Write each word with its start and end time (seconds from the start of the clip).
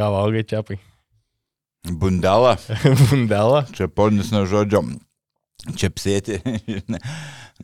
Ką 0.00 0.06
valgai 0.08 0.40
čiapai? 0.48 0.78
Bundelą. 1.84 2.54
Bundelą? 3.10 3.58
Čia 3.76 3.84
ponis 3.92 4.30
nuo 4.32 4.46
žodžio. 4.48 4.80
Čiapsėti. 5.76 6.38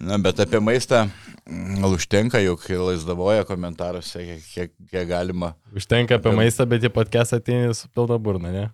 Na, 0.04 0.18
bet 0.20 0.42
apie 0.44 0.60
maistą 0.60 1.06
užtenka, 1.88 2.42
juk 2.44 2.68
laisdavoja 2.68 3.46
komentaruose, 3.48 4.20
kiek, 4.52 4.76
kiek 4.90 5.08
galima. 5.08 5.54
Užtenka 5.72 6.20
apie 6.20 6.36
maistą, 6.36 6.68
bet 6.68 6.84
į 6.84 6.92
podcast 6.92 7.32
ateini 7.38 7.72
su 7.72 7.88
pilna 7.96 8.20
burna, 8.20 8.52
ne? 8.52 8.68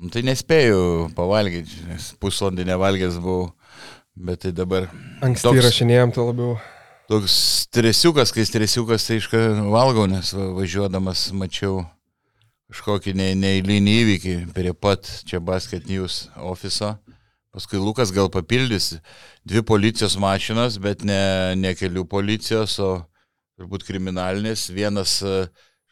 Nu, 0.00 0.08
tai 0.08 0.24
nespėjau 0.24 1.10
pavalgyti, 1.12 1.84
nes 1.92 2.14
pusvalandį 2.16 2.70
nevalgęs 2.72 3.20
buvau, 3.20 3.50
bet 4.16 4.46
tai 4.46 4.56
dabar... 4.56 4.88
Anksti 5.20 5.50
toks, 5.50 5.66
rašinėjom, 5.68 6.16
to 6.16 6.30
labiau. 6.32 6.60
Toks 7.12 7.36
stresiukas, 7.66 8.32
kai 8.32 8.48
stresiukas, 8.48 9.04
tai 9.04 9.20
iška 9.20 9.50
valgau, 9.68 10.08
nes 10.08 10.32
važiuodamas 10.32 11.28
mačiau 11.36 11.82
kažkokį 12.72 13.14
neįlynį 13.36 13.96
įvykį 14.02 14.34
prie 14.56 14.72
pat 14.72 15.08
čia 15.28 15.42
Basket 15.44 15.88
News 15.90 16.26
ofiso. 16.40 16.96
Paskui 17.52 17.76
Lukas 17.76 18.10
gal 18.16 18.30
papildys 18.32 18.94
dvi 19.44 19.60
policijos 19.68 20.16
mašinas, 20.16 20.78
bet 20.80 21.04
ne, 21.04 21.52
ne 21.60 21.74
kelių 21.76 22.06
policijos, 22.08 22.78
o 22.80 23.02
turbūt 23.60 23.84
kriminalinės. 23.84 24.70
Vienas 24.72 25.18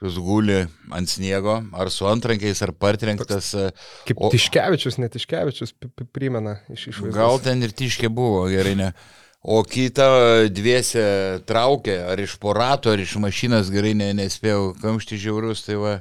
Jūs 0.00 0.16
e, 0.16 0.24
guli 0.24 0.58
ant 0.96 1.12
sniego, 1.12 1.58
ar 1.76 1.92
su 1.92 2.08
antrankiais, 2.08 2.64
ar 2.64 2.72
partrenktas. 2.72 3.52
E, 3.52 3.68
kaip 4.08 4.24
o, 4.24 4.32
Tiškevičius, 4.32 4.96
net 5.02 5.12
Tiškevičius 5.18 5.76
primena 6.16 6.62
iš 6.72 6.94
išvaizdos. 6.94 7.18
Gal 7.20 7.42
ten 7.44 7.60
ir 7.66 7.76
Tiškė 7.76 8.08
buvo, 8.08 8.46
gerai, 8.48 8.78
ne. 8.80 8.94
O 9.40 9.60
kitą 9.64 10.08
dviese 10.52 11.04
traukė, 11.48 12.00
ar 12.08 12.20
iš 12.20 12.40
porato, 12.40 12.92
ar 12.92 13.00
iš 13.04 13.18
mašinas, 13.20 13.68
gerai, 13.72 13.92
ne, 13.96 14.14
nespėjau, 14.16 14.70
kamšti 14.80 15.20
žiaurus, 15.20 15.68
tai 15.68 15.76
va. 15.80 16.00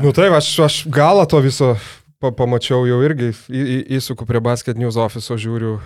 Nu 0.00 0.12
taip, 0.16 0.34
aš, 0.36 0.52
aš 0.66 0.78
galą 0.92 1.24
to 1.30 1.40
viso 1.44 1.74
pa, 2.20 2.30
pamačiau 2.36 2.84
jau 2.88 3.00
irgi, 3.04 3.30
į, 3.48 3.60
į, 3.60 3.78
įsuku 3.98 4.26
prie 4.28 4.42
Basket 4.44 4.78
News 4.80 4.98
ofiso, 5.00 5.38
žiūriu 5.40 5.78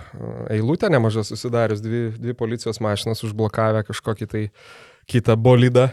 eilutę 0.51 0.89
nemažą 0.91 1.23
susidarius, 1.27 1.83
dvi, 1.83 2.09
dvi 2.19 2.35
policijos 2.37 2.81
mašinas 2.83 3.23
užblokavę 3.27 3.85
kažkokį 3.87 4.27
tai 4.31 4.43
kitą 5.11 5.37
bolidą. 5.39 5.89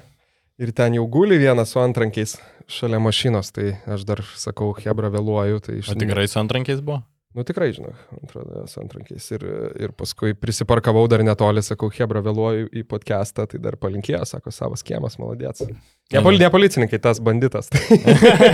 Ir 0.62 0.74
ten 0.76 0.98
jau 0.98 1.06
guli 1.10 1.38
vienas 1.40 1.72
su 1.72 1.80
antrankiais 1.80 2.36
šalia 2.70 3.00
mašinos, 3.02 3.50
tai 3.54 3.76
aš 3.90 4.04
dar 4.06 4.20
sakau, 4.38 4.72
Hebra 4.76 5.10
vėluoju. 5.12 5.62
Tai 5.64 5.78
iš... 5.80 5.94
O 5.94 5.98
tikrai 5.98 6.28
su 6.30 6.38
antrankiais 6.42 6.82
buvo? 6.84 7.02
Nu 7.32 7.46
tikrai, 7.48 7.70
žinau, 7.72 7.94
atrodo, 8.18 8.66
antrankiais. 8.82 9.24
Ir, 9.32 9.44
ir 9.80 9.92
paskui 9.96 10.34
prisiparkavau 10.36 11.06
dar 11.08 11.22
netoli, 11.24 11.62
sakau, 11.64 11.88
Hebra 11.96 12.20
vėluoju 12.24 12.68
į 12.76 12.82
podcastą, 12.90 13.46
tai 13.48 13.60
dar 13.62 13.78
palinkėjo, 13.80 14.20
sako, 14.28 14.52
savo 14.52 14.76
skiemas, 14.76 15.16
maladėts. 15.20 15.64
Ne, 16.12 16.20
pol, 16.20 16.36
ne 16.36 16.50
policininkai, 16.52 17.00
tas 17.00 17.22
banditas. 17.24 17.70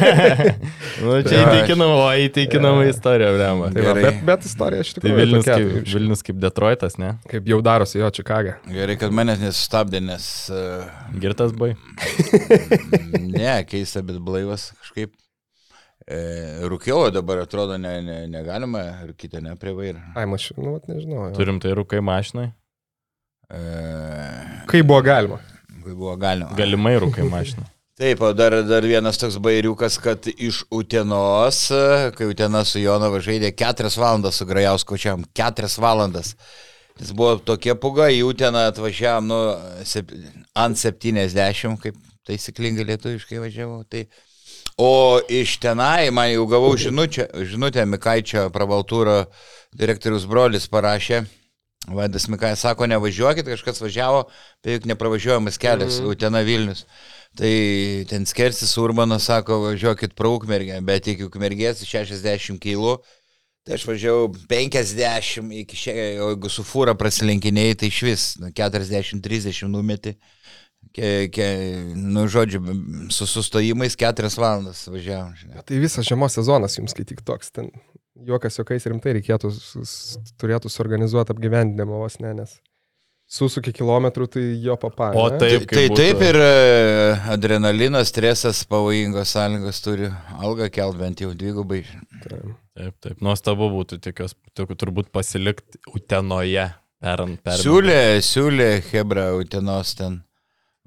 nu, 1.03 1.17
čia 1.27 1.43
įtikinama, 1.43 1.99
o 2.05 2.09
įtikinama 2.23 2.87
istorija, 2.87 3.33
vrema. 3.35 3.73
Tai 3.75 3.87
va, 3.89 3.95
bet, 3.99 4.21
bet 4.31 4.47
istorija 4.47 4.87
iš 4.87 4.95
tikrųjų. 4.95 5.11
Tai 5.11 5.19
Vilnius, 5.25 5.49
tokia, 5.49 5.59
kaip, 5.59 5.91
Vilnius 5.97 6.27
kaip 6.29 6.39
Detroitas, 6.47 6.99
ne? 7.03 7.17
Kaip 7.27 7.51
jau 7.51 7.59
darosi 7.67 7.99
jo 7.99 8.13
Čikagą. 8.15 8.61
Gerai, 8.71 8.95
kad 9.01 9.11
manęs 9.11 9.43
nesustabdė, 9.43 10.05
nes... 10.07 10.29
Uh, 10.55 10.87
Girtas 11.19 11.51
bai. 11.59 11.75
ne, 13.35 13.57
keista, 13.67 14.07
bet 14.07 14.23
blaivas 14.23 14.71
kažkaip. 14.79 15.19
E, 16.09 16.19
rūkiau, 16.65 17.11
dabar 17.13 17.43
atrodo 17.43 17.77
ne, 17.77 17.99
ne, 18.01 18.19
negalima 18.33 18.81
rūkyti, 19.05 19.43
ne 19.45 19.53
prie 19.61 19.75
vairo. 19.77 20.01
Ai, 20.17 20.25
mašinų, 20.31 20.63
nu, 20.65 20.77
nežinau. 20.89 21.19
Jau. 21.27 21.35
Turim 21.37 21.59
tai 21.61 21.75
rūkai 21.77 22.01
mašinai. 22.01 22.47
E... 23.53 23.65
Kai 24.71 24.81
buvo 24.81 25.03
galima. 25.05 25.37
Kai 25.83 25.93
buvo 25.93 26.15
galima. 26.21 26.55
Galimai 26.57 26.95
rūkai 27.05 27.27
mašinai. 27.35 27.69
Taip, 27.99 28.23
o 28.23 28.31
dar, 28.33 28.55
dar 28.63 28.87
vienas 28.87 29.19
toks 29.21 29.37
bairiukas, 29.43 29.99
kad 30.01 30.31
iš 30.31 30.63
Utenos, 30.73 31.65
kai 32.15 32.29
Utena 32.31 32.63
su 32.65 32.79
Jonava 32.79 33.19
žaidė 33.21 33.51
4 33.59 33.91
valandas 33.99 34.39
su 34.39 34.47
Grajausku 34.47 34.97
čiam, 35.03 35.25
4 35.37 35.69
valandas. 35.83 36.37
Jis 37.03 37.11
buvo 37.13 37.35
tokia 37.43 37.75
puga, 37.77 38.07
į 38.15 38.23
Uteną 38.31 38.69
atvažiavam, 38.71 39.27
nu, 39.29 39.41
ant 40.57 40.79
70, 40.79 41.77
kaip 41.83 41.99
taisyklingai 42.31 42.87
lietuviškai 42.95 43.43
važiavau. 43.43 43.83
Tai 43.91 44.07
O 44.79 45.19
iš 45.29 45.57
tenai 45.59 46.11
man 46.15 46.29
jau 46.31 46.45
gavau 46.47 46.77
žinutę, 46.79 47.25
žinutę 47.51 47.83
Mikaičio 47.83 48.45
pravaltūro 48.55 49.25
direktorius 49.75 50.27
brolis 50.31 50.69
parašė. 50.71 51.25
Vaidas 51.89 52.29
Mikai 52.29 52.53
sako, 52.57 52.87
nevažiuokit, 52.87 53.49
kažkas 53.49 53.81
važiavo, 53.81 54.27
tai 54.63 54.77
juk 54.77 54.87
nepravažiuojamas 54.91 55.59
kelias, 55.59 55.99
mm. 55.99 56.11
Utena 56.13 56.43
Vilnius. 56.47 56.85
Tai 57.39 57.53
ten 58.11 58.27
skersis 58.29 58.77
Urbanas 58.79 59.27
sako, 59.27 59.63
važiuokit 59.65 60.15
pro 60.15 60.35
Ukmergę, 60.37 60.79
bet 60.85 61.09
iki 61.11 61.27
Ukmergės 61.27 61.83
60 61.89 62.61
kg. 62.63 62.99
Tai 63.67 63.77
aš 63.77 63.85
važiavau 63.89 64.31
50 64.51 65.55
iki 65.63 65.77
šiandien, 65.77 66.23
o 66.23 66.31
jeigu 66.33 66.51
su 66.53 66.65
fūra 66.65 66.95
prasilenkiniai, 66.99 67.75
tai 67.79 67.91
iš 67.91 68.03
vis 68.07 68.27
40-30 68.41 69.67
nu, 69.67 69.79
numeti. 69.81 70.15
Ke, 70.99 71.29
ke, 71.31 71.47
nu, 71.95 72.25
žodžiu, 72.33 72.63
su 73.15 73.27
sustojimais 73.29 73.95
keturias 73.99 74.39
valandas 74.41 74.87
važiavom. 74.89 75.35
Ja, 75.53 75.63
tai 75.67 75.79
visas 75.83 76.07
žiemos 76.09 76.35
sezonas 76.35 76.79
jums 76.79 76.97
kai 76.97 77.05
tik 77.07 77.21
toks, 77.29 77.53
ten 77.55 77.69
juokas 78.27 78.59
juokais 78.59 78.89
rimtai 78.89 79.19
reikėtų, 79.19 79.53
turėtų 80.41 80.73
suorganizuoti 80.73 81.35
apgyvendinimą 81.35 82.01
vos 82.03 82.19
ne, 82.25 82.33
nes 82.41 82.57
susuki 83.29 83.75
kilometrų, 83.77 84.27
tai 84.33 84.43
jo 84.65 84.77
papa. 84.81 85.11
O 85.19 85.27
taip, 85.31 85.67
tai, 85.69 85.85
tai 85.91 85.97
taip 86.01 86.23
ir 86.25 86.39
e, 86.41 86.53
adrenalinas, 87.35 88.09
stresas, 88.09 88.63
pavojingos 88.69 89.35
sąlygos 89.37 89.83
turi 89.85 90.09
algą 90.39 90.71
kelt 90.73 90.97
bent 91.01 91.21
jau 91.23 91.35
dvigubai. 91.37 91.83
Taip, 92.25 92.55
taip, 92.73 92.95
taip. 93.05 93.21
nuostabu 93.25 93.69
būtų 93.75 94.01
tikios, 94.09 94.35
turbūt 94.57 95.13
pasilikti 95.13 95.83
Utenoje. 95.93 96.71
Per, 96.99 97.21
per... 97.45 97.61
Siūlė, 97.61 98.01
siūlė 98.27 98.71
Hebra 98.89 99.29
Utenos 99.39 99.93
ten 99.95 100.17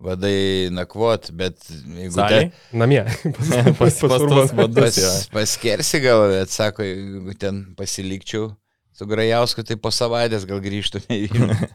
vadai 0.02 0.70
nakvot, 0.74 1.30
bet 1.38 1.60
jeigu... 1.70 2.16
Te... 2.18 2.42
Namie. 2.74 3.04
pas, 3.78 3.78
pas, 3.78 4.00
pas, 4.02 4.26
pas, 4.26 4.74
pas, 4.76 5.00
paskersi 5.34 6.02
gal, 6.04 6.26
bet 6.34 6.54
sako, 6.54 6.86
jeigu 6.88 7.38
ten 7.40 7.64
pasilikčiau 7.78 8.50
su 8.98 9.08
Grajausku, 9.10 9.66
tai 9.66 9.78
po 9.82 9.94
savaitės 9.94 10.48
gal 10.50 10.62
grįžtume 10.64 11.18
į 11.18 11.30
Vilnių. 11.32 11.70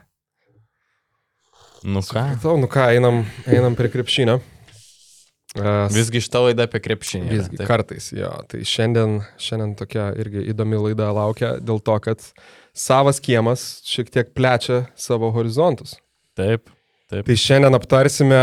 nu 1.95 2.03
ką? 2.07 2.27
Tau, 2.43 2.59
nu 2.61 2.71
ką, 2.71 2.91
einam, 2.99 3.25
einam 3.47 3.79
prie 3.79 3.91
krepšinio. 3.95 4.41
Uh, 5.57 5.87
visgi 5.89 6.21
šitą 6.21 6.43
laidą 6.45 6.67
apie 6.67 6.83
krepšinį. 6.85 7.31
Visgi 7.33 7.57
yra, 7.57 7.67
kartais, 7.71 8.11
jo. 8.13 8.29
Tai 8.51 8.59
šiandien, 8.69 9.21
šiandien 9.41 9.73
tokia 9.79 10.11
irgi 10.21 10.45
įdomi 10.53 10.83
laida 10.83 11.09
laukia 11.17 11.55
dėl 11.63 11.81
to, 11.81 11.97
kad 12.05 12.25
savas 12.77 13.23
kiemas 13.25 13.65
šiek 13.89 14.13
tiek 14.13 14.35
plečia 14.37 14.83
savo 15.01 15.31
horizontus. 15.33 15.97
Taip. 16.37 16.69
Taip. 17.07 17.23
Tai 17.29 17.35
šiandien 17.39 17.77
aptarsime, 17.77 18.39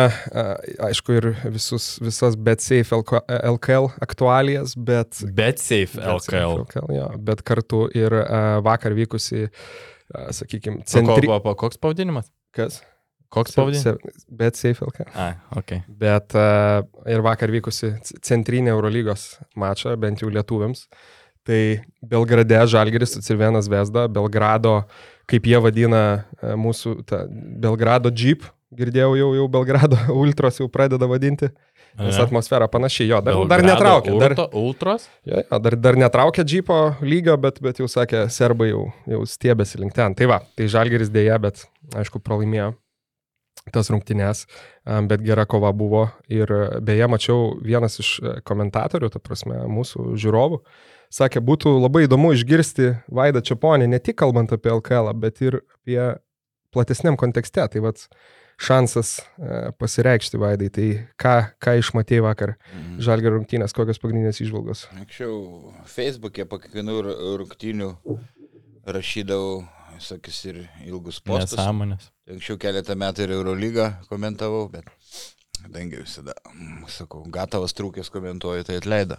aišku, 0.88 1.18
ir 1.19 1.25
visus, 1.51 1.97
visas 2.00 2.38
BetSafe 2.40 2.96
LKL 2.96 3.90
aktualijas, 4.06 4.78
bet... 4.79 5.19
BetSafe 5.35 6.00
LKL. 6.00 6.62
LKL 6.62 6.96
jo, 6.96 7.09
bet 7.28 7.44
kartu 7.44 7.81
ir 7.91 8.16
vakar 8.63 8.96
vykusi, 8.96 9.50
sakykime, 10.40 10.85
centri... 10.88 11.28
Ko, 11.28 11.41
ko, 11.44 11.57
koks 11.66 11.81
pavadinimas? 11.84 12.31
Kas? 12.56 12.79
Koks 13.35 13.59
pavadinimas? 13.59 14.24
BetSafe 14.31 14.88
LKL. 14.88 15.12
A, 15.12 15.30
ok. 15.59 15.81
Bet 16.00 16.40
ir 17.12 17.28
vakar 17.28 17.51
vykusi 17.51 17.97
centrinė 18.24 18.72
Eurolygos 18.78 19.34
mačą, 19.59 19.97
bent 20.00 20.24
jau 20.24 20.31
lietuviams. 20.31 20.88
Tai 21.44 21.63
Belgrade 22.00 22.63
Žalgeris 22.72 23.18
su 23.18 23.19
Cirvenas 23.25 23.68
Vesda, 23.68 24.06
Belgrado 24.07 24.78
uh, 24.85 25.01
kaip 25.29 25.47
jie 25.47 25.59
vadina 25.63 26.03
e, 26.41 26.56
mūsų 26.59 26.97
Belgrado 27.63 28.11
Jeep, 28.13 28.45
girdėjau 28.73 29.13
jau, 29.19 29.29
jau 29.38 29.47
Belgrado 29.51 30.00
Ultros 30.23 30.59
jau 30.61 30.69
pradeda 30.72 31.09
vadinti. 31.09 31.51
Nes 31.94 32.17
atmosfera 32.17 32.66
panašiai, 32.73 33.06
jo, 33.11 33.19
dar, 33.22 33.35
Belgrado 33.38 33.51
dar 33.51 33.63
netraukia. 33.67 34.13
Dar, 34.17 34.33
ultros? 34.57 35.03
Jo, 35.30 35.44
jo, 35.44 35.57
dar, 35.62 35.75
dar 35.77 35.97
netraukia 36.01 36.42
džypo 36.42 36.77
lygio, 37.06 37.36
bet, 37.38 37.59
bet 37.62 37.83
jau 37.83 37.86
sakė, 37.92 38.24
serbai 38.33 38.71
jau, 38.71 38.88
jau 39.12 39.19
stiebėsi 39.30 39.77
link 39.77 39.94
ten. 39.94 40.15
Tai 40.18 40.31
va, 40.31 40.39
tai 40.57 40.65
žalgeris 40.74 41.13
dėja, 41.13 41.38
bet 41.44 41.68
aišku, 41.94 42.24
pralaimėjo 42.25 42.71
tas 43.71 43.92
rungtynės, 43.94 44.47
bet 45.07 45.21
gera 45.24 45.45
kova 45.45 45.69
buvo. 45.77 46.07
Ir 46.33 46.50
beje, 46.83 47.06
mačiau 47.07 47.53
vienas 47.63 48.00
iš 48.01 48.09
e, 48.19 48.33
komentatorių, 48.44 49.12
ta 49.13 49.21
prasme, 49.24 49.62
mūsų 49.71 50.18
žiūrovų, 50.19 50.57
uh, 50.57 50.93
sakė, 51.13 51.42
būtų 51.45 51.75
labai 51.77 52.06
įdomu 52.07 52.33
išgirsti 52.36 52.94
Vaidą 53.13 53.44
Čiaponį, 53.45 53.89
ne 53.92 54.00
tik 54.04 54.18
kalbant 54.21 54.54
apie 54.56 54.71
LKL, 54.74 55.13
bet 55.19 55.42
ir 55.45 55.62
apie 55.62 56.00
platesniam 56.74 57.18
kontekste. 57.19 57.65
Tai 57.69 57.83
vad 57.86 58.01
šansas 58.63 59.18
e, 59.19 59.71
pasireikšti 59.80 60.39
Vaidai. 60.42 60.69
Tai 60.74 60.88
ką, 61.19 61.36
ką 61.62 61.75
išmatėjai 61.81 62.25
vakar 62.25 62.56
mhm. 62.56 62.98
Žalgio 63.04 63.36
rungtynės, 63.36 63.75
kokios 63.75 64.01
pagrindinės 64.01 64.42
išvalgos? 64.44 64.88
Anksčiau 64.98 65.74
Facebook'e 65.89 66.48
po 66.50 66.60
kiekvienų 66.63 67.00
rungtynių 67.42 67.94
rašydavau 68.94 69.63
visokius 69.94 70.39
ir 70.50 70.63
ilgus 70.88 71.19
postus. 71.24 71.57
Nesąmonės. 71.59 72.09
Anksčiau 72.33 72.59
keletą 72.62 72.95
metų 73.00 73.27
ir 73.27 73.36
Eurolygą 73.38 73.89
komentavau, 74.09 74.66
bet 74.71 74.88
kadangi 75.63 76.04
visada, 76.04 76.36
mm, 76.51 76.86
sakau, 76.92 77.24
gatavas 77.33 77.75
trūkės 77.77 78.12
komentuoju, 78.13 78.68
tai 78.68 78.77
atleido. 78.81 79.18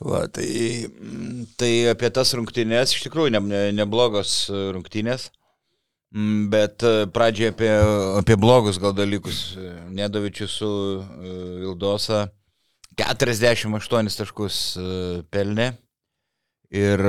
Va, 0.00 0.24
tai, 0.32 0.48
mm, 0.88 1.52
tai 1.60 1.72
apie 1.92 2.10
tas 2.14 2.34
rungtynės, 2.38 2.96
iš 2.96 3.06
tikrųjų, 3.08 3.34
ne, 3.36 3.44
ne, 3.52 3.62
neblogos 3.82 4.46
rungtynės, 4.50 5.30
Mm, 6.12 6.50
bet 6.52 6.82
e, 6.84 7.06
pradžiai 7.08 7.54
apie, 7.54 7.70
apie 8.20 8.36
blogus 8.36 8.76
gal 8.80 8.92
dalykus. 8.92 9.54
Nedovičius 9.96 10.58
su 10.60 10.68
e, 11.00 11.32
Vildosa 11.62 12.26
48 13.00 14.18
taškus 14.18 14.58
e, 14.76 14.84
pelnė. 15.32 15.70
Ir, 16.72 17.00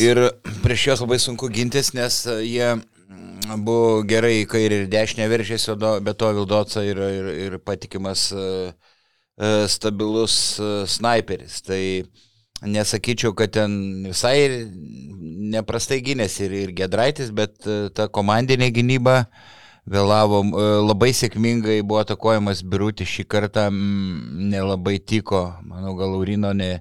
ir 0.00 0.20
prieš 0.60 0.82
juos 0.88 1.02
labai 1.04 1.16
sunku 1.20 1.48
gintis, 1.52 1.94
nes 1.96 2.18
jie 2.44 2.74
buvo 3.66 4.02
gerai 4.08 4.42
į 4.42 4.46
kairę 4.50 4.82
ir 4.82 4.92
dešinę 4.92 5.26
veržėsi, 5.30 5.74
bet 5.78 6.18
to 6.20 6.32
Vildosa 6.36 6.84
yra 6.86 7.10
ir, 7.14 7.32
ir 7.46 7.58
patikimas 7.64 8.28
stabilus 9.68 10.36
sniperis. 10.88 11.60
Tai 11.66 11.82
nesakyčiau, 12.62 13.34
kad 13.36 13.52
ten 13.52 14.06
visai 14.06 14.68
neprastai 15.52 16.00
gynėsi 16.04 16.46
ir, 16.46 16.56
ir 16.64 16.72
Gedraitis, 16.76 17.30
bet 17.34 17.66
e, 17.68 17.88
ta 17.94 18.08
komandinė 18.08 18.70
gynyba 18.74 19.26
vėlavo 19.86 20.42
e, 20.46 20.66
labai 20.86 21.12
sėkmingai, 21.16 21.82
buvo 21.86 22.00
atakuojamas 22.02 22.64
Birutis 22.64 23.10
šį 23.12 23.26
kartą, 23.28 23.68
nelabai 23.70 24.98
tiko, 24.98 25.48
manau, 25.66 25.96
gal 25.98 26.14
Laurino 26.16 26.52
ne. 26.56 26.78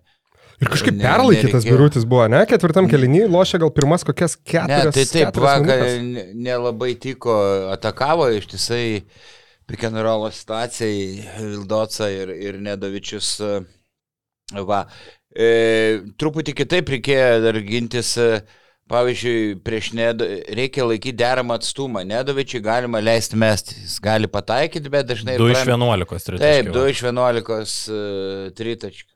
Ir 0.64 0.72
kažkaip 0.72 1.00
perlaikytas 1.02 1.68
Birutis 1.68 2.06
buvo, 2.08 2.28
ne? 2.32 2.44
Ketvirtam 2.48 2.88
kelinį 2.92 3.26
lošia 3.32 3.60
gal 3.64 3.74
pirmas 3.76 4.06
kokias 4.08 4.38
keturias. 4.38 4.92
Ne, 4.92 4.94
tai 4.96 5.06
taip, 5.12 5.40
vakar 5.44 5.84
nelabai 6.32 6.94
tiko, 7.02 7.36
atakavo 7.74 8.30
ištisai 8.38 9.02
Pikenrolo 9.66 10.30
situacijai 10.30 11.26
Vildoca 11.42 12.08
ir, 12.14 12.32
ir 12.38 12.60
Nedovičius. 12.62 13.32
E, 13.42 14.62
va, 14.64 14.84
E, 15.36 16.04
truputį 16.16 16.54
kitaip 16.56 16.90
reikėjo 16.94 17.42
dar 17.44 17.58
gintis, 17.68 18.14
e, 18.16 18.40
pavyzdžiui, 18.92 19.58
prieš 19.66 19.90
Nedo, 19.98 20.28
reikia 20.56 20.86
laikyti 20.88 21.18
deramą 21.20 21.58
atstumą. 21.60 22.06
Nedovičiui 22.08 22.62
galima 22.64 23.02
leisti 23.04 23.40
mesti, 23.40 23.76
jis 23.84 23.98
gali 24.04 24.30
pataikyti, 24.32 24.92
bet 24.94 25.10
dažnai... 25.10 25.36
2 25.42 25.52
iš 25.58 25.66
11 25.68 26.30
tritaškių. 26.30 26.46
Taip, 26.46 26.72
2 26.72 26.86
iš 26.94 27.04
11 27.10 27.92
uh, 27.92 28.48
tritaškių. 28.56 29.12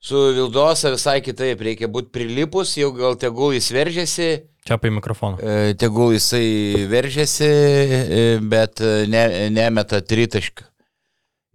Su 0.00 0.30
Vildosa 0.32 0.94
visai 0.94 1.18
kitaip, 1.20 1.60
reikia 1.60 1.90
būti 1.92 2.08
prilipus, 2.14 2.72
jau 2.80 2.88
gal 2.96 3.18
tegul 3.20 3.52
jis 3.52 3.68
veržiasi. 3.76 4.30
Čia 4.64 4.78
apie 4.78 4.92
mikrofoną. 4.92 5.40
E, 5.40 5.74
tegul 5.80 6.14
jisai 6.16 6.86
veržiasi, 6.88 7.50
e, 7.50 8.24
bet 8.40 8.80
ne, 9.12 9.24
nemeta 9.52 10.00
tritaškių. 10.00 10.70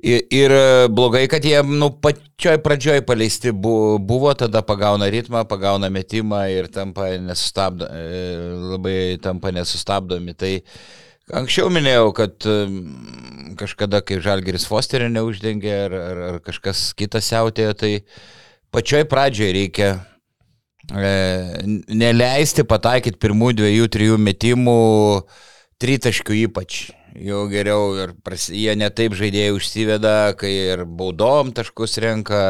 Ir, 0.05 0.25
ir 0.29 0.51
e, 0.51 0.87
blogai, 0.91 1.23
kad 1.31 1.45
jie, 1.47 1.55
nu, 1.65 1.87
pačioj 2.03 2.59
pradžioj 2.61 3.01
paleisti 3.07 3.53
buvo, 3.55 4.33
tada 4.37 4.61
pagauna 4.61 5.07
ritmą, 5.09 5.45
pagauna 5.47 5.87
metimą 5.89 6.43
ir 6.51 6.67
tampa 6.69 7.07
nesustabdo, 7.17 7.87
e, 7.87 8.35
labai 8.75 8.97
tampa 9.23 9.53
nesustabdomi. 9.55 10.35
Tai 10.35 10.51
anksčiau 11.39 11.71
minėjau, 11.73 12.11
kad 12.17 12.45
e, 12.45 12.57
kažkada, 13.59 14.01
kai 14.05 14.19
Žalgeris 14.23 14.67
Fosterio 14.69 15.09
neuždengė 15.13 15.75
ar, 15.85 15.95
ar, 15.99 16.23
ar 16.29 16.41
kažkas 16.45 16.89
kitas 16.97 17.29
siautėjo, 17.31 17.73
tai 17.79 17.91
pačioj 18.75 19.05
pradžioj 19.11 19.53
reikia 19.55 19.89
e, 20.91 21.15
neleisti 21.91 22.67
pataikyti 22.67 23.21
pirmų 23.21 23.53
dviejų, 23.61 23.89
trijų 23.95 24.19
metimų, 24.21 24.79
tritaškių 25.81 26.39
ypač 26.45 26.85
jau 27.15 27.45
geriau 27.51 27.95
ir 27.99 28.13
pras, 28.25 28.49
jie 28.51 28.73
netaip 28.77 29.15
žaidėjai 29.15 29.55
užsiveda, 29.55 30.17
kai 30.39 30.51
ir 30.75 30.83
baudom 30.85 31.53
taškus 31.55 31.97
renka, 32.03 32.43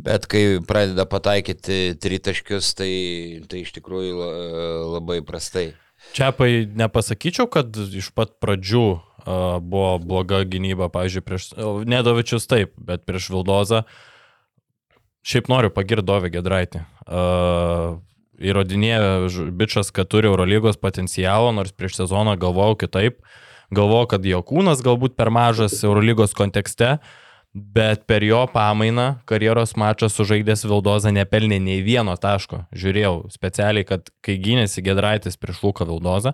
bet 0.00 0.26
kai 0.30 0.60
pradeda 0.64 1.04
pataikyti 1.08 1.98
tritaškius, 2.00 2.72
tai, 2.78 2.92
tai 3.50 3.64
iš 3.66 3.74
tikrųjų 3.76 4.32
labai 4.96 5.20
prastai. 5.26 5.70
Čiapai 6.16 6.64
nepasakyčiau, 6.80 7.46
kad 7.52 7.76
iš 7.76 8.10
pat 8.16 8.32
pradžių 8.40 8.86
buvo 9.24 9.98
bloga 10.02 10.42
gynyba, 10.48 10.90
pavyzdžiui, 10.92 11.24
prieš 11.26 11.50
Nedovičius 11.88 12.48
taip, 12.50 12.72
bet 12.76 13.04
prieš 13.08 13.30
Vildozą. 13.34 13.84
Šiaip 15.26 15.50
noriu 15.52 15.68
pagirti 15.74 16.06
Dovį 16.08 16.30
Gedraitį. 16.38 16.84
Įrodinėja 18.40 19.28
bičias, 19.52 19.90
kad 19.92 20.08
turi 20.08 20.30
Eurolygos 20.30 20.80
potencialo, 20.80 21.50
nors 21.52 21.74
prieš 21.76 21.98
sezoną 21.98 22.38
galvojau 22.40 22.78
kitaip. 22.80 23.18
Galvoju, 23.70 24.06
kad 24.10 24.24
jo 24.26 24.40
kūnas 24.42 24.80
galbūt 24.82 25.12
per 25.14 25.28
mažas 25.30 25.76
Eurolygos 25.84 26.32
kontekste, 26.34 26.96
bet 27.52 28.06
per 28.10 28.24
jo 28.26 28.40
pamainą 28.50 29.20
karjeros 29.28 29.76
mačą 29.78 30.08
sužaidęs 30.10 30.64
Vildoza 30.66 31.12
nepelnė 31.14 31.60
nei 31.62 31.84
vieno 31.84 32.16
taško. 32.18 32.64
Žiūrėjau 32.74 33.28
specialiai, 33.30 33.86
kad 33.86 34.10
kai 34.24 34.38
gynėsi 34.42 34.82
Gedraitis 34.86 35.38
prieš 35.38 35.62
Luką 35.66 35.86
Vildozą, 35.86 36.32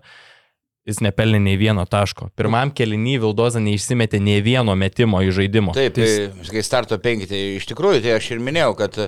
jis 0.87 1.03
nepelnė 1.03 1.41
nei 1.43 1.61
vieno 1.61 1.85
taško. 1.91 2.31
Pirmam 2.39 2.73
kelinį 2.75 3.19
Vildoza 3.25 3.63
neišsimetė 3.63 4.21
nei 4.23 4.43
vieno 4.45 4.77
metimo 4.79 5.23
į 5.25 5.33
žaidimo. 5.41 5.77
Taip, 5.77 5.99
tai, 5.99 6.11
kai 6.51 6.67
starto 6.67 6.99
penkitė, 7.03 7.35
tai 7.35 7.57
iš 7.61 7.71
tikrųjų, 7.73 8.05
tai 8.05 8.19
aš 8.21 8.35
ir 8.37 8.45
minėjau, 8.45 8.77
kad 8.79 9.01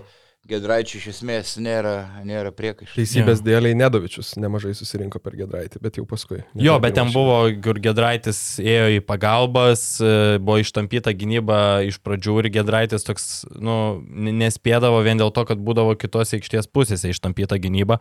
Gedraičių 0.48 0.96
iš 0.96 1.06
esmės 1.10 1.50
nėra, 1.60 2.22
nėra 2.24 2.48
priekaištų. 2.56 2.94
Teisybės 2.96 3.42
ja. 3.42 3.44
dėliai 3.50 3.76
Nedovičius 3.76 4.30
nemažai 4.40 4.70
susirinko 4.78 5.20
per 5.20 5.34
Gedraitį, 5.36 5.80
bet 5.84 5.98
jau 6.00 6.06
paskui. 6.08 6.38
Jo, 6.56 6.78
bet 6.80 6.94
ten 6.96 7.10
buvo, 7.12 7.42
kur 7.64 7.76
Gedraitis 7.84 8.40
ėjo 8.62 8.86
į 8.94 9.02
pagalbas, 9.04 9.82
e, 10.00 10.38
buvo 10.40 10.56
ištampyta 10.62 11.12
gynyba 11.12 11.82
iš 11.84 11.98
pradžių 12.00 12.38
ir 12.40 12.48
Gedraitis 12.54 13.04
toks, 13.04 13.28
nu, 13.60 13.98
nespėdavo 14.08 15.02
vien 15.04 15.20
dėl 15.20 15.34
to, 15.36 15.44
kad 15.50 15.60
būdavo 15.60 15.98
kitos 16.00 16.32
aikštės 16.38 16.70
pusėse 16.72 17.12
ištampyta 17.12 17.60
gynyba. 17.60 18.00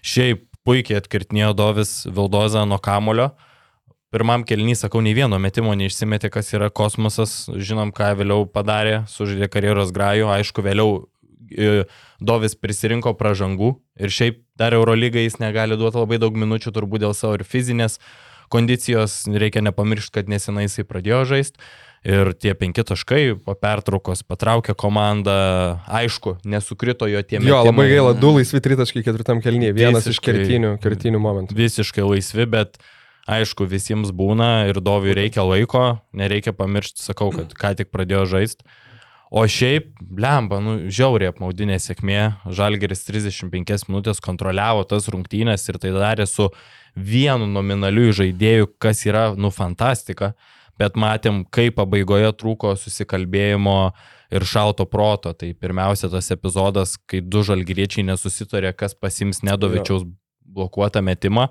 Šiaip 0.00 0.46
puikiai 0.66 1.00
atkirtinėjo 1.00 1.52
Dovis 1.58 1.94
Vildozą 2.06 2.64
nuo 2.68 2.78
kamulio. 2.82 3.32
Pirmam 4.12 4.44
kelnys, 4.44 4.82
sakau, 4.84 5.00
nei 5.00 5.14
vieno 5.16 5.38
metimo 5.40 5.72
neišsimetė, 5.78 6.28
kas 6.32 6.52
yra 6.52 6.68
kosmosas, 6.68 7.46
žinom, 7.48 7.94
ką 7.96 8.10
vėliau 8.18 8.44
padarė, 8.44 9.06
sužaidė 9.08 9.48
karjeros 9.48 9.94
grajų, 9.94 10.28
aišku, 10.34 10.64
vėliau 10.64 11.06
Dovis 12.22 12.54
prisirinko 12.56 13.12
pražangų 13.18 13.74
ir 14.00 14.12
šiaip 14.12 14.38
dar 14.56 14.72
Eurolygai 14.72 15.26
jis 15.26 15.36
negali 15.42 15.76
duoti 15.76 16.00
labai 16.00 16.20
daug 16.22 16.36
minučių, 16.38 16.72
turbūt 16.72 17.02
dėl 17.04 17.16
savo 17.16 17.36
ir 17.36 17.44
fizinės 17.44 17.98
kondicijos, 18.52 19.22
reikia 19.28 19.60
nepamiršti, 19.64 20.14
kad 20.16 20.30
nesenai 20.32 20.66
jisai 20.66 20.86
pradėjo 20.88 21.24
žaisti. 21.28 21.60
Ir 22.02 22.32
tie 22.34 22.50
penki 22.58 22.82
taškai 22.82 23.36
po 23.46 23.54
pertraukos 23.54 24.24
patraukė 24.26 24.74
komandą, 24.74 25.34
aišku, 25.86 26.40
nesukrito 26.42 27.06
jo 27.06 27.20
tie 27.22 27.38
metimai. 27.38 27.52
Jo, 27.52 27.60
labai 27.68 27.84
gaila, 27.92 28.14
du 28.18 28.32
laisvi 28.34 28.58
tritaškai 28.64 29.04
ketvirtam 29.06 29.38
kelnyje, 29.44 29.70
vienas 29.76 30.08
visiškai, 30.08 30.34
iš 30.34 30.40
kertinių, 30.40 30.72
kertinių 30.82 31.20
momentų. 31.22 31.54
Visiškai 31.60 32.02
laisvi, 32.08 32.48
bet 32.50 32.80
aišku, 33.30 33.68
visiems 33.70 34.10
būna 34.10 34.66
ir 34.72 34.82
Doviui 34.82 35.14
reikia 35.14 35.46
laiko, 35.46 36.00
nereikia 36.10 36.50
pamiršti, 36.58 37.04
sakau, 37.06 37.30
kad 37.34 37.54
ką 37.54 37.76
tik 37.78 37.94
pradėjo 37.94 38.26
žaisti. 38.34 38.66
O 39.32 39.46
šiaip, 39.48 39.94
blemba, 40.02 40.58
nu, 40.60 40.74
žiauriai 40.92 41.30
apmaudinė 41.30 41.78
sėkmė. 41.80 42.18
Žalgeris 42.52 43.06
35 43.06 43.86
minutės 43.88 44.18
kontroliavo 44.20 44.82
tas 44.90 45.06
rungtynės 45.08 45.64
ir 45.70 45.78
tai 45.80 45.94
darė 45.94 46.26
su 46.28 46.50
vienu 46.92 47.46
nominaliu 47.48 48.10
žaidėju, 48.12 48.74
kas 48.82 49.06
yra, 49.06 49.30
nu, 49.38 49.48
fantastika. 49.54 50.34
Bet 50.80 50.96
matėm, 50.98 51.42
kaip 51.52 51.76
pabaigoje 51.76 52.32
trūko 52.40 52.72
susikalbėjimo 52.80 53.76
ir 54.32 54.46
šalto 54.48 54.86
proto. 54.88 55.34
Tai 55.36 55.52
pirmiausia 55.54 56.10
tas 56.12 56.30
epizodas, 56.34 56.96
kai 57.08 57.20
du 57.20 57.44
žalgyriečiai 57.46 58.06
nesusitarė, 58.08 58.72
kas 58.76 58.96
pasims 58.96 59.42
Nedovičiaus 59.46 60.06
blokuotą 60.52 61.02
metimą. 61.04 61.48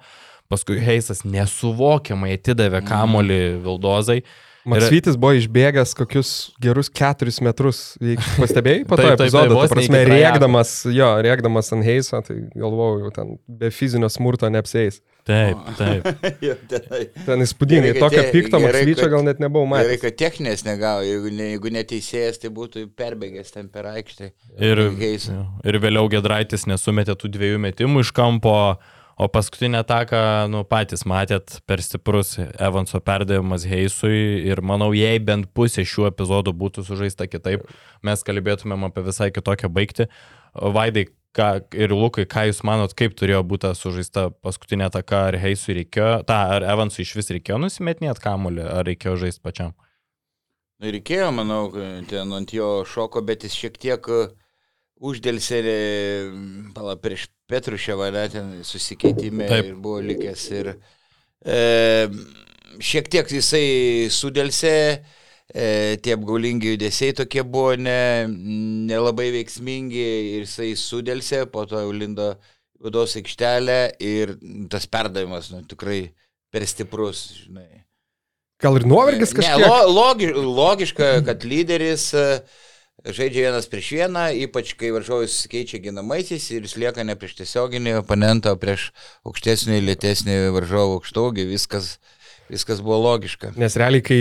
Paskui 0.52 0.82
Heisas 0.84 1.24
nesuvokiamai 1.24 2.34
atidavė 2.36 2.82
kamolį 2.84 3.42
Vildozai. 3.64 4.22
Maksvytis 4.68 5.16
buvo 5.18 5.34
išbėgęs 5.40 5.96
kokius 5.98 6.32
gerus 6.62 6.92
keturis 6.94 7.40
metrus. 7.42 7.80
Pastebėjai 8.38 8.84
po 8.90 8.98
to 9.00 9.08
taip, 9.08 9.16
epizodo, 9.16 9.58
ta 9.58 9.72
prasme, 9.74 10.04
rėkdamas, 10.06 10.74
jo, 10.94 11.08
rėkdamas 11.26 11.72
ant 11.74 11.88
Heiso, 11.88 12.20
tai 12.28 12.38
galvojau, 12.52 13.00
jau 13.06 13.14
ten 13.16 13.34
be 13.48 13.72
fizinio 13.74 14.12
smurto 14.12 14.52
neapsės. 14.54 15.00
Taip, 15.28 15.60
taip. 15.78 16.08
ten 17.28 17.44
įspūdingai, 17.46 17.92
tokio 18.02 18.24
pikto 18.34 18.62
Maksvyčio 18.62 19.10
gal 19.12 19.26
net 19.28 19.42
nebuvau 19.44 19.70
matęs. 19.70 19.92
Gerai, 19.92 20.00
kad 20.02 20.18
techninės 20.18 20.64
negavo, 20.66 21.04
jeigu, 21.06 21.34
ne, 21.36 21.52
jeigu 21.54 21.74
neteisėjas, 21.76 22.42
tai 22.42 22.50
būtų 22.56 22.88
perbėgęs 22.98 23.54
ten 23.54 23.70
per 23.74 23.92
aikštę. 23.92 24.32
Ir, 24.58 24.82
ir 24.82 25.80
vėliau 25.84 26.10
Gedraitis 26.12 26.66
nesumetė 26.70 27.16
tų 27.22 27.32
dviejų 27.38 27.62
metimų 27.70 28.08
iš 28.08 28.16
kampo. 28.18 28.56
O 29.22 29.28
paskutinę 29.30 29.84
ataką, 29.84 30.18
nu, 30.50 30.64
patys 30.66 31.04
matėt, 31.06 31.60
per 31.70 31.84
stiprus 31.86 32.32
Evanso 32.40 32.98
perdavimas 33.06 33.68
Heisui 33.70 34.40
ir 34.50 34.64
manau, 34.66 34.88
jei 34.98 35.20
bent 35.22 35.52
pusė 35.54 35.84
šių 35.86 36.08
epizodų 36.10 36.56
būtų 36.58 36.88
sužaista 36.88 37.28
kitaip, 37.30 37.68
mes 38.02 38.26
kalbėtumėm 38.26 38.88
apie 38.88 39.04
visai 39.06 39.30
kitokią 39.36 39.70
baigtį. 39.76 40.08
Vaidai 40.58 41.06
ką, 41.36 41.48
ir 41.78 41.94
Lukai, 41.96 42.26
ką 42.30 42.46
jūs 42.50 42.62
manot, 42.68 42.94
kaip 42.98 43.16
turėjo 43.18 43.42
būti 43.48 43.72
sužaista 43.78 44.30
paskutinė 44.44 44.90
ataka, 44.90 45.26
ar 45.30 45.38
Heisui 45.42 45.78
reikėjo, 45.82 46.22
ta, 46.28 46.42
ar 46.58 46.66
Evansui 46.74 47.06
iš 47.06 47.16
vis 47.20 47.32
reikėjo 47.36 47.60
nusimetinėti 47.62 48.24
kamuolį, 48.24 48.66
ar 48.68 48.88
reikėjo 48.88 49.18
žaisti 49.26 49.44
pačiam? 49.46 49.76
Nu, 50.82 50.90
reikėjo, 50.92 51.30
manau, 51.38 51.64
ten 52.10 52.34
ant 52.36 52.54
jo 52.56 52.82
šoko, 52.90 53.24
bet 53.26 53.46
jis 53.46 53.56
šiek 53.58 53.80
tiek 53.82 54.12
e, 54.12 54.22
uždėlsė, 55.02 55.62
pala, 56.76 56.98
prieš 57.02 57.30
Petruševą, 57.52 58.12
ten 58.34 58.54
susikeitimė 58.66 59.50
Taip. 59.52 59.72
ir 59.72 59.80
buvo 59.82 60.02
likęs. 60.04 60.46
Ir 60.58 60.74
e, 61.46 61.60
šiek 62.82 63.12
tiek 63.14 63.36
jisai 63.38 63.66
sudėlsė, 64.14 64.78
e, 64.98 65.21
tie 65.52 66.16
apgaulingi 66.16 66.74
judesiai 66.76 67.14
tokie 67.18 67.44
buvo 67.44 67.76
ne, 67.76 68.28
nelabai 68.88 69.30
veiksmingi 69.36 70.04
ir 70.38 70.46
jisai 70.46 70.72
sudėlsė, 70.80 71.46
po 71.52 71.66
to 71.68 71.82
jau 71.84 71.92
lindo 71.96 72.34
vidaus 72.82 73.16
aikštelę 73.20 73.80
ir 74.02 74.36
tas 74.72 74.88
perdavimas, 74.90 75.52
nu, 75.54 75.62
tikrai 75.70 76.02
per 76.52 76.66
stiprus, 76.68 77.28
žinai. 77.44 77.84
Gal 78.62 78.78
ir 78.78 78.86
nuovargis 78.86 79.32
Ne, 79.34 79.40
kažkiek? 79.42 79.64
lo, 79.66 79.78
logi, 79.90 80.28
logiška, 80.34 81.08
kad 81.26 81.46
lyderis 81.48 82.12
e, 82.14 82.26
žaidžia 83.06 83.48
vienas 83.48 83.66
prieš 83.70 83.88
vieną, 83.98 84.28
ypač 84.46 84.76
kai 84.78 84.92
varžovas 84.94 85.40
keičia 85.50 85.80
ginamaisiais 85.82 86.46
ir 86.54 86.68
jis 86.68 86.78
lieka 86.78 87.06
ne 87.08 87.16
prieš 87.18 87.40
tiesioginį 87.40 87.96
oponentą, 88.04 88.54
o 88.54 88.60
prieš 88.62 88.92
aukštesnį, 89.26 89.80
lėtesnį 89.88 90.38
varžovą 90.54 91.00
aukštaugį, 91.00 91.48
viskas, 91.50 91.96
viskas 92.54 92.84
buvo 92.86 93.00
logiška. 93.08 93.56
Nes 93.58 93.78
realiai, 93.82 94.06
kai, 94.06 94.20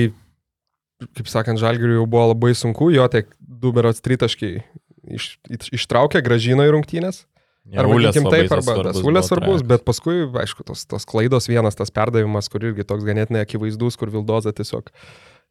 kaip 1.16 1.30
sakant, 1.30 1.60
Žalgiriui 1.60 1.98
jau 1.98 2.06
buvo 2.10 2.30
labai 2.32 2.52
sunku, 2.58 2.90
jo 2.94 3.06
tiek 3.12 3.28
du 3.40 3.72
berots 3.76 4.02
tritaškiai 4.04 4.62
iš, 5.16 5.34
iš, 5.50 5.72
ištraukė, 5.80 6.22
gražino 6.24 6.66
į 6.66 6.74
rungtynės. 6.76 7.24
Ja, 7.70 7.84
Arba 7.84 7.98
labai 8.00 8.12
taip, 8.32 8.52
arba 8.56 8.74
tas 8.88 8.98
ulės 9.04 9.28
svarbus, 9.28 9.62
bet 9.66 9.84
paskui, 9.86 10.24
aišku, 10.42 10.64
tos, 10.66 10.86
tos 10.90 11.04
klaidos 11.06 11.46
vienas, 11.46 11.76
tas 11.78 11.92
perdavimas, 11.94 12.48
kur 12.50 12.64
irgi 12.66 12.86
toks 12.88 13.04
ganėtinai 13.06 13.44
akivaizdus, 13.44 13.98
kur 14.00 14.10
Vildoza 14.10 14.50
tiesiog 14.56 14.88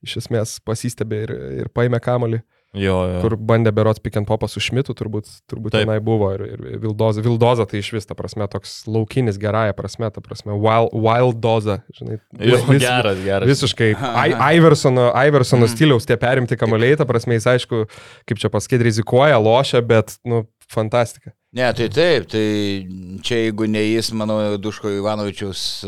iš 0.03 0.18
esmės 0.24 0.58
pasistebė 0.65 1.22
ir, 1.27 1.34
ir 1.62 1.70
paėmė 1.75 2.01
kamolį, 2.03 2.41
Jo, 2.77 2.95
jo. 3.09 3.21
kur 3.23 3.33
bandė 3.49 3.71
berots 3.73 3.97
pick 3.97 4.13
and 4.19 4.27
popą 4.29 4.45
su 4.45 4.61
Šmitu, 4.61 4.93
turbūt, 4.93 5.25
turbūt 5.49 5.73
Taip. 5.73 5.88
tenai 5.88 5.97
buvo 6.05 6.27
ir, 6.35 6.43
ir 6.45 6.77
Vildoza. 6.83 7.23
Vildoza 7.25 7.65
tai 7.65 7.79
iš 7.81 7.89
vis, 7.95 8.05
ta 8.05 8.13
prasme, 8.13 8.45
toks 8.47 8.83
laukinis 8.85 9.39
gerąją 9.41 9.73
prasme, 9.73 10.11
ta 10.13 10.21
prasme, 10.21 10.53
wild, 10.53 10.93
wild 10.93 11.39
doza, 11.41 11.79
žinai. 11.97 12.19
Jo, 12.38 12.59
vis- 12.69 12.83
geras, 12.85 13.17
geras. 13.25 13.49
Visiškai 13.49 13.95
Iversono, 14.59 15.09
Iversono 15.17 15.65
Mhm. 15.65 15.73
stiliaus 15.73 16.05
tie 16.05 16.17
perimti 16.21 16.53
kamaliai, 16.61 16.95
ta 17.01 17.05
prasme, 17.09 17.33
jis 17.39 17.49
aišku, 17.55 17.85
kaip 18.29 18.38
čia 18.38 18.53
pasakyti, 18.53 18.85
rizikuoja, 18.85 19.41
lošia, 19.41 19.81
bet, 19.81 20.19
nu, 20.23 20.45
fantastika. 20.69 21.33
Ne, 21.57 21.65
tai 21.73 21.88
taip, 21.89 22.27
tai 22.29 22.85
čia 23.25 23.39
jeigu 23.49 23.65
ne 23.65 23.81
jis, 23.81 24.11
manau, 24.13 24.38
Duško 24.61 24.91
Ivanovičiaus 24.99 25.81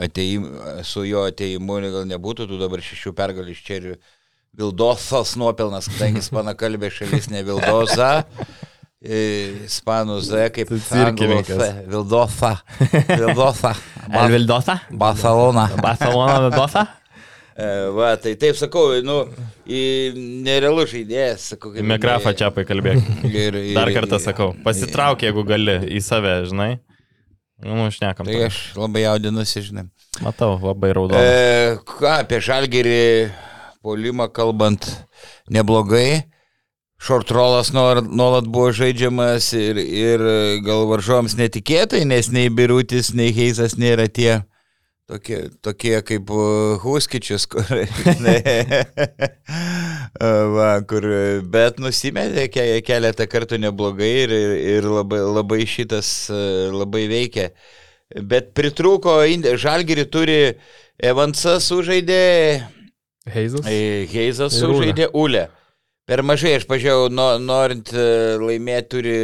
ateim, 0.00 0.46
su 0.82 1.04
jo 1.04 1.26
ateimu 1.28 1.76
gal 1.92 2.06
nebūtų, 2.08 2.46
tu 2.48 2.58
dabar 2.60 2.80
šešių 2.80 3.12
pergalių 3.18 3.52
iš 3.52 3.60
čia 3.66 3.76
ir 3.82 3.88
Vildosas 4.56 5.34
nuopelnas, 5.36 5.88
kadangi 5.92 6.22
ispana 6.24 6.54
kalbė 6.56 6.88
šalis 6.94 7.28
ne 7.32 7.42
Vildoza. 7.44 8.24
e, 9.04 9.18
Ispanų 9.66 10.20
Z 10.24 10.46
kaip 10.56 10.70
cirkininkas. 10.88 11.64
Vildosa. 11.90 12.52
Vildosa. 13.10 13.74
El 14.22 14.32
Vildosa? 14.32 14.78
Barcelona. 14.90 15.68
Barcelona 15.82 16.38
Vildosa? 16.46 16.86
E, 17.56 17.66
Va, 17.96 18.10
tai 18.20 18.34
taip 18.36 18.52
sakau, 18.60 18.98
nu, 19.00 19.14
į 19.64 19.78
nerealų 20.44 20.82
žaidėjas, 20.90 21.46
sakau, 21.54 21.70
Į 21.72 21.86
mikrofą 21.88 22.34
čia 22.36 22.50
pakalbėk. 22.52 22.98
Ir, 23.30 23.56
ir, 23.56 23.70
Dar 23.72 23.88
kartą 23.96 24.18
sakau, 24.20 24.50
pasitrauk, 24.60 25.24
jeigu 25.24 25.40
gali 25.48 25.78
į 25.96 26.02
save, 26.04 26.34
žinai. 26.50 26.74
Nu, 27.64 27.86
šnekam. 27.88 28.28
Tai 28.28 28.42
aš 28.50 28.58
labai 28.76 29.06
jaudinusi, 29.06 29.62
žinai. 29.70 29.86
Matau, 30.20 30.58
labai 30.60 30.90
raudonas. 30.98 31.24
E, 31.24 31.78
ką 31.96 32.12
apie 32.18 32.42
žalgerį 32.44 33.00
polimą 33.86 34.26
kalbant, 34.34 34.88
neblogai. 35.52 36.26
Short 36.98 37.30
rollas 37.30 37.70
nuolat, 37.76 38.46
buvo 38.48 38.70
žaidžiamas 38.74 39.50
ir, 39.54 39.78
ir 39.78 40.22
gal 40.64 40.86
varžovams 40.90 41.36
netikėtai, 41.36 42.06
nes 42.08 42.30
nei 42.32 42.48
Birutis, 42.48 43.12
nei 43.14 43.34
Heizas 43.36 43.76
nėra 43.78 44.08
tie 44.08 44.40
tokie, 45.06 45.38
tokie 45.62 45.94
kaip 46.02 46.30
uh, 46.34 46.80
Huskičius, 46.82 47.46
kur, 47.50 47.66
ne, 48.24 48.36
va, 50.56 50.70
kur, 50.88 51.06
bet 51.52 51.80
nusimetė 51.82 52.48
ke, 52.52 52.66
keletą 52.86 53.28
kartų 53.30 53.60
neblogai 53.62 54.12
ir, 54.24 54.34
ir, 54.76 54.88
labai, 54.90 55.22
labai 55.38 55.62
šitas 55.68 56.12
uh, 56.32 56.72
labai 56.74 57.06
veikia. 57.12 57.50
Bet 58.22 58.52
pritrūko, 58.54 59.18
Ind- 59.26 59.48
Žalgirį 59.58 60.06
turi 60.10 60.40
Evansas 61.02 61.66
sužaidė, 61.70 62.22
Heizas. 63.26 63.66
Heizas 64.12 64.54
Ulė. 64.54 64.60
sužaidė 64.62 65.08
Ulę. 65.14 65.46
Per 66.06 66.22
mažai, 66.22 66.52
aš 66.60 66.68
pažiūrėjau, 66.70 67.08
no, 67.10 67.26
norint 67.42 67.90
e, 67.90 68.06
laimėti 68.38 68.90
turi 68.92 69.16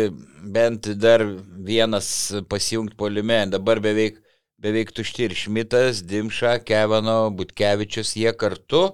bent 0.42 0.88
dar 0.98 1.22
vienas 1.62 2.08
pasijungti 2.50 2.98
polime. 2.98 3.44
Dabar 3.52 3.78
beveik, 3.84 4.18
beveik 4.58 4.90
tušti 4.96 5.28
ir 5.28 5.36
Šmitas, 5.38 6.02
Dimša, 6.02 6.56
Kevano, 6.66 7.30
Butkevičius, 7.38 8.16
jie 8.18 8.34
kartu, 8.34 8.88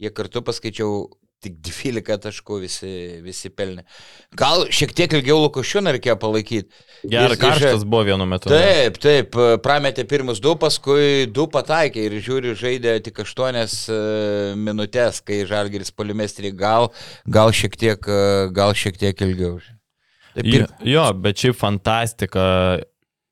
jie 0.00 0.12
kartu 0.16 0.40
paskaičiau 0.46 1.02
tik 1.40 1.56
12 1.64 2.18
taškų 2.26 2.58
visi, 2.60 2.90
visi 3.24 3.48
pelnė. 3.56 3.84
Gal 4.36 4.66
šiek 4.68 4.92
tiek 4.96 5.14
ilgiau 5.16 5.38
Lukošiūną 5.46 5.94
reikėjo 5.96 6.16
palaikyti. 6.20 6.68
Geras 7.08 7.32
jis- 7.38 7.40
karštas 7.40 7.84
buvo 7.88 8.04
vienu 8.10 8.26
metu. 8.28 8.52
Taip, 8.52 8.98
taip, 9.00 9.38
prametė 9.64 10.04
pirmus 10.08 10.40
du, 10.44 10.52
paskui 10.60 11.24
du 11.32 11.46
pataikė 11.48 12.04
ir 12.10 12.18
žiūri, 12.20 12.52
žaidė 12.60 12.98
tik 13.06 13.22
aštuonias 13.24 13.76
e, 13.88 13.98
minutės, 14.60 15.22
kai 15.24 15.40
Žalgiris 15.48 15.90
polimestrį 15.96 16.52
gal, 16.60 16.90
gal, 17.24 17.52
šiek 17.56 17.76
tiek, 17.80 18.04
e, 18.04 18.50
gal 18.52 18.76
šiek 18.76 19.00
tiek 19.00 19.24
ilgiau. 19.24 19.56
Taip, 20.36 20.44
ir, 20.46 20.66
jo, 20.86 21.06
bet 21.24 21.40
šiaip 21.40 21.56
fantastika, 21.58 22.44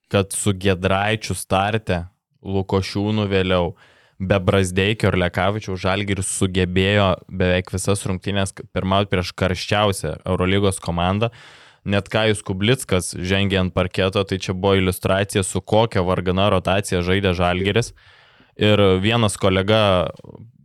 kad 0.09 0.33
su 0.33 0.57
Gedraičiu 0.57 1.37
starte, 1.37 2.07
Lukošiūnu 2.49 3.29
vėliau, 3.29 3.75
be 4.19 4.39
Brasdeikio 4.43 5.13
ir 5.13 5.19
Lekavičiaus 5.23 5.81
Žalgiris 5.83 6.31
sugebėjo 6.41 7.13
beveik 7.31 7.71
visas 7.75 8.03
rungtynės 8.07 8.55
pirmauti 8.75 9.13
prieš 9.15 9.33
karščiausią 9.39 10.19
Eurolygos 10.27 10.83
komandą. 10.83 11.31
Net 11.89 12.11
Kajus 12.13 12.43
Kublickas 12.45 13.15
žengė 13.15 13.61
ant 13.63 13.75
parketo, 13.75 14.25
tai 14.27 14.41
čia 14.43 14.53
buvo 14.53 14.75
iliustracija, 14.77 15.45
su 15.47 15.63
kokia 15.63 16.03
vargana 16.05 16.49
rotacija 16.53 17.01
žaidė 17.07 17.33
Žalgiris. 17.39 17.95
Ir 18.59 18.83
vienas 19.01 19.39
kolega 19.39 20.11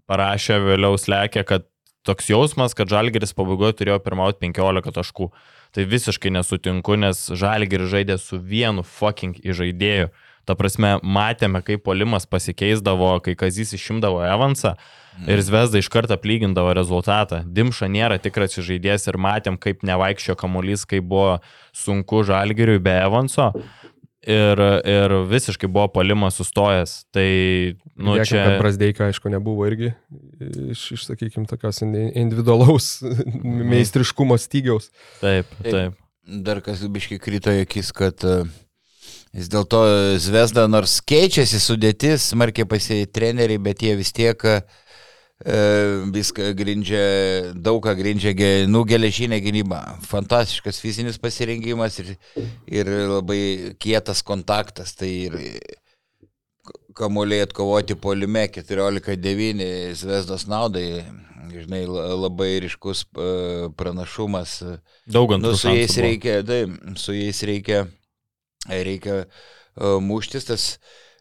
parašė 0.10 0.58
vėliau 0.66 0.98
slekia, 1.00 1.46
kad 1.46 1.70
toks 2.04 2.28
jausmas, 2.34 2.74
kad 2.76 2.90
Žalgiris 2.92 3.36
pabaigoje 3.38 3.78
turėjo 3.80 4.02
pirmauti 4.04 4.42
15 4.50 4.98
taškų. 4.98 5.30
Tai 5.74 5.86
visiškai 5.90 6.34
nesutinku, 6.34 6.98
nes 7.00 7.22
Žalgiris 7.38 7.94
žaidė 7.94 8.18
su 8.22 8.42
vienu 8.42 8.84
fucking 8.86 9.38
įžaidėju. 9.46 10.10
Ta 10.44 10.58
prasme, 10.60 10.98
matėme, 11.04 11.62
kaip 11.64 11.86
polimas 11.86 12.28
pasikeisdavo, 12.28 13.16
kai 13.24 13.38
Kazys 13.40 13.72
išimdavo 13.78 14.24
Evansą 14.28 14.74
ir 15.30 15.42
Zvezda 15.46 15.80
iš 15.80 15.88
karto 15.94 16.18
aplygindavo 16.18 16.74
rezultatą. 16.76 17.44
Dimša 17.46 17.88
nėra 17.92 18.20
tikras 18.22 18.58
žaidėjas 18.58 19.08
ir 19.12 19.20
matėm, 19.22 19.60
kaip 19.62 19.86
nevaikščio 19.88 20.36
kamuolys, 20.40 20.88
kaip 20.90 21.06
buvo 21.08 21.38
sunku 21.76 22.24
Žalgiriui 22.28 22.82
be 22.84 22.96
Evanso. 23.06 23.52
Ir, 24.24 24.60
ir 24.88 25.14
visiškai 25.28 25.68
buvo 25.68 25.90
polimas 25.92 26.38
sustojęs. 26.40 26.92
Tai, 27.12 27.28
nu, 28.00 28.14
Dėkui, 28.16 28.30
čia... 28.30 28.44
Brasdeika, 28.62 29.10
aišku, 29.12 29.28
nebuvo 29.34 29.68
irgi 29.68 29.92
iš, 30.72 30.86
iš 30.96 31.08
sakykime, 31.10 31.44
tokios 31.50 31.84
indi- 31.84 32.08
individualaus 32.22 33.02
meistriškumo 33.44 34.40
stygiaus. 34.40 34.88
Taip, 35.20 35.52
Taip. 35.60 35.72
taip. 35.72 36.00
dar 36.24 36.64
kas 36.64 36.86
biškai 36.88 37.20
krito 37.20 37.52
į 37.52 37.66
akis, 37.66 37.92
kad 37.96 38.24
e, 38.24 38.46
vis 39.34 39.50
dėlto 39.50 39.82
Zvezda, 40.22 40.68
nors 40.70 41.00
keičiasi 41.10 41.60
sudėtis, 41.62 42.30
smarkiai 42.34 42.68
pasėjai 42.70 43.10
treneriai, 43.10 43.62
bet 43.62 43.82
jie 43.82 43.96
vis 43.98 44.12
tiek 44.14 44.38
e, 44.46 44.60
viską 46.14 46.52
grindžia, 46.58 47.06
daug 47.56 47.82
ką 47.84 47.96
grindžia, 47.98 48.34
nu, 48.70 48.84
geležinė 48.88 49.40
gynyba. 49.44 49.82
Fantastiškas 50.10 50.80
fizinis 50.84 51.18
pasirengimas 51.22 51.98
ir, 52.04 52.14
ir 52.70 52.92
labai 53.10 53.74
kietas 53.82 54.22
kontaktas. 54.26 54.94
Tai 55.00 55.10
ir 55.10 55.40
kamuoliai 56.94 57.42
atkovoti 57.48 57.96
polime 57.98 58.46
14-9 58.54 59.66
Zvezdos 59.98 60.46
naudai, 60.48 61.02
žinai, 61.54 61.84
la- 61.90 62.14
labai 62.22 62.60
ryškus 62.68 63.04
e, 63.18 63.28
pranašumas. 63.78 64.60
Daug 65.10 65.34
antrų 65.36 65.56
Nu, 65.56 65.60
su 65.60 65.74
jais 65.74 65.98
reikia, 66.02 66.40
taip, 66.46 66.78
su 67.02 67.18
jais 67.18 67.42
reikia, 67.50 67.84
reikia 68.70 69.24
uh, 69.24 69.98
muštis 70.02 70.48
tas. 70.50 70.68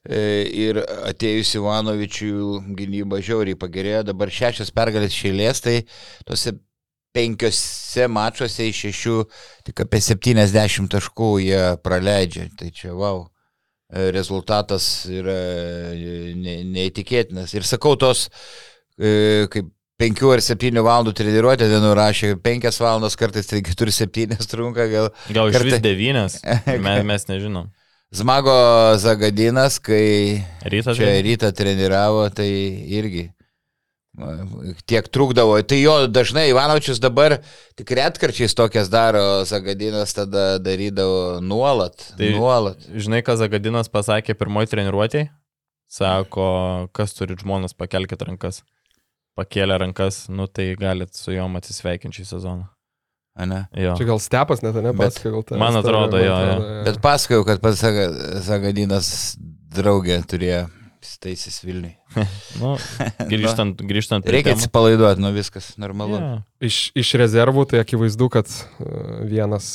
e, 0.03 0.19
Ir 0.65 0.81
atėjus 0.83 1.55
Ivanovičiui 1.59 2.75
gynyba 2.79 3.21
žiauriai 3.23 3.59
pagerėjo, 3.59 4.03
dabar 4.11 4.33
šešios 4.35 4.73
pergalės 4.75 5.15
šėlės, 5.15 5.63
tai 5.63 5.77
tose 6.27 6.57
penkiose 7.15 8.09
mačiuose 8.09 8.67
iš 8.71 8.81
šešių 8.87 9.17
tik 9.69 9.85
apie 9.85 10.01
70 10.01 10.89
taškų 10.93 11.31
jie 11.45 11.63
praleidžia. 11.85 12.49
Tai 12.59 12.71
čia, 12.75 12.95
wow, 12.97 13.27
e, 13.93 14.09
rezultatas 14.17 14.89
yra 15.13 15.37
e, 15.93 16.33
ne- 16.35 16.63
neįtikėtinas. 16.73 17.55
Ir 17.55 17.69
sakau, 17.69 17.95
tos, 18.01 18.29
e, 18.99 19.47
kaip 19.53 19.71
5 20.01 20.23
ar 20.33 20.41
7 20.43 20.81
valandų 20.83 21.13
treniruotė, 21.15 21.69
vienur 21.71 21.95
rašė 21.99 22.33
5 22.43 22.81
valandas, 22.83 23.17
kartais 23.21 23.47
4-7 23.53 24.39
trunka, 24.51 24.89
gal. 24.91 25.11
Gal 25.31 25.51
iš 25.53 25.59
kartai- 25.59 25.83
9, 25.85 26.41
mes, 26.87 27.05
mes 27.07 27.29
nežinom. 27.29 27.69
Zmago 28.13 28.53
Zagadinas, 29.01 29.79
kai 29.81 30.43
Rytas. 30.69 30.99
čia 30.99 31.15
rytą 31.25 31.49
treniravo, 31.57 32.27
tai 32.35 32.49
irgi 32.93 33.31
tiek 34.85 35.07
trukdavo. 35.09 35.55
Tai 35.65 35.79
jo 35.81 35.95
dažnai 36.13 36.51
Ivanovičius 36.51 37.01
dabar 37.01 37.39
tik 37.79 37.89
retkarčiais 37.97 38.53
tokias 38.59 38.91
daro, 38.93 39.45
Zagadinas 39.49 40.13
tada 40.13 40.59
darydavo 40.61 41.39
nuolat. 41.41 41.97
Tai- 42.11 42.19
Tai... 42.21 42.29
Nuolat. 42.37 42.85
Žinai, 42.93 43.23
ką 43.25 43.39
Zagadinas 43.41 43.89
pasakė 43.89 44.37
pirmoji 44.37 44.69
treniruotėjai? 44.75 45.31
Sako, 45.93 46.51
kas 46.97 47.17
turi 47.17 47.37
žmonas, 47.41 47.73
pakelkite 47.77 48.29
rankas. 48.29 48.61
Pakėlė 49.39 49.79
rankas, 49.81 50.27
nu 50.29 50.47
tai 50.51 50.73
galit 50.77 51.17
su 51.17 51.33
juom 51.33 51.57
atsisveikinti 51.61 52.21
šį 52.21 52.29
sezoną. 52.35 52.69
Ane? 53.33 53.63
Jo. 53.73 53.95
Čia 53.97 54.11
gal 54.11 54.21
stepas 54.21 54.61
net, 54.61 54.77
ne, 54.85 54.93
pasakoja 54.93 55.33
gal 55.39 55.45
tą 55.49 55.61
man 55.61 55.79
atrodo, 55.81 56.21
jo, 56.21 56.37
jo. 56.37 56.57
Bet 56.85 57.01
pasakojau, 57.05 57.47
kad 57.49 57.63
pats 57.65 57.81
Zagadinas 58.45 59.09
draugė 59.73 60.19
turėjo 60.29 60.67
staisis 61.03 61.63
Vilniui. 61.65 61.97
Nu, 62.61 62.75
grįžtant, 63.31 63.81
grįžtant 63.91 64.27
prie 64.27 64.39
Reikia 64.39 64.53
atsipalaiduoti, 64.57 65.23
nu 65.25 65.33
viskas 65.35 65.73
normalu. 65.81 66.19
Jo. 66.21 66.35
Iš, 66.69 66.79
iš 66.99 67.15
rezervų 67.23 67.65
tai 67.73 67.81
akivaizdu, 67.83 68.29
kad 68.37 68.53
vienas, 69.31 69.67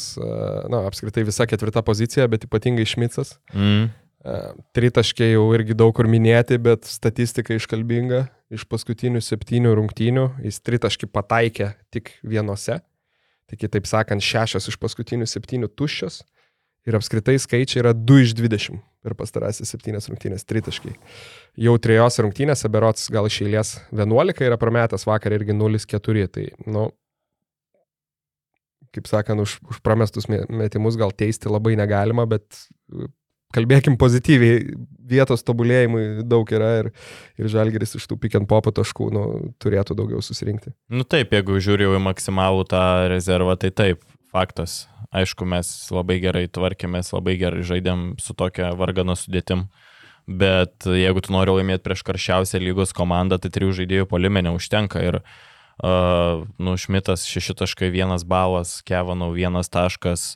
na, 0.70 0.86
apskritai 0.86 1.26
visa 1.28 1.48
ketvirta 1.50 1.82
pozicija, 1.86 2.30
bet 2.32 2.46
ypatingai 2.48 2.86
Šmicas. 2.88 3.36
Mm. 3.56 3.90
E, 4.22 4.38
Tritaškiai 4.78 5.34
jau 5.34 5.48
irgi 5.58 5.76
daug 5.78 5.96
kur 5.98 6.10
minėti, 6.12 6.62
bet 6.62 6.86
statistika 6.88 7.58
iškalbinga. 7.58 8.28
Iš 8.54 8.64
paskutinių 8.72 9.20
septynių 9.24 9.74
rungtynių 9.76 10.28
jis 10.46 10.62
tritaškį 10.64 11.10
pataikė 11.12 11.74
tik 11.92 12.14
vienose. 12.24 12.80
Tai 13.48 13.60
kitaip 13.60 13.88
sakant, 13.88 14.24
šešios 14.24 14.68
iš 14.72 14.78
paskutinių 14.80 15.28
septynių 15.28 15.70
tuščios. 15.76 16.22
Ir 16.88 16.96
apskritai 16.96 17.36
skaičiai 17.40 17.82
yra 17.82 17.92
2 17.92 18.22
iš 18.24 18.34
20 18.40 18.80
per 19.04 19.16
pastarąsias 19.20 19.72
septynias 19.72 20.08
rungtynės 20.08 20.48
tritaškiai. 20.48 20.96
Jau 21.60 21.74
trijose 21.84 22.24
rungtynėse, 22.24 22.72
berots 22.72 23.10
gal 23.12 23.28
iš 23.28 23.42
eilės 23.44 23.74
11 23.96 24.48
yra 24.48 24.60
prametęs 24.60 25.04
vakar 25.08 25.36
irgi 25.36 25.56
0-4. 25.56 26.28
Tai, 26.32 26.46
nu, 26.68 26.88
kaip 28.96 29.08
sakant, 29.12 29.44
už, 29.44 29.60
už 29.68 29.82
pramestus 29.84 30.28
me- 30.32 30.46
metimus 30.48 30.96
gal 31.00 31.12
teisti 31.12 31.52
labai 31.52 31.76
negalima, 31.80 32.28
bet 32.30 32.48
e, 32.56 33.10
kalbėkim 33.56 34.00
pozityviai, 34.00 34.64
vietos 35.08 35.46
tobulėjimui 35.48 36.26
daug 36.28 36.50
yra 36.54 36.74
ir, 36.82 36.92
ir 37.40 37.50
žalgeris 37.52 37.98
iš 38.00 38.08
tų 38.10 38.20
pick 38.22 38.38
and 38.40 38.50
pop 38.50 38.68
taškų 38.68 39.10
nu, 39.16 39.24
turėtų 39.64 39.98
daugiau 39.98 40.22
susirinkti. 40.26 40.76
Nu 40.92 41.08
taip, 41.08 41.34
jeigu 41.36 41.60
žiūriu 41.64 41.96
į 41.98 42.04
maksimalų 42.10 42.68
tą 42.72 42.84
rezervą, 43.14 43.58
tai 43.60 43.72
taip, 43.72 44.04
faktas. 44.34 44.86
Aišku, 45.16 45.48
mes 45.48 45.70
labai 45.94 46.20
gerai 46.22 46.46
tvarkėmės, 46.52 47.14
labai 47.16 47.38
gerai 47.40 47.64
žaidėm 47.66 48.18
su 48.22 48.36
tokia 48.38 48.74
vargano 48.78 49.16
sudėtim. 49.18 49.68
Bet 50.28 50.84
jeigu 50.84 51.24
tu 51.24 51.32
nori 51.32 51.54
laimėti 51.56 51.86
prieš 51.86 52.04
karščiausią 52.04 52.60
lygos 52.60 52.92
komandą, 52.96 53.38
tai 53.40 53.52
trijų 53.56 53.78
žaidėjų 53.80 54.10
polime 54.12 54.44
neužtenka. 54.44 55.00
Ir, 55.00 55.22
uh, 55.80 56.44
nu, 56.60 56.76
Šmitas 56.76 57.24
6.1 57.32 58.28
balas, 58.28 58.82
Kevanau 58.84 59.32
1 59.32 59.72
taškas, 59.72 60.34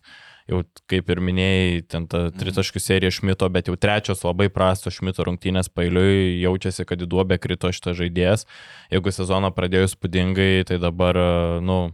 jau 0.49 0.63
kaip 0.89 1.09
ir 1.09 1.21
minėjai, 1.21 1.81
ten 1.87 2.07
ta 2.07 2.29
tritaškių 2.31 2.79
serija 2.81 3.11
Šmito, 3.11 3.49
bet 3.49 3.67
jau 3.67 3.75
trečios 3.75 4.23
labai 4.23 4.49
prastos 4.49 4.97
Šmito 4.97 5.23
rungtynės 5.27 5.69
pailiui, 5.69 6.41
jaučiasi, 6.41 6.85
kad 6.85 7.01
į 7.01 7.09
duobę 7.11 7.37
krito 7.41 7.71
šitas 7.71 7.97
žaidėjas. 7.99 8.47
Jeigu 8.91 9.11
sezoną 9.13 9.51
pradėjo 9.55 9.91
spūdingai, 9.93 10.65
tai 10.65 10.77
dabar, 10.81 11.17
uh, 11.17 11.61
nu, 11.61 11.91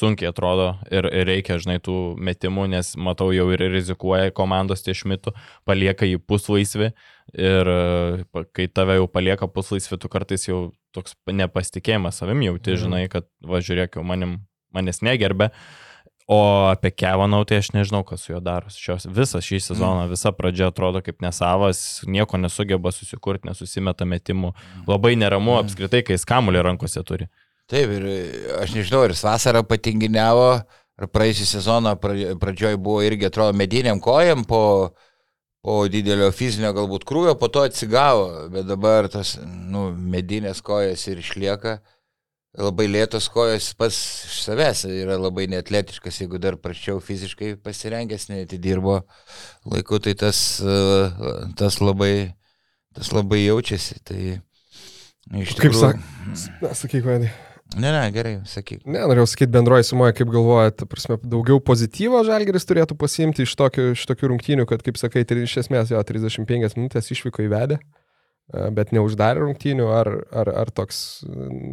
sunkiai 0.00 0.30
atrodo 0.30 0.76
ir, 0.90 1.04
ir 1.10 1.26
reikia, 1.26 1.58
žinai, 1.60 1.80
tų 1.82 2.14
metimų, 2.22 2.68
nes 2.70 2.92
matau 2.96 3.32
jau 3.34 3.48
ir 3.52 3.64
rizikuoja 3.72 4.30
komandos 4.32 4.84
tie 4.86 4.94
Šmitų, 4.94 5.34
palieka 5.66 6.06
jį 6.06 6.20
puslaisvį 6.30 6.92
ir 7.34 7.70
kai 8.54 8.68
tave 8.70 8.96
jau 9.00 9.08
palieka 9.10 9.48
puslaisvį, 9.50 9.98
tu 10.00 10.08
kartais 10.08 10.46
jau 10.48 10.60
toks 10.94 11.14
nepasitikėjimas 11.26 12.16
savim 12.22 12.40
jauti, 12.42 12.72
Mhm. 12.72 12.80
žinai, 12.84 13.02
kad 13.10 13.26
va 13.42 13.58
žiūrėk, 13.58 13.98
jau 13.98 14.04
manim, 14.06 14.40
manęs 14.74 15.02
negerbė. 15.02 15.50
O 16.30 16.36
apie 16.70 16.92
Kevanau 16.94 17.42
tai 17.42 17.56
aš 17.58 17.72
nežinau, 17.74 18.04
kas 18.06 18.22
su 18.22 18.30
juo 18.30 18.38
daro. 18.38 18.70
Šios, 18.70 19.08
visas 19.10 19.42
šį 19.42 19.58
sezoną, 19.64 20.04
visa 20.12 20.30
pradžia 20.30 20.68
atrodo 20.70 21.00
kaip 21.02 21.18
nesavas, 21.24 21.80
nieko 22.06 22.38
nesugeba 22.38 22.92
susikurti, 22.94 23.48
nesusimeta 23.50 24.06
metimų. 24.06 24.52
Labai 24.86 25.16
neramu 25.18 25.56
apskritai, 25.58 26.04
kai 26.06 26.14
jis 26.14 26.28
kamulį 26.30 26.62
rankose 26.68 27.02
turi. 27.02 27.26
Taip, 27.70 27.90
ir 27.98 28.06
aš 28.62 28.76
nežinau, 28.78 29.02
ar 29.08 29.10
jis 29.14 29.24
vasarą 29.26 29.64
patinginiavo, 29.66 30.46
ar 31.00 31.10
praeisį 31.10 31.48
sezoną 31.50 31.96
pra- 31.98 32.34
pradžioj 32.38 32.78
buvo 32.78 33.02
irgi, 33.02 33.26
atrodo, 33.26 33.56
mediniam 33.58 33.98
kojam 34.02 34.44
po, 34.46 34.62
po 35.66 35.80
didelio 35.90 36.30
fizinio 36.30 36.70
galbūt 36.78 37.06
krūvio, 37.10 37.34
po 37.42 37.48
to 37.50 37.66
atsigavo, 37.66 38.48
bet 38.54 38.70
dabar 38.70 39.10
tas, 39.10 39.34
nu, 39.42 39.88
medinės 39.94 40.62
kojas 40.62 41.08
ir 41.10 41.18
išlieka. 41.26 41.80
Labai 42.58 42.88
lėtos 42.90 43.28
kojos 43.30 43.68
pats 43.78 43.98
iš 44.26 44.40
savęs 44.48 44.80
yra 44.90 45.14
labai 45.22 45.44
neatletiškas, 45.52 46.16
jeigu 46.24 46.40
dar 46.42 46.56
prašiau 46.58 46.98
fiziškai 46.98 47.52
pasirengęs, 47.62 48.24
neatidirbo 48.32 48.96
laiku, 49.70 50.00
tai 50.02 50.16
tas, 50.18 50.58
e, 50.58 50.78
tas, 51.60 51.78
labai, 51.78 52.32
tas 52.96 53.12
labai 53.14 53.44
jaučiasi. 53.44 54.00
Tai 54.02 54.18
iš 55.38 55.54
Kaip 55.54 55.70
tikrųjų. 55.70 55.92
sak- 56.34 56.58
Na, 56.60 56.74
sakyk, 56.74 57.06
Vaidai. 57.06 57.30
Ne, 57.78 57.92
ne, 57.94 58.02
gerai, 58.10 58.32
sakyk. 58.50 58.82
Ne, 58.84 58.98
norėjau 59.06 59.28
sakyti 59.30 59.52
bendroji 59.54 59.86
sumoje, 59.86 60.16
kaip 60.18 60.26
galvojate, 60.34 60.80
ta 60.82 60.86
prasme, 60.90 61.20
daugiau 61.22 61.60
pozityvo 61.62 62.24
žalgeris 62.26 62.66
turėtų 62.66 62.96
pasiimti 62.98 63.46
iš 63.46 63.54
tokių, 63.54 63.92
iš 63.94 64.02
tokių 64.10 64.30
rungtynių, 64.32 64.66
kad, 64.66 64.82
kaip 64.82 64.98
sakai, 64.98 65.22
iš 65.22 65.54
esmės 65.62 65.92
jo 65.94 66.02
35 66.02 66.74
minutės 66.74 67.12
išvyko 67.14 67.46
įvedę, 67.46 67.78
bet 68.74 68.94
neuždarė 68.94 69.44
rungtynių, 69.44 69.88
ar, 69.94 70.10
ar, 70.34 70.50
ar 70.62 70.70
toks 70.74 71.22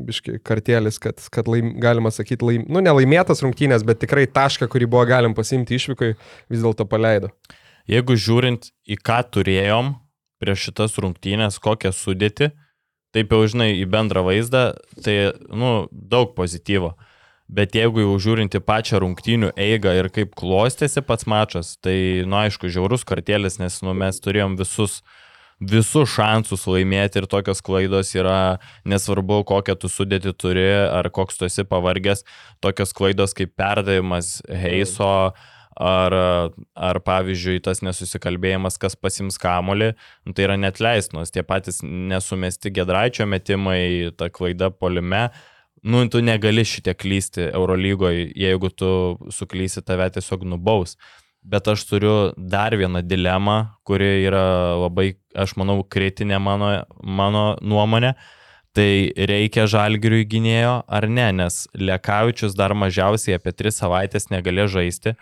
biški 0.08 0.38
kartėlis, 0.46 1.00
kad, 1.02 1.22
kad 1.34 1.50
laim, 1.50 1.74
galima 1.82 2.12
sakyti, 2.14 2.46
laim, 2.46 2.66
nu 2.70 2.84
nelaimėtas 2.86 3.42
rungtynės, 3.46 3.86
bet 3.88 4.02
tikrai 4.04 4.28
tašką, 4.30 4.70
kurį 4.72 4.90
buvo 4.94 5.06
galim 5.10 5.38
pasimti 5.38 5.78
išvykai, 5.80 6.14
vis 6.54 6.66
dėlto 6.66 6.86
paleido. 6.90 7.32
Jeigu 7.88 8.18
žiūrint 8.20 8.72
į 8.88 9.00
ką 9.00 9.22
turėjom 9.32 9.96
prieš 10.42 10.70
šitas 10.70 10.98
rungtynės, 11.02 11.60
kokią 11.64 11.94
sudėti, 11.96 12.52
taip 13.16 13.34
jau 13.34 13.46
žinai 13.50 13.72
į 13.80 13.86
bendrą 13.90 14.24
vaizdą, 14.28 14.70
tai, 15.04 15.18
nu, 15.50 15.88
daug 15.92 16.36
pozityvo. 16.38 16.94
Bet 17.48 17.78
jeigu 17.78 18.04
jau 18.04 18.18
žiūrint 18.20 18.58
į 18.60 18.62
pačią 18.68 19.00
rungtynių 19.00 19.54
eigą 19.56 19.94
ir 19.96 20.10
kaip 20.12 20.34
klostėsi 20.36 21.00
pats 21.08 21.26
mačas, 21.32 21.78
tai, 21.80 22.26
nu, 22.28 22.36
aišku, 22.42 22.68
žiaurus 22.68 23.08
kartėlis, 23.08 23.56
nes, 23.62 23.80
nu, 23.88 23.96
mes 23.96 24.20
turėjom 24.20 24.60
visus, 24.60 25.00
visus 25.60 26.12
šansus 26.14 26.68
laimėti 26.70 27.22
ir 27.22 27.28
tokios 27.30 27.62
klaidos 27.66 28.14
yra, 28.16 28.60
nesvarbu, 28.86 29.42
kokią 29.50 29.78
tu 29.82 29.90
sudėti 29.90 30.34
turi 30.38 30.70
ar 30.70 31.10
koks 31.10 31.40
tu 31.40 31.48
esi 31.50 31.66
pavargęs, 31.66 32.24
tokios 32.62 32.94
klaidos 32.94 33.34
kaip 33.38 33.56
perdavimas 33.58 34.38
Heiso 34.48 35.34
ar, 35.78 36.14
ar 36.74 37.00
pavyzdžiui 37.06 37.62
tas 37.66 37.82
nesusikalbėjimas, 37.86 38.80
kas 38.82 38.98
pasims 38.98 39.38
kamolį, 39.42 39.94
nu, 40.26 40.34
tai 40.38 40.48
yra 40.48 40.58
net 40.58 40.82
leisnos, 40.82 41.34
tie 41.34 41.46
patys 41.46 41.84
nesumesti 41.84 42.74
gedraičio 42.74 43.28
metimai, 43.30 44.14
ta 44.18 44.30
klaida 44.34 44.72
polime. 44.74 45.30
Nu, 45.88 46.02
tu 46.10 46.20
negali 46.26 46.66
šitiek 46.66 46.98
klysti 46.98 47.52
Eurolygoje, 47.52 48.32
jeigu 48.36 48.72
tu 48.74 48.90
suklysi, 49.32 49.84
tave 49.86 50.10
tiesiog 50.12 50.44
nubaus. 50.50 50.98
Bet 51.48 51.68
aš 51.72 51.86
turiu 51.88 52.16
dar 52.36 52.76
vieną 52.76 53.00
dilemą, 53.08 53.58
kuri 53.88 54.26
yra 54.28 54.76
labai, 54.76 55.14
aš 55.32 55.54
manau, 55.60 55.80
kritinė 55.84 56.42
mano, 56.44 56.74
mano 57.04 57.46
nuomonė. 57.64 58.18
Tai 58.76 58.90
reikia 59.32 59.64
žalgiriui 59.72 60.28
gynėjo 60.30 60.74
ar 60.86 61.08
ne, 61.10 61.30
nes 61.40 61.64
Lekavičius 61.74 62.54
dar 62.54 62.76
mažiausiai 62.78 63.40
apie 63.40 63.56
3 63.56 63.74
savaitės 63.74 64.28
negalė 64.30 64.68
žaisti, 64.70 65.16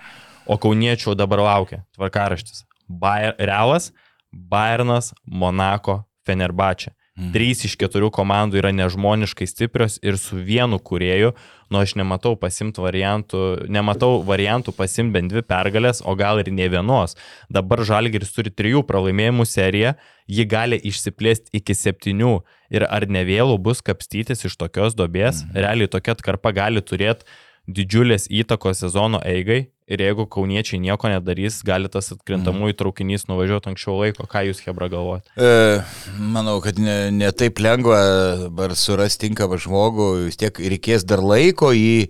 o 0.50 0.58
kauniečių 0.60 1.14
dabar 1.16 1.46
laukia 1.46 1.84
tvarkaraštis. 1.96 2.66
Bayer, 2.90 3.38
Realas, 3.40 3.94
Bayernas, 4.34 5.14
Monako, 5.24 6.02
Fenerbahčia. 6.28 6.92
Mhm. 7.16 7.32
Trys 7.32 7.62
iš 7.64 7.78
keturių 7.80 8.10
komandų 8.12 8.58
yra 8.60 8.74
nežmoniškai 8.76 9.46
stiprios 9.48 10.00
ir 10.04 10.18
su 10.20 10.36
vienu 10.36 10.76
kurėju, 10.84 11.30
nu 11.72 11.80
aš 11.80 11.94
nematau 11.96 12.34
pasimti 12.36 12.84
variantų, 12.84 13.70
nematau 13.72 14.20
variantų 14.28 14.74
pasimti 14.76 15.14
bent 15.16 15.32
dvi 15.32 15.42
pergalės, 15.48 16.02
o 16.04 16.12
gal 16.20 16.42
ir 16.44 16.52
ne 16.52 16.68
vienos. 16.68 17.16
Dabar 17.50 17.80
Žalgiris 17.88 18.36
turi 18.36 18.52
trijų 18.52 18.84
pralaimėjimų 18.84 19.46
seriją, 19.48 19.96
ji 20.28 20.44
gali 20.46 20.76
išsiplėsti 20.84 21.56
iki 21.56 21.74
septynių 21.74 22.34
ir 22.76 22.84
ar 22.90 23.08
ne 23.08 23.24
vėlų 23.24 23.62
bus 23.64 23.80
kapstytis 23.82 24.44
iš 24.44 24.58
tokios 24.60 24.94
dobės, 25.00 25.46
Mhm. 25.46 25.56
realiai 25.56 25.88
tokia 25.88 26.12
atkarpa 26.20 26.52
gali 26.52 26.82
turėti 26.82 27.24
didžiulės 27.66 28.28
įtakos 28.30 28.84
sezono 28.84 29.22
eigai 29.24 29.70
ir 29.88 30.02
jeigu 30.02 30.26
kauniečiai 30.32 30.80
nieko 30.82 31.10
nedarys, 31.12 31.60
gali 31.66 31.90
tas 31.92 32.10
atkrintamųjų 32.16 32.78
traukinys 32.80 33.28
nuvažiuoti 33.30 33.70
anksčiau 33.72 34.00
laiko. 34.00 34.26
Ką 34.30 34.46
jūs, 34.48 34.64
Hebra, 34.66 34.90
galvojate? 34.92 35.30
E, 35.38 35.82
manau, 36.18 36.58
kad 36.64 36.80
ne, 36.82 37.12
ne 37.14 37.30
taip 37.38 37.62
lengva 37.62 38.00
dabar 38.46 38.74
surasti 38.78 39.28
tinkamą 39.28 39.60
žmogų, 39.62 40.10
vis 40.30 40.42
tiek 40.42 40.58
reikės 40.58 41.06
dar 41.08 41.22
laiko 41.22 41.70
jį 41.76 42.08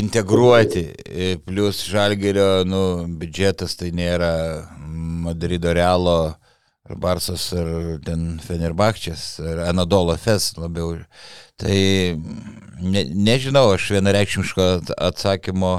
integruoti. 0.00 0.88
E, 1.06 1.28
Plus 1.46 1.84
žalgerio, 1.86 2.64
nu, 2.66 2.82
biudžetas 3.20 3.78
tai 3.78 3.92
nėra 3.94 4.32
Madrido 5.26 5.74
Realo 5.76 6.18
ar 6.86 6.98
Barsos, 7.02 7.48
ar 7.54 8.00
ten 8.06 8.40
Fenerbakčias, 8.42 9.36
ar 9.42 9.68
Anadolo 9.70 10.16
Fes 10.18 10.52
labiau. 10.58 10.96
Tai 11.56 11.78
ne, 12.82 13.06
nežinau, 13.14 13.70
aš 13.74 13.92
vienareikšmiško 13.94 14.66
atsakymo 15.06 15.76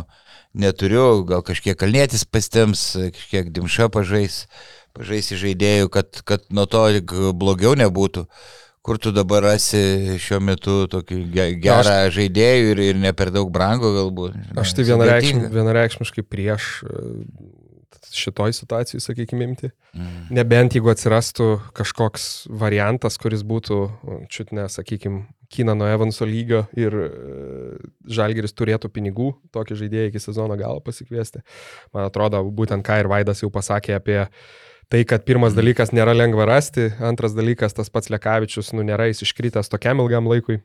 neturiu, 0.60 1.24
gal 1.28 1.44
kažkiek 1.46 1.78
kalnėtis 1.80 2.26
pastems, 2.28 2.90
kažkiek 3.16 3.52
dimša 3.56 3.90
pažais, 3.94 4.46
pažais 4.98 5.32
į 5.34 5.42
žaidėjų, 5.44 5.92
kad, 5.94 6.24
kad 6.28 6.48
nuo 6.54 6.68
to 6.70 6.88
blogiau 7.38 7.76
nebūtų. 7.80 8.28
Kur 8.88 8.96
tu 9.04 9.12
dabar 9.12 9.44
rasi 9.44 10.16
šiuo 10.24 10.38
metu 10.40 10.76
tokį 10.88 11.18
gerą 11.60 11.82
aš, 12.08 12.14
žaidėjų 12.16 12.70
ir, 12.72 12.82
ir 12.94 13.00
ne 13.04 13.12
per 13.12 13.34
daug 13.36 13.50
brango 13.52 13.92
galbūt? 13.92 14.38
Aš 14.56 14.78
tai 14.78 14.86
vienareikšm, 14.88 15.42
vienareikšmiškai 15.52 16.24
prieš 16.24 16.70
šitoj 18.18 18.54
situacijai, 18.54 19.02
sakykime, 19.02 19.44
imti. 19.44 19.70
Mm. 19.96 20.28
Nebent 20.38 20.78
jeigu 20.78 20.92
atsirastų 20.92 21.50
kažkoks 21.78 22.48
variantas, 22.48 23.18
kuris 23.22 23.44
būtų, 23.48 23.80
čiut 24.32 24.54
ne, 24.56 24.68
sakykime, 24.72 25.26
Kinano 25.50 25.88
Evanso 25.88 26.28
lygio 26.28 26.66
ir 26.78 26.96
e, 27.00 27.10
Žalgeris 28.12 28.56
turėtų 28.58 28.92
pinigų 28.94 29.32
tokį 29.56 29.80
žaidėją 29.82 30.12
iki 30.12 30.22
sezono 30.22 30.58
galo 30.60 30.82
pasikviesti. 30.84 31.44
Man 31.96 32.08
atrodo, 32.10 32.44
būtent 32.44 32.86
ką 32.88 33.02
ir 33.02 33.12
Vaidas 33.12 33.44
jau 33.44 33.52
pasakė 33.54 33.98
apie 33.98 34.20
tai, 34.92 35.04
kad 35.08 35.28
pirmas 35.28 35.54
mm. 35.54 35.60
dalykas 35.62 35.94
nėra 35.96 36.16
lengva 36.16 36.48
rasti, 36.50 36.90
antras 37.04 37.36
dalykas 37.38 37.76
tas 37.78 37.92
pats 37.92 38.12
Lekavičius, 38.12 38.74
nu, 38.76 38.84
nėra 38.88 39.10
jis 39.12 39.24
iškritęs 39.28 39.72
tokiam 39.72 40.04
ilgam 40.04 40.28
laikui. 40.32 40.62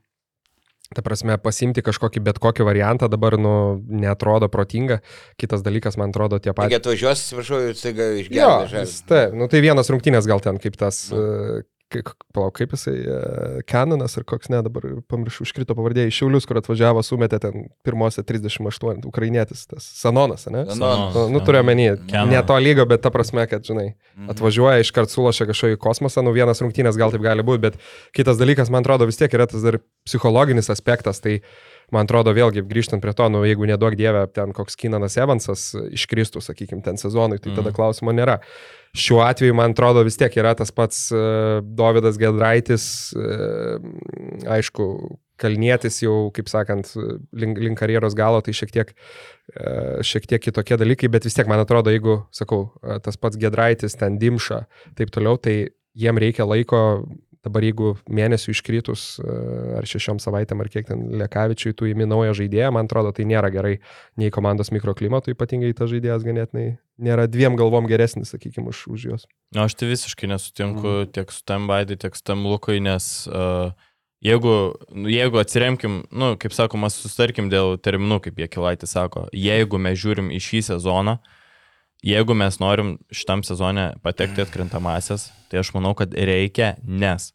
Ta 0.93 1.01
prasme, 1.01 1.39
pasimti 1.41 1.81
kažkokį 1.81 2.21
bet 2.27 2.39
kokį 2.43 2.67
variantą 2.69 3.09
dabar, 3.09 3.39
nu, 3.41 3.55
netrodo 3.89 4.51
protinga. 4.53 4.99
Kitas 5.41 5.63
dalykas, 5.65 5.97
man 5.97 6.13
atrodo, 6.13 6.37
tie 6.43 6.53
patys. 6.53 6.75
Jie 6.75 6.81
atvažiuos, 6.83 7.23
atsiprašau, 7.23 7.61
jūs 7.71 7.85
taiga 7.87 8.09
išgelbėjote. 8.21 8.83
Taip, 9.09 9.39
nu 9.41 9.49
tai 9.49 9.63
vienas 9.65 9.89
rungtynės 9.95 10.29
gal 10.29 10.43
ten 10.45 10.61
kaip 10.61 10.77
tas, 10.77 11.07
nu 11.15 11.63
palauk, 12.35 12.55
kaip 12.57 12.73
jisai, 12.77 12.95
Kananas 13.69 14.17
ar 14.19 14.25
koks 14.29 14.51
ne, 14.53 14.61
dabar 14.65 14.87
pamiršau, 15.11 15.47
užkrito 15.47 15.77
pavardė 15.79 16.07
į 16.09 16.15
Šiaulius, 16.17 16.47
kur 16.49 16.61
atvažiavo, 16.61 17.03
sumetė 17.07 17.41
ten 17.43 17.67
pirmose 17.87 18.25
38, 18.27 19.03
ukrainietis, 19.09 19.67
tas 19.71 19.87
Sanonas, 19.99 20.47
ne? 20.49 20.65
Sanonas. 20.71 21.17
Nu, 21.17 21.27
nu 21.35 21.43
turiu 21.45 21.63
menį, 21.67 21.89
ne 22.31 22.43
to 22.49 22.57
lygo, 22.63 22.87
bet 22.89 23.05
ta 23.05 23.13
prasme, 23.15 23.45
kad, 23.51 23.67
žinai, 23.67 23.93
mhm. 23.93 24.33
atvažiuoja 24.35 24.87
iškart 24.87 25.13
sulošia 25.13 25.49
kažkokį 25.51 25.81
kosmosą, 25.83 26.25
nu 26.25 26.35
vienas 26.37 26.63
rungtynės 26.65 26.99
gal 27.01 27.15
taip 27.15 27.25
gali 27.25 27.45
būti, 27.47 27.67
bet 27.69 27.79
kitas 28.17 28.41
dalykas, 28.41 28.73
man 28.73 28.87
atrodo, 28.87 29.11
vis 29.11 29.21
tiek 29.21 29.33
yra 29.37 29.49
tas 29.51 29.65
dar 29.65 29.81
psichologinis 30.09 30.73
aspektas, 30.73 31.21
tai 31.23 31.41
man 31.95 32.09
atrodo, 32.09 32.33
vėlgi 32.37 32.65
grįžtant 32.69 33.03
prie 33.03 33.15
to, 33.17 33.29
nu, 33.33 33.43
jeigu 33.47 33.67
nedaug 33.69 33.95
dievė, 33.99 34.25
ten 34.35 34.55
koks 34.57 34.79
Kinanas 34.81 35.19
Evansas 35.21 35.71
iškristų, 35.93 36.43
sakykime, 36.45 36.83
ten 36.85 37.01
sezonui, 37.01 37.41
tai 37.41 37.53
tada 37.53 37.69
mhm. 37.71 37.77
klausimo 37.77 38.15
nėra. 38.17 38.41
Šiuo 38.99 39.23
atveju, 39.25 39.55
man 39.57 39.73
atrodo, 39.73 40.03
vis 40.05 40.19
tiek 40.21 40.35
yra 40.37 40.53
tas 40.59 40.73
pats 40.75 41.07
uh, 41.15 41.61
Davidas 41.65 42.19
Gedraitis, 42.21 42.87
uh, 43.17 43.77
aišku, 44.57 44.89
Kalnietis 45.43 45.97
jau, 46.05 46.29
kaip 46.31 46.47
sakant, 46.47 46.93
link, 47.35 47.57
link 47.59 47.81
karjeros 47.81 48.15
galo, 48.15 48.43
tai 48.45 48.53
šiek 48.55 48.71
tiek, 48.75 48.93
uh, 49.57 49.99
šiek 50.05 50.29
tiek 50.31 50.45
kitokie 50.45 50.79
dalykai, 50.79 51.11
bet 51.11 51.27
vis 51.27 51.35
tiek, 51.39 51.49
man 51.51 51.65
atrodo, 51.65 51.91
jeigu, 51.91 52.21
sakau, 52.37 52.67
tas 53.03 53.19
pats 53.19 53.41
Gedraitis, 53.41 53.97
ten 53.99 54.21
Dimša, 54.23 54.65
taip 54.99 55.11
toliau, 55.15 55.41
tai 55.41 55.57
jiem 55.99 56.21
reikia 56.21 56.47
laiko 56.49 56.83
Dabar 57.43 57.65
jeigu 57.67 57.97
mėnesių 58.07 58.53
iškritus 58.55 59.05
ar 59.23 59.87
šešiom 59.89 60.21
savaitėm 60.23 60.63
ar 60.63 60.69
kiek 60.71 60.87
ten 60.87 61.09
Lekavičiui 61.19 61.75
tu 61.75 61.89
įmi 61.91 62.07
naują 62.07 62.37
žaidėją, 62.39 62.71
man 62.77 62.87
atrodo, 62.87 63.11
tai 63.17 63.27
nėra 63.27 63.51
gerai 63.51 63.73
nei 64.21 64.31
komandos 64.35 64.71
mikroklimatui, 64.75 65.35
ypatingai 65.35 65.73
tas 65.75 65.91
žaidėjas 65.91 66.23
ganėtinai 66.27 66.67
nėra 67.03 67.27
dviem 67.27 67.59
galvom 67.59 67.91
geresnis, 67.91 68.31
sakykime, 68.31 68.71
už, 68.71 68.85
už 68.95 69.09
juos. 69.11 69.27
Na, 69.51 69.67
aš 69.67 69.75
tai 69.75 69.91
visiškai 69.91 70.31
nesutinku 70.31 70.87
mm. 70.87 71.11
tiek 71.19 71.35
su 71.35 71.43
tam 71.49 71.67
Baidai, 71.71 71.99
tiek 71.99 72.15
su 72.15 72.23
tam 72.31 72.47
Lukui, 72.47 72.79
nes 72.85 73.11
uh, 73.27 73.75
jeigu, 74.23 74.57
nu, 74.95 75.11
jeigu 75.11 75.43
atsiremkim, 75.43 76.05
nu, 76.15 76.33
kaip 76.39 76.55
sakoma, 76.55 76.95
sustarkim 76.95 77.51
dėl 77.51 77.75
terminų, 77.83 78.23
kaip 78.29 78.39
jie 78.39 78.51
kilaitis 78.55 78.95
sako, 78.95 79.27
jeigu 79.35 79.83
mes 79.83 79.99
žiūrim 79.99 80.31
į 80.31 80.39
šį 80.47 80.67
sezoną, 80.71 81.19
uh, 81.19 81.39
jeigu 82.03 82.35
mes 82.35 82.59
norim 82.63 82.97
šitam 83.15 83.45
sezone 83.47 83.93
patekti 84.03 84.43
atkrintamasias, 84.45 85.31
tai 85.51 85.63
aš 85.63 85.73
manau, 85.77 85.95
kad 85.99 86.15
reikia, 86.15 86.75
nes 86.83 87.31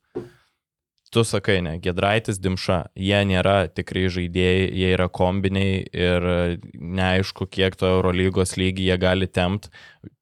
tu 1.12 1.23
sakai, 1.23 1.62
ne, 1.62 1.77
Gedraitis, 1.80 2.39
Dimša, 2.43 2.80
jie 2.99 3.19
nėra 3.30 3.67
tikrai 3.71 4.08
žaidėjai, 4.12 4.65
jie 4.75 4.89
yra 4.95 5.08
kombiniai 5.10 5.80
ir 5.88 6.27
neaišku, 6.75 7.47
kiek 7.51 7.77
to 7.80 7.89
Eurolygos 7.97 8.58
lygį 8.60 8.89
jie 8.89 8.97
gali 9.01 9.30
tempt. 9.32 9.69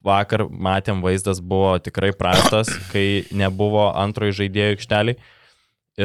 Vakar 0.06 0.46
matėm, 0.50 1.02
vaizdas 1.06 1.42
buvo 1.42 1.74
tikrai 1.82 2.12
prastas, 2.18 2.70
kai 2.92 3.26
nebuvo 3.34 3.90
antrojo 3.92 4.38
žaidėjo 4.44 4.76
aikšteliai. 4.76 5.18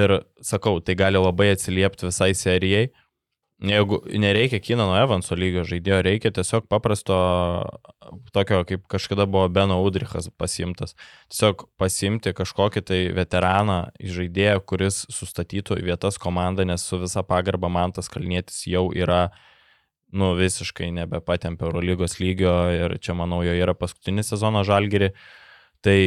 Ir 0.00 0.20
sakau, 0.46 0.78
tai 0.80 0.94
gali 0.94 1.20
labai 1.20 1.50
atsiliepti 1.56 2.08
visai 2.08 2.32
serijai. 2.38 2.88
Jeigu 3.60 3.98
nereikia 4.16 4.56
Kinano 4.64 4.94
Evanso 4.96 5.36
lygio 5.36 5.66
žaidėjo, 5.68 5.98
reikia 6.00 6.30
tiesiog 6.32 6.64
paprasto, 6.72 7.16
tokio 8.32 8.62
kaip 8.64 8.86
kažkada 8.88 9.26
buvo 9.28 9.50
Beno 9.52 9.76
Udrichas 9.84 10.30
pasimtas. 10.40 10.94
Tiesiog 11.28 11.66
pasimti 11.76 12.32
kažkokį 12.32 12.82
tai 12.88 13.00
veteraną 13.18 13.76
žaidėją, 14.00 14.62
kuris 14.64 15.02
sustatytų 15.12 15.76
į 15.82 15.90
vietas 15.90 16.16
komandą, 16.22 16.64
nes 16.64 16.88
su 16.88 17.02
visa 17.02 17.20
pagarba 17.20 17.68
man 17.68 17.92
tas 17.92 18.08
kalnėtis 18.08 18.64
jau 18.64 18.86
yra, 18.96 19.26
nu, 20.08 20.32
visiškai 20.40 20.88
nebepatempia 20.96 21.68
Eurolygos 21.68 22.16
lygio 22.16 22.56
ir 22.72 22.96
čia, 22.96 23.12
manau, 23.12 23.44
jo 23.44 23.52
yra 23.52 23.76
paskutinis 23.76 24.32
sezono 24.32 24.64
žalgiri. 24.64 25.12
Tai, 25.84 26.00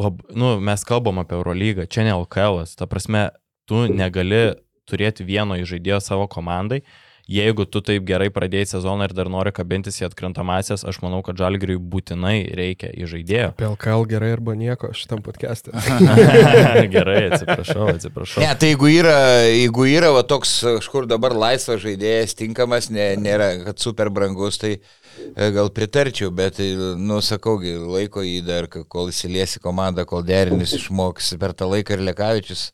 lab, 0.00 0.24
nu, 0.32 0.56
mes 0.64 0.88
kalbam 0.88 1.20
apie 1.20 1.36
Eurolygą, 1.36 1.90
čia 1.92 2.08
ne 2.08 2.16
LKL, 2.16 2.64
ta 2.72 2.88
prasme, 2.88 3.28
tu 3.68 3.84
negali 3.92 4.46
turėti 4.88 5.26
vieno 5.26 5.58
žaidėjo 5.62 6.00
savo 6.02 6.28
komandai. 6.30 6.82
Jeigu 7.30 7.64
tu 7.70 7.78
taip 7.86 8.02
gerai 8.02 8.32
pradėjai 8.34 8.66
sezoną 8.72 9.06
ir 9.06 9.12
dar 9.14 9.28
nori 9.30 9.52
kabintis 9.54 10.00
į 10.00 10.08
atkrintamasias, 10.08 10.82
aš 10.82 10.98
manau, 11.04 11.20
kad 11.22 11.38
žalgiriui 11.38 11.78
būtinai 11.78 12.50
reikia 12.58 12.90
į 12.90 13.06
žaidėjo. 13.12 13.52
Apie 13.54 13.68
LKL 13.68 14.08
gerai 14.10 14.32
arba 14.34 14.56
nieko 14.58 14.90
šitam 14.98 15.22
podcast'e. 15.22 15.70
gerai, 16.96 17.20
atsiprašau, 17.30 17.86
atsiprašau. 17.94 18.42
Ne, 18.42 18.50
tai 18.58 18.72
jeigu 18.72 18.90
yra, 18.90 19.16
jeigu 19.46 19.86
yra 19.92 20.10
va, 20.16 20.26
toks 20.26 20.58
kažkur 20.80 21.06
dabar 21.10 21.36
laisvas 21.44 21.80
žaidėjas, 21.86 22.34
tinkamas, 22.42 22.90
ne, 22.90 23.12
nėra, 23.22 23.52
kad 23.68 23.80
super 23.80 24.10
brangus, 24.10 24.58
tai 24.58 24.74
e, 24.74 25.50
gal 25.54 25.70
pritarčiau, 25.70 26.34
bet, 26.34 26.58
e, 26.58 26.74
nu, 26.98 27.22
sakau, 27.22 27.60
laiko 27.62 28.26
jį 28.26 28.40
dar, 28.50 28.66
kol 28.66 29.14
įsiliesi 29.14 29.62
komandą, 29.62 30.04
kol 30.10 30.26
derinis 30.26 30.74
išmoks 30.74 31.36
per 31.38 31.54
tą 31.54 31.70
laiką 31.70 31.94
ir 31.94 32.10
Lekavičius 32.10 32.72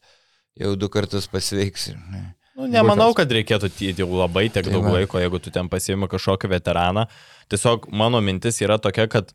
jau 0.58 0.74
du 0.78 0.90
kartus 0.92 1.28
pasveiks. 1.30 1.90
Ne. 2.12 2.24
Nu, 2.58 2.66
nemanau, 2.66 3.12
kad 3.14 3.30
reikėtų 3.30 3.70
jau 3.94 4.08
labai 4.18 4.48
tiek 4.50 4.66
tai 4.66 4.72
daug 4.74 4.88
laiko, 4.90 5.20
jeigu 5.22 5.38
tu 5.38 5.52
ten 5.54 5.68
pasiimi 5.70 6.08
kažkokį 6.10 6.50
veteraną. 6.56 7.04
Tiesiog 7.52 7.86
mano 7.94 8.18
mintis 8.24 8.58
yra 8.64 8.80
tokia, 8.82 9.06
kad 9.06 9.30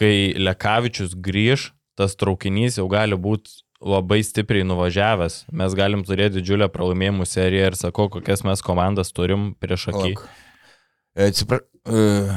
kai 0.00 0.32
Lekavičius 0.40 1.12
grįž, 1.12 1.72
tas 1.98 2.16
traukinys 2.16 2.80
jau 2.80 2.88
gali 2.88 3.18
būti 3.20 3.60
labai 3.84 4.22
stipriai 4.24 4.64
nuvažiavęs. 4.64 5.42
Mes 5.52 5.76
galim 5.76 6.06
turėti 6.08 6.38
didžiulę 6.38 6.70
pralaimėjimų 6.72 7.28
seriją 7.28 7.68
ir 7.68 7.76
sakau, 7.76 8.08
kokias 8.08 8.46
mes 8.48 8.64
komandas 8.64 9.12
turim 9.12 9.52
prieš 9.60 9.90
akį. 9.92 10.16
Atsiprašau, 11.28 11.68
Uh, 11.84 12.30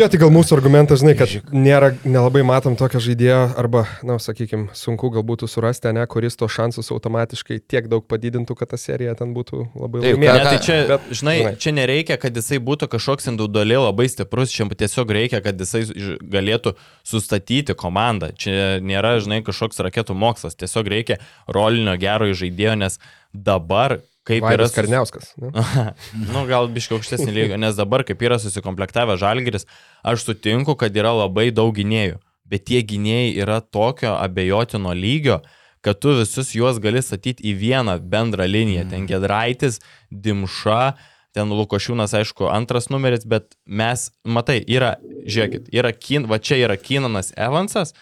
jo, 0.00 0.06
tai 0.08 0.16
gal 0.16 0.30
mūsų 0.32 0.54
argumentas, 0.56 1.02
žinai, 1.02 1.12
kad 1.18 1.28
nėra, 1.52 1.90
nelabai 2.08 2.40
matom 2.48 2.72
tokio 2.80 3.02
žaidėjo, 3.04 3.40
arba, 3.60 3.82
na, 4.00 4.14
sakykime, 4.16 4.70
sunku 4.72 5.10
galbūt 5.12 5.44
surasti, 5.44 5.90
ne, 5.92 6.06
kuris 6.08 6.38
to 6.40 6.48
šansus 6.48 6.88
automatiškai 6.88 7.58
tiek 7.68 7.90
daug 7.92 8.06
padidintų, 8.08 8.56
kad 8.56 8.70
ta 8.72 8.78
serija 8.80 9.12
ten 9.18 9.34
būtų 9.36 9.60
labai 9.76 10.06
laimėta. 10.06 10.38
Ne, 10.38 10.46
tai 10.48 10.62
čia, 10.64 10.78
bet, 10.88 11.04
žinai, 11.20 11.34
žinai, 11.42 11.52
čia 11.60 11.74
nereikia, 11.76 12.16
kad 12.22 12.40
jisai 12.40 12.62
būtų 12.64 12.88
kažkoks 12.96 13.28
individualiai 13.34 13.82
labai 13.90 14.08
stiprus, 14.08 14.56
čia 14.56 14.70
tiesiog 14.72 15.12
reikia, 15.18 15.42
kad 15.44 15.60
jisai 15.60 15.84
galėtų 16.24 16.72
sustatyti 17.04 17.76
komandą. 17.76 18.32
Čia 18.40 18.80
nėra, 18.80 19.18
žinai, 19.20 19.42
kažkoks 19.44 19.84
raketų 19.84 20.16
mokslas, 20.16 20.56
tiesiog 20.56 20.88
reikia 20.96 21.20
rolinio 21.44 21.92
gero 22.00 22.32
žaidėjo, 22.32 22.80
nes 22.86 22.96
dabar 23.36 23.98
kaip 24.28 24.44
Vaidas 24.44 24.72
yra... 24.72 24.76
Karniauskas. 24.80 25.32
Nu, 25.40 25.50
nu 26.32 26.44
gal 26.48 26.68
biškai 26.72 26.98
aukštesnį 26.98 27.34
lygį, 27.38 27.58
nes 27.60 27.76
dabar 27.78 28.04
kaip 28.08 28.22
yra 28.24 28.38
susikomplektavę 28.42 29.18
žalgeris, 29.20 29.68
aš 30.06 30.24
sutinku, 30.28 30.76
kad 30.80 30.96
yra 30.96 31.12
labai 31.24 31.50
daug 31.54 31.74
gynėjų, 31.76 32.20
bet 32.48 32.66
tie 32.70 32.80
gynėjai 32.84 33.34
yra 33.44 33.60
tokio 33.60 34.14
abejotino 34.16 34.94
lygio, 34.96 35.42
kad 35.84 36.00
tu 36.00 36.14
visus 36.16 36.54
juos 36.56 36.80
gali 36.80 37.02
statyti 37.04 37.44
į 37.50 37.58
vieną 37.60 37.98
bendrą 38.08 38.46
liniją. 38.48 38.86
Mm. 38.86 38.92
Ten 38.94 39.08
Gedraitis, 39.10 39.82
Dimša, 40.08 40.94
ten 41.36 41.52
Lukošiūnas, 41.52 42.14
aišku, 42.16 42.48
antras 42.48 42.88
numeris, 42.92 43.26
bet 43.28 43.52
mes, 43.66 44.08
matai, 44.24 44.62
yra, 44.70 44.94
žiūrėkit, 45.28 45.68
yra 45.76 45.92
Kin, 45.92 46.28
va 46.30 46.38
čia 46.40 46.62
yra 46.62 46.78
Kinanas 46.80 47.34
Evansas. 47.36 47.92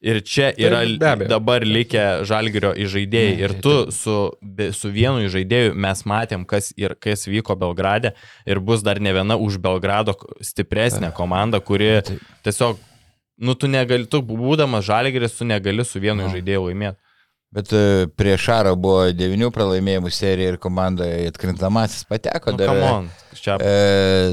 Ir 0.00 0.22
čia 0.24 0.48
yra 0.56 0.80
be 0.96 1.08
abejo. 1.10 1.28
dabar 1.28 1.64
likę 1.66 2.04
žalgerio 2.24 2.72
įžaidėjai. 2.72 3.34
Ir 3.44 3.54
tu 3.60 3.74
su, 3.92 4.14
su 4.72 4.92
vienu 4.94 5.26
įžaidėju 5.26 5.74
mes 5.76 6.04
matėm, 6.08 6.46
kas, 6.48 6.70
ir, 6.80 6.94
kas 6.96 7.26
vyko 7.28 7.56
Belgrade. 7.60 8.14
Ir 8.48 8.62
bus 8.64 8.80
dar 8.86 9.00
ne 9.00 9.12
viena 9.12 9.36
už 9.36 9.58
Belgrado 9.60 10.16
stipresnė 10.40 11.12
komanda, 11.12 11.60
kuri 11.60 12.00
tiesiog, 12.46 12.80
nu 13.44 13.54
tu 13.54 13.68
negali, 13.68 14.08
tu 14.08 14.22
būdamas 14.24 14.88
žalgeris, 14.88 15.36
tu 15.36 15.44
negali 15.44 15.84
su 15.84 16.00
vienu 16.00 16.30
įžaidėju 16.30 16.64
laimėti. 16.70 17.09
Bet 17.50 17.72
e, 17.74 18.06
prie 18.14 18.36
Šaro 18.38 18.76
buvo 18.78 19.08
devinių 19.10 19.48
pralaimėjimų 19.50 20.10
serija 20.14 20.52
ir 20.52 20.58
komanda 20.62 21.08
atkrintamasis 21.26 22.04
pateko. 22.06 22.52
Nu, 22.54 22.60
dar, 22.60 22.70
come 22.70 22.90
on, 22.94 23.08
čia 23.34 23.56
e, 23.58 23.72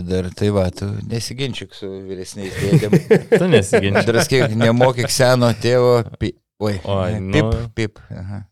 dar 0.06 0.28
tai 0.38 0.52
va, 0.54 0.68
tu 0.70 0.92
nesiginčyk 1.10 1.74
su 1.74 1.90
vyresniais 2.06 2.60
dėdėm. 2.62 3.00
tu 3.40 3.50
nesiginči. 3.50 4.06
Draskyk, 4.12 4.54
nemokyk 4.62 5.10
seno 5.10 5.50
tėvo. 5.58 6.04
Pi, 6.22 6.36
oi, 6.62 6.78
Oi, 6.78 7.18
ne, 7.18 7.34
pip, 7.34 7.50
nu. 7.50 7.66
pip. 7.74 8.06
Aha. 8.14 8.44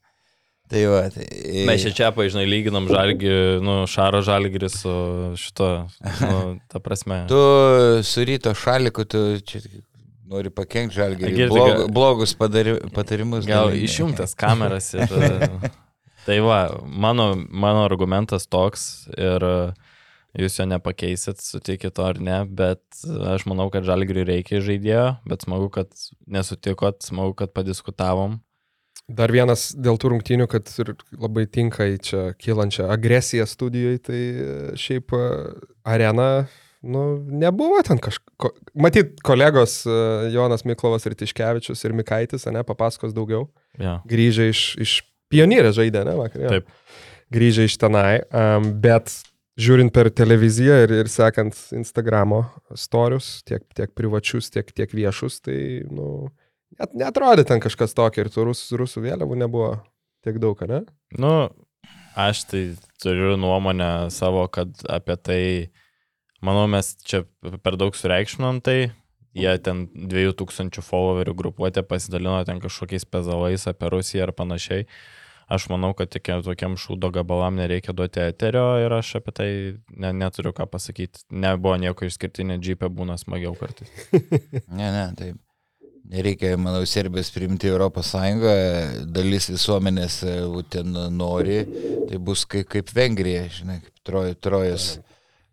Tai 0.73 0.85
va. 0.89 1.03
Tai, 1.13 1.29
Mes 1.69 1.85
čia 1.85 1.93
čia, 1.93 2.09
pažinai, 2.17 2.47
lyginam 2.49 2.89
žalgį, 2.89 3.35
nu, 3.61 3.83
šaro 3.85 4.25
žalgį 4.25 4.65
su 4.73 4.93
šito, 5.37 5.73
nu, 6.25 6.39
ta 6.73 6.81
prasme. 6.81 7.27
Tu 7.29 7.41
su 8.01 8.25
ryto 8.25 8.57
šaliku, 8.57 9.05
tu 9.05 9.27
čia 9.45 9.61
nori 10.29 10.51
pakengti 10.53 10.97
žalgį. 10.99 11.31
Blog, 11.51 11.87
blogus 11.93 12.35
padari, 12.37 12.77
patarimus. 12.95 13.47
Gal 13.49 13.71
dalini. 13.71 13.87
išjungtas 13.89 14.37
kameras 14.41 14.93
ir... 14.97 15.09
e, 15.09 15.73
Tai 16.25 16.39
va, 16.41 16.81
mano, 16.89 17.35
mano 17.53 17.83
argumentas 17.85 18.47
toks 18.49 19.05
ir 19.13 19.43
e, 19.45 19.57
jūs 20.41 20.57
jo 20.57 20.65
nepakeisit, 20.65 21.37
sutikit 21.43 22.01
ar 22.01 22.17
ne, 22.17 22.39
bet 22.49 22.81
aš 23.35 23.45
manau, 23.45 23.67
kad 23.73 23.85
žalgiriui 23.85 24.25
reikia 24.31 24.63
žaidėjo, 24.65 25.05
bet 25.29 25.45
smagu, 25.45 25.69
kad 25.75 25.93
nesutikot, 26.25 27.03
smagu, 27.05 27.35
kad 27.37 27.53
padiskutavom. 27.53 28.39
Dar 29.05 29.29
vienas 29.29 29.67
dėl 29.77 29.99
tų 30.01 30.15
rungtynių, 30.15 30.49
kad 30.49 30.71
ir 30.81 30.95
labai 31.13 31.45
tinka 31.45 31.85
į 31.93 31.99
čia 32.01 32.23
kylančią 32.41 32.89
agresiją 32.89 33.45
studijoje, 33.45 34.01
tai 34.09 34.21
e, 34.25 34.53
šiaip 34.81 35.13
arena, 35.85 36.47
nu, 36.85 37.03
nebuvo 37.41 37.81
ten 37.85 37.99
kažko. 38.01 38.51
Matyt, 38.77 39.17
kolegos 39.25 39.81
e, 39.89 39.97
Jonas 40.33 40.65
Miklovas 40.67 41.07
ir 41.09 41.17
Tiškevičius 41.17 41.81
ir 41.87 41.95
Mikaitis, 41.97 42.45
ne, 42.53 42.63
papasakos 42.67 43.15
daugiau. 43.15 43.47
Ja. 43.81 43.99
Grįžę 44.09 44.49
iš, 44.53 44.63
iš 44.81 44.97
pionierės 45.33 45.77
žaidė, 45.79 46.05
ne, 46.07 46.17
vakar. 46.19 46.45
jo. 46.45 46.53
Taip. 46.55 47.01
Grįžę 47.33 47.65
iš 47.65 47.79
tenai, 47.81 48.21
um, 48.29 48.69
bet 48.83 49.11
žiūrint 49.59 49.93
per 49.95 50.11
televiziją 50.13 50.77
ir, 50.85 50.93
ir 51.01 51.09
sekant 51.11 51.57
Instagramo 51.75 52.43
storius, 52.77 53.39
tiek, 53.47 53.63
tiek 53.75 53.91
privačius, 53.97 54.51
tiek, 54.53 54.69
tiek 54.75 54.91
viešus, 54.93 55.39
tai, 55.45 55.57
nu, 55.89 56.29
net, 56.77 56.93
netrodė 56.93 57.47
ten 57.47 57.63
kažkas 57.63 57.95
tokio 57.97 58.25
ir 58.25 58.31
tų 58.33 58.49
rusų, 58.51 58.81
rusų 58.83 59.05
vėliavų 59.07 59.39
nebuvo 59.41 59.71
tiek 60.25 60.37
daug, 60.43 60.61
ne? 60.69 60.83
Nu, 61.17 61.33
aš 62.19 62.43
tai 62.51 62.63
turiu 63.01 63.35
nuomonę 63.39 64.11
savo, 64.13 64.45
kad 64.51 64.85
apie 64.91 65.17
tai, 65.17 65.41
manau, 66.41 66.67
mes 66.71 66.95
čia 67.05 67.23
per 67.63 67.77
daug 67.79 67.95
sureikšminom 67.95 68.61
tai. 68.65 68.79
Jie 69.35 69.51
ten 69.59 69.83
2000 69.91 70.79
followerių 70.79 71.33
grupuotė 71.35 71.83
pasidalino 71.83 72.37
ten 72.47 72.61
kažkokiais 72.63 73.03
pezalais 73.11 73.67
apie 73.67 73.89
Rusiją 73.91 74.29
ar 74.29 74.31
panašiai. 74.35 74.85
Aš 75.51 75.67
manau, 75.69 75.91
kad 75.93 76.09
tik 76.09 76.31
tokiam 76.45 76.73
šūdo 76.79 77.11
gabalam 77.13 77.59
nereikia 77.59 77.93
duoti 77.93 78.23
eterio 78.23 78.79
ir 78.81 78.95
aš 78.95 79.17
apie 79.19 79.33
tai 79.35 79.49
ne, 79.91 80.13
neturiu 80.15 80.55
ką 80.57 80.65
pasakyti. 80.71 81.27
Nebuvo 81.29 81.75
nieko 81.83 82.07
išskirtinė 82.07 82.57
džipė, 82.63 82.89
būna 82.89 83.19
smagiau 83.21 83.53
kartais. 83.59 83.91
Ne, 84.79 84.87
ne, 84.89 85.09
taip. 85.19 85.41
Nereikia, 86.05 86.53
manau, 86.61 86.83
Serbijos 86.85 87.31
priimti 87.33 87.69
Europos 87.69 88.11
Sąjungą, 88.13 88.51
dalis 89.09 89.47
visuomenės 89.49 90.19
e, 90.29 90.35
ten 90.69 90.93
nori, 91.17 91.63
tai 92.09 92.19
bus 92.21 92.43
kaip, 92.45 92.67
kaip 92.69 92.91
Vengrija, 92.93 93.47
žinai, 93.49 93.79
kaip 93.81 94.03
troj, 94.05 94.35
trojas 94.37 94.91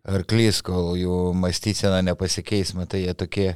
arklys, 0.08 0.60
kol 0.66 0.94
jų 0.98 1.18
mąstysena 1.38 2.02
nepasikeis, 2.04 2.74
matai, 2.78 3.04
jie 3.06 3.14
tokie 3.14 3.48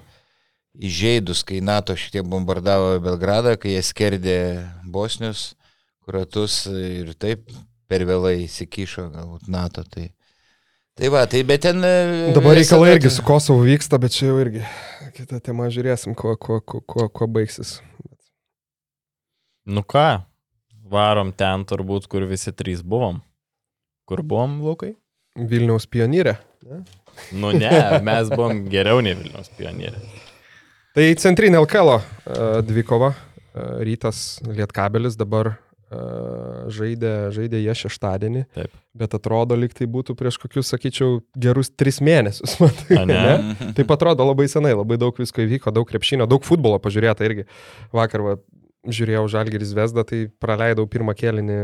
įžeidus, 0.77 1.43
kai 1.47 1.63
NATO 1.65 1.97
šiek 1.97 2.19
tiek 2.19 2.29
bombardavo 2.29 2.97
Belgradą, 3.03 3.57
kai 3.61 3.75
jie 3.77 3.85
skerdė 3.87 4.41
Bosnius, 4.93 5.55
kuratus 6.07 6.65
ir 6.71 7.15
taip 7.19 7.49
per 7.91 8.05
vėlai 8.07 8.43
įsikišo 8.45 9.09
galbūt 9.15 9.49
NATO. 9.51 9.87
Tai, 9.91 10.11
tai 10.99 11.11
va, 11.13 11.25
tai 11.31 11.43
bet 11.49 11.65
ten... 11.67 11.83
e, 11.83 12.33
Dabar 12.37 12.59
reikalai 12.59 12.97
irgi 12.97 13.13
su 13.15 13.25
Kosovu 13.27 13.67
vyksta, 13.67 13.99
bet 14.03 14.15
čia 14.15 14.31
jau 14.31 14.39
irgi 14.43 14.63
kita 15.17 15.41
tema, 15.41 15.71
žiūrėsim, 15.73 16.15
kuo, 16.19 16.35
kuo, 16.37 16.61
kuo, 16.61 16.83
kuo, 16.85 17.09
kuo 17.09 17.29
baigsis. 17.31 17.79
Nu 19.67 19.83
ką, 19.83 20.23
varom 20.93 21.33
ten 21.35 21.65
turbūt, 21.67 22.07
kur 22.11 22.27
visi 22.29 22.53
trys 22.55 22.85
buvom. 22.87 23.23
Kur 24.07 24.23
buvom, 24.23 24.61
Lukai? 24.63 24.93
Vilniaus 25.37 25.87
pionyrė. 25.91 26.37
Ne? 26.67 26.83
Nu 27.37 27.53
ne, 27.57 27.71
mes 28.05 28.31
buvom 28.33 28.67
geriau 28.73 29.01
nei 29.05 29.17
Vilnius 29.17 29.53
pionieriai. 29.57 30.25
Tai 30.97 31.05
centrinė 31.21 31.61
Alkelo 31.61 31.99
uh, 32.01 32.59
dvikova, 32.65 33.13
uh, 33.13 33.79
rytas 33.85 34.39
Lietkabelis 34.49 35.17
dabar 35.21 35.53
uh, 35.53 36.67
žaidė, 36.73 37.13
žaidė 37.37 37.61
jie 37.61 37.75
šeštadienį, 37.83 38.45
Taip. 38.57 38.77
bet 38.97 39.17
atrodo, 39.19 39.59
lyg 39.61 39.77
tai 39.77 39.89
būtų 39.93 40.17
prieš 40.17 40.41
kokius, 40.41 40.71
sakyčiau, 40.73 41.21
gerus 41.37 41.73
tris 41.73 42.01
mėnesius. 42.05 42.57
matai, 42.63 43.03
ne? 43.05 43.23
Mhm. 43.23 43.73
Taip 43.77 43.93
atrodo 43.97 44.29
labai 44.29 44.49
senai, 44.53 44.73
labai 44.77 45.01
daug 45.01 45.17
visko 45.21 45.45
įvyko, 45.45 45.75
daug 45.77 45.89
krepšinio, 45.89 46.29
daug 46.31 46.45
futbolo 46.49 46.81
pažiūrėta 46.81 47.29
irgi. 47.29 47.49
Vakar 47.97 48.25
va, 48.25 48.39
žiūrėjau 48.87 49.27
Žalgiris 49.37 49.75
Vesdą, 49.77 50.05
tai 50.07 50.27
praleidau 50.41 50.87
pirmą 50.91 51.17
kėlinį 51.19 51.61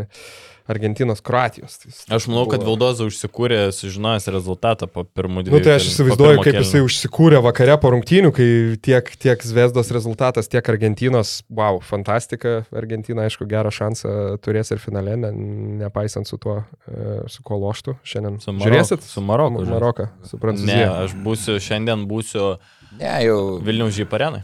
Argentinos 0.68 1.20
Kroatijos. 1.20 1.78
Tai 2.06 2.16
Aš 2.16 2.26
manau, 2.30 2.46
kad 2.50 2.60
buvo- 2.60 2.76
Vildoza 2.76 3.04
užsikūrė, 3.04 3.72
sužinojęs 3.74 4.28
rezultatą 4.30 4.86
po 4.86 5.04
pirmų 5.04 5.42
Na 5.42 5.42
dviejų. 5.42 5.58
nu, 5.58 5.60
tai 5.64 5.72
aš 5.78 5.88
įsivaizduoju, 5.90 6.42
kaip 6.44 6.54
jisai 6.60 6.80
užsikūrė 6.86 7.40
vakare 7.42 7.74
po 7.80 7.90
rungtynių, 7.90 8.30
kai 8.32 8.48
tiek, 8.80 9.10
tiek 9.18 9.42
Zvezdos 9.42 9.90
rezultatas, 9.90 10.48
tiek 10.48 10.62
Argentinos, 10.68 11.42
wow, 11.50 11.80
fantastika. 11.82 12.64
Argentina, 12.72 13.22
aišku, 13.26 13.46
gerą 13.46 13.70
šansą 13.74 14.38
turės 14.40 14.70
ir 14.70 14.78
finale, 14.78 15.16
ne, 15.16 15.32
nepaisant 15.82 16.26
su 16.26 16.38
tuo, 16.38 16.64
e, 16.88 17.28
su 17.28 17.42
kuo 17.42 17.58
loštų 17.58 17.96
šiandien. 18.04 18.40
Su 18.40 18.52
Maroku- 18.52 18.70
Žiūrėsit? 18.70 19.00
su 19.02 19.20
Maroku. 19.20 19.64
Maroką, 19.66 20.08
su 20.24 20.36
Ne, 20.36 20.40
Prancūzija. 20.40 21.04
aš 21.04 21.14
būsiu, 21.14 21.58
šiandien 21.58 22.06
būsiu 22.06 22.58
Ne, 22.98 23.24
jau 23.24 23.58
Vilniaus 23.60 23.94
žyparenai. 23.96 24.42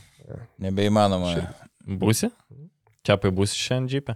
nebeįmanoma. 0.60 1.52
Būsi? 1.86 2.30
Čiapai 3.04 3.30
būsi 3.32 3.56
šiandien 3.56 3.88
žypė? 4.02 4.14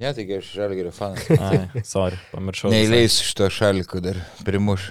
Ne, 0.00 0.14
taigi 0.16 0.38
aš 0.40 0.54
žalgerio 0.56 0.90
fanas. 0.96 1.26
Ai, 1.44 1.82
sorry, 1.84 2.16
pamiršau. 2.32 2.70
Neįleisiu 2.72 3.26
šito 3.28 3.50
šalikų 3.52 4.00
dar 4.04 4.20
primuš. 4.46 4.86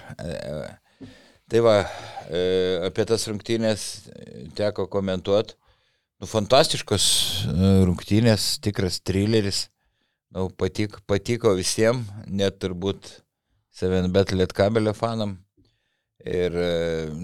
Tai 1.50 1.64
va, 1.66 1.80
e, 2.30 2.42
apie 2.86 3.08
tas 3.10 3.26
rungtynės 3.26 3.86
e, 4.06 4.44
teko 4.58 4.86
komentuoti. 4.94 5.56
Nu, 6.22 6.30
fantastiškos 6.30 7.08
e, 7.50 7.72
rungtynės, 7.88 8.60
tikras 8.62 9.00
trileris. 9.02 9.64
Nu, 10.36 10.46
patiko, 10.54 11.02
patiko 11.10 11.56
visiems, 11.58 12.06
net 12.30 12.60
turbūt 12.62 13.16
7bet 13.82 14.36
lietkabelio 14.38 14.94
fanam. 14.94 15.40
Ir 16.22 16.54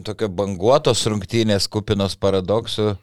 tokio 0.08 0.32
banguotos 0.32 1.04
rungtynės, 1.12 1.68
kupinos 1.70 2.16
paradoksų. 2.18 2.96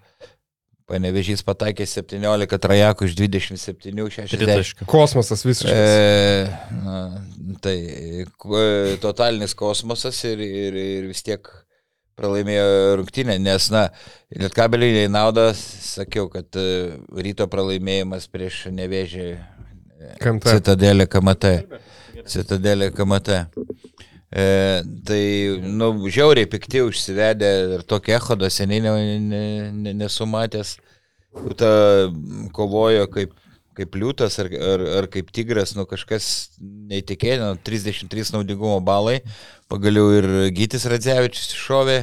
Panevežys 0.93 1.41
pataikė 1.47 1.87
17 1.89 2.59
trajakų 2.61 3.09
iš 3.09 3.17
27, 3.17 4.09
60. 4.13 4.37
Tritaškių. 4.37 4.87
Kosmosas 4.91 5.45
visiškai. 5.47 5.73
E, 5.73 6.81
na, 6.85 6.99
tai 7.65 7.77
e, 7.81 8.97
totalinis 9.01 9.57
kosmosas 9.57 10.21
ir, 10.29 10.43
ir, 10.45 10.77
ir 10.77 11.09
vis 11.09 11.25
tiek 11.25 11.49
pralaimėjo 12.21 12.99
rungtynę, 13.01 13.39
nes, 13.41 13.71
na, 13.73 13.87
Lietkabeliai 14.37 15.09
naudą, 15.13 15.51
sakiau, 15.57 16.29
kad 16.33 16.61
e, 16.61 16.69
ryto 17.25 17.49
pralaimėjimas 17.53 18.29
prieš 18.33 18.67
nevėžį 18.73 19.27
KMT. 20.21 20.57
Citadelė 20.59 21.09
KMT. 21.11 21.53
Citadelė 22.29 22.91
KMT. 22.93 23.43
E, 24.33 24.45
tai, 25.07 25.25
nu, 25.61 25.93
žiauriai 26.09 26.49
pikti 26.49 26.81
užsivedė 26.87 27.51
ir 27.77 27.85
tokio 27.89 28.17
echodo 28.17 28.49
seniai 28.51 28.81
ne, 28.81 28.95
ne, 29.21 29.43
ne, 29.77 29.93
nesu 30.05 30.27
matęs. 30.29 30.79
Jau 30.79 30.82
Ta 31.33 31.73
kovojo 32.53 33.07
kaip, 33.13 33.33
kaip 33.79 33.97
liūtas 33.97 34.37
ar, 34.43 34.51
ar, 34.53 34.83
ar 35.01 35.09
kaip 35.13 35.31
tigras, 35.33 35.73
nu 35.77 35.87
kažkas 35.89 36.27
neįtikėtino, 36.61 37.55
33 37.65 38.35
naudingumo 38.35 38.81
balai, 38.85 39.21
pagaliau 39.73 40.11
ir 40.19 40.29
Gytis 40.53 40.85
Radzevičius 40.93 41.55
iššovė, 41.57 41.99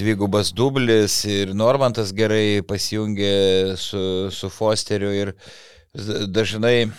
dvigubas 0.00 0.54
dublis 0.56 1.20
ir 1.28 1.52
Normantas 1.52 2.14
gerai 2.16 2.62
pasijungė 2.64 3.76
su, 3.76 4.00
su 4.32 4.48
Fosteriu 4.48 5.12
ir 5.12 5.34
dažnai, 5.96 6.90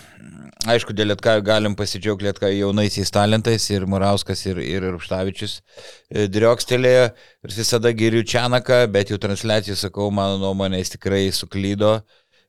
aišku, 0.68 0.94
dėl 0.96 1.12
Lietkavio 1.12 1.44
galim 1.46 1.76
pasidžiaugti 1.78 2.26
Lietkavio 2.26 2.66
jaunaisiais 2.66 3.12
talentais 3.14 3.68
ir 3.70 3.86
Murauskas 3.86 4.42
ir, 4.46 4.58
ir 4.58 4.86
Rupštavičius 4.90 5.60
e, 5.60 6.26
driokstelėjo 6.28 7.06
ir 7.10 7.54
visada 7.54 7.92
giriu 7.96 8.24
Čianaką, 8.26 8.82
bet 8.92 9.12
jau 9.12 9.20
transliacijų 9.22 9.78
sakau, 9.78 10.10
mano 10.14 10.40
nuomonė, 10.42 10.82
jis 10.82 10.96
tikrai 10.96 11.22
suklydo. 11.34 12.00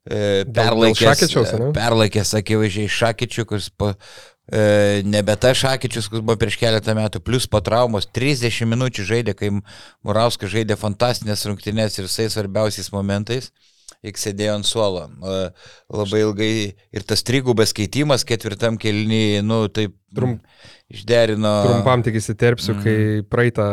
E, 0.01 0.43
perlaikęs, 0.49 1.27
perlaikęs 1.77 2.35
akivaizdžiai 2.41 2.89
Šakičių, 2.89 3.45
kuris 3.45 3.69
po, 3.77 3.91
e, 4.49 5.03
nebe 5.05 5.35
ta 5.37 5.53
Šakičius, 5.53 6.09
kuris 6.09 6.25
buvo 6.25 6.39
prieš 6.41 6.57
keletą 6.57 6.97
metų, 6.97 7.21
plus 7.21 7.45
po 7.45 7.61
traumos 7.61 8.09
30 8.09 8.65
minučių 8.73 9.05
žaidė, 9.13 9.37
kai 9.37 9.53
Murauskas 9.53 10.55
žaidė 10.55 10.79
fantastinės 10.81 11.45
rungtynės 11.45 12.01
ir 12.01 12.09
visais 12.09 12.33
svarbiausiais 12.33 12.89
momentais. 12.95 13.53
Jis 14.01 14.23
sėdėjo 14.25 14.53
ant 14.57 14.65
suolo 14.65 15.03
labai 15.21 16.23
ilgai 16.23 16.53
ir 16.73 17.03
tas 17.05 17.21
trigubas 17.21 17.73
keitimas 17.77 18.25
ketvirtam 18.25 18.79
kelnyje, 18.81 19.43
nu, 19.45 19.63
taip 19.69 19.97
Trum, 20.11 20.33
išderino. 20.91 21.51
Trumpam 21.63 22.01
tik 22.03 22.17
įsiterpsiu, 22.19 22.73
mm. 22.75 22.81
kai 22.83 22.95
praeitą, 23.31 23.67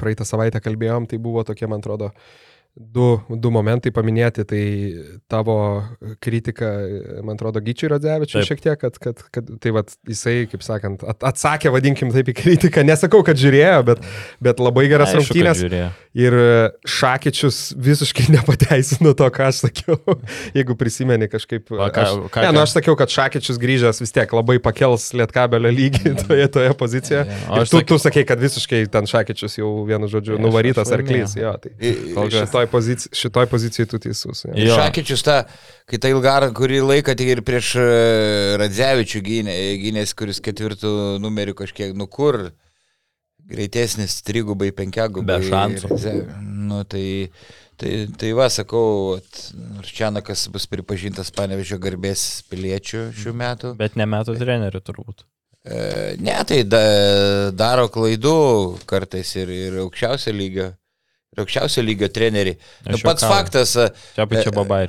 praeitą 0.00 0.26
savaitę 0.26 0.58
kalbėjom, 0.64 1.06
tai 1.10 1.20
buvo 1.22 1.44
tokie, 1.46 1.68
man 1.70 1.84
atrodo, 1.84 2.08
du, 2.74 3.20
du 3.30 3.50
momentai 3.54 3.92
paminėti, 3.94 4.42
tai 4.50 4.62
tavo 5.30 5.56
kritika, 6.22 6.72
man 7.22 7.36
atrodo, 7.38 7.62
Gyčiui 7.62 7.92
Radzevičiui 7.92 8.42
šiek 8.48 8.62
tiek, 8.64 8.78
kad, 8.80 8.96
kad, 8.98 9.20
kad 9.34 9.52
tai 9.62 9.70
vad 9.76 9.92
jisai, 10.10 10.48
kaip 10.50 10.64
sakant, 10.66 11.04
at, 11.06 11.22
atsakė, 11.30 11.70
vadinkim 11.74 12.10
taip, 12.14 12.32
į 12.32 12.36
kritiką. 12.40 12.82
Nesakau, 12.86 13.22
kad 13.26 13.38
žiūrėjo, 13.38 13.84
bet, 13.86 14.02
bet 14.42 14.62
labai 14.62 14.88
geras 14.90 15.14
rungtynės. 15.14 15.62
Ir 16.18 16.36
Šakyčius 16.86 17.60
visiškai 17.78 18.26
nepateisino 18.36 19.14
to, 19.18 19.30
ką 19.34 19.48
aš 19.52 19.64
sakiau, 19.68 20.18
jeigu 20.58 20.74
prisimeni 20.78 21.30
kažkaip. 21.30 21.70
O, 21.70 21.78
ką, 21.78 22.08
aš, 22.08 22.18
ką, 22.34 22.44
ne, 22.48 22.52
nu, 22.58 22.64
aš 22.66 22.74
sakiau, 22.74 22.98
kad 22.98 23.14
Šakyčius 23.14 23.62
grįžęs 23.62 24.02
vis 24.02 24.14
tiek 24.14 24.34
labai 24.34 24.58
pakels 24.62 25.12
lietkabelio 25.14 25.70
lygį 25.74 26.16
toje, 26.24 26.50
toje 26.58 26.74
pozicijoje. 26.82 27.38
O 27.46 27.62
tu, 27.62 27.78
sak... 27.78 27.88
tu 27.92 28.02
sakei, 28.02 28.26
kad 28.26 28.42
visiškai 28.42 28.82
ten 28.90 29.06
Šakyčius 29.10 29.60
jau 29.60 29.72
vienu 29.86 30.10
žodžiu 30.10 30.42
nuvarytas 30.42 30.90
arklys. 30.94 31.38
Jo, 31.38 31.54
tai, 31.62 31.74
šitoj 32.64 32.70
šitoj, 32.70 32.70
pozici 32.72 33.08
šitoj 33.12 33.46
pozicijai 33.50 33.86
tu 33.86 33.98
teisus. 33.98 34.44
Ja. 34.54 34.76
Šakyčius 34.80 35.24
tą, 35.24 35.36
kai 35.90 35.98
tą 35.98 36.10
ilgarą, 36.12 36.52
kurį 36.56 36.80
laiką 36.84 37.14
tik 37.16 37.28
ir 37.36 37.42
prieš 37.46 37.74
e, 37.76 37.88
Radzevičių 38.60 39.20
gynė, 39.24 39.56
gynės, 39.82 40.14
kuris 40.14 40.40
ketvirtų 40.44 41.20
numerių 41.22 41.54
kažkiek, 41.54 41.94
nu 41.96 42.06
kur, 42.06 42.52
greitesnis, 43.44 44.22
trigubai, 44.24 44.72
penkiagubai. 44.72 45.38
Be 45.40 45.50
šansų. 45.50 46.00
Nu, 46.64 46.82
tai, 46.88 47.30
tai, 47.76 48.06
tai 48.18 48.32
va, 48.36 48.48
sakau, 48.52 49.18
Čianakas 49.84 50.48
bus 50.52 50.66
pripažintas 50.70 51.30
panevežio 51.34 51.78
garbės 51.82 52.44
piliečių 52.50 53.10
šių 53.20 53.36
metų. 53.36 53.74
Bet 53.80 53.98
ne 54.00 54.08
metų 54.08 54.38
trenerių 54.40 54.80
turbūt. 54.84 55.26
E, 55.64 56.16
ne, 56.20 56.36
tai 56.44 56.62
da, 56.68 56.80
daro 57.56 57.88
klaidų 57.92 58.38
kartais 58.88 59.30
ir, 59.40 59.52
ir 59.52 59.78
aukščiausio 59.84 60.34
lygio 60.36 60.72
ir 61.34 61.42
aukščiausio 61.42 61.84
lygio 61.84 62.08
treneriai. 62.14 62.58
Nu, 62.86 62.98
pats 63.02 63.24
kavą. 63.24 63.34
faktas. 63.34 63.74
Čia 64.16 64.28
pačia 64.30 64.54
babai. 64.54 64.86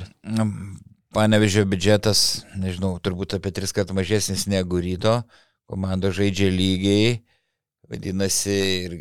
Panevežio 1.16 1.64
biudžetas, 1.68 2.44
nežinau, 2.60 2.96
turbūt 3.00 3.38
apie 3.38 3.52
tris 3.56 3.72
kart 3.72 3.92
mažesnis 3.96 4.46
negu 4.50 4.80
ryto. 4.82 5.20
Komanda 5.66 6.12
žaidžia 6.14 6.50
lygiai. 6.52 7.16
Vadinasi, 7.90 8.56
ir, 8.86 8.94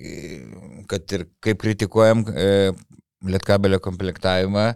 kad 0.89 1.09
ir 1.17 1.25
kaip 1.41 1.57
kritikuojam 1.63 2.21
e, 2.29 2.49
Lietkabelio 3.25 3.79
komplektavimą, 3.81 4.67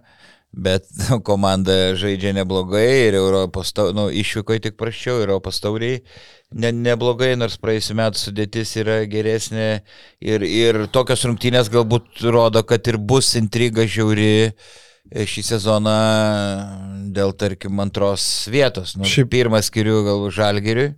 bet 0.54 0.90
komanda 1.30 1.96
žaidžia 2.00 2.34
neblogai 2.40 3.08
ir 3.08 3.20
Europos, 3.22 3.74
nu, 3.96 4.10
išvyko 4.10 4.60
tik 4.64 4.78
praščiau, 4.80 5.22
Europos 5.24 5.62
tauriai 5.64 6.04
ne, 6.56 6.72
neblogai, 6.74 7.34
nors 7.40 7.58
praėjusiu 7.62 7.96
metu 8.00 8.22
sudėtis 8.22 8.74
yra 8.82 9.02
geresnė 9.10 9.68
ir, 10.22 10.46
ir 10.46 10.86
tokios 10.94 11.26
rungtynės 11.28 11.70
galbūt 11.74 12.24
rodo, 12.30 12.64
kad 12.68 12.88
ir 12.90 12.98
bus 12.98 13.36
intriga 13.40 13.86
žiauri 13.86 14.32
e, 14.50 15.28
šį 15.30 15.46
sezoną 15.54 16.00
dėl, 17.14 17.36
tarkim, 17.38 17.80
antros 17.84 18.48
vietos. 18.52 18.96
Nu, 18.98 19.08
Šiaip 19.10 19.32
pirmas 19.36 19.70
skiriu 19.70 20.02
galbūt 20.08 20.36
žalgiriui. 20.40 20.90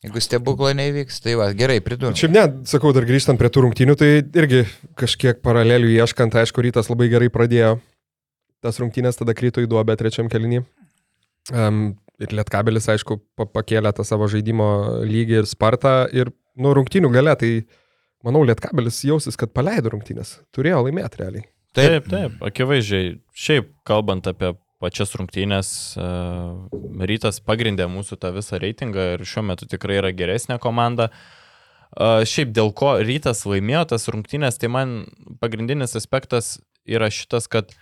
Jeigu 0.00 0.20
stebuklo 0.24 0.70
nevyks, 0.72 1.18
tai 1.20 1.34
va, 1.36 1.50
gerai, 1.52 1.82
pridursiu. 1.84 2.22
Šiaip 2.22 2.32
ne, 2.32 2.44
sakau, 2.70 2.94
dar 2.96 3.04
grįžtant 3.04 3.36
prie 3.40 3.50
tų 3.52 3.66
rungtynių, 3.66 3.98
tai 4.00 4.08
irgi 4.24 4.62
kažkiek 4.96 5.42
paralelių 5.44 5.90
ieškant, 5.98 6.38
aišku, 6.40 6.64
rytas 6.64 6.88
labai 6.88 7.10
gerai 7.12 7.28
pradėjo 7.28 7.74
tas 8.64 8.80
rungtynės, 8.82 9.18
tada 9.20 9.34
krito 9.36 9.62
į 9.62 9.68
duobę 9.70 9.96
trečiam 10.00 10.30
kelinį. 10.32 10.62
Um, 11.56 11.82
ir 12.20 12.34
Lietkabelis, 12.36 12.88
aišku, 12.92 13.18
pakėlė 13.54 13.92
tą 13.96 14.04
savo 14.06 14.28
žaidimo 14.30 14.70
lygį 15.08 15.40
ir 15.42 15.48
spartą. 15.48 15.94
Ir, 16.14 16.32
nu, 16.60 16.74
rungtynių 16.76 17.10
gale, 17.14 17.34
tai 17.40 17.52
manau, 18.26 18.44
Lietkabelis 18.46 19.02
jausis, 19.08 19.38
kad 19.40 19.54
paleido 19.56 19.94
rungtynės. 19.94 20.38
Turėjo 20.54 20.84
laimėti 20.86 21.22
realiai. 21.22 21.46
Taip, 21.76 22.08
taip, 22.10 22.40
akivaizdžiai. 22.42 23.14
Šiaip, 23.36 23.70
kalbant 23.86 24.26
apie 24.26 24.52
pačias 24.80 25.12
rungtynės, 25.14 25.68
e, 26.00 26.06
rytas 27.06 27.38
pagrindė 27.44 27.86
mūsų 27.90 28.16
tą 28.20 28.32
visą 28.34 28.58
reitingą 28.60 29.12
ir 29.14 29.26
šiuo 29.28 29.44
metu 29.52 29.68
tikrai 29.70 30.00
yra 30.00 30.10
geresnė 30.16 30.56
komanda. 30.62 31.10
E, 31.10 32.24
šiaip 32.26 32.54
dėl 32.56 32.72
ko 32.76 32.96
rytas 33.04 33.44
laimėjo 33.46 33.84
tas 33.92 34.08
rungtynės, 34.10 34.58
tai 34.60 34.72
man 34.72 34.96
pagrindinis 35.42 35.96
aspektas 36.00 36.58
yra 36.88 37.10
šitas, 37.12 37.46
kad 37.52 37.76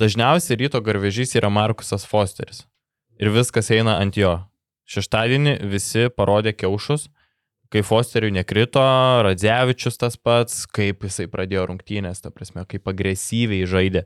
dažniausiai 0.00 0.58
ryto 0.64 0.80
garvežys 0.84 1.34
yra 1.38 1.50
Markusas 1.52 2.06
Fosteris 2.08 2.64
ir 3.20 3.30
viskas 3.34 3.70
eina 3.74 3.98
ant 4.02 4.16
jo. 4.18 4.38
Šeštadienį 4.90 5.56
visi 5.70 6.10
parodė 6.12 6.52
kiaušus, 6.52 7.06
kai 7.72 7.80
Fosteriui 7.86 8.34
nekrito, 8.34 8.82
Radzevičius 9.24 9.96
tas 9.96 10.18
pats, 10.20 10.66
kaip 10.68 11.06
jisai 11.06 11.24
pradėjo 11.32 11.64
rungtynės, 11.70 12.20
ta 12.20 12.32
prasme, 12.34 12.66
kaip 12.68 12.90
agresyviai 12.92 13.64
žaidė. 13.70 14.04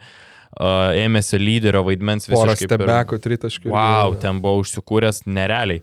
Ėmėsi 0.58 1.40
lyderio 1.40 1.82
vaidmens 1.84 2.28
visiškai. 2.30 2.38
Porą 2.38 2.54
stebekų, 2.60 3.18
tritaškių. 3.26 3.72
Wow, 3.74 4.14
ten 4.22 4.38
buvo 4.44 4.62
užsikūręs 4.62 5.24
nerealiai. 5.26 5.82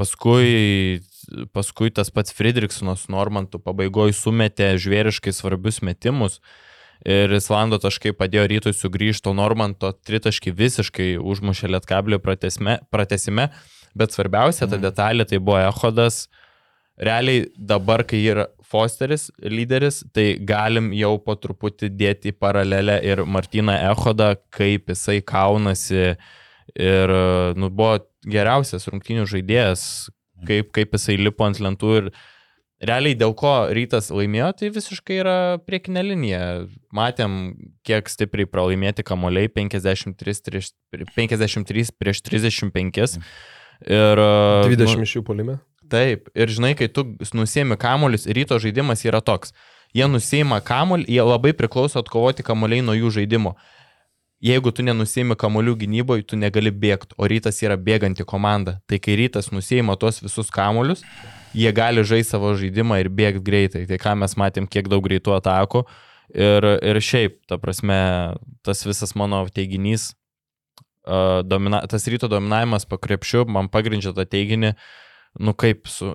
Paskui, 0.00 1.04
paskui 1.52 1.92
tas 1.94 2.08
pats 2.10 2.32
Friedrichsonas 2.34 3.04
Normantų 3.12 3.60
pabaigoje 3.62 4.16
sumetė 4.16 4.72
žvėriškai 4.80 5.36
svarbius 5.36 5.82
metimus. 5.84 6.40
Uh, 6.40 6.71
ir 7.08 7.34
Islando 7.36 7.78
taškai 7.82 8.14
padėjo 8.16 8.46
rytui 8.50 8.74
sugrįžti, 8.76 9.30
o 9.30 9.36
Normanto 9.36 9.92
tritaškai 10.06 10.54
visiškai 10.58 11.08
užmušė 11.18 11.72
Lietkablio 11.72 12.20
pratesime, 12.22 13.48
bet 13.98 14.14
svarbiausia 14.14 14.66
ta 14.66 14.76
mhm. 14.76 14.84
detalė 14.86 15.28
tai 15.28 15.42
buvo 15.42 15.60
Ehodas. 15.62 16.26
Realiai 17.02 17.46
dabar, 17.56 18.04
kai 18.04 18.20
yra 18.20 18.46
Fosteris 18.72 19.30
lyderis, 19.40 20.02
tai 20.14 20.36
galim 20.48 20.92
jau 20.96 21.16
po 21.24 21.34
truputį 21.40 21.90
dėti 21.92 22.32
paralelę 22.32 22.98
ir 23.04 23.24
Martyną 23.28 23.74
Ehodą, 23.90 24.34
kaip 24.54 24.92
jisai 24.92 25.18
kaunasi 25.24 26.14
ir 26.72 27.14
nu, 27.58 27.68
buvo 27.68 27.98
geriausias 28.28 28.86
rungtynių 28.88 29.26
žaidėjas, 29.28 29.82
kaip, 30.46 30.70
kaip 30.76 30.94
jisai 30.96 31.18
lipo 31.20 31.44
ant 31.48 31.60
lentų 31.64 31.96
ir 31.98 32.12
realiai 32.82 33.16
dėl 33.18 33.34
ko 33.38 33.52
rytas 33.74 34.10
laimėjo, 34.14 34.50
tai 34.58 34.70
visiškai 34.74 35.18
yra 35.22 35.36
priekinė 35.62 36.04
linija. 36.06 36.40
Matėm, 36.94 37.36
kiek 37.86 38.10
stipriai 38.10 38.48
pralaimėti 38.50 39.04
kamoliai 39.06 39.50
53 39.52 40.42
prieš, 40.48 40.72
53 41.16 41.92
prieš 41.98 42.22
35. 42.28 43.20
Ir, 43.82 44.22
20 44.72 44.98
nu, 44.98 45.06
iš 45.06 45.18
jų 45.18 45.26
polime. 45.26 45.58
Taip, 45.92 46.30
ir 46.38 46.48
žinai, 46.48 46.72
kai 46.78 46.88
tu 46.88 47.04
nusėmi 47.36 47.76
kamolius, 47.80 48.24
ryto 48.30 48.56
žaidimas 48.62 49.04
yra 49.04 49.20
toks. 49.24 49.52
Jie 49.92 50.06
nusėima 50.08 50.62
kamolį, 50.64 51.04
jie 51.12 51.24
labai 51.26 51.52
priklauso 51.56 52.00
atkovoti 52.00 52.44
kamoliai 52.46 52.84
nuo 52.84 52.94
jų 52.96 53.10
žaidimo. 53.18 53.56
Jeigu 54.42 54.72
tu 54.74 54.82
nenusėmi 54.82 55.36
kamolių 55.38 55.76
gynyboje, 55.84 56.24
tu 56.32 56.38
negali 56.40 56.72
bėgti, 56.74 57.14
o 57.14 57.28
rytas 57.30 57.60
yra 57.62 57.76
bėganti 57.78 58.24
komanda. 58.26 58.80
Tai 58.90 58.98
kai 58.98 59.14
rytas 59.20 59.52
nusėima 59.54 59.94
tuos 60.00 60.18
visus 60.24 60.50
kamolius, 60.50 61.04
jie 61.54 61.72
gali 61.76 62.04
žaisti 62.04 62.34
savo 62.34 62.54
žaidimą 62.58 63.00
ir 63.02 63.10
bėgti 63.12 63.44
greitai. 63.44 63.84
Tai 63.90 64.00
ką 64.00 64.16
mes 64.22 64.36
matėm, 64.40 64.68
kiek 64.70 64.88
daug 64.92 65.04
greitų 65.04 65.36
atakų. 65.38 65.84
Ir, 66.32 66.64
ir 66.80 67.00
šiaip, 67.04 67.42
ta 67.48 67.58
prasme, 67.60 67.98
tas 68.64 68.86
visas 68.86 69.12
mano 69.18 69.42
teiginys, 69.52 70.12
uh, 71.04 71.42
domina, 71.44 71.82
tas 71.90 72.06
ryto 72.08 72.30
dominavimas 72.32 72.88
pakrepšiu, 72.88 73.44
man 73.52 73.68
pagrindžia 73.72 74.14
tą 74.16 74.24
teiginį, 74.24 74.72
nu 75.44 75.52
kaip 75.58 75.90
su, 75.92 76.14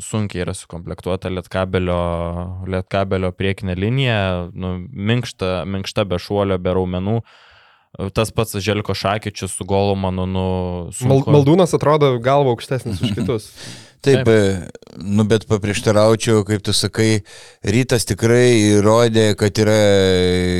sunkiai 0.00 0.46
yra 0.46 0.54
sukomplektuota 0.56 1.28
lietkabelio, 1.32 1.98
lietkabelio 2.68 3.32
priekinė 3.36 3.76
linija, 3.76 4.22
nu, 4.56 4.78
minkšta, 4.88 5.66
minkšta 5.68 6.06
be 6.08 6.20
šuolio, 6.22 6.56
be 6.60 6.72
raumenų. 6.76 7.18
Tas 8.14 8.30
pats 8.36 8.56
Želko 8.60 8.92
Šakyčius 8.94 9.54
su 9.56 9.64
Golomanu. 9.66 10.26
Nu, 10.28 10.48
sunku. 10.94 11.32
Maldūnas 11.32 11.72
atrodo 11.74 12.12
galvo 12.22 12.52
aukštesnis 12.52 13.00
už 13.02 13.14
kitus. 13.16 13.48
Taip, 14.04 14.26
Taip, 14.28 14.98
nu 15.02 15.24
bet 15.26 15.44
paprieštaraučiau, 15.50 16.44
kaip 16.46 16.62
tu 16.66 16.74
sakai, 16.76 17.22
rytas 17.66 18.06
tikrai 18.06 18.76
įrodė, 18.76 19.32
kad 19.38 19.58
yra 19.58 19.76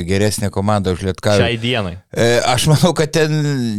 geresnė 0.08 0.50
komanda 0.54 0.94
už 0.96 1.04
Lietkavį. 1.06 1.44
Šiai 1.44 1.60
dienai. 1.62 1.94
E, 2.10 2.26
aš 2.42 2.66
manau, 2.72 2.90
kad 2.98 3.12
ten 3.14 3.34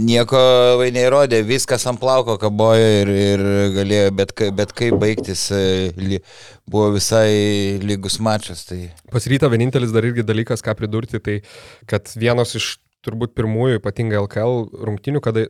nieko 0.08 0.40
vai 0.80 0.90
neįrodė, 0.96 1.42
viskas 1.48 1.84
ant 1.92 2.00
plauko 2.00 2.38
kabojo 2.40 2.92
ir, 3.02 3.12
ir 3.34 3.46
galėjo 3.76 4.12
bet, 4.22 4.36
bet 4.62 4.76
kaip 4.78 5.00
baigtis, 5.02 5.50
e, 5.52 6.22
buvo 6.70 6.94
visai 6.96 7.80
lygus 7.84 8.20
mačas. 8.24 8.64
Tai... 8.70 8.86
Pas 9.12 9.28
rytą 9.28 9.52
vienintelis 9.52 9.92
dar 9.96 10.08
irgi 10.08 10.24
dalykas, 10.28 10.64
ką 10.64 10.78
pridurti, 10.80 11.20
tai 11.24 11.42
kad 11.90 12.08
vienos 12.16 12.56
iš 12.56 12.78
turbūt 13.06 13.36
pirmųjų, 13.36 13.80
ypatingai 13.80 14.20
LKL 14.24 14.86
rungtinių, 14.88 15.22
kada 15.24 15.46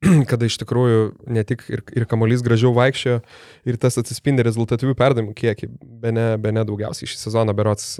kada 0.30 0.48
iš 0.48 0.56
tikrųjų 0.62 1.00
ne 1.28 1.42
tik 1.44 1.66
ir, 1.68 1.82
ir 1.92 2.06
kamuolys 2.08 2.40
gražiau 2.44 2.72
vaikščiojo, 2.76 3.18
ir 3.68 3.78
tas 3.80 3.98
atsispindi 4.00 4.44
rezultatyvių 4.46 4.94
perdavimų 4.96 5.34
kiekį. 5.36 5.68
Be 6.00 6.12
ne, 6.16 6.24
be 6.40 6.52
ne 6.56 6.64
daugiausiai 6.64 7.08
šį 7.10 7.18
sezoną 7.20 7.54
Berots 7.56 7.98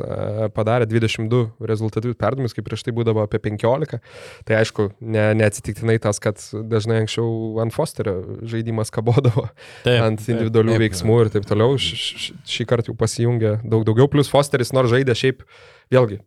padarė 0.57 0.89
22 0.89 1.43
rezultatyvių 1.69 2.17
perdavimus, 2.17 2.57
kaip 2.57 2.65
prieš 2.69 2.87
tai 2.87 2.95
būdavo 2.97 3.25
apie 3.27 3.43
15. 3.51 4.01
Tai 4.49 4.59
aišku, 4.63 4.89
ne, 5.05 5.27
neatsitiktinai 5.43 5.99
tas, 6.01 6.23
kad 6.25 6.41
dažnai 6.73 7.03
anksčiau 7.03 7.61
ant 7.61 7.77
Fosterio 7.77 8.41
žaidimas 8.49 8.93
kabodavo 8.95 9.51
taip, 9.85 10.01
ant 10.01 10.25
individualių 10.25 10.79
taip, 10.79 10.85
veiksmų 10.87 11.21
ir 11.27 11.35
taip 11.37 11.49
toliau. 11.53 11.77
Š, 11.77 12.01
š, 12.01 12.41
šį 12.49 12.69
kartą 12.71 12.95
jau 12.95 12.99
pasijungė 13.01 13.59
daug 13.61 13.85
daugiau, 13.89 14.09
plus 14.09 14.33
Fosteris 14.33 14.73
nors 14.77 14.89
žaidė 14.93 15.19
šiaip, 15.21 15.45
vėlgi, 15.93 16.23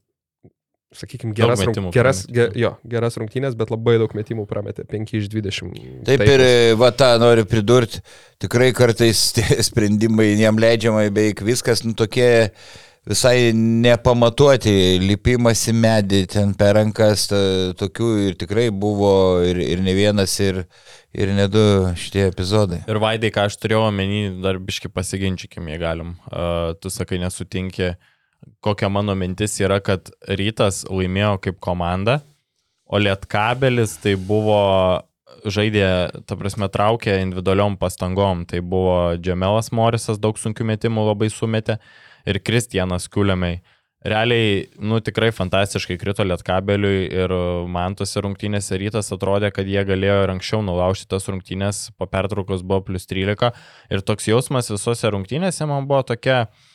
sakykime, 0.98 1.34
geras, 1.38 1.64
rung, 1.66 1.90
geras, 1.94 2.24
ge, 2.30 2.48
jo, 2.60 2.74
geras 2.90 3.18
rungtynės, 3.20 3.58
bet 3.60 3.74
labai 3.74 3.98
daug 4.02 4.14
metimų 4.18 4.46
prametė, 4.50 4.86
5 4.90 5.18
iš 5.20 5.28
20. 5.34 5.74
Taip, 6.08 6.24
taip 6.24 6.30
ir 6.30 6.46
va 6.80 6.92
tą 6.96 7.14
noriu 7.22 7.46
pridurti, 7.50 8.04
tikrai 8.44 8.72
kartais 8.76 9.32
sprendimai 9.70 10.34
jam 10.40 10.60
leidžiama 10.62 11.06
beveik 11.10 11.44
viskas, 11.46 11.84
nu 11.88 11.96
tokie 11.98 12.48
visai 13.10 13.52
nepamatuoti, 13.56 14.74
lipimas 15.04 15.66
į 15.68 15.76
medį 15.76 16.24
ten 16.32 16.54
per 16.58 16.78
rankas, 16.80 17.28
ta, 17.32 17.42
tokių 17.80 18.12
ir 18.30 18.38
tikrai 18.40 18.70
buvo 18.72 19.42
ir, 19.44 19.60
ir 19.60 19.84
ne 19.84 19.96
vienas, 19.98 20.38
ir, 20.40 20.64
ir 21.12 21.34
ne 21.36 21.50
du 21.52 21.66
šitie 22.00 22.30
epizodai. 22.30 22.84
Ir 22.88 23.02
Vaidai, 23.04 23.34
ką 23.36 23.50
aš 23.50 23.60
turėjau 23.60 23.90
omeny, 23.90 24.30
dar 24.44 24.62
biški 24.64 24.94
pasiginčykim, 24.94 25.68
jei 25.74 25.82
galim. 25.82 26.16
Uh, 26.32 26.72
tu 26.80 26.94
sakai, 26.94 27.20
nesutinkė 27.26 27.92
uh, 27.92 28.02
kokia 28.64 28.90
mano 28.90 29.16
mintis 29.16 29.58
yra, 29.62 29.80
kad 29.84 30.12
rytas 30.28 30.84
laimėjo 30.90 31.38
kaip 31.48 31.60
komanda, 31.64 32.22
o 32.86 33.00
lietkabelis 33.02 33.98
tai 34.04 34.16
buvo 34.20 34.62
žaidė, 35.44 36.24
ta 36.28 36.38
prasme, 36.40 36.70
traukė 36.72 37.18
individualiom 37.24 37.78
pastangom. 37.82 38.46
Tai 38.50 38.62
buvo 38.62 38.98
Džemelas 39.20 39.72
Morisas, 39.76 40.22
daug 40.22 40.40
sunkių 40.40 40.68
metimų 40.74 41.08
labai 41.10 41.30
sumetė 41.34 41.80
ir 42.30 42.40
Kristijanas 42.44 43.10
Kiuliamai. 43.12 43.58
Realiai, 44.04 44.66
nu 44.84 44.98
tikrai 45.00 45.30
fantastiškai 45.32 45.96
krito 45.96 46.26
lietkabeliui 46.28 47.06
ir 47.08 47.34
man 47.72 47.96
tose 47.96 48.20
rungtynėse 48.24 48.76
rytas 48.82 49.14
atrodė, 49.16 49.48
kad 49.56 49.70
jie 49.70 49.80
galėjo 49.88 50.18
ir 50.26 50.34
anksčiau 50.34 50.60
nulaužti 50.60 51.08
tas 51.14 51.30
rungtynės, 51.32 51.86
po 51.96 52.10
pertraukos 52.12 52.66
buvo 52.68 52.82
plus 52.90 53.08
13 53.08 53.54
ir 53.96 54.04
toks 54.04 54.28
jausmas 54.28 54.74
visose 54.74 55.14
rungtynėse 55.16 55.68
man 55.72 55.88
buvo 55.88 56.02
tokia, 56.12 56.42
uh, 56.50 56.73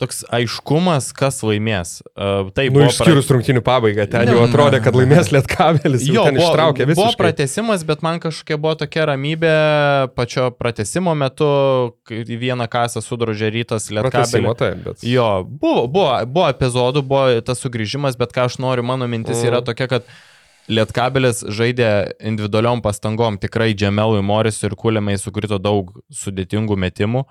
toks 0.00 0.20
aiškumas, 0.34 1.08
kas 1.16 1.40
laimės. 1.46 2.00
Uh, 2.12 2.50
tai 2.56 2.66
nu, 2.72 2.82
išskyrus 2.84 3.28
pra... 3.28 3.36
rungtinių 3.36 3.62
pabaigą, 3.64 4.04
ten 4.12 4.26
ne, 4.28 4.34
jau 4.34 4.42
atrodė, 4.44 4.82
kad 4.84 4.98
laimės 4.98 5.30
Lietkabelis, 5.32 6.04
jo, 6.10 6.26
ten 6.28 6.36
buvo, 6.36 6.50
ištraukė 6.50 6.86
visą. 6.90 6.98
Buvo 7.00 7.16
pratesimas, 7.22 7.86
bet 7.88 8.04
man 8.04 8.20
kažkokia 8.20 8.60
buvo 8.60 8.74
tokia 8.82 9.08
ramybė 9.12 9.54
pačio 10.18 10.50
pratesimo 10.52 11.16
metu, 11.16 11.48
kai 12.08 12.20
vieną 12.28 12.68
kasą 12.72 13.00
sudrožė 13.04 13.50
rytas 13.56 13.88
Lietkabelį. 13.88 14.54
Taip, 14.60 14.84
bet... 14.84 15.08
Jo, 15.08 15.30
buvo, 15.48 15.86
buvo, 15.88 16.12
buvo 16.28 16.52
epizodų, 16.52 17.04
buvo 17.08 17.42
tas 17.48 17.64
sugrįžimas, 17.64 18.20
bet 18.20 18.36
ką 18.36 18.50
aš 18.50 18.60
noriu, 18.60 18.84
mano 18.86 19.08
mintis 19.08 19.40
mm. 19.40 19.48
yra 19.48 19.64
tokia, 19.64 19.88
kad 19.96 20.14
Lietkabelis 20.66 21.44
žaidė 21.56 21.90
individualiom 22.26 22.80
pastangom, 22.82 23.36
tikrai 23.40 23.70
Džemelui 23.72 24.20
Morisui 24.26 24.66
ir 24.68 24.74
Kuliamai 24.76 25.14
sukrito 25.22 25.60
daug 25.62 25.92
sudėtingų 26.10 26.76
metimų. 26.84 27.22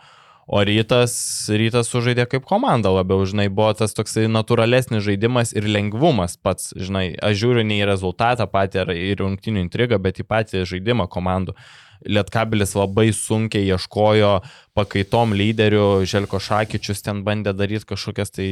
O 0.45 0.59
rytas, 0.61 1.13
rytas 1.49 1.87
sužaidė 1.89 2.27
kaip 2.29 2.43
komanda 2.45 2.91
labiau, 2.93 3.23
žinai, 3.25 3.47
buvo 3.49 3.71
tas 3.73 3.95
toksai 3.97 4.27
natūralesnis 4.29 5.01
žaidimas 5.01 5.55
ir 5.57 5.65
lengvumas 5.65 6.37
pats, 6.37 6.69
žinai, 6.77 7.15
aš 7.17 7.39
žiūriu 7.41 7.63
ne 7.65 7.79
į 7.79 7.87
rezultatą 7.89 8.45
patį 8.51 8.83
ar 8.83 8.91
į 8.93 9.15
rungtinių 9.23 9.63
intrigą, 9.65 9.97
bet 9.97 10.21
į 10.21 10.27
patį 10.29 10.61
žaidimą 10.69 11.07
komandų. 11.09 11.57
Lietkabilis 12.05 12.75
labai 12.77 13.07
sunkiai 13.17 13.65
ieškojo 13.73 14.35
pakaitom 14.77 15.33
lyderių, 15.33 16.05
Želko 16.05 16.37
Šakyčius 16.37 17.01
ten 17.01 17.23
bandė 17.25 17.55
daryti 17.57 17.89
kažkokias 17.95 18.35
tai 18.35 18.49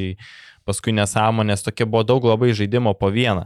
paskui 0.65 0.95
nesąmonės, 0.97 1.61
tokie 1.61 1.85
buvo 1.85 2.01
daug 2.07 2.25
labai 2.25 2.55
žaidimo 2.57 2.95
po 2.97 3.13
vieną. 3.13 3.45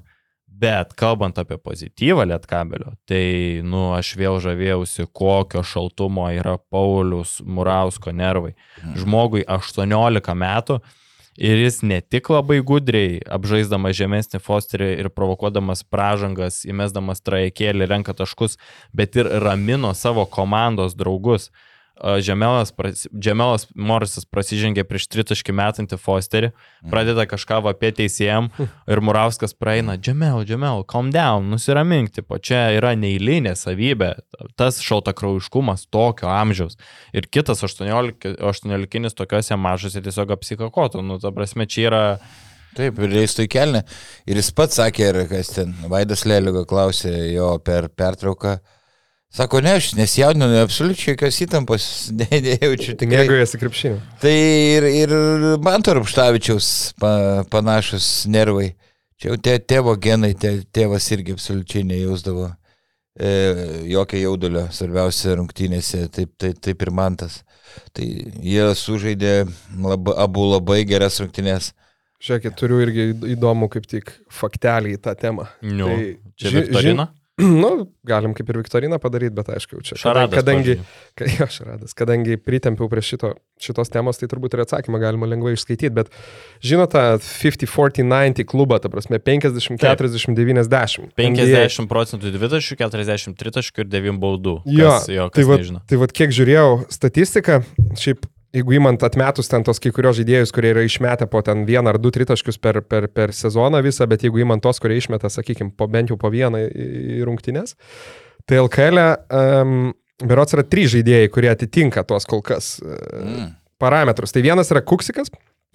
Bet 0.57 0.93
kalbant 0.97 1.37
apie 1.37 1.57
pozityvą 1.61 2.23
Lietkabelio, 2.31 2.95
tai, 3.05 3.59
nu, 3.61 3.91
aš 3.93 4.15
vėl 4.17 4.39
žavėjausi, 4.41 5.05
kokio 5.13 5.61
šaltumo 5.61 6.25
yra 6.33 6.55
Paulius 6.57 7.37
Murausko 7.45 8.13
nervai. 8.15 8.55
Mhm. 8.81 8.95
Žmogui 9.03 9.43
18 9.45 10.33
metų 10.33 10.79
ir 11.37 11.61
jis 11.61 11.83
ne 11.85 11.99
tik 12.01 12.31
labai 12.33 12.57
gudriai, 12.65 13.19
apžaisdamas 13.29 13.99
žemesnį 13.99 14.41
Fosterį 14.41 14.89
ir 15.03 15.11
provokuodamas 15.13 15.85
pražangas, 15.85 16.63
įmesdamas 16.65 17.21
trajekėlį, 17.21 17.85
renka 17.93 18.17
taškus, 18.17 18.57
bet 18.97 19.19
ir 19.19 19.29
ramino 19.43 19.93
savo 19.93 20.25
komandos 20.25 20.97
draugus. 20.97 21.51
Žemelas, 22.21 22.73
Žemelas 23.11 23.67
Morisas 23.75 24.27
prasižengė 24.29 24.83
prieš 24.87 25.07
tritaškį 25.13 25.55
metantį 25.57 25.99
Fosterį, 26.01 26.51
mhm. 26.51 26.91
pradeda 26.93 27.25
kažką 27.29 27.59
apie 27.71 27.91
teisėjam 27.97 28.49
ir 28.61 29.01
Murauskas 29.03 29.55
praeina, 29.57 29.97
Žemel, 29.97 30.43
Žemel, 30.47 30.83
calm 30.89 31.11
down, 31.13 31.49
nusiramink, 31.53 32.13
tipo, 32.15 32.37
čia 32.37 32.67
yra 32.77 32.93
neįlinė 32.99 33.55
savybė, 33.57 34.13
tas 34.59 34.81
šaltakraujiškumas 34.85 35.87
tokio 35.93 36.29
amžiaus. 36.31 36.77
Ir 37.17 37.29
kitas 37.31 37.63
18, 37.65 38.37
18 38.37 39.17
tokiuose 39.17 39.57
mažose 39.57 40.03
tiesiog 40.05 40.35
apsikakotų, 40.37 41.05
nu, 41.05 41.21
ta 41.23 41.33
prasme, 41.35 41.69
čia 41.69 41.87
yra... 41.89 42.03
Taip, 42.77 42.99
ir 43.01 43.09
leistų 43.09 43.47
į 43.47 43.49
kelnę. 43.49 43.79
Ir 44.29 44.37
jis 44.37 44.51
pats 44.53 44.77
sakė, 44.77 45.07
ir 45.09 45.21
kas 45.31 45.49
ten, 45.55 45.71
Vaidas 45.89 46.27
Leligo 46.29 46.61
klausė 46.69 47.13
jo 47.31 47.55
per 47.65 47.87
pertrauką. 47.89 48.59
Sako, 49.33 49.59
ne, 49.61 49.73
aš 49.75 49.91
nesijaudinu, 49.97 50.47
absoliučiai 50.61 51.13
jokios 51.13 51.39
įtampos, 51.43 51.85
ne, 52.19 52.27
nejaučiu 52.31 52.95
tikrai. 52.99 53.25
Mėgojasi 53.25 53.59
krepšiniu. 53.61 53.97
Tai 54.21 54.33
ir, 54.33 54.87
ir 55.03 55.15
man 55.63 55.83
to 55.83 55.97
Rupštavičiaus 55.97 56.69
pa, 57.01 57.11
panašus 57.51 58.07
nervai. 58.31 58.71
Čia 59.17 59.31
jau 59.31 59.39
tė, 59.41 59.57
tėvo 59.65 59.95
genai, 59.99 60.31
tė, 60.37 60.59
tėvas 60.73 61.09
irgi 61.15 61.33
absoliučiai 61.33 61.83
nejausdavo 61.89 62.51
e, 63.17 63.31
jokio 63.89 64.21
jaudulio, 64.21 64.67
svarbiausia 64.73 65.35
rungtynėse, 65.39 66.05
taip, 66.13 66.35
taip, 66.39 66.61
taip 66.63 66.85
ir 66.85 66.93
man 66.93 67.17
tas. 67.19 67.41
Tai 67.97 68.05
jie 68.05 68.69
sužaidė 68.77 69.33
lab, 69.83 70.13
abu 70.15 70.45
labai 70.53 70.83
geras 70.87 71.19
rungtynės. 71.23 71.73
Žiūrėkit, 72.23 72.55
turiu 72.57 72.79
irgi 72.81 73.09
įdomų 73.35 73.69
kaip 73.73 73.89
tik 73.89 74.13
faktelį 74.33 74.95
į 74.95 75.01
tą 75.03 75.13
temą. 75.19 75.49
Nu, 75.65 75.89
tai, 75.89 76.13
čia 76.39 76.53
Viktorina? 76.55 77.09
Nu, 77.63 77.93
galim 78.07 78.33
kaip 78.33 78.47
ir 78.49 78.57
Viktoriną 78.57 78.97
padaryti, 79.01 79.35
bet 79.37 79.49
aišku, 79.53 79.81
čia. 79.85 79.93
Šaradas, 80.01 80.39
kadangi, 80.39 80.77
ka, 81.17 81.27
jo, 81.37 81.45
šaradas, 81.53 81.93
kadangi 81.97 82.37
pritempiau 82.41 82.89
prie 82.89 83.03
šito, 83.05 83.35
šitos 83.61 83.91
temos, 83.93 84.17
tai 84.17 84.29
turbūt 84.31 84.55
ir 84.57 84.63
atsakymą 84.63 84.97
galima 85.03 85.29
lengvai 85.29 85.53
išskaityti, 85.53 85.93
bet 85.93 86.09
žinote, 86.65 87.21
50-40-90 87.21 88.41
klubą, 88.49 88.79
ta 88.81 88.89
prasme, 88.89 89.21
50-40-90. 89.21 91.13
50 91.17 91.91
procentų 91.91 92.33
dvitaškių, 92.33 92.79
40 92.81 93.37
tritaškių 93.37 93.85
ir 93.85 93.91
9 93.93 94.17
baudų. 94.23 94.55
Jo, 94.73 94.97
jo 95.13 95.29
tai 95.33 95.45
va, 95.45 95.61
tai 95.85 96.01
va, 96.01 96.09
kiek 96.09 96.33
žiūrėjau 96.33 96.89
statistiką, 96.97 97.61
šiaip 98.01 98.25
jeigu 98.55 98.77
įmant 98.77 99.03
atmetus 99.03 99.49
ten 99.51 99.65
tos 99.67 99.81
kai 99.83 99.91
kurios 99.95 100.17
žaidėjus, 100.19 100.53
kurie 100.55 100.71
yra 100.73 100.83
išmetę 100.87 101.27
po 101.31 101.41
ten 101.45 101.65
vieną 101.67 101.93
ar 101.93 101.99
du 102.01 102.11
tritaškius 102.13 102.59
per, 102.63 102.81
per, 102.85 103.09
per 103.11 103.33
sezoną 103.35 103.81
visą, 103.85 104.07
bet 104.09 104.23
jeigu 104.25 104.43
įmant 104.43 104.63
tos, 104.63 104.79
kurie 104.83 104.99
išmeta, 105.01 105.31
sakykime, 105.33 105.73
po 105.77 105.89
bent 105.91 106.13
jau 106.13 106.17
po 106.19 106.31
vieną 106.33 106.63
į 106.67 107.21
rungtynės, 107.27 107.75
tai 108.47 108.61
LKL 108.61 109.03
um, 109.03 109.91
berots 110.23 110.57
yra 110.57 110.65
trys 110.67 110.93
žaidėjai, 110.95 111.29
kurie 111.33 111.51
atitinka 111.51 112.05
tuos 112.07 112.27
kol 112.29 112.43
kas 112.45 112.77
uh, 112.83 112.97
mm. 113.21 113.51
parametrus. 113.81 114.33
Tai 114.35 114.45
vienas 114.45 114.71
yra 114.73 114.83
Kuksikas, 114.85 115.31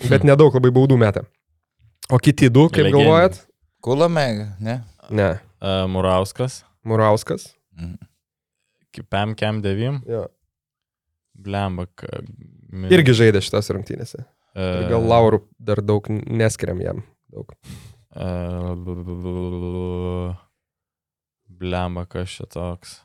bet 0.09 0.23
hmm. 0.23 0.33
nedaug 0.33 0.55
labai 0.57 0.73
baudų 0.75 0.99
metę. 0.99 1.27
O 2.13 2.19
kiti 2.19 2.49
du, 2.51 2.67
kaip 2.73 2.89
Legendė. 2.89 2.99
galvojat? 2.99 3.43
Kulameg, 3.83 4.45
ne? 4.63 4.81
Ne. 5.11 5.29
Uh, 5.63 5.85
Murauskas. 5.91 6.63
Murauskas. 6.87 7.53
Mm. 7.79 7.99
Pam 9.09 9.35
Kem 9.39 9.63
9. 9.63 10.03
Jo. 10.11 10.27
Blemba. 11.33 11.87
Irgi 12.73 13.15
žaidė 13.19 13.43
šitas 13.45 13.69
rungtynėse. 13.75 14.25
Ir 14.57 14.89
gal 14.89 15.05
Laurų 15.09 15.43
dar 15.61 15.83
daug 15.85 16.09
neskiriam 16.09 16.81
jam. 16.81 17.03
Daug. 17.33 17.53
Blemba, 21.63 22.07
kas 22.11 22.33
čia 22.37 22.49
toks. 22.51 23.01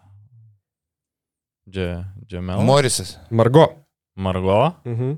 Dže, 1.68 2.04
Džemel. 2.28 2.64
Morisas. 2.64 3.18
Margo. 3.30 3.68
Margo. 4.16 4.74
Mhm. 4.86 5.18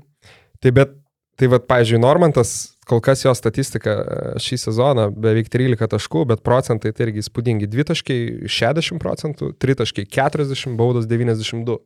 Tai 0.60 0.72
bet, 0.76 0.92
tai 1.38 1.48
vad, 1.48 1.64
pažiūrėjau, 1.70 2.02
Normantas, 2.02 2.50
kol 2.90 3.00
kas 3.00 3.22
jo 3.24 3.32
statistika 3.38 3.94
e, 3.96 4.18
šį 4.42 4.58
sezoną 4.66 5.06
beveik 5.14 5.48
13 5.52 5.88
taškų, 5.94 6.26
bet 6.32 6.42
procentai 6.44 6.92
tai 6.92 7.06
irgi 7.06 7.22
įspūdingi. 7.24 7.70
2 7.70 7.86
taškai 7.92 8.18
60 8.50 9.00
procentų, 9.00 9.54
3 9.62 9.78
taškai 9.80 10.04
40, 10.10 10.76
baudos 10.78 11.08
92. 11.10 11.78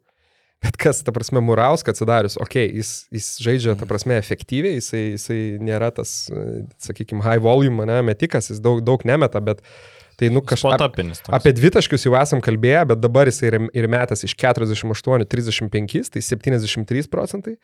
Bet 0.64 0.78
kas, 0.80 1.02
ta 1.04 1.12
prasme, 1.12 1.42
Murauskas 1.44 1.92
atsidarius, 1.98 2.38
okei, 2.40 2.66
okay, 2.70 2.78
jis, 2.80 2.92
jis 3.12 3.26
žaidžia, 3.44 3.74
ta 3.76 3.84
prasme, 3.90 4.16
efektyviai, 4.20 4.78
jisai, 4.80 5.02
jisai 5.18 5.40
nėra 5.60 5.90
tas, 5.92 6.14
sakykime, 6.80 7.20
high 7.26 7.42
volume, 7.44 7.84
ne, 7.90 8.00
metikas, 8.06 8.48
jis 8.52 8.62
daug, 8.64 8.80
daug 8.86 9.04
nemeta, 9.04 9.42
bet 9.44 9.60
tai, 10.14 10.28
nu. 10.30 10.40
Spotapinis. 10.46 11.18
toks. 11.24 11.32
Apie 11.34 11.50
dvitaškius 11.58 12.04
jau 12.06 12.14
esam 12.20 12.38
kalbėję, 12.44 12.84
bet 12.92 13.00
dabar 13.02 13.26
jisai 13.26 13.48
yra 13.50 13.58
ir 13.74 13.88
metas 13.90 14.22
iš 14.24 14.36
48-35, 14.38 16.10
tai 16.14 16.22
73 16.22 17.08
procentai. 17.10 17.56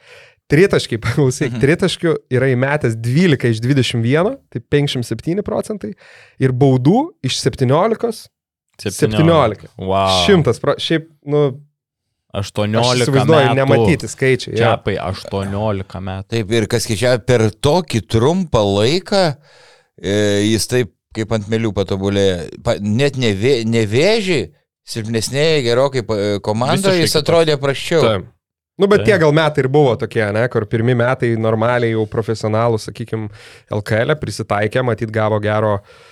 Tritaškiai, 0.51 0.99
paklausyk, 1.07 1.53
Mhm. 1.55 1.63
tritaškių 1.63 2.15
yra 2.37 2.51
įmetęs 2.55 2.99
12 2.99 3.55
iš 3.55 3.63
21, 3.65 4.37
tai 4.51 4.61
57 4.67 5.43
procentai. 5.47 5.95
Ir 6.43 6.53
baudų 6.53 7.13
iš 7.23 7.39
17, 7.47 8.27
17. 8.81 9.69
Wow. 9.79 10.27
100 10.27 10.61
pro... 10.61 10.75
Šiaip, 10.81 11.07
nu, 11.29 11.61
18 12.37 12.79
aš 12.79 13.03
įsivaizduoju, 13.05 13.49
metų. 13.49 13.59
nematyti 13.59 14.11
skaičiai. 14.11 14.55
Čiapai 14.59 14.97
18 15.03 16.01
metų. 16.07 16.29
Taip, 16.35 16.55
ir 16.55 16.67
kas 16.71 16.87
keičia, 16.87 17.17
per 17.27 17.49
tokį 17.51 18.03
trumpą 18.07 18.63
laiką 18.67 19.23
e, 19.31 20.17
jis 20.47 20.69
taip 20.71 20.93
kaip 21.17 21.33
ant 21.35 21.49
mėlių 21.51 21.73
patobulėjo. 21.75 22.37
Pa, 22.63 22.77
net 22.79 23.19
nevė, 23.19 23.61
nevėžiai, 23.67 24.51
silpnesnėje 24.87 25.65
gerokai 25.67 26.05
pa- 26.07 26.21
komandoje 26.47 27.03
jis 27.03 27.17
atrodė 27.19 27.59
praščiau. 27.61 28.05
Taip. 28.07 28.29
Nu, 28.81 28.87
bet 28.89 29.03
Taip. 29.03 29.11
tie 29.11 29.17
gal 29.21 29.35
metai 29.37 29.61
ir 29.61 29.69
buvo 29.69 29.93
tokie, 30.01 30.23
ne, 30.33 30.47
kur 30.49 30.65
pirmi 30.71 30.95
metai 30.97 31.35
normaliai 31.37 31.91
jau 31.93 32.07
profesionalų, 32.09 32.79
sakykime, 32.81 33.27
LKL 33.77 34.15
prisitaikė, 34.17 34.81
matyt, 34.87 35.11
gavo 35.13 35.37
gero, 35.43 35.75
uh, 35.83 36.10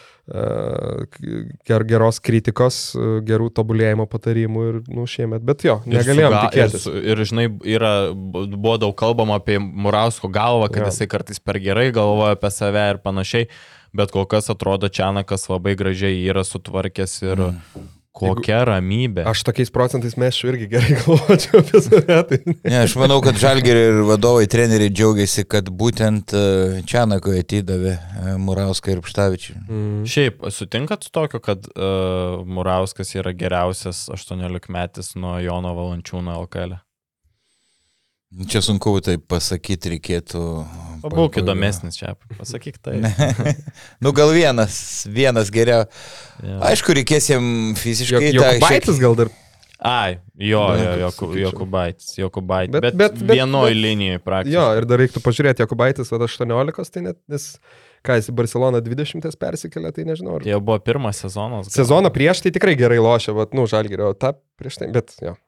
ger, 1.69 1.85
geros 1.89 2.21
kritikos, 2.25 2.79
gerų 3.27 3.49
tobulėjimo 3.57 4.07
patarimų 4.11 4.65
ir, 4.69 4.79
nu, 4.93 5.07
šiemet. 5.09 5.45
Bet 5.47 5.65
jo, 5.67 5.79
Ir 5.89 6.01
negalėjom 6.01 6.33
su 6.33 6.37
ga- 6.37 6.45
tikėtis. 6.47 6.87
Ir, 6.93 7.09
ir 7.15 7.25
žinai, 7.31 7.47
yra, 7.77 7.93
buvo 8.15 8.77
daug 8.83 8.97
kalbama 8.99 9.39
apie 9.41 9.59
Murausko 9.59 10.31
galvą, 10.33 10.71
kad 10.73 10.85
ja. 10.85 10.93
jisai 10.93 11.09
kartais 11.11 11.41
per 11.41 11.61
gerai 11.65 11.91
galvoja 11.97 12.37
apie 12.39 12.51
save 12.55 12.85
ir 12.95 13.01
panašiai, 13.05 13.49
bet 13.97 14.13
kol 14.15 14.27
kas 14.29 14.51
atrodo 14.53 14.91
Čianakas 14.93 15.49
labai 15.49 15.77
gražiai 15.79 16.21
yra 16.29 16.45
sutvarkęs 16.47 17.23
ir 17.25 17.47
mm. 17.49 17.87
Kokia 18.19 18.63
ramybė. 18.69 19.25
Aš 19.29 19.45
tokiais 19.49 19.73
procentais 19.75 20.17
mešiu 20.21 20.51
irgi 20.53 20.69
gerai 20.73 20.97
galvočiau 21.01 21.63
apie 21.63 21.83
save. 21.85 22.19
Tai... 22.31 22.41
Ne, 22.65 22.81
aš 22.83 22.97
manau, 23.01 23.21
kad 23.25 23.39
Žalgeri 23.41 23.85
ir 23.91 24.01
vadovai, 24.09 24.49
treneriai 24.51 24.93
džiaugiasi, 24.93 25.47
kad 25.51 25.71
būtent 25.71 26.35
e, 26.37 26.45
Čianakui 26.89 27.39
atidavė 27.43 27.95
e, 27.95 28.35
Murauską 28.43 28.95
ir 28.95 29.05
Pštavičių. 29.07 29.57
Mm. 29.69 30.03
Šiaip, 30.09 30.45
sutinkat 30.55 31.07
su 31.07 31.15
tokiu, 31.15 31.41
kad 31.45 31.71
uh, 31.75 32.43
Murauskas 32.49 33.15
yra 33.19 33.35
geriausias 33.37 34.07
18 34.13 34.73
metis 34.75 35.15
nuo 35.19 35.39
Jono 35.43 35.75
Valančiūno 35.79 36.37
LKL? 36.45 36.79
Čia 38.29 38.61
sunku 38.61 38.93
tai 39.01 39.17
pasakyti, 39.17 39.95
reikėtų. 39.95 40.41
Būk 41.01 41.39
pa- 41.39 41.41
įdomesnis 41.41 41.97
čia, 41.97 42.13
pasakyk 42.37 42.77
tai. 42.85 42.99
nu 44.05 44.13
gal 44.13 44.35
vienas, 44.37 45.07
vienas 45.09 45.49
geriau. 45.55 45.87
Ja. 46.45 46.59
Aišku, 46.69 46.93
reikės 46.99 47.31
jam 47.33 47.73
fiziškai. 47.79 48.29
Jo, 48.35 48.43
Jokubaitis 48.43 49.01
gal 49.01 49.17
dar. 49.17 49.33
Ai, 49.79 50.19
jo, 50.37 50.61
jo, 50.77 51.09
sakyčiau. 51.15 51.41
Jokubaitis, 51.47 52.13
Jokubaitis. 52.19 52.73
Bet- 52.75 52.83
Bet, 52.83 52.93
bet, 52.93 52.99
bet- 52.99 53.17
bet, 53.17 53.27
bet- 53.31 53.37
vienoj 53.39 53.71
bet- 53.71 53.81
linijoje 53.81 54.23
praktiškai. 54.27 54.57
Jo, 54.59 54.65
ir 54.77 54.89
dar 54.91 55.01
reiktų 55.01 55.23
pažiūrėti, 55.25 55.65
Jokubaitis, 55.65 56.11
va 56.13 56.21
18, 56.27 56.93
tai 56.93 57.05
net, 57.09 57.17
nes, 57.33 57.49
ką 58.05 58.19
jis 58.19 58.29
į 58.29 58.37
Barceloną 58.43 58.83
20 58.85 59.39
persikėlė, 59.41 59.95
tai 59.97 60.05
nežinau. 60.11 60.37
Ar... 60.37 60.45
Tai 60.45 60.53
jau 60.53 60.61
buvo 60.61 60.81
pirmas 60.85 61.23
sezonas. 61.25 61.71
gal. 61.71 61.77
Sezoną 61.81 62.11
prieš 62.13 62.43
tai 62.45 62.53
tikrai 62.59 62.75
gerai 62.77 62.99
lošia, 63.01 63.33
va, 63.39 63.47
nu, 63.57 63.65
žalgerio, 63.71 64.13
tą 64.19 64.35
prieš 64.61 64.83
tai, 64.83 64.91
bet 64.93 65.15
jo. 65.23 65.39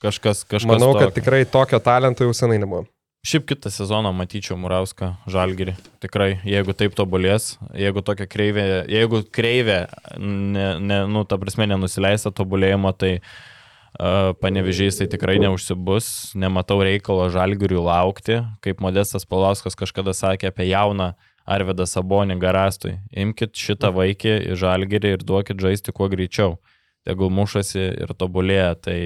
Kažkas, 0.00 0.46
kažkas. 0.48 0.70
Manau, 0.70 0.94
kad 0.96 1.10
tokio. 1.10 1.16
tikrai 1.20 1.44
tokio 1.44 1.78
talento 1.84 2.24
jau 2.24 2.32
senai 2.36 2.56
nebuvo. 2.62 2.86
Šiaip 3.20 3.50
kitą 3.50 3.68
sezoną 3.68 4.14
matyčiau 4.16 4.56
Murauską 4.56 5.10
žalgerį. 5.28 5.74
Tikrai, 6.00 6.38
jeigu 6.48 6.72
taip 6.72 6.94
tobulės, 6.96 7.58
jeigu 7.76 8.00
tokia 8.00 8.24
kreivė, 8.24 8.64
jeigu 8.88 9.20
kreivė, 9.28 9.82
ne, 10.16 10.70
ne, 10.80 11.02
nu, 11.04 11.26
ta 11.28 11.36
prasme, 11.36 11.66
nenusileista 11.68 12.32
tobulėjimo, 12.32 12.94
tai 12.96 13.18
uh, 13.20 14.32
panevežiais 14.40 15.02
tai 15.02 15.08
tikrai 15.12 15.36
neužsibus. 15.42 16.32
Nematau 16.32 16.80
reikalo 16.80 17.28
žalgeriui 17.34 17.84
laukti. 17.84 18.40
Kaip 18.64 18.80
Modestas 18.80 19.28
Palauskas 19.28 19.76
kažkada 19.76 20.16
sakė 20.16 20.48
apie 20.48 20.70
jauną 20.70 21.12
Arvedą 21.44 21.84
Sabonį 21.84 22.38
Garastui. 22.40 22.96
Imkite 23.12 23.52
šitą 23.58 23.92
vaikį 23.92 24.36
į 24.48 24.58
žalgerį 24.64 25.16
ir 25.18 25.28
duokit 25.28 25.60
žaisti 25.60 25.92
kuo 25.92 26.08
greičiau. 26.08 26.56
Tegul 27.04 27.28
mušasi 27.28 27.84
ir 28.00 28.16
tobulėja. 28.16 28.72
Tai 28.80 28.98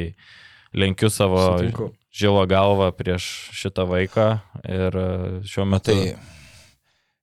lenkiu 0.75 1.11
savo 1.11 1.41
Sutinku. 1.59 1.93
žilo 2.15 2.45
galvą 2.51 2.91
prieš 2.97 3.29
šitą 3.55 3.87
vaiką 3.91 4.29
ir 4.67 4.99
e, 4.99 5.09
šiuo 5.49 5.69
metu... 5.69 5.95
Tai 5.95 6.17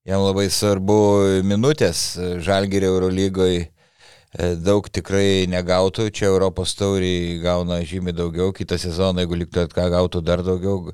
jam 0.07 0.23
labai 0.25 0.47
svarbu 0.49 0.97
minutės 1.45 2.15
Žalgerio 2.41 2.95
Eurolygoje. 2.95 3.69
Daug 4.63 4.85
tikrai 4.87 5.43
negautų, 5.51 6.05
čia 6.15 6.29
Europos 6.29 6.71
tauriai 6.79 7.33
gauna 7.43 7.81
žymiai 7.83 8.15
daugiau, 8.15 8.53
kitą 8.55 8.77
sezoną, 8.79 9.25
jeigu 9.25 9.41
liktų 9.41 9.65
ką 9.75 9.89
gautų 9.91 10.21
dar 10.23 10.39
daugiau. 10.39 10.93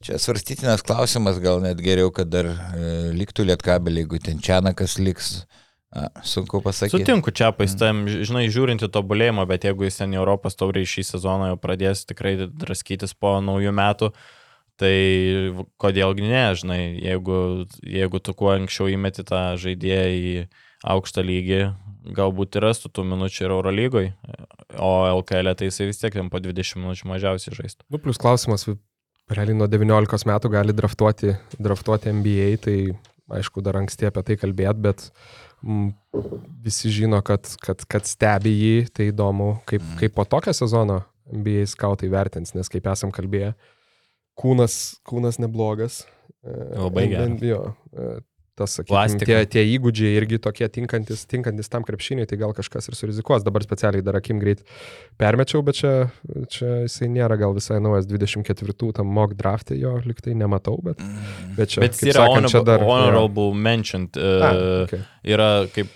Čia 0.00 0.16
svarstytinas 0.16 0.80
klausimas, 0.86 1.36
gal 1.42 1.60
net 1.60 1.82
geriau, 1.84 2.08
kad 2.14 2.30
dar 2.32 2.48
e, 2.48 2.56
liktų 3.12 3.44
lietkabelį, 3.50 4.06
jeigu 4.06 4.22
ten 4.24 4.40
Čianakas 4.40 4.96
liks. 5.02 5.34
A, 5.88 6.08
sunku 6.20 6.60
pasakyti. 6.60 7.00
Sutinku 7.00 7.32
čia 7.32 7.48
paistam, 7.56 8.02
žinai, 8.04 8.44
žiūrint 8.52 8.82
į 8.84 8.90
tobulėjimą, 8.92 9.46
bet 9.48 9.64
jeigu 9.64 9.86
jis 9.86 10.02
ten 10.02 10.12
Europos 10.12 10.58
tauriai 10.60 10.88
šį 10.88 11.06
sezoną 11.14 11.54
jau 11.54 11.60
pradės 11.62 12.04
tikrai 12.08 12.34
draskytis 12.44 13.16
po 13.16 13.38
naujų 13.40 13.72
metų, 13.72 14.10
tai 14.78 14.92
kodėlgi 15.80 16.28
ne, 16.28 16.44
žinai, 16.60 16.80
jeigu, 17.00 17.38
jeigu 17.80 18.20
tu 18.20 18.36
kuo 18.36 18.52
anksčiau 18.58 18.92
įmeti 18.92 19.24
tą 19.26 19.42
žaidėją 19.60 20.12
į 20.12 20.34
aukštą 20.92 21.24
lygį, 21.24 21.62
galbūt 22.18 22.60
ir 22.60 22.68
rastų 22.68 22.92
tų 22.92 23.08
minučių 23.08 23.46
ir 23.46 23.56
Eurolygoj, 23.56 24.12
o 24.76 24.92
LKL 25.22 25.56
tai 25.56 25.72
jisai 25.72 25.88
vis 25.88 26.04
tiek 26.04 26.20
po 26.28 26.44
20 26.44 26.84
minučių 26.84 27.10
mažiausiai 27.16 27.56
žaistų. 27.56 27.88
Nu, 27.88 28.00
plus 28.02 28.20
klausimas, 28.20 28.68
realiai 29.32 29.56
nuo 29.56 29.72
19 29.72 30.28
metų 30.28 30.52
gali 30.52 30.76
draftuoti, 30.76 31.34
draftuoti 31.56 32.12
NBA, 32.20 32.48
tai 32.64 32.78
aišku, 33.40 33.64
dar 33.64 33.80
anksti 33.80 34.08
apie 34.08 34.24
tai 34.24 34.38
kalbėt, 34.40 34.80
bet 34.84 35.08
mm, 35.08 35.47
visi 36.64 36.90
žino, 36.94 37.20
kad, 37.26 37.48
kad, 37.62 37.82
kad 37.90 38.06
stebi 38.06 38.52
jį, 38.54 38.74
tai 38.94 39.10
įdomu, 39.12 39.56
kaip, 39.68 39.84
kaip 40.00 40.14
po 40.16 40.24
tokio 40.28 40.54
sezono 40.56 41.02
NBA 41.28 41.66
skautai 41.68 42.10
vertins, 42.12 42.54
nes 42.56 42.70
kaip 42.72 42.86
esam 42.88 43.12
kalbėję, 43.14 43.52
kūnas, 44.38 44.78
kūnas 45.08 45.40
neblogas. 45.42 46.02
E, 46.44 46.54
Labai 46.78 47.08
geras. 47.10 47.34
E, 48.58 48.62
tas, 48.62 48.74
sakykime, 48.80 49.20
tie, 49.24 49.38
tie 49.54 49.64
įgūdžiai 49.76 50.16
irgi 50.18 50.40
tokie 50.42 50.68
tinkantis, 50.72 51.24
tinkantis 51.30 51.70
tam 51.72 51.86
krepšiniui, 51.86 52.26
tai 52.28 52.40
gal 52.40 52.54
kažkas 52.56 52.90
ir 52.90 52.98
surizikuos. 52.98 53.44
Dabar 53.46 53.64
specialiai 53.66 54.04
dar 54.04 54.18
akim 54.18 54.42
greit 54.42 54.64
permečiau, 55.20 55.62
bet 55.66 55.80
čia, 55.80 55.94
čia 56.52 56.82
jisai 56.86 57.10
nėra 57.14 57.38
gal 57.40 57.54
visai 57.56 57.78
naujas 57.84 58.08
24 58.10 58.92
tam 58.98 59.14
mock 59.14 59.36
draftė, 59.38 59.78
jo 59.80 59.96
liktai 60.04 60.34
nematau, 60.38 60.78
bet, 60.84 61.00
bet 61.56 61.74
čia, 61.74 61.84
Bet 61.84 61.96
jis 61.96 62.10
yra 62.12 62.26
sakant, 62.26 62.50
honorable, 62.50 62.66
dar... 62.66 62.84
honorable 62.88 63.54
mentioned, 63.54 64.18
A, 64.18 64.50
uh, 64.50 64.84
okay. 64.86 65.04
yra 65.26 65.50
kaip, 65.74 65.90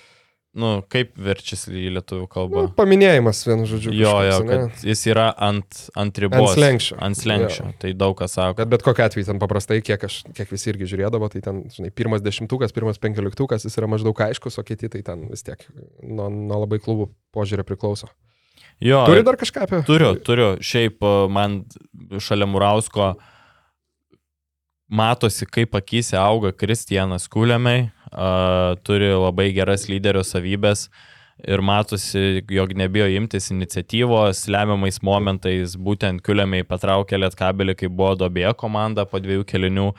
nu, 0.58 0.70
kaip 0.92 1.14
verčiasi 1.20 1.72
į 1.80 1.90
lietuvių 1.96 2.26
kalbą. 2.30 2.64
nu, 2.66 2.70
paminėjimas, 2.76 3.40
vienu 3.46 3.64
žodžiu. 3.68 3.92
Jo, 3.96 4.12
jo, 4.26 4.34
kažkoks, 4.36 4.42
ane? 4.42 4.66
kad 4.74 4.84
jis 4.90 5.04
yra 5.08 5.26
ant, 5.32 5.78
ant 5.98 6.20
ribos. 6.20 6.50
Ant 6.50 6.58
slenksčio. 6.58 6.98
Ant 7.06 7.18
slenksčio. 7.18 7.68
Jo. 7.70 7.76
Tai 7.80 7.92
daug 8.02 8.16
kas 8.18 8.36
sako. 8.36 8.58
Bet 8.60 8.72
bet 8.74 8.84
kokia 8.84 9.08
atveju 9.08 9.30
ten 9.30 9.40
paprastai, 9.40 9.80
kiek, 9.84 10.04
aš, 10.08 10.18
kiek 10.36 10.52
visi 10.52 10.68
irgi 10.72 10.90
žiūrėdavo, 10.92 11.30
tai 11.32 11.40
ten, 11.46 11.62
žinai, 11.72 11.92
pirmas 11.96 12.24
dešimtukas, 12.24 12.74
pirmas 12.76 13.00
penkioliktukas, 13.00 13.64
jis 13.64 13.80
yra 13.80 13.88
maždaug 13.94 14.20
aiškus, 14.28 14.60
o 14.60 14.66
kiti 14.66 14.92
tai 14.92 15.00
ten 15.06 15.24
vis 15.32 15.46
tiek 15.46 15.64
nuo, 16.04 16.28
nuo 16.28 16.60
labai 16.66 16.82
klubų 16.84 17.08
požiūrį 17.32 17.64
priklauso. 17.68 18.12
Jo, 18.82 19.06
Turi 19.08 19.24
dar 19.24 19.38
kažką 19.40 19.64
apie? 19.64 19.82
Turiu, 19.88 20.14
turiu. 20.20 20.48
Šiaip 20.62 21.00
e, 21.06 21.10
man 21.32 21.62
šalia 22.20 22.48
Murausko 22.50 23.14
matosi, 24.92 25.46
kaip 25.48 25.76
akise 25.78 26.18
auga 26.20 26.50
Kristijanas 26.52 27.28
Kuliamai, 27.30 27.78
uh, 27.86 28.01
turi 28.84 29.10
labai 29.16 29.50
geras 29.56 29.88
lyderio 29.88 30.22
savybės 30.26 30.88
ir 31.48 31.62
matosi, 31.64 32.42
jog 32.50 32.74
nebijo 32.76 33.06
imtis 33.08 33.50
iniciatyvos, 33.50 34.44
lemiamais 34.52 35.00
momentais 35.02 35.76
būtent 35.76 36.22
Kuliamai 36.22 36.62
patraukė 36.68 37.18
lietkabelį, 37.18 37.76
kai 37.80 37.88
buvo 37.90 38.14
dobėje 38.20 38.52
komanda 38.60 39.06
po 39.08 39.22
dviejų 39.22 39.48
kelinių. 39.48 39.92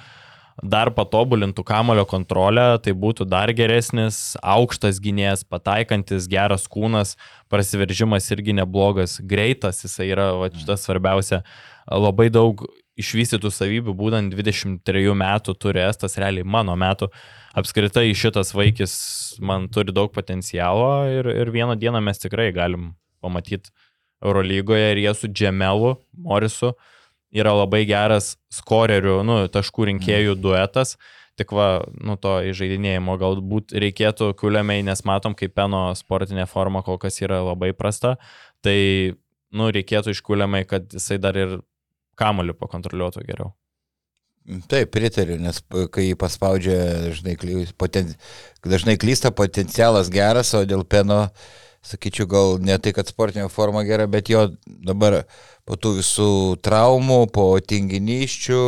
dar 0.62 0.92
patobulintų 0.94 1.64
kamulio 1.66 2.04
kontrolę, 2.06 2.78
tai 2.86 2.94
būtų 2.94 3.26
dar 3.26 3.50
geresnis, 3.58 4.38
aukštas 4.38 5.00
gynėjas, 5.02 5.42
pataikantis, 5.50 6.28
geras 6.30 6.68
kūnas, 6.70 7.16
prasiveržimas 7.50 8.30
irgi 8.32 8.54
neblogas, 8.54 9.18
greitas, 9.18 9.82
jisai 9.82 10.12
yra, 10.12 10.28
va, 10.38 10.52
šitas 10.54 10.86
svarbiausia, 10.86 11.42
labai 11.90 12.30
daug 12.30 12.62
išvystytų 13.02 13.50
savybių, 13.50 13.96
būtent 13.98 14.36
23 14.38 15.16
metų 15.18 15.58
turi 15.58 15.82
Estas, 15.88 16.20
realiai 16.22 16.46
mano 16.46 16.76
metų. 16.78 17.10
Apskritai 17.54 18.08
šitas 18.18 18.50
vaikis 18.58 18.94
man 19.42 19.68
turi 19.70 19.94
daug 19.94 20.10
potencialo 20.14 21.06
ir, 21.06 21.28
ir 21.30 21.52
vieną 21.54 21.76
dieną 21.78 22.02
mes 22.02 22.22
tikrai 22.22 22.50
galim 22.56 22.94
pamatyti 23.22 23.70
Eurolygoje 24.24 24.92
ir 24.94 25.02
jie 25.04 25.14
su 25.14 25.30
Džemelu, 25.30 25.94
Morisu, 26.26 26.72
yra 27.34 27.54
labai 27.54 27.84
geras 27.86 28.38
skorerių, 28.54 29.20
nu, 29.28 29.38
taškų 29.54 29.90
rinkėjų 29.92 30.38
duetas. 30.42 30.96
Tik 31.38 31.50
va, 31.58 31.68
nu 31.98 32.14
to 32.22 32.36
įžeidinėjimo 32.46 33.18
galbūt 33.22 33.74
reikėtų 33.82 34.32
kiuliamiai, 34.38 34.84
nes 34.86 35.02
matom, 35.06 35.34
kaip 35.38 35.56
Peno 35.58 35.88
sportinė 35.98 36.46
forma 36.50 36.84
kol 36.86 37.00
kas 37.02 37.18
yra 37.26 37.42
labai 37.42 37.72
prasta. 37.74 38.16
Tai, 38.66 38.78
nu, 39.54 39.70
reikėtų 39.74 40.14
iškiuliamiai, 40.14 40.70
kad 40.70 40.94
jisai 40.94 41.18
dar 41.22 41.38
ir 41.38 41.58
kamoliu 42.18 42.54
pakontroliuotų 42.58 43.26
geriau. 43.26 43.54
Taip, 44.44 44.90
pritariu, 44.92 45.38
nes 45.40 45.62
kai 45.94 46.10
jį 46.10 46.16
paspaudžia, 46.20 46.78
dažnai, 47.06 47.36
poten, 47.80 48.10
dažnai 48.68 48.98
klysta 49.00 49.32
potencialas 49.32 50.10
geras, 50.12 50.52
o 50.58 50.66
dėl 50.68 50.84
Peno, 50.84 51.30
sakyčiau, 51.84 52.28
gal 52.28 52.58
ne 52.60 52.76
tai, 52.76 52.92
kad 52.96 53.08
sportinė 53.08 53.48
forma 53.52 53.86
gera, 53.88 54.04
bet 54.12 54.28
jo 54.32 54.50
dabar 54.68 55.22
po 55.64 55.80
tų 55.80 55.96
visų 56.02 56.30
traumų, 56.64 57.22
po 57.32 57.48
tinginiščių. 57.64 58.66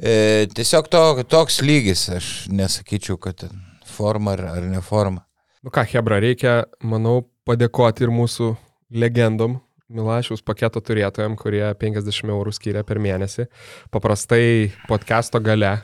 E, 0.00 0.14
tiesiog 0.58 0.90
to, 0.90 1.04
toks 1.30 1.60
lygis, 1.62 2.08
aš 2.18 2.32
nesakyčiau, 2.50 3.18
kad 3.22 3.46
forma 3.86 4.34
ar, 4.34 4.46
ar 4.56 4.68
ne 4.74 4.82
forma. 4.82 5.22
Nu 5.62 5.70
ką, 5.70 5.86
Hebra, 5.86 6.18
reikia, 6.24 6.64
manau, 6.82 7.20
padėkoti 7.46 8.08
ir 8.08 8.14
mūsų 8.14 8.54
legendom, 8.90 9.60
Milašiaus 9.90 10.44
paketo 10.46 10.82
turėtojam, 10.84 11.34
kurie 11.38 11.64
50 11.78 12.30
eurų 12.30 12.52
skiria 12.54 12.84
per 12.86 13.00
mėnesį. 13.02 13.48
Paprastai 13.90 14.70
podcast'o 14.86 15.40
gale 15.42 15.72
e, 15.74 15.80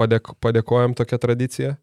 padėk, 0.00 0.32
padėkojom 0.40 0.96
tokią 0.96 1.20
tradiciją. 1.20 1.74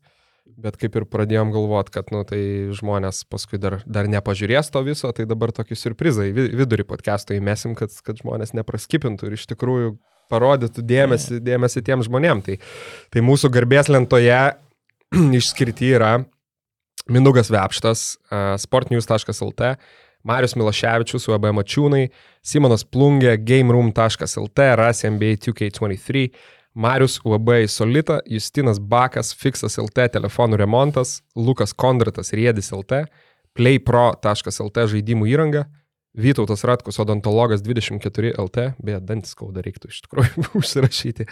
Bet 0.60 0.76
kaip 0.78 0.98
ir 1.00 1.06
pradėjom 1.10 1.54
galvoti, 1.54 1.94
kad 1.96 2.10
nu, 2.14 2.22
tai 2.28 2.42
žmonės 2.76 3.24
paskui 3.32 3.58
dar, 3.62 3.80
dar 3.86 4.10
nepažiūrės 4.12 4.70
to 4.74 4.82
viso, 4.86 5.10
tai 5.16 5.26
dabar 5.30 5.54
tokį 5.56 5.78
surprizą 5.80 6.28
į 6.30 6.50
vidurį 6.60 6.86
podcast'o 6.90 7.38
įmesim, 7.38 7.78
kad, 7.80 7.94
kad 8.06 8.20
žmonės 8.22 8.54
nepraskipintų 8.58 9.30
ir 9.30 9.38
iš 9.38 9.48
tikrųjų 9.54 9.96
parodytų 10.34 10.84
dėmesį, 10.90 11.40
dėmesį 11.46 11.84
tiem 11.86 12.04
žmonėm. 12.06 12.44
Tai, 12.46 12.60
tai 13.14 13.24
mūsų 13.26 13.54
garbės 13.54 13.90
lentoje 13.94 14.40
išskirti 15.40 15.94
yra 15.96 16.14
Minugas 17.12 17.50
Vepštas, 17.52 18.04
sportnews.lt, 18.64 19.74
Marius 20.24 20.56
Miloševičius, 20.56 21.28
UAB 21.28 21.50
Mačiūnai, 21.58 22.08
Simonas 22.44 22.86
Plungė, 22.88 23.36
GameRoom.lt, 23.44 24.68
Rasi 24.80 25.10
NBA 25.12 25.40
2K23, 25.44 26.30
Marius 26.74 27.20
UAB 27.26 27.68
Solita, 27.68 28.22
Justinas 28.26 28.80
Bakas, 28.80 29.34
Fixas 29.36 29.78
LT 29.78 30.08
telefonų 30.16 30.58
remontas, 30.64 31.20
Lukas 31.36 31.76
Kondratas 31.76 32.34
Riedis 32.34 32.72
LT, 32.74 33.04
playpro.lt 33.54 34.88
žaidimų 34.96 35.30
įranga, 35.30 35.68
Vytautas 36.14 36.62
Ratkus 36.64 37.00
odontologas 37.02 37.64
24 37.66 38.36
LT, 38.38 38.64
beje, 38.86 39.00
dantis 39.02 39.32
skauda 39.34 39.64
reiktų 39.66 39.90
iš 39.90 40.04
tikrųjų 40.06 40.44
užsirašyti. 40.60 41.26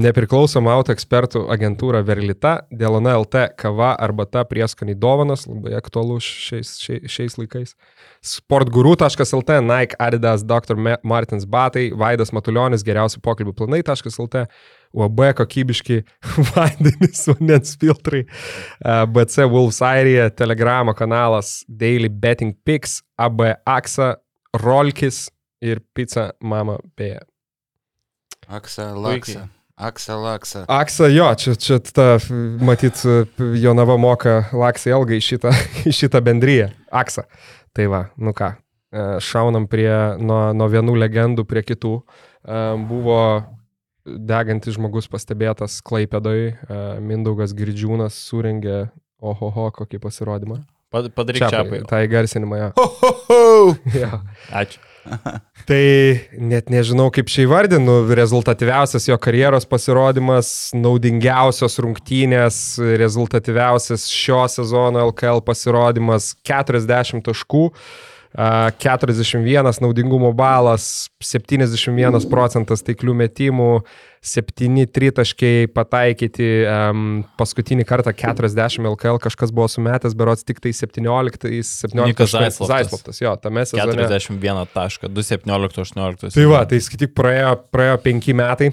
Nepriklausoma 0.00 0.72
auto 0.72 0.94
ekspertų 0.96 1.42
agentūra 1.52 2.00
Verlita, 2.08 2.54
Delona 2.72 3.18
LT 3.20 3.50
kava 3.60 3.90
arba 4.00 4.24
ta 4.24 4.46
prieskoniai 4.48 4.96
dovanas, 4.96 5.44
labai 5.44 5.74
aktualu 5.76 6.16
šiais, 6.24 6.78
šiais, 6.80 7.12
šiais 7.12 7.36
laikais. 7.42 7.76
Sportguru.lt, 8.24 9.60
Nike, 9.68 10.00
Adidas, 10.00 10.46
Dr. 10.48 10.80
Martins 11.04 11.44
Batai, 11.44 11.90
Vaidas 11.92 12.32
Matuljonis, 12.32 12.86
geriausi 12.86 13.20
pokalbių 13.20 13.52
planai.lt, 13.60 14.46
UAB 14.96 15.20
kokybiški 15.38 16.00
vandenys, 16.50 17.26
vandens 17.30 17.76
filtrai, 17.80 18.24
BC 19.14 19.46
Wolves 19.50 19.80
Airija, 19.86 20.30
Telegramo 20.34 20.94
kanalas, 20.98 21.60
Daily 21.68 22.08
Betting 22.10 22.56
Picks, 22.64 23.00
AB 23.18 23.46
Aksa, 23.66 24.16
Rolkis 24.56 25.28
ir 25.62 25.80
Pizza 25.94 26.32
Mama 26.40 26.78
P. 26.96 27.14
Aksa, 28.48 28.94
Laksa. 28.94 29.48
Aksa, 29.80 30.16
Laksa. 30.16 30.64
Aksa, 30.68 31.06
jo, 31.08 31.28
čia, 31.34 31.54
čia 31.56 31.78
ta, 31.80 32.18
matyt, 32.60 33.00
Jonava 33.38 33.96
moka 33.96 34.42
Laksai 34.52 34.92
algai 34.92 35.20
į 35.20 35.24
šitą, 35.24 35.52
šitą 36.00 36.20
bendryją. 36.24 36.68
Aksa. 36.92 37.24
Tai 37.72 37.86
va, 37.88 38.02
nu 38.20 38.34
ką, 38.36 38.50
e, 38.92 39.06
šaunam 39.24 39.64
prie, 39.70 39.88
nuo, 40.20 40.50
nuo 40.52 40.68
vienų 40.68 40.98
legendų 41.00 41.46
prie 41.48 41.62
kitų. 41.64 41.94
E, 41.96 42.60
buvo 42.90 43.22
degantis 44.04 44.76
žmogus 44.76 45.08
pastebėtas 45.10 45.80
Klaipėdoj, 45.86 46.42
e, 46.50 46.82
Mindaugas 47.04 47.54
Girdžiūnas 47.56 48.16
surengė, 48.30 48.90
ohoho, 49.20 49.70
kokį 49.76 50.00
pasirodymą. 50.02 50.60
Padaryk 50.90 51.44
čia, 51.44 51.62
tą 51.86 52.00
įgarsinimą. 52.02 52.56
Ja. 52.58 52.70
Ho, 52.74 52.86
ho, 52.98 53.10
ho! 53.28 53.42
ja. 54.02 54.24
Ačiū. 54.50 54.80
Tai 55.70 55.84
net 56.40 56.70
nežinau, 56.72 57.08
kaip 57.14 57.30
čia 57.30 57.44
įvardinu, 57.46 58.02
rezultatyviausias 58.18 59.06
jo 59.08 59.16
karjeros 59.22 59.68
pasirodymas, 59.70 60.72
naudingiausios 60.76 61.78
rungtynės, 61.84 62.58
rezultatyviausias 63.00 64.08
šio 64.10 64.42
sezono 64.50 65.06
LKL 65.12 65.44
pasirodymas, 65.46 66.34
40 66.48 67.22
taškų. 67.30 67.68
41 68.34 69.80
naudingumo 69.80 70.32
balas, 70.32 71.10
71 71.18 72.28
procentas 72.30 72.84
taiklių 72.86 73.14
metimų, 73.24 73.70
7 74.22 74.84
tritaškiai 74.94 75.70
pataikyti, 75.74 76.48
um, 76.68 77.24
paskutinį 77.40 77.86
kartą 77.88 78.12
40 78.14 78.86
LKL 78.92 79.18
kažkas 79.24 79.50
buvo 79.50 79.66
sumetęs, 79.72 80.14
berots 80.14 80.46
tik 80.46 80.60
tai 80.62 80.70
17, 80.76 81.48
17 81.48 82.68
Zaisloptas, 82.70 83.18
jo, 83.24 83.32
tame 83.40 83.64
sezone. 83.66 83.96
41 83.98 84.70
tašką, 84.76 85.10
217, 85.10 85.82
18. 85.88 86.30
Tai 86.36 86.46
va, 86.52 86.62
tai 86.70 86.78
skaityk, 86.84 87.16
praėjo, 87.18 87.56
praėjo 87.74 87.98
5 88.06 88.32
metai. 88.44 88.70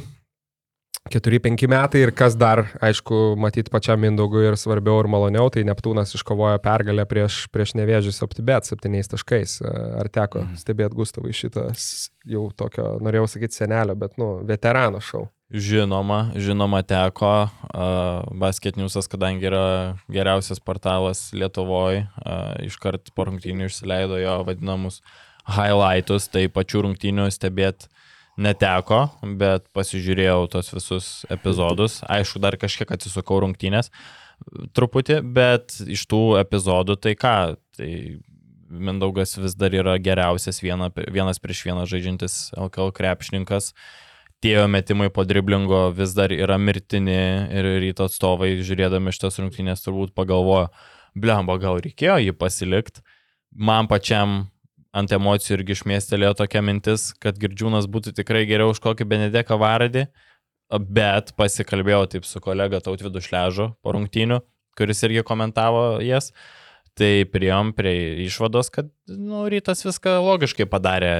4-5 1.11 1.67
metai 1.71 2.01
ir 2.05 2.11
kas 2.15 2.35
dar, 2.39 2.63
aišku, 2.83 3.35
matyti 3.39 3.71
pačiam 3.73 4.01
Mindaugui 4.01 4.45
ir 4.49 4.57
svarbiau 4.59 4.99
ir 5.01 5.09
maloniau, 5.11 5.49
tai 5.53 5.63
Neptūnas 5.67 6.13
iškovojo 6.17 6.59
pergalę 6.63 7.05
prieš, 7.09 7.45
prieš 7.53 7.75
nevėžius 7.79 8.21
OptiBet 8.25 8.69
7 8.69 9.09
taškais. 9.13 9.57
Ar 10.01 10.09
teko 10.11 10.43
mhm. 10.43 10.59
stebėti 10.61 10.97
Gustavai 10.97 11.33
šitą 11.35 11.69
jau 12.27 12.47
tokio, 12.57 12.97
norėjau 13.03 13.27
sakyti 13.35 13.63
senelio, 13.63 13.95
bet, 13.99 14.17
nu, 14.21 14.37
veterano 14.47 15.01
šau. 15.03 15.27
Žinoma, 15.47 16.33
žinoma 16.35 16.81
teko. 16.83 17.47
Basket 18.35 18.75
Newsas, 18.75 19.07
kadangi 19.07 19.47
yra 19.47 19.95
geriausias 20.11 20.59
portalas 20.59 21.29
Lietuvoje, 21.31 22.03
iškart 22.67 23.13
po 23.15 23.29
rungtynių 23.29 23.69
išsileido 23.69 24.19
jo 24.19 24.41
vadinamus 24.47 24.99
highlightus, 25.47 26.27
tai 26.27 26.49
pačių 26.51 26.83
rungtynių 26.89 27.29
stebėti 27.31 27.87
neteko, 28.37 29.07
bet 29.39 29.65
pasižiūrėjau 29.75 30.47
tos 30.53 30.71
visus 30.75 31.09
epizodus. 31.33 31.99
Aišku, 32.05 32.41
dar 32.43 32.57
kažkiek 32.61 32.91
atsisukau 32.93 33.41
rungtynės 33.43 33.91
truputį, 34.77 35.21
bet 35.33 35.79
iš 35.89 36.05
tų 36.09 36.21
epizodų 36.43 36.97
tai 37.01 37.15
ką, 37.17 37.37
tai 37.77 37.91
Mindaugas 38.67 39.37
vis 39.39 39.53
dar 39.55 39.71
yra 39.71 39.93
geriausias 39.95 40.59
viena, 40.59 40.89
vienas 40.91 41.39
prieš 41.39 41.61
vieną 41.69 41.85
žaidžiantis 41.87 42.51
LKL 42.51 42.91
krepšininkas. 42.91 43.71
Tie 44.43 44.57
metimai 44.67 45.07
po 45.09 45.23
driblingo 45.23 45.87
vis 45.95 46.11
dar 46.17 46.33
yra 46.35 46.57
mirtini 46.59 47.47
ir 47.47 47.69
ryto 47.79 48.09
atstovai, 48.09 48.57
žiūrėdami 48.59 49.13
šitas 49.15 49.39
rungtynės, 49.39 49.85
turbūt 49.85 50.11
pagalvojo, 50.17 50.67
blemba, 51.15 51.55
gal 51.63 51.79
reikėjo 51.79 52.19
jį 52.25 52.35
pasilikti. 52.37 53.05
Man 53.55 53.87
pačiam 53.87 54.49
ant 54.97 55.13
emocijų 55.13 55.59
irgi 55.59 55.75
išmėstelėjo 55.77 56.33
tokia 56.41 56.63
mintis, 56.65 57.11
kad 57.21 57.37
Girdžiūnas 57.41 57.87
būtų 57.91 58.15
tikrai 58.17 58.45
geriau 58.49 58.73
už 58.73 58.81
kokį 58.83 59.07
Benedeką 59.09 59.57
Varadį, 59.61 60.07
bet 60.89 61.33
pasikalbėjau 61.39 62.05
taip 62.15 62.27
su 62.27 62.41
kolega 62.43 62.81
Tautvidu 62.83 63.21
Šležu 63.23 63.71
po 63.83 63.95
rungtynių, 63.95 64.41
kuris 64.77 65.03
irgi 65.07 65.23
komentavo 65.27 65.99
jas. 66.05 66.31
Tai 66.97 67.11
priejom 67.29 67.75
prie 67.77 68.23
išvados, 68.25 68.71
kad 68.73 68.87
nu, 69.05 69.43
rytas 69.51 69.83
viską 69.85 70.15
logiškai 70.25 70.65
padarė 70.69 71.11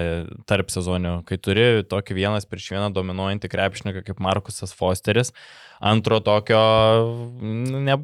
tarp 0.50 0.72
sezonių, 0.74 1.20
kai 1.28 1.38
turi 1.38 1.84
tokį 1.86 2.18
vienas 2.18 2.50
prieš 2.50 2.72
vieną 2.74 2.88
dominuojantį 2.96 3.52
krepšininką 3.52 4.02
kaip 4.08 4.24
Markusas 4.26 4.74
Fosteris, 4.74 5.30
antro 5.78 6.18
tokio 6.26 6.62
nu, 7.38 7.84
ne, 7.86 8.00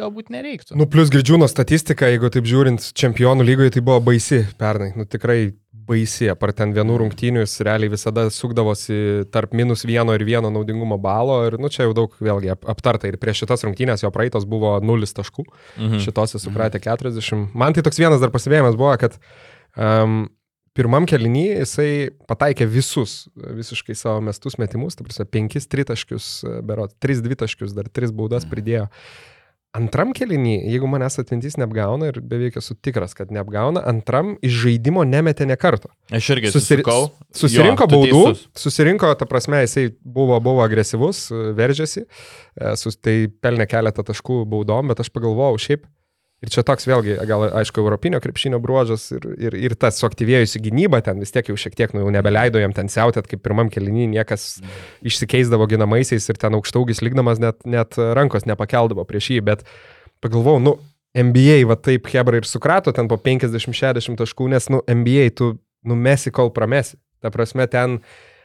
galbūt 0.00 0.32
nereiktų. 0.32 0.78
Nu, 0.80 0.88
plus 0.88 1.12
Girdžiūno 1.12 1.48
statistika, 1.50 2.08
jeigu 2.08 2.32
taip 2.32 2.48
žiūrint, 2.48 2.88
čempionų 2.96 3.44
lygoje 3.44 3.76
tai 3.76 3.84
buvo 3.84 4.00
baisi 4.08 4.46
pernai. 4.60 4.94
Nu, 4.96 5.04
tikrai 5.04 5.52
baisi, 5.86 6.28
apart 6.30 6.56
ten 6.60 6.72
vienų 6.76 6.96
rungtynių 7.02 7.42
jis 7.44 7.54
realiai 7.66 7.90
visada 7.92 8.26
sukdavosi 8.30 9.26
tarp 9.32 9.54
minus 9.56 9.84
vieno 9.88 10.14
ir 10.14 10.24
vieno 10.28 10.50
naudingumo 10.52 10.98
balo 11.02 11.38
ir, 11.48 11.56
nu, 11.58 11.68
čia 11.72 11.86
jau 11.88 11.94
daug 11.96 12.14
vėlgi 12.20 12.52
ap- 12.54 12.66
aptarta 12.70 13.08
ir 13.10 13.16
prieš 13.22 13.44
šitas 13.44 13.64
rungtynės 13.66 14.04
jo 14.04 14.10
praeitos 14.14 14.44
buvo 14.46 14.76
0 14.80 15.14
taškų, 15.16 15.44
Mhm. 15.78 15.98
šitos 16.04 16.34
jis 16.36 16.44
sukratė 16.46 16.80
40. 16.84 17.48
Man 17.54 17.72
tai 17.72 17.82
toks 17.82 17.98
vienas 17.98 18.20
dar 18.20 18.30
pasivėjimas 18.30 18.76
buvo, 18.76 18.92
kad 18.98 19.18
um, 19.76 20.28
pirmam 20.74 21.06
kelnyje 21.06 21.58
jisai 21.64 21.90
pataikė 22.30 22.68
visus 22.70 23.28
visiškai 23.36 23.96
savo 23.98 24.20
mestus 24.22 24.56
metimus, 24.58 24.94
tai 24.96 25.04
prasme, 25.08 25.26
5 25.26 25.66
tritaškius, 25.68 26.44
berot, 26.62 26.94
3 27.02 27.20
dvitaškius, 27.26 27.74
dar 27.74 27.88
3 27.90 28.12
baudas 28.14 28.46
pridėjo. 28.46 28.86
Antram 29.70 30.10
kelinį, 30.10 30.56
jeigu 30.66 30.88
manęs 30.90 31.20
atmintis 31.22 31.54
neapgauna 31.60 32.08
ir 32.10 32.16
beveik 32.26 32.56
esu 32.58 32.74
tikras, 32.82 33.12
kad 33.14 33.30
neapgauna, 33.30 33.84
antram 33.86 34.32
iš 34.42 34.56
žaidimo 34.64 35.04
nemetė 35.06 35.46
ne 35.46 35.54
karto. 35.60 35.92
Aš 36.10 36.32
irgi 36.34 36.50
Susiri- 36.50 36.82
susikau. 36.82 37.12
Susirinko 37.30 37.86
Jo, 37.86 37.90
baudų, 37.92 38.22
teisus. 38.32 38.48
susirinko, 38.64 39.12
ta 39.20 39.28
prasme, 39.30 39.60
jisai 39.62 39.92
buvo, 40.02 40.40
buvo 40.42 40.64
agresyvus, 40.66 41.28
veržėsi, 41.54 42.02
e, 42.58 42.74
tai 43.00 43.14
pelnė 43.30 43.68
keletą 43.70 44.02
taškų 44.10 44.40
baudom, 44.50 44.88
bet 44.90 44.98
aš 45.04 45.12
pagalvojau 45.14 45.62
šiaip, 45.62 45.86
ir 46.40 46.52
čia 46.52 46.64
toks 46.66 46.88
vėlgi, 46.88 47.16
gal 47.28 47.46
aišku, 47.60 47.82
europinio 47.82 48.20
krepšinio 48.22 48.60
bruožas 48.62 49.08
ir, 49.12 49.26
ir, 49.36 49.56
ir 49.68 49.76
tas 49.80 49.98
suaktyvėjusi 50.00 50.62
gynyba 50.64 51.02
ten 51.04 51.20
vis 51.20 51.34
tiek 51.34 51.50
jau 51.52 51.56
šiek 51.60 51.76
tiek, 51.76 51.94
nu 51.94 52.04
jau 52.04 52.12
nebeleido 52.14 52.62
jam 52.62 52.74
ten 52.76 52.88
siautėt, 52.92 53.28
kaip 53.30 53.42
pirmam 53.44 53.72
kelinį 53.72 54.08
niekas 54.14 54.46
išsikeisdavo 55.06 55.68
ginamaisiais 55.70 56.28
ir 56.32 56.40
ten 56.40 56.56
aukštaugis 56.58 57.04
lygdamas 57.04 57.42
net, 57.42 57.60
net 57.68 57.98
rankos 58.16 58.48
nepakeldavo 58.48 59.04
prieš 59.08 59.34
jį, 59.34 59.42
bet 59.50 59.66
pagalvojau, 60.24 60.64
nu, 60.64 60.76
NBA 61.16 61.64
va 61.66 61.74
taip 61.74 62.06
Hebra 62.12 62.38
ir 62.38 62.46
sukrato 62.46 62.92
ten 62.94 63.08
po 63.10 63.18
50-60 63.18 64.20
taškų, 64.20 64.50
nes, 64.52 64.68
nu, 64.70 64.82
NBA 64.86 65.30
tu 65.36 65.54
numesi, 65.86 66.30
kol 66.30 66.52
pramesi. 66.54 66.98
Ta 67.20 67.32
prasme, 67.34 67.66
ten 67.68 67.98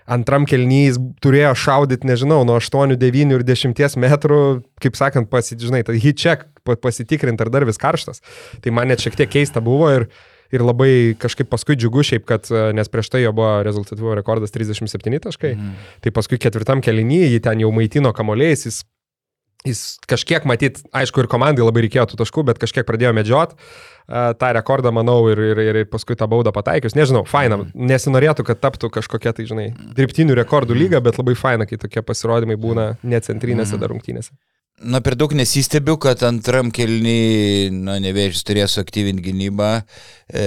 antram 0.07 0.45
kelnys 0.45 0.99
turėjo 1.23 1.53
šaudyti, 1.57 2.05
nežinau, 2.07 2.43
nuo 2.45 2.59
8, 2.61 2.95
9 3.01 3.33
ir 3.35 3.43
10 3.43 3.97
metrų, 3.97 4.39
kaip 4.81 4.95
sakant, 4.99 5.29
pasižinai, 5.31 5.83
tai 5.87 5.97
hit 5.97 6.17
check 6.21 6.45
pa- 6.63 6.75
pasitikrinti, 6.77 7.41
ar 7.41 7.49
dar 7.49 7.65
vis 7.65 7.77
karštas. 7.81 8.21
Tai 8.61 8.71
man 8.71 8.87
net 8.87 8.99
šiek 8.99 9.15
tiek 9.17 9.29
keista 9.29 9.61
buvo 9.65 9.89
ir, 9.95 10.07
ir 10.53 10.61
labai 10.61 11.15
kažkaip 11.17 11.49
paskui 11.49 11.75
džiugu 11.75 12.03
šiaip, 12.05 12.25
kad, 12.29 12.45
e, 12.53 12.71
nes 12.77 12.87
prieš 12.87 13.09
tai 13.09 13.23
jo 13.25 13.31
buvo 13.33 13.63
rezultatyvo 13.65 14.13
rekordas 14.15 14.51
37 14.53 15.19
taškai, 15.19 15.55
Mhm. 15.55 15.71
tai 16.01 16.11
paskui 16.11 16.37
ketvirtam 16.37 16.81
kelnyje 16.85 17.31
jį 17.33 17.41
ten 17.41 17.59
jau 17.59 17.71
maitino 17.73 18.13
kamoliais, 18.13 18.65
jis 18.65 18.83
Jis 19.65 19.97
kažkiek 20.09 20.45
matyt, 20.45 20.83
aišku, 20.93 21.23
ir 21.23 21.29
komandai 21.31 21.65
labai 21.65 21.85
reikėjo 21.87 22.11
tų 22.11 22.21
taškų, 22.21 22.45
bet 22.51 22.61
kažkiek 22.61 22.85
pradėjo 22.87 23.15
medžiot 23.17 23.55
tą 24.05 24.51
rekordą, 24.53 24.91
manau, 24.93 25.17
ir, 25.31 25.39
ir, 25.41 25.61
ir, 25.65 25.79
paskui 25.89 26.13
tą 26.17 26.27
baudą 26.29 26.53
pataikius. 26.53 26.93
Nežinau, 26.97 27.23
faina, 27.25 27.57
nesinorėtų, 27.73 28.45
kad 28.45 28.61
taptų 28.61 28.91
kažkokia, 28.99 29.33
tai 29.33 29.47
žinai, 29.49 29.71
dirbtinių 29.97 30.37
rekordų 30.37 30.77
lyga, 30.77 31.01
bet 31.01 31.17
labai 31.17 31.33
faina, 31.39 31.65
kai 31.65 31.79
tokie 31.81 32.05
pasirodymai 32.05 32.59
būna 32.61 32.91
ne 33.01 33.21
centrinėse 33.25 33.81
dar 33.81 33.89
rungtynėse. 33.89 34.35
Na, 34.75 34.99
per 34.99 35.15
daug 35.15 35.31
nesistebiu, 35.31 35.93
kad 36.03 36.19
antram 36.27 36.67
kelniui, 36.75 37.69
na, 37.71 37.93
nevėžys 38.03 38.43
turėjo 38.43 38.65
suaktyvinti 38.73 39.23
gynybą. 39.23 39.69
E, 40.27 40.43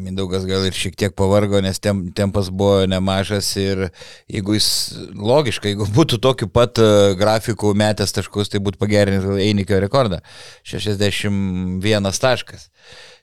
Mindaugas 0.00 0.46
gal 0.48 0.64
ir 0.64 0.72
šiek 0.72 0.96
tiek 0.96 1.12
pavargo, 1.12 1.60
nes 1.60 1.76
tem, 1.76 2.06
tempas 2.16 2.48
buvo 2.48 2.86
nemažas 2.88 3.50
ir 3.60 3.90
jeigu 4.32 4.56
jis, 4.56 4.68
logiškai, 5.12 5.74
jeigu 5.74 5.90
būtų 5.92 6.22
tokiu 6.24 6.48
pat 6.48 6.80
e, 6.80 6.88
grafiku 7.20 7.74
metęs 7.76 8.16
taškus, 8.16 8.48
tai 8.48 8.62
būtų 8.64 8.80
pagerinęs 8.80 9.28
Einikio 9.36 9.76
rekordą. 9.84 10.22
61 10.64 12.08
taškas. 12.24 12.70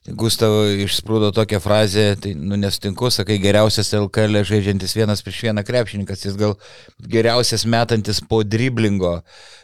Gustavo 0.10 0.64
išsprūdo 0.82 1.28
tokią 1.30 1.60
frazę, 1.62 2.16
tai 2.18 2.32
nu 2.34 2.58
nesutinku, 2.58 3.12
sakai, 3.14 3.36
geriausias 3.38 3.91
LKL 3.93 4.39
žaidžiantis 4.49 4.95
vienas 4.97 5.22
prieš 5.22 5.43
vieną 5.45 5.62
krepšininkas, 5.68 6.24
jis 6.26 6.39
gal 6.39 6.56
geriausias 7.06 7.68
metantis 7.70 8.18
po 8.26 8.41
driblingo. 8.41 9.20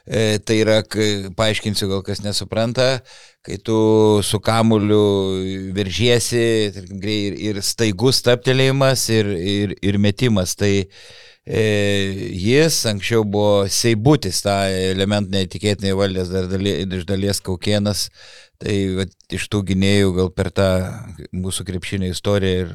E, 0.05 0.37
tai 0.37 0.59
yra, 0.61 0.83
kai, 0.85 1.31
paaiškinsiu, 1.33 1.89
gal 1.89 2.05
kas 2.05 2.21
nesupranta, 2.21 2.99
kai 3.41 3.57
tu 3.57 3.79
su 4.21 4.37
kamuliu 4.37 5.73
veržiesi 5.73 6.45
ir, 6.69 7.41
ir 7.49 7.63
staigus 7.65 8.21
taptelėjimas 8.21 9.09
ir, 9.17 9.33
ir, 9.33 9.77
ir 9.81 9.97
metimas. 9.97 10.53
Tai 10.59 10.71
e, 10.77 11.63
jis 12.29 12.83
anksčiau 12.93 13.25
buvo 13.25 13.65
Seibutis, 13.73 14.45
tą 14.45 14.59
elementą 14.93 15.33
neįtikėtinai 15.33 15.97
valdęs 15.97 16.29
dar 16.29 16.45
daly, 16.51 16.83
iš 16.85 17.09
dalies 17.09 17.41
Kaukienas. 17.41 18.11
Tai 18.57 18.73
vat, 18.97 19.11
iš 19.37 19.43
tų 19.53 19.59
gynėjų 19.67 20.13
gal 20.15 20.29
per 20.33 20.47
tą 20.55 20.67
mūsų 21.35 21.65
krepšinio 21.67 22.07
istoriją 22.09 22.63
ir 22.63 22.71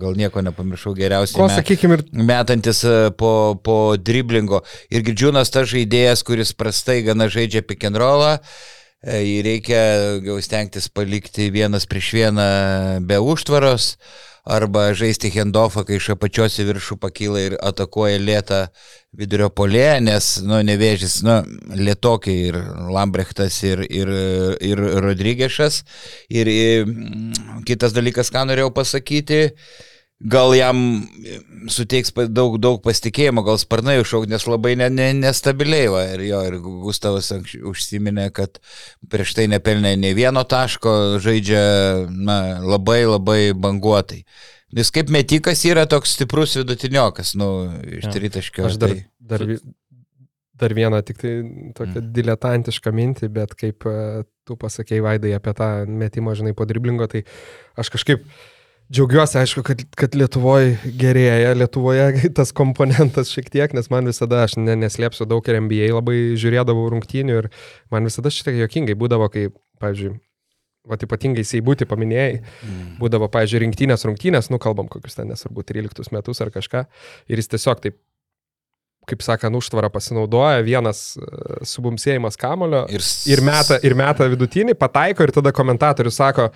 gal 0.00 0.16
nieko 0.18 0.42
nepamiršau 0.42 0.90
geriausiai. 0.98 1.38
Ko, 1.38 1.46
me- 1.46 1.54
sakykime, 1.54 2.00
ir 2.00 2.24
metantis 2.26 2.82
e, 2.82 2.96
po, 3.14 3.54
po 3.62 3.76
driblingo. 3.94 4.64
Ir 4.90 5.04
Girdžiūnas 5.06 5.52
tas 5.54 5.70
žaidėjas, 5.70 6.24
kuris 6.26 6.50
prastai 6.58 7.04
gana 7.06 7.28
žaidžia 7.30 7.62
pick 7.62 7.86
and 7.86 8.00
rollą, 8.02 8.32
e, 9.06 9.20
jį 9.22 9.36
reikia 9.46 9.84
gal 10.26 10.42
stengtis 10.42 10.90
palikti 10.90 11.46
vienas 11.54 11.86
prieš 11.86 12.10
vieną 12.18 12.48
be 13.06 13.22
užtvaros, 13.22 13.92
arba 14.44 14.90
žaisti 14.96 15.30
handoffą, 15.34 15.84
kai 15.86 15.98
iš 16.00 16.10
apačios 16.14 16.58
į 16.60 16.66
viršų 16.70 16.96
pakyla 17.02 17.42
ir 17.48 17.56
atakuoja 17.60 18.20
lėtą 18.22 18.60
vidurio 19.16 19.50
polė, 19.50 20.00
nes, 20.04 20.30
nu, 20.46 20.60
nevėžys, 20.66 21.20
nu, 21.26 21.40
lietokiai 21.76 22.48
ir 22.50 22.58
Lambrechtas 22.94 23.60
ir, 23.66 23.84
ir, 23.86 24.10
ir 24.64 24.82
Rodrygešas. 25.04 25.82
Ir, 26.30 26.50
ir 26.50 26.90
kitas 27.68 27.96
dalykas, 27.96 28.32
ką 28.32 28.46
norėjau 28.48 28.70
pasakyti, 28.74 29.42
gal 30.20 30.52
jam 30.54 31.06
suteiks 31.72 32.12
daug, 32.28 32.58
daug 32.60 32.82
pasitikėjimo, 32.84 33.42
gal 33.46 33.56
sparnai 33.60 33.98
užšauk, 34.02 34.26
nes 34.28 34.44
labai 34.46 34.74
ne, 34.76 34.90
ne, 34.92 35.10
nestabiliai 35.16 35.88
va. 35.92 36.02
Ir 36.14 36.24
jo, 36.28 36.40
ir 36.50 36.58
Gustavas 36.60 37.30
užsiminė, 37.32 38.28
kad 38.36 38.60
prieš 39.08 39.34
tai 39.38 39.46
nepelnė 39.48 39.94
ne 39.96 40.12
vieno 40.14 40.44
taško, 40.44 41.18
žaidžia 41.24 41.62
na, 42.10 42.60
labai 42.60 43.02
labai 43.08 43.40
banguotai. 43.56 44.24
Jis 44.76 44.92
kaip 44.94 45.08
metikas 45.10 45.64
yra 45.66 45.86
toks 45.90 46.12
stiprus 46.14 46.54
vidutiniokas, 46.60 47.32
nu, 47.40 47.48
iš 47.88 48.04
Jo. 48.06 48.12
tritaškio. 48.14 48.66
aš 48.68 48.76
dar, 48.78 48.92
tai- 48.94 49.06
dar, 49.18 49.42
dar 50.60 50.74
vieną 50.76 51.00
tik 51.02 51.18
tai 51.18 51.32
tokią 51.74 51.98
Mm. 52.04 52.12
diletantišką 52.12 52.92
mintį, 52.94 53.28
bet 53.32 53.54
kaip 53.56 53.82
e, 53.88 54.22
tu 54.46 54.54
pasakėjai 54.56 55.02
Vaidai 55.02 55.32
apie 55.34 55.54
tą 55.56 55.86
metimą, 55.88 56.36
žinai, 56.36 56.54
po 56.54 56.66
driblingo, 56.68 57.08
tai 57.08 57.24
aš 57.76 57.90
kažkaip 57.90 58.22
Džiaugiuosi, 58.90 59.36
aišku, 59.38 59.62
kad, 59.62 59.82
kad 59.94 60.16
Lietuvoje 60.18 60.72
gerėja, 60.98 61.52
Lietuvoje 61.54 62.08
tas 62.38 62.50
komponentas 62.56 63.30
šiek 63.30 63.46
tiek, 63.52 63.74
nes 63.76 63.86
man 63.92 64.10
visada, 64.10 64.42
aš 64.48 64.56
ne, 64.58 64.74
neslėpsiu, 64.80 65.28
daug 65.30 65.46
ir 65.46 65.60
NBA 65.62 65.92
labai 65.94 66.16
žiūrėdavau 66.40 66.88
rungtynių 66.96 67.38
ir 67.44 67.48
man 67.94 68.08
visada 68.10 68.32
šiek 68.34 68.48
tiek 68.48 68.58
jokingai 68.64 68.98
būdavo, 68.98 69.30
kai, 69.30 69.46
pavyzdžiui, 69.82 70.16
va 70.90 70.98
ypatingai 71.06 71.46
Seibūti 71.46 71.86
paminėjai, 71.86 72.42
Mm. 72.66 72.92
būdavo, 72.98 73.30
pavyzdžiui, 73.30 73.62
rinktinės 73.66 74.06
rungtynės, 74.08 74.50
nukalbam 74.50 74.90
kokius 74.90 75.20
ten, 75.20 75.30
nesvarbu, 75.30 75.62
13 75.70 76.10
metus 76.16 76.42
ar 76.42 76.50
kažką, 76.50 76.86
ir 77.30 77.44
jis 77.44 77.52
tiesiog 77.54 77.82
taip, 77.84 78.00
kaip 79.10 79.22
sakant, 79.24 79.54
užtvarą 79.56 79.88
pasinaudoja, 79.90 80.60
vienas 80.66 81.14
uh, 81.18 81.62
subumsėjimas 81.66 82.36
kamulio 82.38 82.84
Ir, 82.92 83.02
ir 83.32 83.42
meta, 83.46 83.78
ir 83.86 83.94
meta 83.98 84.26
vidutinį, 84.30 84.76
pataiko 84.78 85.24
ir 85.26 85.32
tada 85.34 85.54
komentatorius 85.56 86.18
sako, 86.20 86.50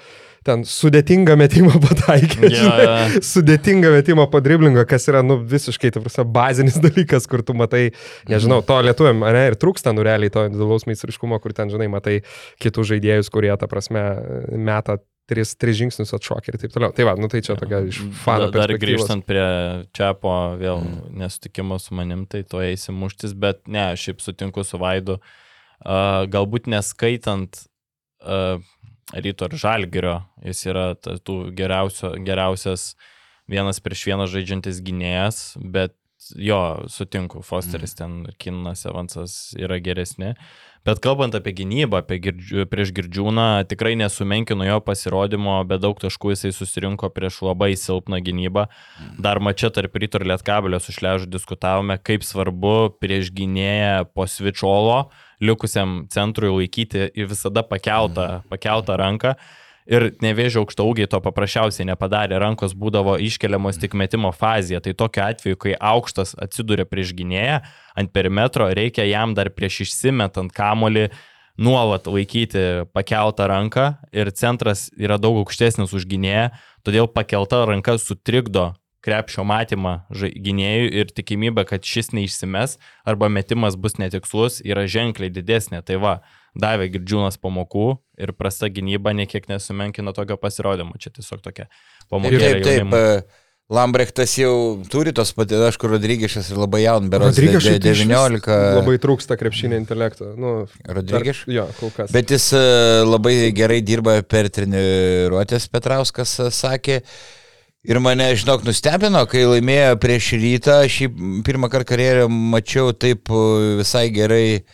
ten 0.47 0.65
sudėtingą 0.69 1.37
metimą 1.41 1.79
pataikė. 1.87 2.51
Ja, 2.51 2.59
žinai. 2.59 3.23
Sudėtingą 3.25 3.95
metimą 3.95 4.27
po 4.33 4.43
driblingo, 4.45 4.85
kas 4.89 5.09
yra, 5.11 5.25
nu, 5.27 5.39
visiškai, 5.55 5.93
tai 5.95 6.05
prasme, 6.05 6.27
bazinis 6.37 6.79
dalykas, 6.87 7.29
kur 7.31 7.45
tu 7.47 7.57
matai, 7.59 7.87
nežinau, 8.31 8.61
to 8.67 8.79
lietuviam, 8.85 9.25
ne, 9.25 9.47
ir 9.51 9.59
trūksta, 9.61 9.95
nu, 9.97 10.05
realiai 10.07 10.33
to 10.35 10.47
individualaus 10.49 10.87
meistriškumo, 10.91 11.41
kur 11.43 11.57
ten, 11.57 11.73
žinai, 11.73 11.89
matai 11.93 12.21
kitus 12.63 12.93
žaidėjus, 12.93 13.33
kurie, 13.35 13.53
ta 13.61 13.71
prasme, 13.71 14.05
meta 14.55 15.01
tris, 15.31 15.55
tris 15.57 15.79
žingsnius 15.79 16.13
atšokį 16.17 16.53
ir 16.53 16.59
taip 16.61 16.75
toliau. 16.75 16.93
Tai 16.95 17.07
va, 17.09 17.15
nu, 17.21 17.29
tai 17.33 17.41
čia 17.45 17.57
tokia 17.59 17.81
iš 17.89 18.03
fano 18.25 18.51
Da- 18.53 18.65
Dar 18.65 18.75
grįžtant 18.81 19.25
prie 19.27 19.45
Čiapo 19.97 20.35
vėl 20.61 20.83
mm. 20.83 21.15
nesutikimo 21.23 21.79
su 21.83 21.97
manim, 21.97 22.27
tai 22.31 22.45
to 22.49 22.61
eisim 22.65 22.99
muštis, 23.01 23.33
bet 23.37 23.65
ne, 23.71 23.91
šiaip 23.99 24.21
sutinku 24.25 24.67
su 24.67 24.81
Vaidu. 24.81 25.19
Uh, 25.85 26.25
galbūt 26.31 26.69
neskaitant 26.71 27.65
uh, 28.25 28.61
ryto 29.13 29.51
ir 29.51 29.59
žalgerio, 29.61 30.15
jis 30.45 30.65
yra 30.71 30.87
tų 30.97 31.37
geriausias 31.57 32.95
vienas 33.51 33.83
prieš 33.85 34.07
vieną 34.09 34.29
žaidžiantis 34.31 34.81
gynėjas, 34.85 35.43
bet 35.61 35.97
jo, 36.37 36.85
sutinku, 36.89 37.43
Fosteris 37.45 37.95
ten 37.99 38.23
ir 38.29 38.37
Kinas 38.41 38.87
Evansas 38.89 39.53
yra 39.61 39.77
geresni. 39.83 40.35
Bet 40.85 41.01
kalbant 41.01 41.33
apie 41.37 41.55
gynybą, 41.57 42.03
apie 42.03 42.19
girdžių, 42.21 42.67
prieš 42.69 42.91
girdžiūną, 42.97 43.65
tikrai 43.71 43.95
nesumenkinu 43.97 44.67
jo 44.69 44.81
pasirodymo, 44.85 45.57
bet 45.69 45.81
daug 45.81 45.97
taškų 46.01 46.35
jisai 46.35 46.53
susirinko 46.53 47.09
prieš 47.13 47.41
labai 47.47 47.71
silpną 47.81 48.21
gynybą. 48.25 48.67
Dar 49.17 49.41
mačia 49.41 49.73
tarp 49.73 49.97
ryto 49.97 50.21
ir 50.21 50.29
lietkabelio 50.29 50.81
su 50.85 50.93
šležu 50.93 51.31
diskutavome, 51.33 51.97
kaip 52.05 52.25
svarbu 52.25 52.93
prieš 53.01 53.33
gynėją 53.33 54.11
po 54.13 54.29
svičiolo 54.29 55.07
likusiam 55.43 56.05
centrui 56.13 56.53
laikyti 56.53 57.09
į 57.15 57.29
visada 57.33 57.65
pakeltą, 57.67 58.43
pakeltą 58.51 58.99
ranką. 59.01 59.35
Ir 59.85 60.15
nevėžio 60.25 60.63
aukšto 60.63 60.87
ūgiai 60.89 61.09
to 61.13 61.19
paprasčiausiai 61.21 61.85
nepadarė, 61.91 62.39
rankos 62.41 62.73
būdavo 62.73 63.19
iškeliamos 63.21 63.77
tik 63.83 63.93
metimo 64.01 64.31
fazėje. 64.33 64.81
Tai 64.87 64.95
tokiu 65.03 65.25
atveju, 65.27 65.59
kai 65.61 65.75
aukštas 65.77 66.33
atsiduria 66.41 66.87
prieš 66.89 67.13
gynėją 67.19 67.59
ant 68.01 68.13
perimetro, 68.15 68.71
reikia 68.73 69.05
jam 69.05 69.37
dar 69.37 69.53
prieš 69.53 69.83
išsimetant 69.85 70.55
kamolį 70.57 71.11
nuolat 71.61 72.09
laikyti 72.09 72.89
pakeltą 72.97 73.47
ranką 73.51 73.91
ir 74.17 74.33
centras 74.33 74.89
yra 74.97 75.21
daug 75.21 75.43
aukštesnis 75.45 75.93
už 75.95 76.09
gynėją, 76.09 76.49
todėl 76.87 77.07
pakelta 77.13 77.63
ranka 77.69 77.99
sutrikdo 78.01 78.73
krepšio 79.05 79.45
matymą 79.47 79.99
gynėjui 80.13 80.89
ir 81.03 81.13
tikimybė, 81.13 81.67
kad 81.69 81.85
šis 81.85 82.13
neišsimes 82.17 82.79
arba 83.05 83.29
metimas 83.33 83.77
bus 83.77 83.99
netikslus, 84.01 84.63
yra 84.65 84.87
ženkliai 84.91 85.33
didesnė. 85.35 85.83
Tai 85.85 86.01
va, 86.03 86.17
davė 86.57 86.89
girdžiūnas 86.97 87.39
pamokų 87.43 87.89
ir 88.25 88.35
prasta 88.39 88.71
gynyba 88.73 89.15
niekiek 89.17 89.49
nesumenkina 89.51 90.15
tokio 90.17 90.39
pasirodymo. 90.41 90.97
Čia 91.01 91.15
tiesiog 91.19 91.45
tokia 91.45 91.69
pamokė. 92.13 92.41
Taip, 92.41 92.61
taip. 92.65 92.93
taip. 92.93 93.01
E, 93.01 93.43
Lambrechtas 93.73 94.35
jau 94.37 94.83
turi 94.93 95.15
tos 95.17 95.31
patirties, 95.33 95.71
aišku, 95.71 95.89
Rodrygišas 95.89 96.51
ir 96.53 96.59
labai 96.61 96.83
jaun, 96.83 97.07
berods 97.09 97.39
19. 97.41 98.51
Labai 98.77 98.97
trūksta 99.01 99.39
krepšinio 99.41 99.79
intelekto. 99.81 100.35
Nu, 100.37 100.53
Rodrygiš? 100.85 101.47
Jo, 101.49 101.65
kol 101.79 101.95
kas. 101.97 102.13
Bet 102.13 102.35
jis 102.35 102.51
e, 102.53 102.61
labai 103.09 103.33
gerai 103.57 103.81
dirba 103.81 104.19
per 104.29 104.51
treniruotės, 104.53 105.71
Petrauskas 105.73 106.37
e, 106.45 106.51
sakė. 106.53 107.01
Ir 107.85 107.99
mane, 108.01 108.31
žinok, 108.33 108.63
nustebino, 108.65 109.21
kai 109.29 109.43
laimėjo 109.45 109.99
prieš 110.01 110.31
rytą, 110.41 110.79
aš 110.87 111.03
jį 111.03 111.09
pirmą 111.45 111.69
kartą 111.69 111.91
karjerą 111.91 112.31
mačiau 112.33 112.95
taip 112.97 113.29
visai 113.77 114.07
gerai 114.15 114.65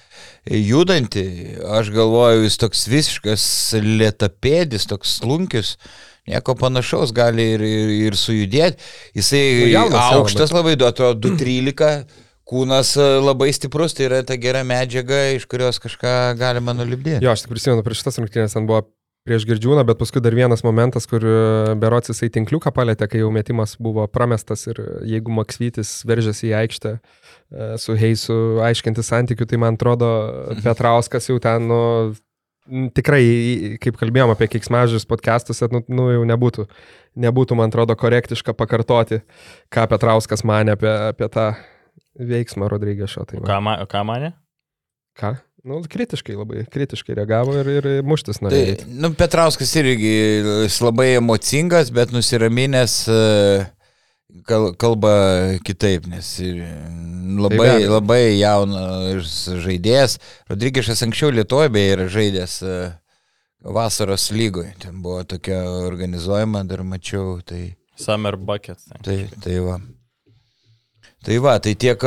judanti. 0.46 1.24
Aš 1.74 1.90
galvoju, 1.96 2.44
jis 2.46 2.60
toks 2.62 2.84
visiškas 2.86 3.46
lietapėdis, 3.82 4.86
toks 4.92 5.16
slunkis. 5.18 5.74
Nieko 6.30 6.54
panašaus 6.54 7.10
gali 7.16 7.48
ir, 7.56 7.66
ir, 7.66 7.90
ir 8.06 8.18
sujudėti. 8.20 8.78
Jisai 9.18 9.42
nu, 9.64 9.66
jaunas, 9.72 10.14
aukštas 10.20 10.54
labai 10.54 10.76
duoto 10.78 11.10
213, 11.18 12.06
kūnas 12.46 12.94
labai 13.26 13.50
stiprus, 13.56 13.98
tai 13.98 14.06
yra 14.06 14.22
ta 14.22 14.38
gera 14.38 14.62
medžiaga, 14.62 15.32
iš 15.34 15.50
kurios 15.50 15.82
kažką 15.82 16.36
galima 16.38 16.78
nulipdyti. 16.78 17.24
Jo, 17.26 17.34
aš 17.34 17.42
tik 17.42 17.56
prisimenu, 17.56 17.82
prieš 17.82 18.04
šitas 18.04 18.22
rungtynės 18.22 18.54
ten 18.54 18.70
buvo 18.70 18.84
prieš 19.28 19.44
girdžiūną, 19.48 19.84
bet 19.88 20.00
paskui 20.00 20.22
dar 20.24 20.34
vienas 20.36 20.64
momentas, 20.64 21.06
kur 21.10 21.24
e, 21.24 21.34
berots 21.80 22.12
jisai 22.12 22.30
tinkliuką 22.32 22.72
palėtė, 22.74 23.08
kai 23.10 23.20
jau 23.22 23.30
metimas 23.34 23.76
buvo 23.80 24.06
pramestas 24.10 24.64
ir 24.70 24.80
jeigu 25.08 25.34
Maksvytis 25.36 26.00
veržėsi 26.08 26.48
į 26.50 26.56
aikštę 26.62 26.94
e, 26.96 27.00
su 27.82 27.96
Heisu 28.00 28.38
aiškinti 28.64 29.04
santykių, 29.04 29.48
tai 29.50 29.60
man 29.60 29.78
atrodo. 29.78 30.10
Petrauskas 30.66 31.28
jau 31.28 31.36
ten, 31.42 31.68
nu, 31.68 31.80
tikrai, 32.96 33.22
kaip 33.82 33.98
kalbėjom 34.00 34.32
apie 34.34 34.48
kiksmažius 34.54 35.06
podcastuose, 35.10 35.68
nu, 35.74 35.82
nu 35.92 36.08
jau 36.14 36.24
nebūtų, 36.28 36.66
nebūtų, 37.20 37.58
man 37.58 37.72
atrodo, 37.72 37.96
korektiška 37.98 38.54
pakartoti, 38.56 39.20
ką 39.72 39.86
Petrauskas 39.90 40.46
mane 40.48 40.78
apie, 40.78 40.90
apie 41.10 41.28
tą 41.32 41.50
veiksmą 42.20 42.70
Rodrygėšo. 42.70 43.26
Tai 43.28 43.42
ką, 43.44 43.60
ma, 43.64 43.76
ką 43.90 44.04
mane? 44.06 44.32
Ką? 45.18 45.34
Nu, 45.64 45.82
kritiškai 45.84 46.36
labai, 46.38 46.62
kritiškai 46.72 47.14
reagavo 47.18 47.52
ir, 47.60 47.68
ir 47.68 47.88
muštis 48.06 48.40
norėjo. 48.40 48.78
Tai, 48.80 48.94
nu, 49.02 49.10
Petrauskas 49.18 49.74
irgi 49.76 50.14
labai 50.80 51.10
emocingas, 51.18 51.90
bet 51.92 52.14
nusiraminęs 52.14 52.94
e, 53.12 53.18
kal, 54.48 54.70
kalba 54.80 55.12
kitaip, 55.66 56.08
nes 56.08 56.32
labai, 57.40 57.60
tai 57.60 57.90
labai 57.90 58.22
jaunas 58.38 59.36
žaidėjas. 59.66 60.16
Rodrygišas 60.48 61.04
anksčiau 61.04 61.34
Lietuvoje 61.34 61.84
yra 61.92 62.08
žaidęs 62.08 62.56
e, 62.64 62.80
vasaros 63.60 64.30
lygoje. 64.32 64.72
Ten 64.80 65.04
buvo 65.04 65.26
tokia 65.28 65.60
organizuojama, 65.84 66.64
dar 66.64 66.86
mačiau. 66.88 67.36
Tai, 67.44 67.66
Summer 68.00 68.40
Bucket. 68.40 68.80
Tai, 69.04 69.22
tai 69.44 69.60
va. 69.60 69.76
Tai 71.20 71.36
va, 71.36 71.58
tai 71.60 71.74
tiek, 71.76 72.00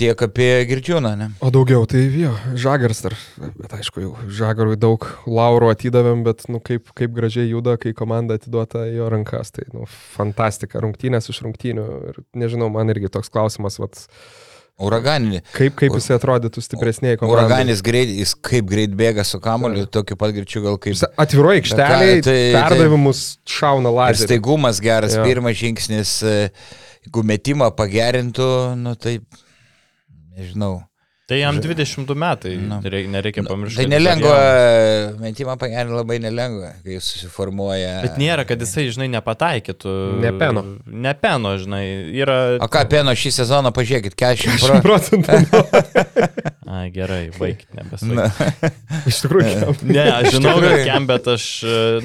tiek 0.00 0.22
apie 0.24 0.48
Girčiūną, 0.64 1.10
ne? 1.20 1.26
O 1.44 1.50
daugiau, 1.52 1.84
tai 1.84 2.06
jo, 2.08 2.30
Žagars 2.56 3.02
dar, 3.04 3.16
bet 3.36 3.74
aišku, 3.76 4.00
jau 4.00 4.14
Žagarui 4.32 4.78
daug 4.80 5.04
laurų 5.28 5.68
atidavėm, 5.74 6.22
bet, 6.24 6.46
nu, 6.48 6.62
kaip, 6.64 6.88
kaip 6.96 7.12
gražiai 7.12 7.50
juda, 7.50 7.76
kai 7.80 7.92
komanda 7.96 8.38
atiduota 8.40 8.86
jo 8.88 9.10
rankas, 9.12 9.52
tai, 9.52 9.66
nu, 9.76 9.84
fantastika, 10.16 10.80
rungtynės 10.80 11.28
iš 11.28 11.42
rungtynių 11.44 11.86
ir, 12.14 12.24
nežinau, 12.40 12.72
man 12.72 12.88
irgi 12.94 13.12
toks 13.12 13.28
klausimas, 13.28 13.76
vat, 13.82 14.06
Uraganinį. 14.80 15.42
Kaip, 15.52 15.74
kaip 15.76 15.92
jis 15.98 16.06
atrodytų 16.14 16.62
stipresniai 16.64 17.18
komandai? 17.20 17.42
Uraganis 17.44 17.82
greit, 17.84 18.08
jis 18.16 18.30
kaip 18.32 18.64
greit 18.70 18.94
bėga 18.96 19.26
su 19.28 19.36
kamoliu, 19.44 19.84
tokiu 19.84 20.16
pat 20.16 20.32
greičiu 20.32 20.62
gal 20.64 20.78
kaip. 20.80 20.96
Atviroje 21.20 21.60
aikštelėje, 21.60 22.22
tai, 22.24 22.38
perdavimus 22.56 23.26
tai, 23.34 23.58
šauna 23.58 23.92
lazeriu. 23.92 24.30
Staigumas 24.30 24.80
geras, 24.80 25.18
jo. 25.18 25.26
pirmas 25.28 25.60
žingsnis. 25.60 26.14
Uh, 26.24 26.78
jeigu 27.04 27.24
metimą 27.26 27.70
pagerintų, 27.76 28.50
nu 28.80 28.94
tai, 29.00 29.18
nežinau. 30.36 30.80
Tai 31.30 31.38
jam 31.38 31.60
22 31.62 32.14
metai, 32.18 32.56
nu. 32.58 32.80
nereikia 32.82 33.44
pamiršti. 33.46 33.84
Tai 33.84 33.90
nelengva, 33.92 34.38
metimą 35.22 35.54
pagerinti 35.60 35.94
labai 35.94 36.16
nelengva, 36.18 36.72
kai 36.82 36.96
jis 36.96 37.06
susiformuoja. 37.12 37.92
Bet 38.02 38.18
nėra, 38.18 38.42
kad 38.48 38.58
jisai, 38.58 38.88
žinai, 38.90 39.06
nepataikytų. 39.14 39.94
Nepeno. 40.24 40.64
Nepeno, 40.90 41.54
žinai, 41.62 41.84
yra... 42.18 42.40
O 42.58 42.66
ką 42.66 42.82
peno 42.90 43.14
šį 43.14 43.36
sezoną, 43.38 43.70
pažiūrėkit, 43.76 44.18
40 44.18 44.82
procentų. 44.82 45.62
A, 46.70 46.84
gerai, 46.94 47.32
baigit, 47.34 47.66
nebesakyti. 47.74 48.68
Iš 49.10 49.16
tikrųjų, 49.24 49.72
ne, 49.90 50.02
aš 50.12 50.36
žinau, 50.36 50.52
kad 50.62 50.82
kem, 50.86 51.06
bet 51.08 51.24
aš, 51.32 51.46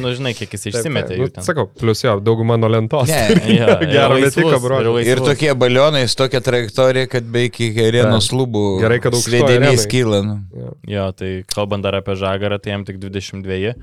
nu, 0.01 0.13
žinai, 0.17 0.31
kiek 0.37 0.55
jis 0.57 0.71
išsimetė. 0.71 1.19
Nu, 1.21 1.27
sakau, 1.45 1.67
plus 1.69 2.01
jo, 2.01 2.15
dauguma 2.23 2.57
nuo 2.57 2.71
lentos. 2.73 3.11
Ne, 3.11 3.53
ja, 3.59 3.75
Gerą 3.83 4.17
metiką, 4.23 4.57
bro. 4.63 4.79
Ir 5.05 5.21
tokie 5.21 5.51
balionai, 5.59 6.05
tokia 6.17 6.41
trajektorija, 6.45 7.09
kad 7.11 7.29
be 7.29 7.45
iki 7.51 7.69
arenos 7.85 8.31
lubų. 8.33 8.65
Gerai, 8.81 8.97
kad 9.03 9.14
daug 9.15 9.25
svedinys 9.25 9.85
kyla. 9.89 10.21
Nu. 10.25 10.39
Jo. 10.55 10.71
jo, 10.91 11.05
tai 11.17 11.31
kalbant 11.51 11.85
dar 11.85 11.97
apie 11.97 12.17
Žagarą, 12.19 12.59
tai 12.61 12.75
jam 12.75 12.85
tik 12.87 12.99
22. 13.01 13.75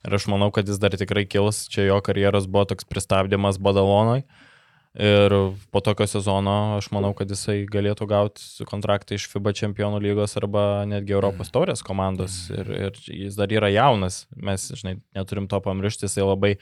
Ir 0.00 0.16
aš 0.16 0.26
manau, 0.32 0.48
kad 0.54 0.68
jis 0.68 0.80
dar 0.80 0.94
tikrai 0.96 1.26
kils. 1.28 1.66
Čia 1.72 1.90
jo 1.90 1.98
karjeros 2.04 2.48
buvo 2.48 2.66
toks 2.72 2.88
pristabdymas 2.88 3.60
Badalonui. 3.60 4.24
Ir 4.98 5.32
po 5.70 5.82
tokio 5.86 6.08
sezono 6.10 6.80
aš 6.80 6.88
manau, 6.90 7.12
kad 7.14 7.30
jisai 7.30 7.60
galėtų 7.70 8.08
gauti 8.10 8.66
kontraktą 8.66 9.14
iš 9.14 9.28
FIBA 9.30 9.52
čempionų 9.60 10.00
lygos 10.02 10.34
arba 10.40 10.82
netgi 10.88 11.14
Europos 11.14 11.52
taurės 11.54 11.84
komandos. 11.86 12.48
Ir, 12.50 12.72
ir 12.88 13.02
jis 13.06 13.38
dar 13.38 13.52
yra 13.54 13.70
jaunas. 13.70 14.24
Mes, 14.34 14.66
žinai, 14.80 14.96
neturim 15.14 15.46
to 15.52 15.60
pamiršti. 15.62 16.08
Jisai 16.08 16.26
labai 16.26 16.56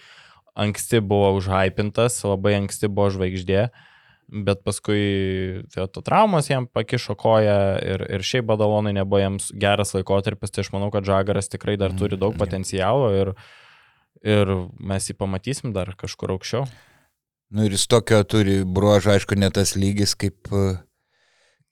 anksti 0.59 1.01
buvo 1.01 1.31
užhypintas, 1.39 2.19
labai 2.27 2.59
anksti 2.59 2.91
buvo 2.91 3.15
žvaigždė. 3.15 3.69
Uh, 3.69 3.87
bet 4.29 4.61
paskui 4.65 5.63
tai 5.73 5.87
to 5.93 6.03
traumas 6.05 6.51
jam 6.51 6.67
pakišo 6.69 7.17
koją 7.19 7.61
ir, 7.81 8.05
ir 8.19 8.25
šiaip 8.25 8.49
badalonai 8.51 8.93
nebuvo 8.97 9.23
jiems 9.23 9.49
geras 9.57 9.95
laikotarpis, 9.97 10.53
tai 10.53 10.65
aš 10.65 10.73
manau, 10.75 10.91
kad 10.95 11.09
Žagaras 11.09 11.49
tikrai 11.53 11.79
dar 11.81 11.95
turi 11.97 12.19
daug 12.21 12.35
mm, 12.35 12.43
potencialo 12.43 13.09
ir, 13.17 13.33
ir 14.25 14.53
mes 14.79 15.09
jį 15.09 15.17
pamatysim 15.17 15.73
dar 15.77 15.95
kažkur 15.97 16.37
aukščiau. 16.37 16.69
Nu 17.57 17.65
ir 17.65 17.73
jis 17.73 17.87
tokio 17.89 18.21
turi 18.29 18.61
bruožą, 18.65 19.17
aišku, 19.17 19.39
ne 19.41 19.49
tas 19.55 19.73
lygis 19.81 20.13
kaip 20.21 20.53
uh, 20.53 20.77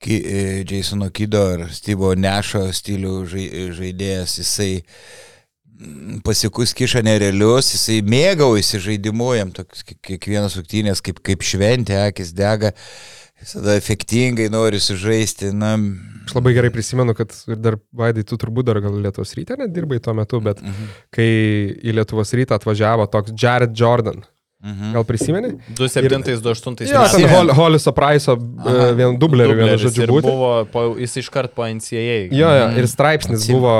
Jasono 0.05 1.11
Kido 1.11 1.43
ar 1.55 1.69
Steve'o 1.73 2.15
Nešo 2.17 2.67
stilių 2.73 3.15
žaidėjas, 3.29 4.39
jisai 4.41 4.85
pasikus 6.25 6.73
kiša 6.77 7.03
nerealius, 7.05 7.73
jisai 7.75 8.01
mėgaujasi 8.07 8.81
žaidimu, 8.87 9.29
jam 9.37 9.53
toks 9.55 9.85
kiekvienas 9.87 10.57
rungtynės 10.59 11.03
kaip, 11.05 11.21
kaip 11.27 11.45
šventė, 11.45 11.99
akis 12.09 12.33
dega, 12.37 12.73
visada 13.41 13.77
efektingai 13.77 14.49
nori 14.53 14.81
sužaisti. 14.83 15.53
Na. 15.57 15.75
Aš 16.25 16.37
labai 16.39 16.55
gerai 16.57 16.73
prisimenu, 16.75 17.15
kad 17.19 17.35
ir 17.51 17.61
dar 17.63 17.79
Vaidai, 17.97 18.25
tu 18.27 18.39
turbūt 18.41 18.71
dar 18.71 18.81
gal 18.85 18.97
Lietuvos 19.03 19.35
ryte 19.39 19.59
net 19.61 19.75
dirbai 19.75 20.01
tuo 20.03 20.17
metu, 20.17 20.41
bet 20.45 20.63
mhm. 20.65 20.95
kai 21.15 21.29
į 21.77 21.99
Lietuvos 21.99 22.33
rytą 22.39 22.59
atvažiavo 22.59 23.09
toks 23.13 23.37
Jared 23.37 23.77
Jordan. 23.77 24.25
Mhm. 24.67 24.93
Gal 24.97 25.05
prisimeni? 25.07 25.53
27-28 25.79 26.91
jo, 26.91 27.03
ten 27.13 27.29
Hol, 27.31 27.53
Holiso 27.55 27.93
Price'o 27.95 28.35
uh, 28.35 28.81
vien 28.99 29.15
dublerį, 29.21 29.55
vienu 29.61 29.79
žodžiu, 29.79 30.09
būtų. 30.11 30.27
Buvo, 30.27 30.51
po, 30.73 30.85
jis 30.99 31.15
iškart 31.23 31.55
po 31.55 31.69
NCAA. 31.71 32.19
Jo, 32.35 32.51
jo, 32.51 32.67
ir 32.83 32.89
straipsnis 32.91 33.45
Atsim. 33.45 33.61
buvo 33.61 33.77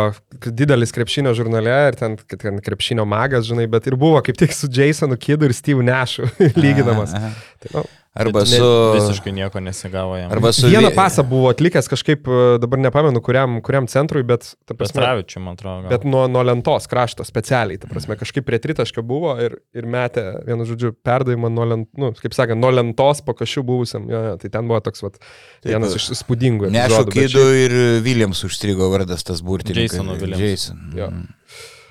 didelis 0.47 0.95
krepšinio 0.95 1.35
žurnale, 1.35 1.75
ir 1.91 1.99
ten, 1.99 2.15
ten 2.37 2.63
krepšinio 2.63 3.07
magas, 3.09 3.49
žinai, 3.51 3.67
bet 3.73 3.91
ir 3.91 3.99
buvo 3.99 4.23
kaip 4.23 4.39
tik 4.39 4.55
su 4.55 4.71
Jasonu 4.71 5.19
Kidu 5.19 5.51
ir 5.51 5.57
Steve 5.59 5.83
Nashu 5.87 6.31
lyginamas. 6.63 7.17
Aha, 7.19 7.33
aha. 7.33 7.57
Tai, 7.65 7.73
nu, 7.81 7.87
Arba 8.17 8.43
su... 8.49 8.69
Visiškai 8.95 9.33
nieko 9.37 9.61
nesigavo 9.61 10.17
jam. 10.17 10.31
Arba 10.33 10.53
su... 10.53 10.71
Vieną 10.73 10.91
pasą 10.97 11.25
buvo 11.29 11.51
atlikęs 11.53 11.89
kažkaip, 11.93 12.29
e, 12.29 12.45
dabar 12.63 12.81
nepamenu, 12.81 13.21
kuriam, 13.25 13.59
kuriam 13.65 13.89
centrui, 13.93 14.25
bet... 14.27 14.49
Pestravičiu, 14.73 15.43
man 15.45 15.59
atrodo. 15.59 15.85
Gal. 15.85 15.91
Bet 15.93 16.07
nuo, 16.09 16.23
nuo 16.33 16.45
lentos 16.47 16.89
krašto 16.89 17.27
specialiai, 17.29 17.81
ta 17.83 17.91
prasme, 17.91 18.17
kažkaip 18.17 18.47
prie 18.49 18.61
tritaškio 18.63 19.05
buvo 19.07 19.35
ir, 19.43 19.59
ir 19.77 19.89
metė, 19.93 20.25
vienu 20.49 20.65
žodžiu, 20.69 20.95
perdavimą 21.07 21.53
nuo 21.53 21.69
lentos, 21.69 21.93
nu, 22.01 22.13
kaip 22.23 22.37
sakant, 22.37 22.63
nuo 22.63 22.73
lentos 22.73 23.21
po 23.27 23.37
kažkių 23.37 23.65
buvusiam. 23.69 24.09
Jo, 24.13 24.23
jo, 24.31 24.39
tai 24.41 24.53
ten 24.55 24.71
buvo 24.71 24.81
toks, 24.85 25.05
vat, 25.05 25.21
vienas 25.67 25.93
Taip, 25.93 26.01
iš 26.01 26.23
spūdingų. 26.23 26.73
Nešu 26.73 27.03
Kidų 27.13 27.29
šiaip... 27.37 27.67
ir 27.67 27.77
Williams 28.07 28.41
užstrigo 28.49 28.89
vardas 28.93 29.27
tas 29.29 29.45
burtininkas. 29.45 29.99
Jasono 29.99 30.17
Williams. 30.17 30.47
Jason. 30.47 30.81
Jo. 30.97 31.11
Mm. 31.13 31.29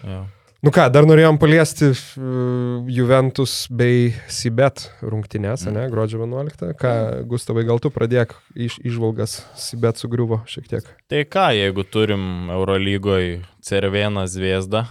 Jo. 0.09 0.23
Nu 0.65 0.71
ką, 0.73 0.87
dar 0.89 1.05
norėjom 1.05 1.35
paliesti 1.37 1.91
uh, 1.91 2.87
Juventus 2.89 3.67
bei 3.69 4.07
Sibet 4.33 4.87
rungtynės, 5.05 5.67
ne, 5.69 5.83
gruodžio 5.91 6.23
11. 6.23 6.71
Ką, 6.79 6.93
Gustavai, 7.29 7.67
gal 7.67 7.77
tu 7.83 7.91
pradėk 7.93 8.33
iš, 8.57 8.79
išvalgas, 8.81 9.35
Sibet 9.61 10.01
sugriuvo 10.01 10.39
šiek 10.49 10.71
tiek. 10.71 10.87
Tai 11.11 11.21
ką, 11.29 11.43
jeigu 11.53 11.85
turim 11.85 12.49
Eurolygoje 12.55 13.43
Cervėną 13.61 14.25
Zviesdą 14.31 14.87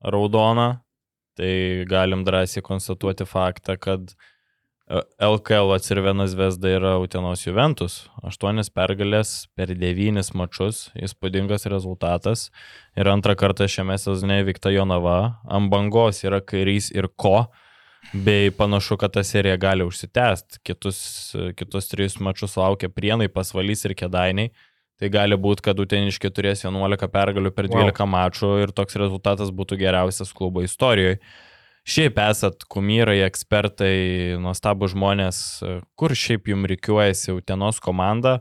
raudoną, 0.00 0.70
tai 1.36 1.52
galim 1.92 2.24
drąsiai 2.24 2.64
konstatuoti 2.64 3.28
faktą, 3.28 3.76
kad 3.76 4.16
LKL 5.20 5.72
atsirvenas 5.72 6.34
Vesda 6.36 6.68
yra 6.68 6.92
Utenos 7.00 7.46
Juventus. 7.46 7.94
Aštuonias 8.20 8.68
pergalės 8.68 9.46
per 9.56 9.70
devynis 9.78 10.34
mačius, 10.36 10.90
įspūdingas 11.00 11.64
rezultatas. 11.72 12.50
Ir 12.98 13.08
antrą 13.08 13.32
kartą 13.40 13.68
šiame 13.72 13.96
sezone 13.96 14.42
vykta 14.44 14.72
Jonava. 14.74 15.38
Ant 15.48 15.72
bangos 15.72 16.20
yra 16.26 16.42
kairys 16.44 16.90
ir 16.92 17.08
ko. 17.16 17.46
Bei 18.12 18.50
panašu, 18.52 18.98
kad 19.00 19.14
ta 19.14 19.22
serija 19.24 19.56
gali 19.56 19.86
užsitęsti. 19.86 20.60
Kitus, 20.66 20.98
kitus 21.56 21.88
trijus 21.88 22.18
mačius 22.20 22.58
laukia 22.60 22.90
Prienai, 22.92 23.30
Pasvalys 23.32 23.86
ir 23.88 23.96
Kedainiai. 23.96 24.52
Tai 25.00 25.08
gali 25.14 25.38
būti, 25.40 25.64
kad 25.70 25.80
Uteniški 25.80 26.28
turės 26.34 26.66
11 26.66 27.08
pergalių 27.14 27.54
per 27.56 27.70
12 27.70 28.04
wow. 28.04 28.10
mačų 28.12 28.52
ir 28.66 28.74
toks 28.76 29.00
rezultatas 29.00 29.54
būtų 29.54 29.80
geriausias 29.80 30.34
klubo 30.36 30.60
istorijoje. 30.66 31.22
Šiaip 31.82 32.18
esat 32.22 32.62
kumyrai, 32.70 33.18
ekspertai, 33.26 34.38
nuostabų 34.42 34.92
žmonės, 34.92 35.38
kur 35.98 36.14
šiaip 36.14 36.52
jums 36.52 36.70
reikiuojasi 36.70 37.34
Utenos 37.34 37.80
komanda, 37.82 38.36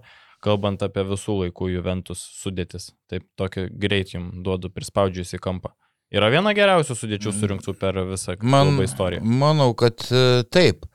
kalbant 0.46 0.84
apie 0.86 1.04
visų 1.10 1.39
laikų 1.46 1.72
Juventus 1.74 2.22
sudėtis. 2.38 2.92
Taip, 3.10 3.26
tokį 3.42 3.66
greit 3.82 4.14
jums 4.14 4.44
duodu 4.46 4.70
prispaudžiusi 4.74 5.42
kampą. 5.42 5.74
Yra 6.12 6.28
viena 6.30 6.52
geriausių 6.54 6.96
sudėčių 7.00 7.34
surinktų 7.34 7.74
per 7.80 7.98
visą 8.10 8.36
Man, 8.44 8.76
istoriją. 8.84 9.24
Manau, 9.24 9.72
kad 9.80 10.04
e, 10.12 10.44
taip. 10.52 10.86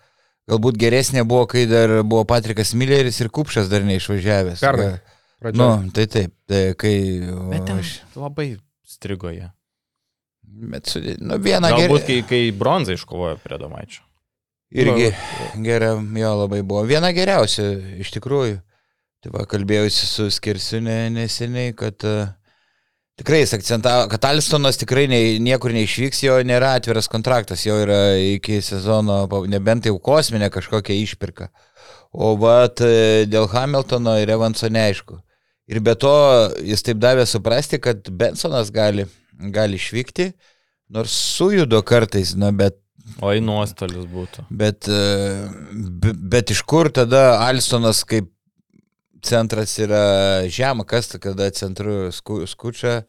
Galbūt 0.47 0.77
geresnė 0.79 1.25
buvo, 1.27 1.49
kai 1.51 1.65
dar 1.67 2.03
buvo 2.07 2.23
Patrikas 2.29 2.75
Milleris 2.79 3.19
ir 3.25 3.33
Kupšas 3.35 3.73
dar 3.73 3.83
neišvažiavęs. 3.89 4.63
Pernai. 4.63 4.93
Nu, 5.57 5.91
tai 5.97 6.07
taip, 6.07 6.37
tai 6.47 6.63
kai... 6.79 6.95
Bet 7.51 7.67
ten 7.67 7.81
aš... 7.83 7.97
labai 8.15 8.53
strigoje. 8.87 9.51
Bet 10.47 10.89
su, 10.89 11.03
nu, 11.03 11.39
vieną 11.43 11.69
gerą. 11.73 11.83
Galbūt, 11.83 12.07
kai, 12.09 12.21
kai 12.29 12.43
bronzą 12.57 12.97
iškovojo 12.97 13.37
prie 13.43 13.59
Domaičio. 13.61 14.03
Irgi 14.77 15.11
geria, 15.63 15.93
jo 15.95 16.33
labai 16.43 16.63
buvo. 16.67 16.83
Viena 16.89 17.13
geriausia, 17.15 17.69
iš 18.03 18.11
tikrųjų. 18.17 18.59
Tai 19.25 19.33
va, 19.35 19.45
kalbėjausi 19.49 20.09
su 20.09 20.27
Skirsiu 20.33 20.81
neseniai, 20.85 21.75
kad 21.77 22.03
uh, 22.07 22.27
tikrai 23.17 23.41
jis 23.41 23.55
akcentavo, 23.57 24.09
kad 24.13 24.25
Alstonas 24.29 24.79
tikrai 24.81 25.07
ne, 25.09 25.21
niekur 25.43 25.73
neišvyks, 25.77 26.23
jo 26.27 26.37
nėra 26.47 26.75
atviras 26.77 27.09
kontraktas, 27.13 27.65
jo 27.67 27.79
yra 27.85 28.01
iki 28.21 28.61
sezono, 28.65 29.25
nebent 29.51 29.89
jau 29.89 29.97
kosminė 30.03 30.51
kažkokia 30.53 30.97
išpirka. 31.01 31.49
O 32.13 32.35
vat 32.41 32.81
e, 32.85 33.25
dėl 33.29 33.49
Hamiltono 33.53 34.17
ir 34.21 34.33
Evanso 34.33 34.69
neaišku. 34.73 35.19
Ir 35.67 35.81
be 35.83 35.97
to 35.99 36.13
jis 36.63 36.85
taip 36.87 37.01
davė 37.03 37.25
suprasti, 37.27 37.81
kad 37.83 38.07
Bensonas 38.15 38.71
gali 38.73 39.09
gali 39.39 39.81
išvykti, 39.81 40.31
nors 40.95 41.15
sujudo 41.37 41.83
kartais, 41.87 42.35
na, 42.39 42.53
bet 42.53 42.81
O 43.23 43.31
į 43.31 43.39
nuostolius 43.45 44.09
būtų. 44.11 44.49
Bet, 44.51 44.89
e, 44.91 45.47
bet 46.03 46.51
iš 46.51 46.65
kur 46.67 46.91
tada 46.91 47.39
Alstonas 47.45 48.03
kaip 48.09 48.33
centras 49.27 49.77
yra 49.83 50.47
žemą, 50.51 50.87
kas 50.89 51.13
kada 51.23 51.49
centru 51.55 52.11
sku, 52.15 52.43
skučia 52.51 53.05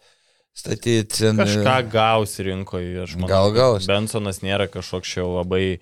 statyti. 0.58 1.06
Cent... 1.18 1.42
Kažką 1.42 1.78
gaus 1.94 2.38
rinkoje, 2.44 2.94
aš 3.04 3.16
manau. 3.18 3.32
Gal 3.32 3.56
gaus. 3.56 3.90
Bensonas 3.90 4.44
nėra 4.46 4.70
kažkoks 4.72 5.18
jau 5.18 5.30
labai 5.38 5.80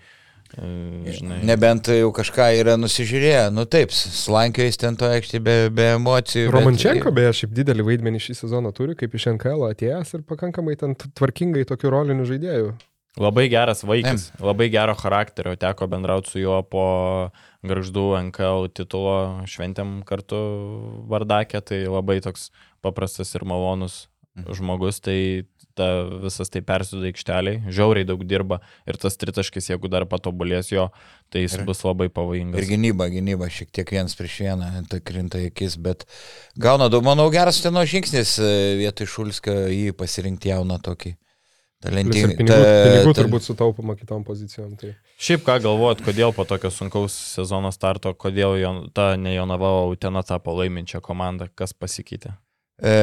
Žinai. 0.56 1.42
Nebent 1.48 1.90
jau 1.92 2.10
kažką 2.16 2.48
yra 2.62 2.76
nusižiūrėję, 2.80 3.50
nu 3.56 3.66
taip, 3.68 3.92
slankiojais 3.92 4.80
ten 4.80 4.98
to 5.00 5.10
aikštė 5.12 5.42
be, 5.44 5.56
be 5.76 5.92
emocijų. 5.98 6.50
Romančenko 6.56 7.12
bet... 7.12 7.18
beje 7.20 7.38
šiaip 7.42 7.56
didelį 7.60 7.88
vaidmenį 7.90 8.24
šį 8.28 8.38
sezoną 8.44 8.72
turi, 8.76 8.96
kaip 9.00 9.16
iš 9.18 9.30
NKL 9.36 9.68
atėjęs 9.72 10.16
ir 10.18 10.26
pakankamai 10.28 10.78
ten 10.80 10.96
tvarkingai 10.96 11.66
tokių 11.68 11.92
rolinių 11.98 12.28
žaidėjų. 12.32 12.76
Labai 13.20 13.46
geras 13.48 13.86
vaikas, 13.88 14.30
ne. 14.34 14.44
labai 14.44 14.68
gero 14.74 14.96
charakterio, 15.00 15.54
teko 15.56 15.88
bendrauti 15.88 16.34
su 16.34 16.42
juo 16.42 16.58
po 16.68 16.88
garždų 17.64 18.10
NKL 18.28 18.68
titulo 18.76 19.46
šventėm 19.48 20.02
kartu 20.08 20.40
Vardakė, 21.08 21.62
tai 21.64 21.86
labai 21.88 22.20
toks 22.24 22.50
paprastas 22.84 23.32
ir 23.38 23.48
malonus 23.48 24.10
mhm. 24.36 24.58
žmogus, 24.60 25.00
tai 25.00 25.18
ta, 25.78 25.88
visas 26.24 26.52
tai 26.52 26.62
persiduoda 26.66 27.10
aikšteliai, 27.12 27.62
žiauriai 27.74 28.08
daug 28.08 28.24
dirba 28.28 28.62
ir 28.88 29.00
tas 29.02 29.18
tritaškis, 29.22 29.70
jeigu 29.74 29.92
dar 29.92 30.08
patobulės 30.10 30.72
jo, 30.72 30.88
tai 31.34 31.46
jis 31.46 31.58
ir, 31.60 31.66
bus 31.68 31.84
labai 31.86 32.08
pavojingas. 32.14 32.62
Ir 32.62 32.70
gynyba, 32.72 33.10
gynyba 33.14 33.50
šiek 33.52 33.74
tiek 33.76 33.94
vienas 33.98 34.18
prieš 34.18 34.40
vieną, 34.46 34.72
tai 34.92 35.02
krinta 35.04 35.42
akis, 35.44 35.78
bet 35.82 36.08
gauna 36.56 36.90
daug, 36.92 37.06
manau, 37.06 37.28
geras 37.34 37.62
teno 37.64 37.84
žingsnis 37.86 38.38
e, 38.40 38.56
vietoj 38.82 39.12
Šulskio 39.12 39.60
jį 39.70 39.94
pasirinkti 40.00 40.54
jauną 40.54 40.80
tokį. 40.86 41.16
Talentingą. 41.86 42.32
Pinigų, 42.32 42.48
ta, 42.50 42.56
pinigų 42.86 43.12
ta, 43.12 43.20
turbūt 43.20 43.46
sutaupama 43.46 43.96
kitom 44.00 44.24
pozicijom. 44.26 44.72
Tai. 44.80 44.94
Šiaip 45.22 45.44
ką 45.46 45.58
galvojat, 45.68 46.02
kodėl 46.06 46.34
po 46.36 46.46
tokio 46.48 46.72
sunkaus 46.74 47.14
sezono 47.36 47.72
starto, 47.76 48.14
kodėl 48.18 48.56
jo, 48.62 48.72
ta 48.96 49.12
ne 49.20 49.36
Jonava, 49.36 49.70
o 49.84 49.92
Utena 49.94 50.24
tapo 50.26 50.56
laiminčia 50.58 51.04
komanda, 51.06 51.50
kas 51.54 51.76
pasikeitė? 51.78 52.34
E, 52.82 52.96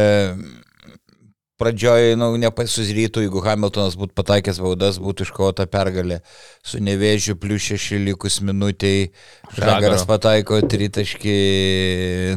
pradžioje, 1.63 2.17
nu, 2.19 2.33
nepasuzrytų, 2.43 3.23
jeigu 3.25 3.43
Hamiltonas 3.45 3.95
būtų 3.99 4.17
pataikęs 4.19 4.59
baudas, 4.63 4.99
būtų 5.03 5.27
iškovota 5.29 5.67
pergalė. 5.71 6.19
Su 6.67 6.83
nevėžiu 6.83 7.37
plus 7.41 7.69
šeši 7.71 8.01
likus 8.09 8.41
minutiai. 8.45 9.13
Žagaras 9.55 10.05
pataiko 10.09 10.59
tritaškį 10.67 11.37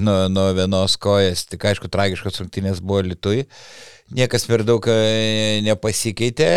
nuo, 0.05 0.19
nuo 0.31 0.47
vienos 0.57 0.97
kojas. 1.01 1.47
Tik 1.49 1.65
aišku, 1.71 1.89
tragiškos 1.91 2.43
rungtynės 2.43 2.83
buvo 2.85 3.01
Lietuvai. 3.09 3.47
Niekas 4.15 4.45
per 4.45 4.61
daug 4.67 4.85
e, 4.91 5.61
nepasikeitė. 5.65 6.51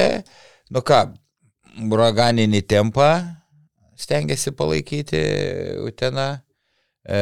Nu 0.74 0.84
ką, 0.84 1.06
uraganinį 1.88 2.60
tempą 2.68 3.10
stengiasi 3.98 4.52
palaikyti 4.56 5.22
Utena. 5.86 6.28
E, 7.08 7.20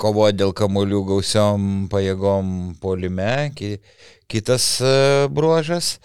kovoja 0.00 0.34
dėl 0.36 0.52
kamolių 0.56 1.02
gausiom 1.08 1.88
pajėgom 1.92 2.74
polime, 2.82 3.50
ki, 3.56 3.76
kitas 4.30 4.78
e, 4.82 4.94
bruožas. 5.32 5.98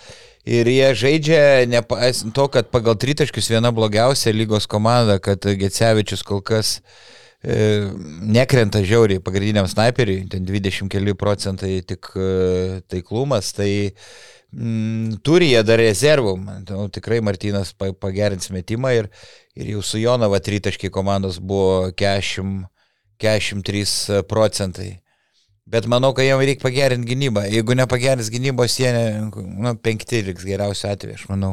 Ir 0.50 0.70
jie 0.72 0.88
žaidžia, 0.98 1.42
nepaisant 1.70 2.34
to, 2.34 2.48
kad 2.50 2.72
pagal 2.74 2.96
tritaškius 2.98 3.52
viena 3.52 3.74
blogiausia 3.76 4.32
lygos 4.34 4.66
komanda, 4.72 5.20
kad 5.22 5.44
Gecevičius 5.44 6.24
kol 6.26 6.40
kas 6.42 6.80
e, 7.44 7.90
nekrenta 8.24 8.82
žiauriai 8.82 9.22
pagrindiniam 9.22 9.68
snaiperiui, 9.70 10.24
ten 10.32 10.48
20 10.48 10.90
keli 10.90 11.14
procentai 11.14 11.82
tik 11.86 12.10
e, 12.16 12.32
taiklumas, 12.90 13.52
tai 13.60 13.70
mm, 14.56 15.20
turi 15.28 15.52
jie 15.52 15.62
dar 15.68 15.84
rezervų. 15.84 16.34
Nu, 16.72 16.88
tikrai 16.96 17.20
Martinas 17.22 17.76
pagerins 17.76 18.50
metimą 18.56 18.96
ir, 19.04 19.12
ir 19.60 19.76
jau 19.76 19.86
su 19.86 20.02
Jonava 20.02 20.40
tritaškiai 20.42 20.94
komandos 20.96 21.38
buvo 21.44 21.92
40 22.00 22.66
43 23.20 24.24
procentai. 24.30 24.93
Bet 25.70 25.86
manau, 25.86 26.15
kad 26.17 26.26
jam 26.26 26.39
reikia 26.41 26.63
pagerinti 26.63 27.11
gynybą. 27.11 27.43
Jeigu 27.53 27.76
nepagerins 27.78 28.32
gynybos, 28.34 28.80
jie, 28.82 28.89
nu, 29.30 29.76
penkti 29.84 30.24
liks 30.26 30.45
geriausiu 30.47 30.88
atveju, 30.89 31.17
aš 31.20 31.28
manau. 31.30 31.51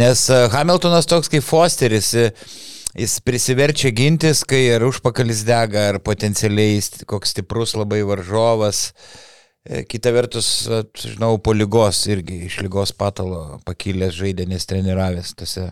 Nes 0.00 0.22
e, 0.32 0.38
Hamiltonas 0.54 1.08
toks 1.10 1.28
kaip 1.32 1.44
Fosteris, 1.44 2.14
e, 2.16 2.30
jis 2.96 3.18
prisiverčia 3.26 3.92
gintis, 3.92 4.40
kai 4.48 4.62
ar 4.72 4.86
užpakalis 4.88 5.42
dega, 5.44 5.90
ar 5.90 6.00
potencialiai 6.06 6.80
koks 7.10 7.34
stiprus 7.36 7.76
labai 7.76 8.00
varžovas. 8.08 8.86
E, 9.60 9.82
kita 9.92 10.14
vertus, 10.16 10.48
žinau, 11.04 11.34
po 11.36 11.52
lygos 11.52 12.00
irgi 12.08 12.46
iš 12.48 12.62
lygos 12.64 12.94
patalo 12.96 13.60
pakilęs 13.68 14.16
žaidė, 14.22 14.48
nes 14.48 14.64
treniravęs 14.72 15.36
tose, 15.36 15.66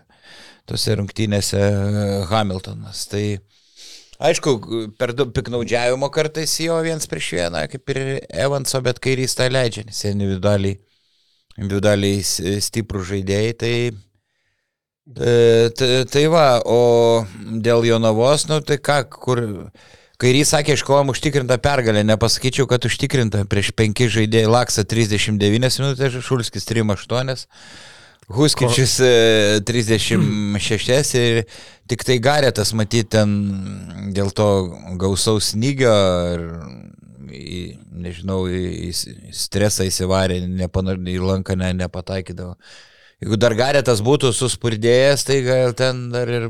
tose 0.69 1.01
rungtynėse 1.01 1.65
Hamiltonas. 2.29 3.07
Tai 3.09 3.25
Aišku, 4.21 4.51
per 4.99 5.13
daug 5.17 5.31
piknaudžiavimo 5.33 6.09
kartais 6.13 6.53
jo 6.61 6.75
viens 6.85 7.07
prieš 7.09 7.31
vieną, 7.39 7.63
kaip 7.71 7.93
ir 7.93 8.01
Evanso, 8.29 8.81
bet 8.85 9.01
kairys 9.03 9.33
tą 9.37 9.47
leidžia, 9.49 9.87
nes 9.87 10.03
individualiai, 10.09 10.77
individualiai 11.57 12.21
stiprų 12.61 13.01
žaidėjai, 13.09 13.55
tai, 13.57 13.73
tai, 15.79 15.89
tai 16.13 16.23
va, 16.29 16.45
o 16.61 17.25
dėl 17.65 17.89
Jonavos, 17.89 18.45
nu 18.51 18.61
tai 18.61 18.77
ką, 18.77 18.99
kur, 19.17 19.43
kairys 20.21 20.53
sakė, 20.53 20.77
iškovojom 20.77 21.11
užtikrintą 21.15 21.57
pergalę, 21.63 22.05
nepasakyčiau, 22.07 22.69
kad 22.69 22.85
užtikrinta 22.87 23.43
prieš 23.49 23.73
penki 23.75 24.07
žaidėjai, 24.13 24.51
Laksa 24.51 24.85
39 24.85 25.81
minutės, 25.81 26.21
Šulskis 26.23 26.69
3-8. 26.69 27.33
Huskičius 28.31 28.99
36 29.67 31.15
e, 31.19 31.23
ir 31.27 31.41
tik 31.91 32.05
tai 32.07 32.19
Garetas 32.23 32.71
matyti 32.77 33.17
ten 33.17 33.33
dėl 34.15 34.31
to 34.35 34.49
gausaus 35.01 35.51
snygio 35.51 35.93
ir 36.37 36.45
nežinau, 38.03 38.43
į, 38.47 38.91
stresą 39.35 39.87
įsivarė, 39.89 40.41
nepana, 40.47 40.95
į 40.95 41.19
lanką 41.23 41.57
ne, 41.59 41.71
nepataikydavo. 41.83 42.57
Jeigu 43.23 43.39
dar 43.39 43.55
Garetas 43.57 44.03
būtų 44.03 44.33
suspurdėjęs, 44.35 45.25
tai 45.27 45.39
gal 45.45 45.75
ten 45.77 46.09
dar 46.13 46.29
ir 46.29 46.49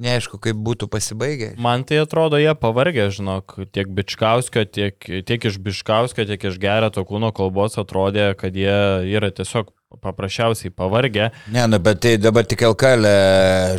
neaišku, 0.00 0.38
kaip 0.42 0.58
būtų 0.60 0.88
pasibaigę. 0.92 1.54
Man 1.60 1.84
tai 1.88 2.00
atrodo, 2.02 2.38
jie 2.40 2.52
pavargė, 2.56 3.08
žinok, 3.14 3.56
tiek 3.72 3.90
Bičkauskio, 3.96 4.64
tiek, 4.68 4.96
tiek 5.26 5.48
iš 5.50 5.58
Bičkauskio, 5.64 6.26
tiek 6.28 6.46
iš 6.50 6.60
Gereto 6.62 7.04
kūno 7.08 7.32
kalbos 7.36 7.78
atrodė, 7.80 8.30
kad 8.38 8.56
jie 8.56 8.76
yra 9.16 9.32
tiesiog 9.34 9.72
paprasčiausiai 9.98 10.70
pavargę. 10.70 11.30
Ne, 11.52 11.66
nu, 11.66 11.78
bet 11.82 12.00
tai 12.00 12.14
dabar 12.18 12.46
tik 12.46 12.62
LKL 12.62 13.06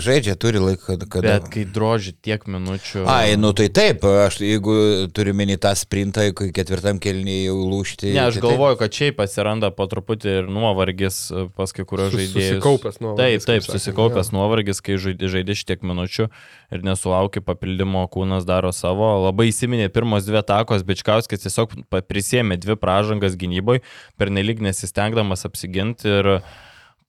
žaidžia, 0.04 0.36
turi 0.36 0.60
laiką, 0.60 0.98
kad... 1.08 1.24
Bet 1.24 1.48
kai 1.54 1.64
droži 1.64 2.12
tiek 2.20 2.44
minučių. 2.52 3.06
Ai, 3.10 3.38
nu 3.40 3.54
tai 3.56 3.70
taip, 3.72 4.04
aš 4.04 4.42
jeigu 4.44 4.76
turiu 5.16 5.34
meni 5.38 5.56
tą 5.62 5.72
sprintą, 5.80 6.28
kai 6.36 6.50
ketvirtam 6.56 7.00
kelnyje 7.02 7.46
jau 7.48 7.56
lūšti. 7.64 8.12
Ne, 8.12 8.26
aš 8.28 8.42
tai 8.42 8.44
galvoju, 8.44 8.80
kad 8.82 8.98
šiaip 9.00 9.22
atsiranda 9.24 9.72
po 9.76 9.88
truputį 9.92 10.36
ir 10.42 10.52
nuovargis 10.52 11.22
pas 11.56 11.72
kai 11.76 11.88
kurios 11.88 12.12
žaidėjus. 12.12 12.58
Susikaupęs 12.58 13.00
nuovargis. 13.00 13.48
Taip, 13.48 13.64
taip, 13.64 13.70
susikaupęs 13.72 14.34
nuovargis, 14.36 14.84
kai 14.84 15.00
žaidži, 15.00 15.58
šitiek 15.62 15.88
minučių 15.88 16.28
ir 16.72 16.86
nesulauki 16.88 17.44
papildymo, 17.44 18.04
kūnas 18.12 18.44
daro 18.48 18.72
savo. 18.76 19.14
Labai 19.28 19.50
įsiminė 19.52 19.88
pirmos 19.94 20.28
dvi 20.28 20.40
atakos, 20.42 20.84
Bičkauskis 20.88 21.44
tiesiog 21.46 21.76
prisėmė 22.08 22.60
dvi 22.60 22.78
pražangas 22.80 23.36
gynyboje, 23.40 23.84
pernelyg 24.20 24.64
nesistengdamas 24.64 25.48
apsiginti 25.48 26.01
ir 26.08 26.40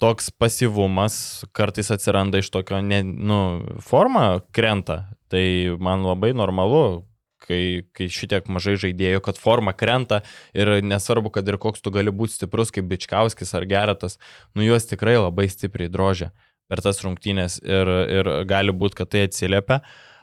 toks 0.02 0.32
pasivumas 0.34 1.44
kartais 1.54 1.92
atsiranda 1.94 2.40
iš 2.42 2.50
tokio, 2.50 2.80
ne, 2.82 3.02
nu, 3.02 3.38
forma 3.80 4.40
krenta. 4.54 5.04
Tai 5.32 5.44
man 5.80 6.02
labai 6.04 6.32
normalu, 6.36 7.04
kai, 7.46 7.84
kai 7.96 8.08
šitiek 8.12 8.48
mažai 8.52 8.74
žaidėjų, 8.80 9.22
kad 9.24 9.38
forma 9.40 9.74
krenta 9.76 10.20
ir 10.56 10.74
nesvarbu, 10.84 11.32
kad 11.34 11.48
ir 11.48 11.58
koks 11.62 11.84
tu 11.84 11.92
gali 11.94 12.12
būti 12.12 12.36
stiprus 12.36 12.74
kaip 12.74 12.88
Bičkauskis 12.90 13.54
ar 13.56 13.66
Geretas, 13.68 14.18
nu 14.56 14.66
juos 14.66 14.88
tikrai 14.90 15.16
labai 15.18 15.48
stipriai 15.52 15.92
drožia 15.92 16.32
per 16.70 16.80
tas 16.84 17.02
rungtynės 17.04 17.58
ir, 17.64 17.90
ir 18.18 18.30
gali 18.48 18.72
būti, 18.72 19.02
kad 19.02 19.12
tai 19.12 19.26
atsiliepia. 19.28 19.82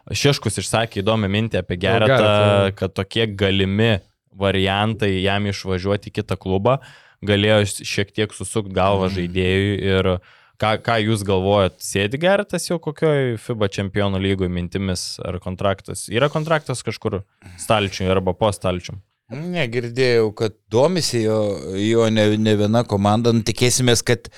Šeškus 0.09 0.57
išsakė 0.63 1.03
įdomią 1.03 1.29
mintį 1.29 1.59
apie 1.59 1.77
Geretą, 1.77 2.71
kad 2.77 2.95
tokie 2.97 3.27
galimi 3.29 3.99
variantai 4.39 5.11
jam 5.19 5.45
išvažiuoti 5.49 6.09
į 6.09 6.15
kitą 6.21 6.37
klubą 6.41 6.79
galėjo 7.25 7.85
šiek 7.87 8.13
tiek 8.15 8.35
susukti 8.35 8.75
galvą 8.75 9.09
žaidėjui 9.13 9.75
ir 9.89 10.11
ką, 10.59 10.73
ką 10.85 10.97
jūs 11.03 11.25
galvojat, 11.27 11.79
sėdi 11.83 12.19
Geretas 12.21 12.69
jau 12.69 12.79
kokioj 12.83 13.37
FIBA 13.41 13.69
čempionų 13.79 14.21
lygoje 14.23 14.51
mintimis 14.53 15.05
ar 15.25 15.39
kontraktas? 15.43 16.07
Yra 16.11 16.31
kontraktas 16.31 16.83
kažkur 16.85 17.21
stalčiui 17.59 18.09
arba 18.11 18.35
po 18.37 18.51
stalčium? 18.55 19.01
Negirdėjau, 19.29 20.31
kad 20.33 20.55
domisi 20.73 21.21
jo, 21.21 21.37
jo 21.77 22.07
ne, 22.09 22.31
ne 22.41 22.55
viena 22.57 22.81
komanda, 22.87 23.33
nu, 23.35 23.43
tikėsimės, 23.45 24.01
kad 24.01 24.31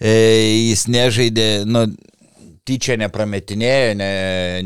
e, 0.00 0.14
jis 0.70 0.86
nežaidė, 0.88 1.48
nu, 1.68 1.84
tyčia 2.70 2.96
neprametinėjo, 3.00 3.90
ne, 3.98 4.10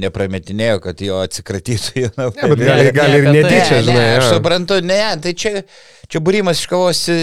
neprametinėjo, 0.02 0.78
kad 0.84 1.02
jo 1.04 1.18
atsikratytų. 1.24 2.04
Ne, 2.14 2.28
bet 2.52 2.60
gali, 2.60 2.92
gali 2.94 3.18
ir 3.22 3.28
netyčia, 3.30 3.80
ne, 3.80 3.82
žinai. 3.88 3.96
ne, 3.96 4.06
aš 4.18 4.30
suprantu, 4.36 4.78
ne, 4.84 5.00
tai 5.24 5.34
čia, 5.38 5.64
čia 6.10 6.22
būrimas 6.24 6.60
iš 6.60 6.70
kavos 6.70 7.02
e, 7.12 7.18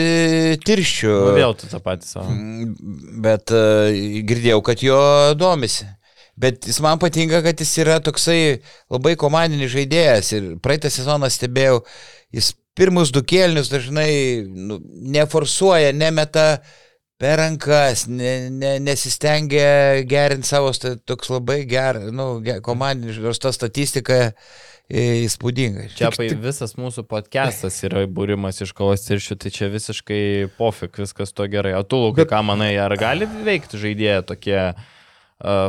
tirščių. 0.65 1.13
Nu, 1.13 1.34
vėl 1.38 1.55
tu 1.59 1.69
tą 1.71 1.82
patį 1.84 2.09
savo. 2.09 2.34
Mm, 2.34 2.75
Bet 3.21 3.53
uh, 3.53 3.91
girdėjau, 4.27 4.61
kad 4.65 4.82
jo 4.86 5.01
domisi. 5.38 5.88
Bet 6.41 6.65
jis 6.65 6.79
man 6.82 6.99
patinka, 7.01 7.41
kad 7.45 7.59
jis 7.61 7.73
yra 7.84 7.99
toksai 8.03 8.61
labai 8.89 9.13
komandinis 9.19 9.73
žaidėjas. 9.75 10.32
Ir 10.38 10.49
praeitą 10.63 10.89
sezoną 10.89 11.29
stebėjau, 11.29 11.84
jis 12.34 12.53
pirmus 12.77 13.11
du 13.13 13.21
kėlinius 13.27 13.69
dažnai 13.71 14.11
nu, 14.47 14.79
neforsuoja, 15.13 15.91
nemeta 15.93 16.63
per 17.22 17.38
rankas, 17.38 18.07
ne, 18.09 18.49
ne, 18.49 18.76
nesistengia 18.82 20.01
gerinti 20.09 20.49
savo, 20.49 20.72
toks 21.05 21.30
labai 21.30 21.61
geras, 21.69 22.09
nu, 22.15 22.34
komandinis, 22.65 23.19
nors 23.22 23.41
ta 23.41 23.51
statistika 23.53 24.17
e, 24.89 25.03
įspūdinga. 25.28 25.86
Čia 25.93 26.09
pai 26.15 26.32
visas 26.41 26.74
mūsų 26.80 27.05
podcastas 27.09 27.78
yra 27.86 28.07
būrimas 28.09 28.63
iš 28.65 28.74
kovos 28.78 29.05
tiršių, 29.05 29.38
tai 29.43 29.53
čia 29.53 29.69
visiškai 29.74 30.24
pofik, 30.57 30.97
viskas 31.03 31.36
to 31.38 31.45
gerai. 31.51 31.76
O 31.78 31.84
tu, 31.86 32.01
Lukai, 32.01 32.26
Bet- 32.26 32.34
ką 32.34 32.41
manai, 32.47 32.74
ar 32.82 32.97
gali 32.99 33.30
veikti 33.45 33.82
žaidėjai 33.82 34.24
tokie 34.34 34.57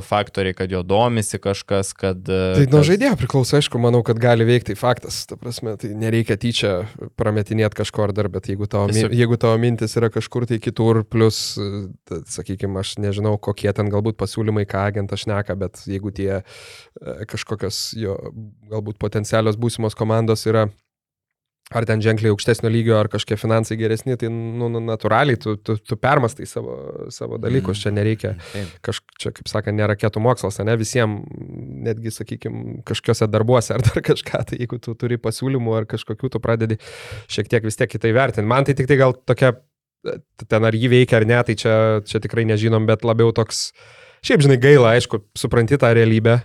faktoriai, 0.04 0.54
kad 0.56 0.72
jo 0.72 0.82
domisi 0.84 1.38
kažkas, 1.42 1.92
kad... 1.96 2.20
Tai 2.26 2.66
nuo 2.72 2.82
žaidėjo 2.86 3.16
priklauso, 3.20 3.56
aišku, 3.58 3.80
manau, 3.80 4.02
kad 4.06 4.20
gali 4.20 4.44
veikti, 4.48 4.72
tai 4.72 4.80
faktas, 4.80 5.22
ta 5.30 5.38
prasme, 5.40 5.74
tai 5.80 5.92
nereikia 5.98 6.36
tyčia 6.40 6.72
prametinėti 7.20 7.80
kažko 7.80 8.06
ar 8.06 8.14
dar, 8.16 8.28
bet 8.32 8.50
jeigu 8.52 8.68
tavo, 8.70 8.90
Tiesiog- 8.92 9.16
jeigu 9.16 9.38
tavo 9.40 9.56
mintis 9.62 9.96
yra 10.00 10.12
kažkur 10.12 10.46
tai 10.50 10.60
kitur, 10.62 11.02
plus, 11.08 11.40
sakykime, 12.36 12.82
aš 12.82 12.96
nežinau, 13.02 13.38
kokie 13.40 13.72
ten 13.76 13.90
galbūt 13.92 14.20
pasiūlymai, 14.20 14.66
ką 14.68 14.86
agentas 14.92 15.24
šneka, 15.24 15.56
bet 15.58 15.84
jeigu 15.88 16.12
tie 16.14 16.30
e, 16.40 16.42
kažkokios 17.30 17.84
jo 17.98 18.18
galbūt 18.72 19.00
potencialios 19.02 19.60
būsimos 19.60 19.96
komandos 19.98 20.44
yra 20.50 20.68
ar 21.76 21.86
ten 21.88 22.02
ženkliai 22.04 22.32
aukštesnio 22.32 22.70
lygio, 22.72 22.96
ar 23.00 23.08
kažkiek 23.12 23.40
finansai 23.40 23.76
geresni, 23.80 24.16
tai 24.20 24.28
nu, 24.32 24.68
nu, 24.72 24.80
natūraliai 24.84 25.38
tu, 25.40 25.54
tu, 25.56 25.76
tu 25.80 25.98
permastai 26.00 26.46
savo, 26.48 26.76
savo 27.14 27.38
dalykus, 27.42 27.80
čia 27.82 27.92
nereikia 27.94 28.34
Taip. 28.52 28.76
kažkaip, 28.88 29.16
čia, 29.22 29.32
kaip 29.38 29.50
sakant, 29.50 29.78
nėra 29.78 29.94
raketų 29.94 30.22
mokslas, 30.24 30.60
ne 30.66 30.76
visiems, 30.80 31.24
netgi, 31.88 32.12
sakykime, 32.14 32.78
kažkokiuose 32.88 33.28
darbuose 33.32 33.76
ar 33.76 33.84
dar 33.86 34.04
kažką, 34.04 34.44
tai 34.50 34.60
jeigu 34.62 34.78
tu 34.82 34.94
turi 34.98 35.18
pasiūlymų 35.22 35.76
ar 35.80 35.88
kažkokių, 35.90 36.32
tu 36.32 36.42
pradedi 36.42 36.78
šiek 37.32 37.50
tiek 37.52 37.66
vis 37.66 37.78
tiek 37.80 37.90
kitai 37.90 38.14
vertinti. 38.16 38.48
Man 38.48 38.68
tai 38.68 38.76
tik 38.78 38.90
tai 38.90 39.00
gal 39.00 39.16
tokia, 39.16 39.54
ten 40.48 40.68
ar 40.68 40.76
jį 40.76 40.92
veikia 40.92 41.20
ar 41.20 41.28
ne, 41.28 41.40
tai 41.46 41.58
čia, 41.58 41.74
čia 42.08 42.22
tikrai 42.22 42.46
nežinom, 42.48 42.86
bet 42.88 43.06
labiau 43.06 43.34
toks, 43.34 43.70
šiaip 44.26 44.44
žinai, 44.44 44.60
gaila, 44.62 44.96
aišku, 44.96 45.24
supranti 45.38 45.78
tą 45.80 45.92
realybę, 45.96 46.40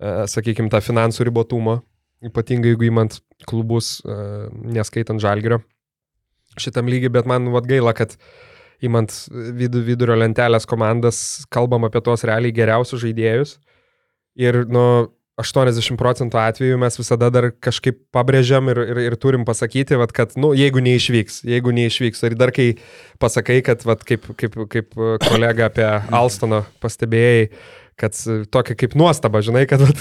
sakykime, 0.00 0.70
tą 0.72 0.80
finansų 0.84 1.28
ribotumą, 1.28 1.80
ypatingai 2.26 2.74
jeigu 2.74 2.88
įmant 2.90 3.20
klubus, 3.48 3.98
e, 4.04 4.16
neskaitant 4.76 5.22
žalgerio 5.22 5.62
šitam 6.60 6.90
lygiui, 6.90 7.12
bet 7.14 7.28
man 7.30 7.50
vad 7.54 7.68
gaila, 7.70 7.94
kad 7.96 8.16
įmant 8.84 9.12
vid 9.30 9.76
vidurio 9.86 10.16
lentelės 10.18 10.66
komandas, 10.68 11.44
kalbam 11.52 11.86
apie 11.86 12.02
tuos 12.04 12.24
realiai 12.26 12.54
geriausius 12.56 13.04
žaidėjus. 13.04 13.58
Ir 14.40 14.64
nu, 14.70 14.84
80 15.40 15.96
procentų 16.00 16.38
atveju 16.40 16.78
mes 16.80 16.98
visada 16.98 17.30
dar 17.32 17.48
kažkaip 17.64 17.98
pabrėžiam 18.14 18.68
ir, 18.72 18.80
ir, 18.92 19.00
ir 19.08 19.16
turim 19.20 19.46
pasakyti, 19.48 19.96
vat, 20.00 20.12
kad, 20.16 20.34
nu, 20.40 20.52
jeigu 20.56 20.82
neišvyks, 20.84 21.42
jeigu 21.48 21.72
neišvyks. 21.76 22.24
Ir 22.28 22.36
dar 22.40 22.52
kai 22.56 22.74
pasakai, 23.22 23.60
kad, 23.66 23.84
vat, 23.88 24.04
kaip, 24.06 24.26
kaip, 24.40 24.58
kaip 24.72 24.96
kolega 25.24 25.70
apie 25.70 25.88
Alstoną 26.16 26.64
pastebėjai, 26.82 27.48
kad 28.00 28.16
tokia 28.52 28.76
kaip 28.78 28.96
nuostaba, 28.98 29.42
žinai, 29.44 29.66
kad 29.70 29.82
vat, 29.86 30.00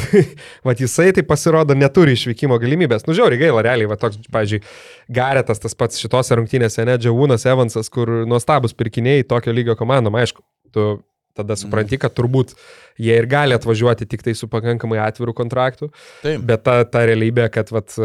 vat 0.68 0.84
jisai 0.84 1.10
tai 1.16 1.26
pasirodo 1.28 1.76
neturi 1.78 2.16
išvykimo 2.18 2.58
galimybės. 2.62 3.06
Nu, 3.08 3.18
žiauriai 3.18 3.44
gaila, 3.46 3.66
realiai, 3.66 3.90
va 3.92 4.00
toks, 4.00 4.22
pavyzdžiui, 4.32 4.64
Garetas 5.20 5.62
tas 5.64 5.78
pats 5.78 6.00
šitose 6.02 6.38
rungtynėse, 6.40 6.86
ne, 6.88 6.98
Džiaūnas 7.02 7.48
Evansas, 7.50 7.92
kur 7.94 8.12
nuostabus 8.30 8.76
pirkiniai 8.78 9.28
tokio 9.28 9.56
lygio 9.56 9.76
komandom, 9.80 10.20
aišku, 10.22 10.46
tu 10.76 10.90
tada 11.40 11.56
supranti, 11.60 12.00
kad 12.02 12.14
turbūt 12.18 12.56
jie 13.00 13.16
ir 13.16 13.28
gali 13.30 13.56
atvažiuoti 13.56 14.08
tik 14.10 14.26
tai 14.26 14.34
su 14.36 14.50
pakankamai 14.52 15.00
atvirų 15.06 15.36
kontraktų, 15.38 15.90
Taip. 16.24 16.44
bet 16.50 16.66
ta, 16.66 16.82
ta 16.90 17.06
realybė, 17.08 17.48
kad, 17.54 17.72
vat, 17.76 17.96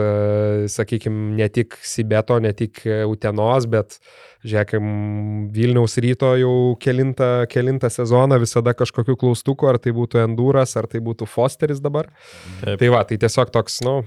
sakykime, 0.70 1.34
ne 1.40 1.48
tik 1.52 1.78
Sibeto, 1.82 2.38
ne 2.42 2.54
tik 2.56 2.84
Utenos, 3.10 3.66
bet, 3.70 3.98
žiūrėkim, 4.44 4.90
Vilniaus 5.54 5.96
ryto 6.04 6.34
jau 6.38 6.54
kelintą, 6.80 7.30
kelintą 7.50 7.90
sezoną 7.92 8.38
visada 8.42 8.74
kažkokių 8.76 9.16
klaustukų, 9.20 9.70
ar 9.72 9.80
tai 9.82 9.94
būtų 9.96 10.20
Enduras, 10.24 10.76
ar 10.80 10.88
tai 10.90 11.00
būtų 11.04 11.28
Fosteris 11.30 11.80
dabar. 11.84 12.10
Taip. 12.60 12.78
Tai 12.82 12.92
va, 12.94 13.02
tai 13.08 13.18
tiesiog 13.24 13.52
toks, 13.54 13.80
nu, 13.86 14.02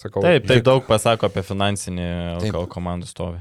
sakau. 0.00 0.24
Taip, 0.24 0.48
taip 0.48 0.64
daug 0.66 0.84
pasako 0.88 1.28
apie 1.30 1.44
finansinį. 1.46 2.10
LKL 2.40 2.68
komandų 2.72 3.10
stovį. 3.10 3.40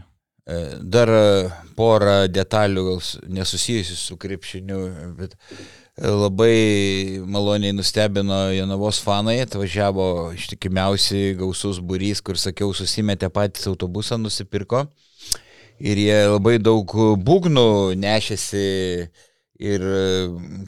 E, 0.49 0.61
Dar 0.81 1.09
e, 1.13 1.49
porą 1.77 2.23
detalių, 2.31 2.85
gal 2.87 3.03
nesusijusių 3.39 3.97
su 3.99 4.17
krepšiniu, 4.19 4.79
bet 5.19 5.35
e, 5.37 6.09
labai 6.09 7.19
maloniai 7.29 7.75
nustebino 7.75 8.47
Janavos 8.55 9.01
fanai, 9.05 9.37
atvažiavo 9.45 10.07
ištikimiausi 10.37 11.35
gausus 11.39 11.81
būrys, 11.85 12.23
kur 12.25 12.39
sakiau, 12.41 12.73
susimetė 12.73 13.29
patys 13.33 13.69
autobusą, 13.69 14.17
nusipirko. 14.17 14.87
Ir 15.79 15.95
jie 15.97 16.19
labai 16.27 16.57
daug 16.59 16.91
būgnų 17.23 17.95
nešėsi 17.95 18.63
ir 19.59 19.81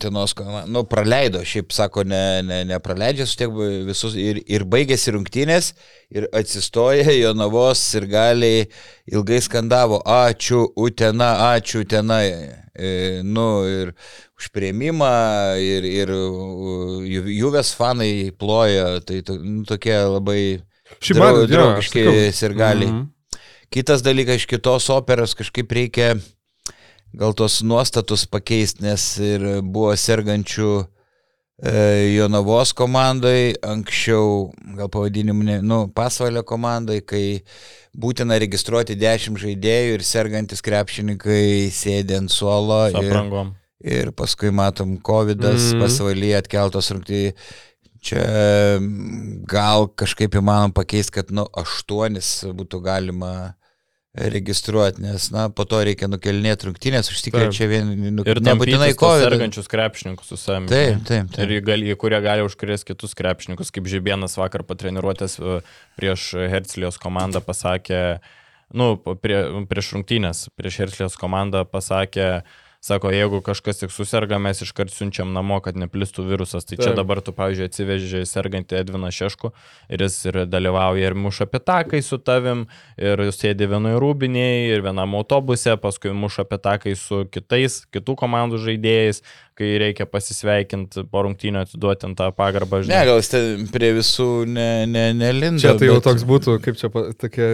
tenos, 0.03 0.33
nu, 0.67 0.81
praleido, 0.83 1.39
šiaip 1.47 1.71
sako, 1.71 2.03
ne, 2.03 2.41
ne, 2.43 2.57
nepraleidžia 2.67 3.23
su 3.27 3.37
tiek 3.39 3.53
visus 3.87 4.17
ir, 4.19 4.41
ir 4.51 4.65
baigėsi 4.67 5.13
rungtynės 5.15 5.69
ir 6.11 6.25
atsistoja 6.35 7.13
Jonavos 7.15 7.79
ir 7.95 8.07
galiai 8.11 8.65
ilgai 9.11 9.39
skandavo, 9.45 10.01
ačiū 10.03 10.65
Utena, 10.75 11.29
ačiū 11.53 11.85
Utena, 11.85 12.19
e, 12.27 13.21
nu 13.23 13.47
ir 13.67 13.93
už 14.39 14.51
prieimimą 14.51 15.13
ir, 15.63 15.87
ir 15.87 16.11
u, 16.11 16.99
Ju- 17.07 17.31
Juvės 17.31 17.71
fanai 17.79 18.31
plojo, 18.35 18.99
tai 19.07 19.21
to, 19.23 19.39
nu, 19.39 19.63
tokie 19.67 19.95
labai 20.03 20.41
Šiaip 20.99 21.23
aš 21.23 21.47
draugiški 21.47 22.03
sakau. 22.03 22.31
sirgaliai. 22.43 22.91
Mhm. 22.91 23.07
Kitas 23.71 24.01
dalykas, 24.03 24.41
iš 24.41 24.47
kitos 24.51 24.89
operos 24.91 25.31
kažkaip 25.37 25.71
reikia 25.71 26.15
gal 27.15 27.31
tos 27.35 27.61
nuostatus 27.63 28.25
pakeisti, 28.27 28.83
nes 28.83 29.03
ir 29.23 29.45
buvo 29.63 29.93
sergančių 29.99 30.71
e, 30.81 31.73
Jonavos 32.17 32.73
komandai, 32.75 33.53
anksčiau, 33.63 34.49
gal 34.75 34.89
pavadinimu, 34.91 35.43
ne, 35.47 35.57
nu, 35.63 35.85
pasvalio 35.95 36.43
komandai, 36.47 36.99
kai 37.03 37.23
būtina 37.95 38.37
registruoti 38.43 38.95
10 38.99 39.39
žaidėjų 39.39 39.95
ir 39.97 40.05
sergantis 40.07 40.63
krepšininkai 40.63 41.69
sėdė 41.75 42.19
ant 42.25 42.31
suolo. 42.31 42.85
Su 42.91 42.99
Ir, 43.03 43.11
aprangom. 43.11 43.53
ir 43.83 44.11
paskui 44.15 44.51
matom, 44.55 44.97
COVID 44.99 45.47
Mhm. 45.47 45.79
pasvalyje 45.83 46.37
atkeltos 46.43 46.91
rungtynės. 46.91 47.35
Čia 48.01 48.17
mm, 48.81 49.43
gal 49.45 49.85
kažkaip 49.93 50.33
įmanom 50.39 50.71
pakeisti, 50.73 51.19
kad 51.19 51.29
nu 51.29 51.43
aštuonis 51.53 52.39
būtų 52.49 52.79
galima 52.81 53.53
registruoti, 54.13 55.01
nes 55.01 55.29
na, 55.31 55.45
po 55.55 55.63
to 55.63 55.79
reikia 55.87 56.09
nukelinėti 56.11 56.67
rungtynės, 56.67 57.07
užtikrinti 57.13 57.55
čia 57.55 57.67
vien, 57.71 57.93
nu, 58.17 58.25
Ir 58.27 58.41
nebūtinai 58.43 58.91
COVID. 58.99 59.23
sergančius 59.23 59.71
krepšininkus 59.71 60.33
su 60.33 60.39
savimi. 60.39 60.67
Taip, 60.67 61.05
taip, 61.07 61.29
taip. 61.31 61.45
Ir 61.47 61.63
gali, 61.63 61.95
kurie 61.95 62.19
gali 62.23 62.43
užkrės 62.43 62.83
kitus 62.87 63.15
krepšininkus, 63.15 63.71
kaip 63.71 63.87
Žibienas 63.87 64.35
vakar 64.35 64.65
patreniruotės 64.67 65.37
e, 65.39 65.61
prieš 65.99 66.33
Herclijos 66.51 66.99
komandą 66.99 67.39
pasakė, 67.45 68.19
nu, 68.75 68.97
prie, 68.99 69.39
prieš 69.71 69.93
rungtynės, 69.95 70.49
prieš 70.59 70.81
Herclijos 70.83 71.15
komandą 71.19 71.63
pasakė, 71.63 72.43
sako, 72.81 73.11
jeigu 73.13 73.41
kažkas 73.45 73.77
tik 73.83 73.91
susirga, 73.93 74.39
mes 74.41 74.61
iškart 74.65 74.89
siunčiam 74.89 75.29
namo, 75.35 75.59
kad 75.61 75.77
neplistų 75.77 76.25
virusas. 76.25 76.65
Tai 76.65 76.79
čia 76.79 76.87
Taip. 76.89 76.97
dabar 76.97 77.21
tu, 77.21 77.33
pavyzdžiui, 77.37 77.67
atsiveži 77.69 78.21
sergantį 78.25 78.79
Edviną 78.79 79.11
Šešku 79.13 79.51
ir 79.93 80.01
jis 80.01 80.17
ir 80.25 80.39
dalyvauja 80.49 81.11
ir 81.11 81.17
muša 81.17 81.45
pitakai 81.51 82.01
su 82.01 82.17
tavim, 82.17 82.65
ir 82.97 83.21
sėdi 83.35 83.69
vienoje 83.69 84.01
rūbinėje, 84.01 84.73
ir 84.73 84.81
vienam 84.87 85.13
autobuse, 85.19 85.77
paskui 85.77 86.15
muša 86.17 86.47
pitakai 86.49 86.95
su 86.97 87.21
kitais, 87.29 87.83
kitų 87.93 88.17
komandų 88.23 88.63
žaidėjais, 88.65 89.21
kai 89.61 89.75
reikia 89.77 90.09
pasisveikinti 90.09 91.05
po 91.11 91.21
rungtynio 91.27 91.61
atiduoti 91.67 92.09
ant 92.09 92.17
tą 92.17 92.31
pagarbą. 92.33 92.81
Ne, 92.89 93.05
gal 93.05 93.21
jis 93.21 93.69
prie 93.69 93.93
visų 93.99 94.31
ne, 94.49 94.69
ne, 94.89 95.11
nelindo. 95.13 95.61
Čia 95.61 95.77
tai 95.77 95.91
jau 95.91 95.99
bet- 96.01 96.09
toks 96.09 96.25
būtų, 96.25 96.57
kaip 96.65 96.81
čia, 96.81 96.89
tokia, 97.21 97.51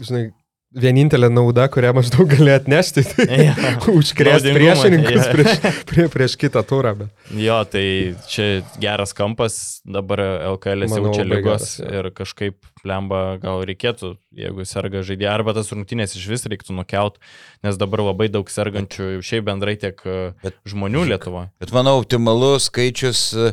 žinai, 0.00 0.30
vienintelė 0.70 1.28
nauda, 1.32 1.64
kurią 1.72 1.90
maždaug 1.96 2.28
gali 2.30 2.52
atnešti, 2.54 3.02
tai 3.10 3.26
Jo. 3.50 3.94
užkrėsti 3.98 4.52
priešininkus 4.54 5.16
jo. 5.16 5.24
prieš, 5.34 5.56
prie, 5.90 6.04
prieš 6.12 6.36
kitą 6.40 6.62
turą. 6.66 6.92
Bet. 7.00 7.10
Jo, 7.34 7.56
tai 7.70 7.84
čia 8.30 8.46
geras 8.82 9.14
kampas, 9.16 9.80
dabar 9.84 10.22
LKL 10.54 10.86
jaučia 10.86 11.26
lygos 11.26 11.42
geras, 11.42 11.74
jo. 11.82 11.90
ir 12.00 12.10
kažkaip 12.14 12.86
lemba 12.86 13.22
gal 13.42 13.64
reikėtų, 13.68 14.14
jeigu 14.40 14.64
serga 14.68 15.02
žaidėjai, 15.06 15.32
arba 15.34 15.56
tas 15.58 15.72
rungtynės 15.74 16.14
iš 16.16 16.28
vis 16.30 16.46
reiktų 16.48 16.78
nukelt, 16.78 17.18
nes 17.66 17.76
dabar 17.80 18.04
labai 18.12 18.30
daug 18.32 18.48
sergančių 18.50 19.18
šiaip 19.26 19.46
bendrai 19.50 19.74
tiek 19.80 19.98
Bet- 20.44 20.56
žmonių 20.70 21.04
Lietuvoje. 21.10 21.50
Bet 21.60 21.74
manau, 21.76 21.98
optimalus 22.00 22.70
skaičius, 22.70 23.26
e, 23.34 23.52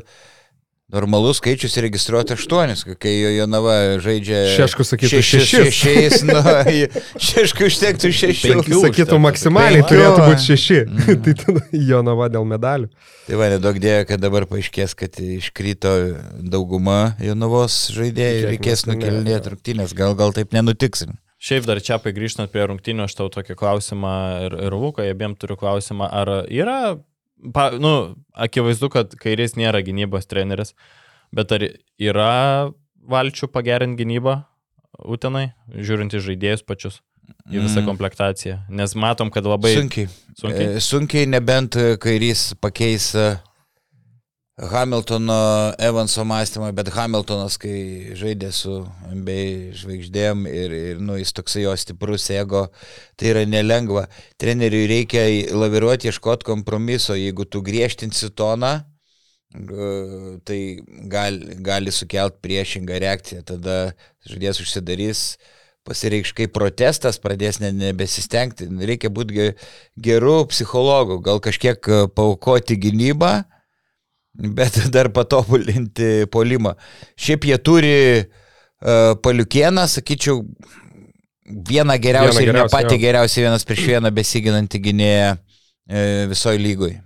normalus 0.88 1.38
skaičius 1.42 1.78
registruoti 1.84 2.34
aštuonis, 2.34 2.86
kai 3.00 3.12
jo 3.12 3.32
Jonava 3.36 3.74
žaidžia. 4.04 4.38
Šeškų 4.56 4.86
sakytų 4.88 5.10
šešis. 5.12 5.50
Šešiais, 5.52 6.22
nu, 6.30 6.38
šeškų 7.28 7.68
užtektų 7.68 8.12
šešių. 8.16 8.52
Penkių. 8.54 8.80
Sakytų, 8.86 9.20
maksimaliai 9.26 9.84
Penkių. 9.84 9.90
turėtų 9.92 10.30
būti 10.30 10.46
šeši. 10.46 10.80
tai 11.26 11.34
tada 11.42 11.66
Jonava 11.90 12.30
dėl 12.32 12.48
medalių. 12.48 12.88
Tai 13.28 13.40
va, 13.42 13.50
nedaug 13.52 13.82
dėjo, 13.84 14.08
kad 14.14 14.24
dabar 14.24 14.48
paaiškės, 14.48 14.96
kad 14.96 15.20
iškrito 15.20 15.94
dauguma 16.56 17.18
Jonavos 17.20 17.90
žaidėjų 17.98 18.54
reikės 18.54 18.86
nukelinėti 18.88 19.56
rungtynės. 19.58 19.96
Gal, 19.98 20.16
gal 20.16 20.32
taip 20.38 20.56
nenutiksim. 20.56 21.18
Šiaip 21.38 21.68
dar 21.68 21.84
čia 21.84 22.00
grįžtant 22.00 22.50
prie 22.50 22.64
rungtynių, 22.64 23.06
aš 23.06 23.20
tau 23.20 23.28
tokį 23.30 23.60
klausimą 23.60 24.16
ir, 24.48 24.56
ir 24.70 24.74
Luką, 24.74 25.04
abiem 25.06 25.36
turiu 25.36 25.60
klausimą, 25.60 26.08
ar 26.10 26.32
yra, 26.48 26.96
pa, 27.54 27.70
nu, 27.78 28.16
akivaizdu, 28.34 28.90
kad 28.94 29.14
kairės 29.22 29.56
nėra 29.60 29.82
gynybos 29.86 30.26
treneris, 30.30 30.74
bet 31.36 31.52
ar 31.52 31.68
yra 32.00 32.72
valčių 33.08 33.50
pagerinti 33.54 34.04
gynybą 34.04 34.44
Utenai, 35.06 35.52
žiūrint 35.78 36.16
į 36.18 36.20
žaidėjus 36.26 36.64
pačius, 36.66 37.02
į 37.52 37.60
visą 37.62 37.82
Mm. 37.84 37.86
komplektaciją, 37.92 38.56
nes 38.70 38.96
matom, 38.98 39.30
kad 39.30 39.46
labai 39.46 39.76
Sunkiai. 39.76 40.08
sunkiai. 40.40 40.70
E, 40.76 40.80
Sunkiai, 40.82 41.28
nebent 41.30 41.76
kairys 42.02 42.54
pakeis 42.60 43.14
e, 43.16 43.38
Hamiltono 44.58 45.74
Evanso 45.78 46.26
mąstymą, 46.26 46.72
bet 46.74 46.90
Hamiltonas, 46.90 47.60
kai 47.62 48.16
žaidė 48.18 48.50
su 48.50 48.80
NBA 49.06 49.74
žvaigždėm 49.78 50.48
ir, 50.50 50.72
ir 50.74 51.02
nu, 51.04 51.14
jis 51.20 51.30
toksai 51.38 51.68
jo 51.68 51.76
stiprus 51.78 52.26
ego, 52.34 52.64
tai 53.14 53.36
yra 53.36 53.44
nelengva. 53.46 54.08
Treneriui 54.42 54.88
reikia 54.90 55.28
laviruoti, 55.54 56.10
ieškoti 56.10 56.48
kompromiso, 56.48 57.14
jeigu 57.14 57.46
tu 57.46 57.62
griežtinsi 57.62 58.32
toną, 58.34 58.72
tai 60.50 60.58
gali, 61.06 61.60
gali 61.62 61.94
sukelt 61.94 62.40
priešingą 62.42 62.98
reakciją, 63.04 63.44
tada 63.46 63.76
žaidėjas 64.26 64.62
užsidarys, 64.64 65.22
pasireikš 65.86 66.32
kaip 66.34 66.56
protestas, 66.58 67.22
pradės 67.22 67.62
ne, 67.62 67.70
nebesistengti. 67.78 68.66
Reikia 68.90 69.14
būti 69.14 69.38
ge- 69.38 69.54
gerų 70.02 70.40
psichologų, 70.50 71.20
gal 71.30 71.44
kažkiek 71.46 71.92
paukoti 72.18 72.80
gynybą, 72.82 73.36
bet 74.38 74.82
dar 74.96 75.12
patobulinti 75.14 76.28
polimą. 76.34 76.76
Šiaip 77.20 77.48
jie 77.50 77.58
turi 77.62 77.96
uh, 78.22 79.16
paliukieną, 79.24 79.88
sakyčiau, 79.92 80.44
vieną 81.48 81.98
geriausią 82.00 82.40
Vieną 82.40 82.48
ir 82.50 82.56
ne 82.56 82.70
patį 82.72 83.02
geriausią 83.02 83.48
vienas 83.48 83.66
prieš 83.68 83.86
vieną 83.94 84.12
besiginantį 84.12 84.82
gynėją 84.90 85.30
e, 85.34 86.02
visoje 86.32 86.60
lygoje. 86.60 87.02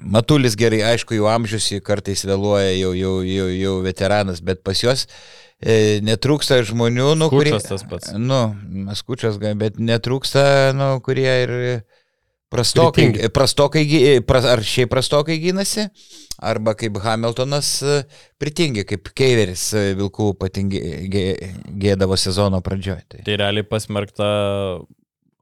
Matulis 0.00 0.56
gerai, 0.56 0.80
aišku, 0.94 1.12
jų 1.16 1.26
amžius 1.28 1.66
jį 1.72 1.82
kartais 1.84 2.24
vėluoja, 2.24 2.70
jau, 2.72 2.94
jau, 2.96 3.14
jau, 3.24 3.48
jau 3.52 3.74
veteranas, 3.84 4.40
bet 4.44 4.62
pas 4.64 4.80
juos 4.80 5.06
e, 5.60 6.00
netrūksta 6.04 6.62
žmonių, 6.64 7.10
nu, 7.20 7.28
kurie... 7.32 7.52
Skučas 7.52 7.68
tas 7.68 7.84
pats. 7.88 8.14
Nu, 8.16 8.40
maskučias, 8.88 9.36
bet 9.40 9.76
netrūksta, 9.76 10.44
nu, 10.76 10.94
kurie 11.04 11.28
ir 11.44 11.52
prastokai, 12.50 13.06
prastokai, 13.34 13.84
gy- 13.88 14.20
pras, 14.26 14.46
ar 14.48 14.62
šiaip 14.66 14.90
prastokai 14.92 15.38
gynasi, 15.42 15.86
arba 16.42 16.74
kaip 16.78 16.98
Hamiltonas 17.04 17.70
e, 17.82 17.98
pritingi, 18.42 18.84
kaip 18.88 19.12
Keiveris 19.16 19.68
e, 19.78 19.84
Vilkų 19.98 20.32
patingi 20.40 20.80
gė- 21.12 21.52
gėdavo 21.82 22.18
sezono 22.20 22.62
pradžioje. 22.64 23.04
Tai. 23.08 23.22
Tai 23.28 23.38
realiai 23.44 23.66
pasmerkta 23.66 24.30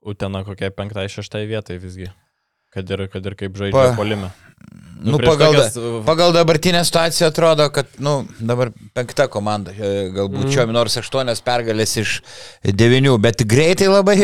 Utena 0.08 0.44
kokiai 0.46 0.70
penktai, 0.72 1.08
šeštai 1.12 1.44
vietai 1.50 1.76
visgi. 1.82 2.06
Kad 2.72 2.90
ir, 2.92 3.06
kad 3.12 3.24
ir 3.26 3.34
kaip 3.40 3.56
žaidžia 3.58 3.90
pa... 3.90 3.96
polime. 3.96 4.28
Nu, 4.98 5.14
prieš 5.18 5.30
pagal, 5.30 5.52
tokias, 5.54 5.76
uh, 5.78 6.04
pagal 6.06 6.32
dabartinę 6.34 6.80
situaciją 6.84 7.28
atrodo, 7.30 7.68
kad, 7.70 7.86
nu, 8.02 8.26
dabar 8.40 8.72
penkta 8.94 9.28
komanda, 9.30 9.70
e, 9.70 10.10
galbūt 10.10 10.48
Mm. 10.48 10.52
čia 10.52 10.66
nors 10.66 10.96
aštuonios 10.98 11.40
pergalės 11.46 11.94
iš 12.02 12.14
devinių, 12.66 13.14
bet 13.22 13.44
greitai 13.46 13.86
labai 13.86 14.16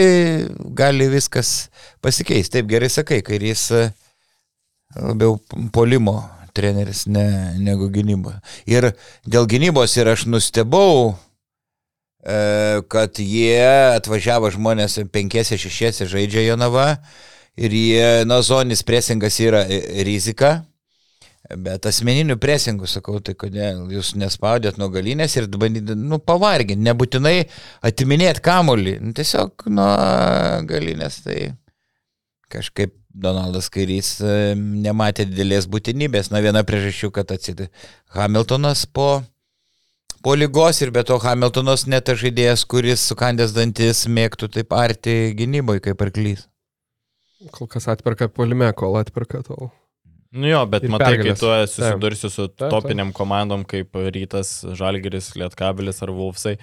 gali 0.75 1.07
viskas 1.09 1.69
pasikeisti. 2.03 2.59
Taip 2.59 2.67
gerai 2.67 2.91
sakai, 2.91 3.23
kai 3.23 3.39
jis 3.39 3.71
e, 3.71 3.85
labiau 4.99 5.39
polimo 5.73 6.25
treneris 6.55 7.07
ne, 7.07 7.55
negu 7.59 7.87
gynybo. 7.91 8.35
Ir 8.67 8.93
dėl 9.27 9.47
gynybos 9.47 9.95
ir 9.99 10.11
aš 10.11 10.27
nustebau, 10.27 11.15
e, 12.27 12.83
kad 12.91 13.19
jie 13.23 13.95
atvažiavo 13.95 14.51
žmonės 14.55 14.99
penkiese, 15.15 15.55
šešiese 15.55 16.11
žaidžia 16.11 16.49
Jonava 16.51 16.99
ir 17.57 17.75
jie, 17.75 18.07
na, 18.29 18.41
zoninis 18.43 18.85
presingas 18.87 19.39
yra 19.43 19.65
e, 19.69 19.81
rizika, 20.07 20.57
bet 21.61 21.87
asmeninių 21.87 22.39
presingų, 22.41 22.89
sakau, 22.89 23.19
tai 23.21 23.35
kodėl 23.39 23.85
jūs 23.93 24.15
nespaudėt 24.17 24.79
nuo 24.81 24.89
galinės 24.93 25.37
ir 25.37 25.49
bandydėt, 25.53 25.99
nu, 26.01 26.19
pavarginti, 26.19 26.87
nebūtinai 26.87 27.37
atiminėti 27.85 28.43
kamolį, 28.45 28.99
nu, 29.05 29.13
tiesiog 29.17 29.67
nuo 29.69 29.91
galinės, 30.71 31.21
tai 31.27 31.53
kažkaip 32.53 32.95
Donaldas 33.15 33.69
Kairys 33.71 34.17
e, 34.25 34.55
nematė 34.59 35.29
didelės 35.29 35.69
būtinybės. 35.71 36.33
Na, 36.33 36.41
viena 36.43 36.65
priežasčių, 36.67 37.13
kad 37.15 37.31
atsidė 37.31 37.69
Hamiltonas 38.17 38.83
po, 38.91 39.23
po 40.25 40.35
lygos 40.35 40.83
ir 40.83 40.91
be 40.95 41.05
to 41.07 41.21
Hamiltonas 41.23 41.87
net 41.87 42.09
tas 42.09 42.19
žaidėjas, 42.19 42.67
kuris 42.67 43.07
sukandęs 43.07 43.55
dantis 43.55 44.09
mėgtų 44.11 44.51
taip 44.59 44.75
arti 44.75 45.31
gynyboje 45.39 45.85
kaip 45.87 46.03
arklys. 46.09 46.49
Kol 47.53 47.69
kas 47.69 47.89
atperka 47.93 48.29
polime, 48.33 48.71
kol 48.73 48.97
atperka 49.01 49.43
tol. 49.45 49.71
Nu 50.35 50.49
jo, 50.51 50.65
bet 50.67 50.83
matai, 50.91 51.13
kai 51.15 51.31
pergalės. 51.31 51.39
tu 51.39 51.77
susidursi 51.77 52.31
su 52.31 52.49
Taip, 52.49 52.57
taip. 52.65 52.71
topiniam 52.73 53.13
komandom 53.15 53.63
kaip 53.71 53.95
Rytas, 53.95 54.65
Žalgeris, 54.75 55.35
Lietkabilis 55.39 56.03
ar 56.03 56.11
Vulfsai, 56.11 56.57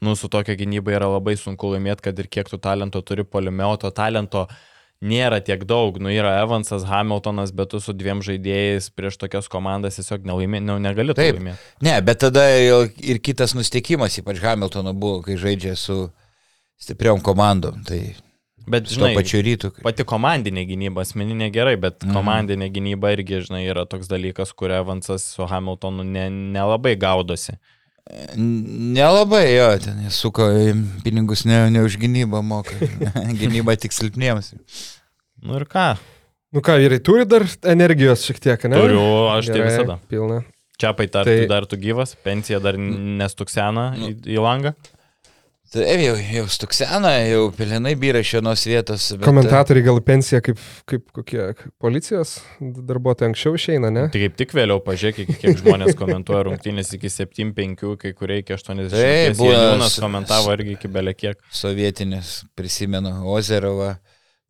nu 0.00 0.14
su 0.14 0.28
tokia 0.30 0.54
gynyba 0.54 0.94
yra 0.94 1.08
labai 1.10 1.34
sunku 1.40 1.72
laimėti, 1.72 2.04
kad 2.06 2.18
ir 2.22 2.28
kiek 2.30 2.46
tu 2.52 2.58
talento 2.62 3.02
turi 3.02 3.24
polime, 3.26 3.64
o 3.66 3.74
to 3.82 3.90
talento 3.90 4.44
nėra 5.02 5.40
tiek 5.44 5.64
daug. 5.66 5.98
Nu, 5.98 6.08
yra 6.08 6.36
Evansas, 6.44 6.84
Hamiltonas, 6.86 7.50
bet 7.56 7.72
tu 7.74 7.80
su 7.82 7.92
dviem 7.92 8.22
žaidėjais 8.24 8.92
prieš 8.94 9.18
tokias 9.18 9.50
komandas 9.50 9.98
tiesiog 9.98 10.22
nelaimė, 10.28 10.62
nu, 10.62 10.78
negali 10.78 11.16
Taip. 11.18 11.40
laimėti. 11.40 11.58
Ne, 11.82 11.96
bet 12.06 12.22
tada 12.22 12.46
ir 12.54 13.18
kitas 13.18 13.56
nusteikimas, 13.58 14.20
ypač 14.22 14.38
Hamiltono 14.44 14.94
buvo, 14.94 15.18
kai 15.26 15.34
žaidžia 15.40 15.74
su 15.76 15.98
stipriom 16.78 17.20
komandom. 17.26 17.82
Tai 17.88 17.98
Bet, 18.66 18.88
žinai, 18.90 19.12
pačiu 19.14 19.38
rytu. 19.46 19.70
pati 19.82 20.02
komandinė 20.02 20.64
gynyba, 20.66 21.04
asmeninė 21.06 21.52
gerai, 21.54 21.76
bet 21.78 22.02
Mhm. 22.02 22.10
mm. 22.10 22.16
komandinė 22.18 22.68
gynyba 22.74 23.12
irgi, 23.14 23.42
žinai, 23.46 23.62
yra 23.70 23.84
toks 23.86 24.08
dalykas, 24.10 24.50
kur 24.52 24.70
Evansas 24.74 25.22
su 25.36 25.46
Hamiltonu 25.46 26.02
ne, 26.04 26.28
nelabai 26.30 26.96
gaudosi. 26.98 27.54
Nelabai 28.36 29.44
jo, 29.54 29.68
ten 29.82 30.02
jie 30.04 30.10
suko 30.14 30.44
pinigus 31.04 31.44
ne, 31.46 31.64
ne 31.74 31.82
už 31.86 31.96
gynybą 32.02 32.42
moka. 32.42 32.74
Gynyba 33.40 33.74
tik 33.80 33.94
silpniems. 33.94 34.52
Nu 35.42 35.56
ir 35.60 35.64
ką? 35.70 35.96
Nu 36.54 36.62
ką, 36.64 36.76
vyrai, 36.80 37.00
turi 37.02 37.26
dar 37.28 37.44
energijos 37.66 38.22
šiek 38.26 38.38
tiek, 38.42 38.66
ne? 38.70 38.78
Turiu, 38.78 39.00
aš 39.34 39.50
tai 39.50 39.58
Gerai, 39.58 39.70
visada. 39.72 39.98
Pilna. 40.10 40.42
Čiapai, 40.80 41.06
ar 41.08 41.12
Tai- 41.12 41.24
tai... 41.24 41.36
tu 41.42 41.48
dar 41.50 41.66
tu 41.66 41.76
gyvas, 41.80 42.14
pensija 42.22 42.60
dar 42.62 42.76
nestuksena 42.78 43.88
į, 43.96 44.12
į 44.36 44.38
langą? 44.44 44.74
Taip, 45.66 45.98
jau, 45.98 46.12
jau 46.30 46.44
stuksena, 46.52 47.10
jau 47.26 47.48
pelenai 47.56 47.96
byra 47.98 48.20
iš 48.22 48.36
vienos 48.36 48.62
vietos. 48.68 49.08
Bet, 49.16 49.24
Komentatoriai 49.26 49.82
gal 49.88 49.98
pensiją 50.06 50.38
kaip, 50.46 50.60
kaip 50.86 51.08
kokie 51.16 51.48
policijos 51.82 52.36
darbuotojai 52.62 53.32
anksčiau 53.32 53.56
išeina, 53.58 53.90
ne? 53.90 54.04
Tai 54.14 54.20
kaip 54.22 54.36
tik 54.38 54.54
vėliau 54.54 54.78
pažiūrėk, 54.86 55.34
kiek 55.42 55.58
žmonės 55.64 55.98
komentuoja 55.98 56.44
rungtynės 56.46 56.92
iki 56.94 57.10
7-5, 57.10 57.82
kai 58.04 58.14
kurie 58.14 58.38
iki 58.44 58.54
80. 58.54 58.94
Taip, 58.94 59.34
būna 59.42 59.58
Jėnūnas 59.58 59.96
s- 59.98 60.04
komentavo 60.06 60.54
irgi 60.54 60.76
iki 60.78 60.92
belekiek. 60.94 61.42
Sovietinis, 61.50 62.44
prisimenu, 62.56 63.16
Ozerovą, 63.34 63.96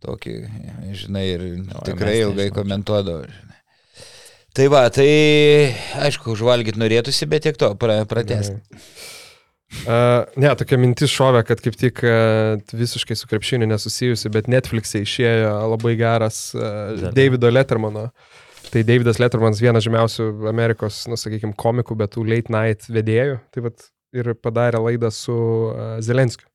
tokį, 0.04 0.36
žinai, 1.00 1.24
ir 1.32 1.46
O, 1.80 1.82
tikrai 1.88 2.18
mes 2.20 2.24
ilgai 2.28 2.50
komentuodavo. 2.54 3.24
žinai. 3.24 3.60
Tai 4.56 4.68
va, 4.72 4.84
tai 4.92 5.08
aišku, 6.06 6.36
užvalgyti 6.36 6.80
norėtųsi, 6.80 7.26
bet 7.28 7.48
tiek 7.48 7.56
to, 7.60 7.72
pra, 7.80 8.02
pratęs. 8.08 8.52
Uh, 9.86 10.22
ne, 10.38 10.50
tokia 10.54 10.78
mintis 10.78 11.10
šovė, 11.10 11.42
kad 11.46 11.60
kaip 11.62 11.74
tik 11.78 12.00
uh, 12.06 12.56
visiškai 12.70 13.16
su 13.18 13.26
krepšiniu 13.30 13.66
nesusijusi, 13.66 14.30
bet 14.32 14.46
Netflix'e 14.50 15.02
išėjo 15.02 15.52
labai 15.74 15.96
geras 15.98 16.38
uh. 16.54 17.10
Davido 17.16 17.50
Lettermano. 17.50 18.08
Tai 18.70 18.82
Davidas 18.86 19.18
Lettermanas 19.22 19.60
vienas 19.62 19.84
žymiausių 19.86 20.28
Amerikos, 20.50 21.04
nu, 21.10 21.18
sakykime, 21.18 21.54
komikų, 21.58 21.98
bet 21.98 22.14
tų 22.14 22.24
late 22.30 22.54
night 22.54 22.86
vedėjų. 22.90 23.40
Tai 23.54 23.66
vat 23.68 23.88
ir 24.16 24.32
padarė 24.38 24.80
laidą 24.86 25.10
su 25.14 25.34
uh, 25.34 25.98
Zelenskiu. 26.02 26.46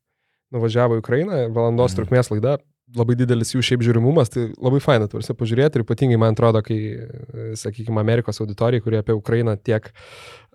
Nuvažiavo 0.52 0.98
į 0.98 1.00
Ukrainą, 1.00 1.46
valandos 1.56 1.94
Mhm. 1.94 2.00
trukmės 2.00 2.28
laida, 2.32 2.58
labai 2.92 3.14
didelis 3.16 3.54
jų 3.54 3.62
šiaip 3.64 3.84
žiūrimumas, 3.86 4.28
tai 4.28 4.50
labai 4.60 4.80
faina, 4.84 5.06
turisi 5.08 5.32
pažiūrėti 5.32 5.78
ir 5.80 5.84
ypatingai 5.86 6.18
man 6.20 6.34
atrodo, 6.36 6.60
kai, 6.60 6.76
e, 6.76 7.54
sakykime, 7.56 7.96
Amerikos 8.02 8.42
auditorijai, 8.44 8.82
kurie 8.84 8.98
apie 9.00 9.16
Ukrainą 9.16 9.54
tiek 9.56 9.88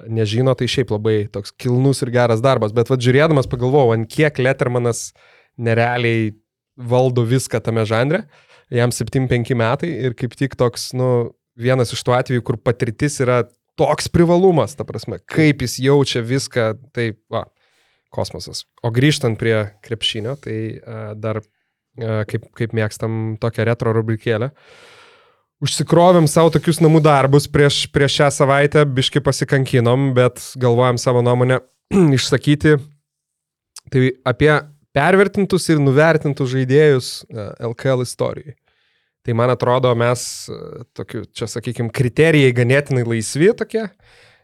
nežino, 0.06 0.54
tai 0.58 0.68
šiaip 0.70 0.92
labai 0.94 1.18
toks 1.34 1.54
kilnus 1.58 2.04
ir 2.06 2.12
geras 2.14 2.44
darbas. 2.44 2.76
Bet 2.76 2.92
vad 2.92 3.02
žiūrėdamas 3.04 3.50
pagalvojau, 3.50 3.96
ant 3.96 4.10
kiek 4.12 4.38
Lettermanas 4.42 5.12
nerealiai 5.58 6.36
valdo 6.78 7.26
viską 7.26 7.62
tame 7.66 7.86
žanre. 7.90 8.26
Jam 8.74 8.92
7-5 8.94 9.56
metai 9.58 9.90
ir 10.10 10.16
kaip 10.18 10.36
tik 10.38 10.58
toks, 10.60 10.92
nu, 10.98 11.32
vienas 11.58 11.94
iš 11.96 12.04
tų 12.06 12.18
atvejų, 12.18 12.44
kur 12.46 12.60
patirtis 12.62 13.18
yra 13.24 13.46
toks 13.80 14.10
privalumas, 14.12 14.76
ta 14.78 14.86
prasme, 14.88 15.20
kaip 15.30 15.64
jis 15.64 15.78
jaučia 15.86 16.22
viską, 16.26 16.68
tai, 16.94 17.12
va, 17.34 17.46
kosmosas. 18.14 18.66
O 18.86 18.92
grįžtant 18.94 19.40
prie 19.40 19.56
krepšinio, 19.86 20.36
tai 20.42 20.58
uh, 20.78 21.12
dar, 21.18 21.42
uh, 21.42 22.22
kaip, 22.30 22.50
kaip 22.58 22.76
mėgstam 22.78 23.38
tokią 23.42 23.68
retro 23.70 23.94
rubrikėlę, 23.96 24.52
Užsikrovėm 25.64 26.28
savo 26.30 26.52
tokius 26.54 26.78
namų 26.84 27.02
darbus 27.02 27.48
prieš, 27.50 27.88
prieš 27.90 28.20
šią 28.20 28.28
savaitę, 28.36 28.84
biški 28.86 29.24
pasikankinom, 29.26 30.12
bet 30.18 30.44
galvojam 30.62 31.00
savo 31.02 31.24
nuomonę 31.26 31.64
išsakyti. 32.18 32.76
Tai 33.88 34.04
apie 34.28 34.52
pervertintus 34.98 35.66
ir 35.72 35.82
nuvertintus 35.82 36.52
žaidėjus 36.52 37.10
e, 37.26 37.50
LKL 37.72 38.06
istorijai. 38.06 38.54
Tai 39.26 39.36
man 39.36 39.52
atrodo, 39.52 39.92
mes 39.98 40.22
e, 40.52 40.60
tokiu, 40.96 41.26
čia 41.36 41.50
sakykime, 41.52 41.90
kriterijai 41.96 42.54
ganėtinai 42.56 43.08
laisvi 43.08 43.50
tokie, 43.58 43.88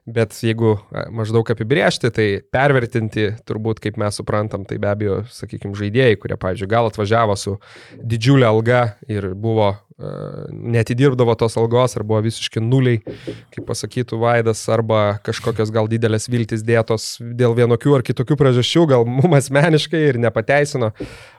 bet 0.06 0.36
jeigu 0.44 0.76
maždaug 1.16 1.48
apibriežti, 1.54 2.12
tai 2.14 2.28
pervertinti 2.54 3.30
turbūt, 3.48 3.80
kaip 3.84 4.00
mes 4.02 4.20
suprantam, 4.20 4.66
tai 4.68 4.80
be 4.82 4.92
abejo, 4.92 5.22
sakykime, 5.32 5.78
žaidėjai, 5.80 6.20
kurie, 6.20 6.38
pavyzdžiui, 6.40 6.72
gal 6.72 6.90
atvažiavo 6.90 7.38
su 7.40 7.58
didžiulė 8.02 8.50
alga 8.50 8.84
ir 9.08 9.32
buvo 9.34 9.74
netidirbdavo 10.52 11.36
tos 11.38 11.56
algos, 11.62 11.96
ar 11.96 12.04
buvo 12.08 12.20
visiškai 12.26 12.62
nuliai, 12.64 13.00
kaip 13.54 13.66
pasakytų 13.70 14.18
Vaidas, 14.20 14.64
arba 14.74 15.20
kažkokios 15.24 15.72
gal 15.74 15.88
didelės 15.92 16.28
viltis 16.34 16.66
dėtos 16.66 17.18
dėl 17.22 17.56
vienokių 17.58 17.98
ar 18.00 18.06
kitokių 18.06 18.38
priežasčių, 18.40 18.86
gal 18.90 19.08
mums 19.08 19.38
asmeniškai 19.44 20.02
ir 20.10 20.20
nepateisino, 20.24 20.92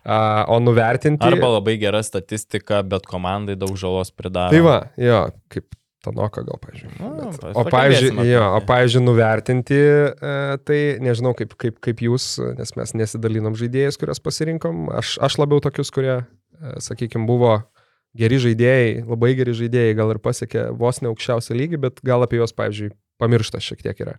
o 0.06 0.60
nuvertinti. 0.62 1.26
Arba 1.26 1.56
labai 1.58 1.76
gera 1.82 2.02
statistika, 2.06 2.82
bet 2.86 3.08
komandai 3.10 3.58
daug 3.58 3.74
žalos 3.80 4.14
pridaro. 4.14 4.54
Tai 4.54 4.62
va, 4.64 4.78
jo, 5.00 5.24
kaip 5.52 5.68
Tanoka 6.04 6.42
gal, 6.44 6.58
pavyzdžiui. 6.60 6.90
Na, 7.00 7.10
Bet- 7.18 7.40
pas- 7.40 7.56
O, 7.56 7.64
apie 7.64 7.90
jo, 8.04 8.12
tai. 8.20 8.58
o, 8.58 8.60
pavyzdžiui, 8.68 9.02
nuvertinti, 9.06 9.78
e, 9.80 10.34
tai 10.68 10.80
nežinau 11.04 11.32
kaip, 11.38 11.54
kaip, 11.60 11.78
kaip 11.84 12.02
jūs, 12.04 12.26
nes 12.58 12.74
mes 12.76 12.92
nesidalinom 13.02 13.56
žaidėjais, 13.56 13.96
kurias 14.00 14.20
pasirinkom. 14.20 14.90
Aš, 15.00 15.16
aš 15.24 15.38
labiau 15.40 15.62
tokius, 15.64 15.90
kurie, 15.94 16.20
sakykime, 16.84 17.26
buvo 17.28 17.56
geri 18.14 18.36
žaidėjai, 18.38 19.02
labai 19.08 19.32
geri 19.38 19.56
žaidėjai, 19.58 19.96
gal 19.98 20.12
ir 20.14 20.20
pasiekė 20.22 20.68
vos 20.78 21.00
ne 21.02 21.08
aukščiausią 21.10 21.56
lygį, 21.58 21.80
bet 21.88 22.04
gal 22.06 22.22
apie 22.22 22.38
juos, 22.38 22.52
pavyzdžiui, 22.54 22.92
pamirštas 23.18 23.64
šiek 23.66 23.82
tiek 23.82 24.04
yra. 24.04 24.18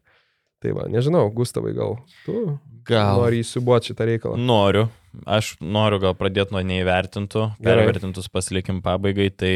Tai 0.64 0.72
va, 0.74 0.86
nežinau, 0.90 1.28
Gustavai, 1.36 1.74
gal 1.78 1.98
tu 2.26 2.57
Gal. 2.88 3.20
nori 3.20 3.41
įsibuoti 3.44 3.91
šitą 3.91 4.06
reikalą. 4.07 4.38
Noriu. 4.40 4.88
Aš 5.28 5.53
noriu 5.64 5.99
gal 6.03 6.16
pradėti 6.18 6.52
nuo 6.56 6.60
neįvertintų, 6.66 7.44
pervertintus 7.64 8.28
pasilikim 8.32 8.82
pabaigai. 8.84 9.30
Tai 9.32 9.53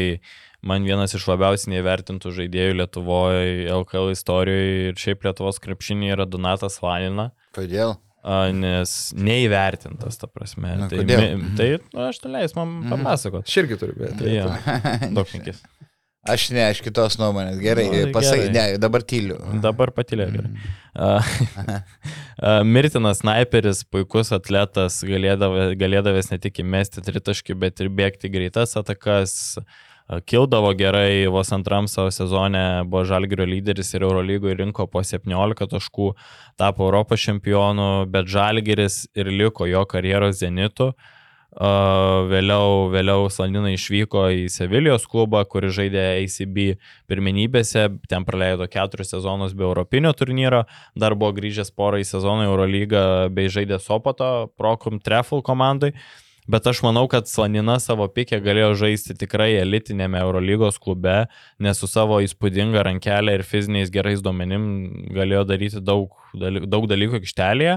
man 0.62 0.84
vienas 0.84 1.14
iš 1.16 1.24
labiausiai 1.30 1.74
neįvertintų 1.76 2.32
žaidėjų 2.36 2.76
Lietuvoje, 2.82 3.66
LKL 3.72 4.10
istorijoje 4.14 4.88
ir 4.90 4.94
šiaip 5.00 5.24
Lietuvos 5.28 5.58
krepšinį 5.64 6.12
yra 6.16 6.26
Donatas 6.28 6.80
Vanina. 6.82 7.30
Kodėl? 7.56 7.96
A, 8.20 8.50
Nes 8.52 9.14
neįvertintas, 9.16 10.18
ta 10.20 10.26
prasme. 10.28 10.74
Na, 10.76 10.88
tai, 10.92 11.04
mi- 11.08 11.54
tai 11.56 11.68
nu, 11.80 12.02
aš 12.10 12.18
leis 12.28 12.52
man 12.54 12.68
Mhm. 12.82 12.90
papasakot. 12.92 13.46
Aš 13.48 13.56
irgi 13.62 13.78
turiu, 13.80 13.96
bet. 13.96 14.18
Tai 14.20 15.08
daug 15.16 15.26
penkis. 15.30 15.62
Aš 16.28 16.50
ne, 16.52 16.60
aš 16.68 16.82
kitos 16.84 17.16
nuomonės. 17.16 17.56
Gerai, 17.64 17.86
Nu, 17.88 17.92
tai 18.04 18.12
pasakai, 18.12 18.50
ne, 18.52 18.76
dabar 18.76 19.00
tyliu. 19.00 19.38
Dabar 19.64 19.88
patylėk. 19.96 20.36
Mirtinas 22.64 23.20
sniperis, 23.22 23.80
puikus 23.88 24.32
atletas, 24.36 25.00
galėdavęs, 25.06 25.74
galėdavęs 25.80 26.30
ne 26.32 26.38
tik 26.42 26.60
įmesti 26.62 27.02
tritaškį, 27.06 27.56
bet 27.60 27.80
ir 27.84 27.88
bėgti 27.88 28.30
greitas 28.32 28.76
atakas. 28.76 29.56
A, 29.60 29.64
Kildavo 30.10 30.72
gerai, 30.74 31.26
vos 31.30 31.52
antram 31.52 31.86
savo 31.88 32.10
sezone 32.10 32.82
buvo 32.84 33.04
Žalgirio 33.06 33.46
lyderis 33.46 33.94
ir 33.94 34.02
Eurolygoje 34.02 34.56
rinko 34.58 34.88
po 34.90 35.04
17 35.06 35.70
taškų, 35.70 36.08
tapo 36.58 36.88
Europos 36.88 37.22
čempionu, 37.22 38.08
bet 38.10 38.26
Žalgiris 38.26 39.04
ir 39.14 39.30
liko 39.30 39.68
jo 39.70 39.84
karjeros 39.86 40.40
zenitu. 40.40 40.90
Vėliau, 42.30 42.88
vėliau 42.90 43.28
Slandina 43.30 43.70
išvyko 43.74 44.24
į 44.34 44.48
Sevilijos 44.50 45.06
klubą, 45.10 45.42
kuris 45.50 45.74
žaidė 45.78 46.02
ACB 46.20 46.58
pirmenybėse, 47.10 47.88
ten 48.10 48.26
praleido 48.26 48.66
keturis 48.70 49.10
sezonus 49.14 49.54
be 49.54 49.66
Europinio 49.66 50.10
turnyro, 50.14 50.64
dar 50.94 51.14
buvo 51.18 51.34
grįžęs 51.38 51.70
porą 51.74 52.02
į 52.02 52.06
sezoną 52.06 52.48
Eurolygą 52.50 53.04
bei 53.34 53.50
žaidė 53.50 53.78
Sopoto, 53.82 54.50
Prokum 54.58 54.98
Trefl 55.02 55.42
komandai. 55.42 55.94
Bet 56.50 56.66
aš 56.66 56.80
manau, 56.82 57.04
kad 57.10 57.28
Slanina 57.30 57.76
savo 57.78 58.08
pikė 58.10 58.40
galėjo 58.42 58.72
žaisti 58.80 59.14
tikrai 59.18 59.52
elitinėme 59.60 60.18
Eurolygos 60.18 60.80
klube, 60.82 61.28
nes 61.62 61.78
su 61.78 61.86
savo 61.90 62.18
įspūdinga 62.24 62.82
rankelė 62.88 63.36
ir 63.38 63.44
fiziniais 63.46 63.92
gerais 63.94 64.22
duomenim 64.24 64.64
galėjo 65.14 65.44
daryti 65.46 65.82
daug, 65.84 66.16
daug 66.34 66.88
dalykų 66.90 67.20
aikštelėje. 67.20 67.76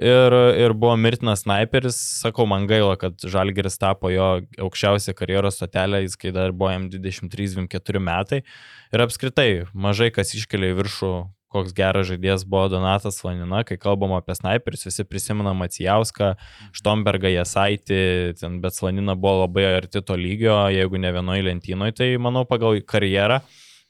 Ir, 0.00 0.36
ir 0.62 0.74
buvo 0.78 0.94
mirtinas 0.98 1.44
sniperis, 1.44 1.98
sakau, 2.22 2.46
man 2.50 2.66
gaila, 2.70 2.94
kad 2.98 3.18
Žalgeris 3.26 3.78
tapo 3.78 4.10
jo 4.10 4.28
aukščiausia 4.62 5.14
karjeros 5.18 5.58
stotelė, 5.58 6.04
jis 6.04 6.14
kai 6.18 6.30
dar 6.34 6.54
buvo 6.54 6.70
jam 6.70 6.86
23-24 6.90 8.02
metai. 8.06 8.44
Ir 8.94 9.02
apskritai, 9.06 9.50
mažai 9.74 10.12
kas 10.14 10.34
iškelia 10.38 10.72
į 10.74 10.78
viršų, 10.78 11.12
koks 11.50 11.74
geras 11.76 12.08
žaidėjas 12.08 12.44
buvo 12.48 12.68
Donatas 12.72 13.20
Vanina, 13.24 13.62
kai 13.66 13.78
kalbam 13.80 14.14
apie 14.16 14.36
sniperius, 14.38 14.86
visi 14.86 15.06
prisimena 15.06 15.52
Macijauską, 15.56 16.32
Štombergą, 16.76 17.30
Jasaitį, 17.34 18.02
bet 18.62 18.82
Vanina 18.82 19.16
buvo 19.18 19.44
labai 19.44 19.66
arti 19.72 20.02
to 20.02 20.18
lygio, 20.18 20.56
jeigu 20.72 21.00
ne 21.02 21.14
vienoje 21.16 21.46
lentynoje, 21.48 21.96
tai 22.02 22.10
manau 22.22 22.46
pagal 22.48 22.78
karjerą 22.86 23.40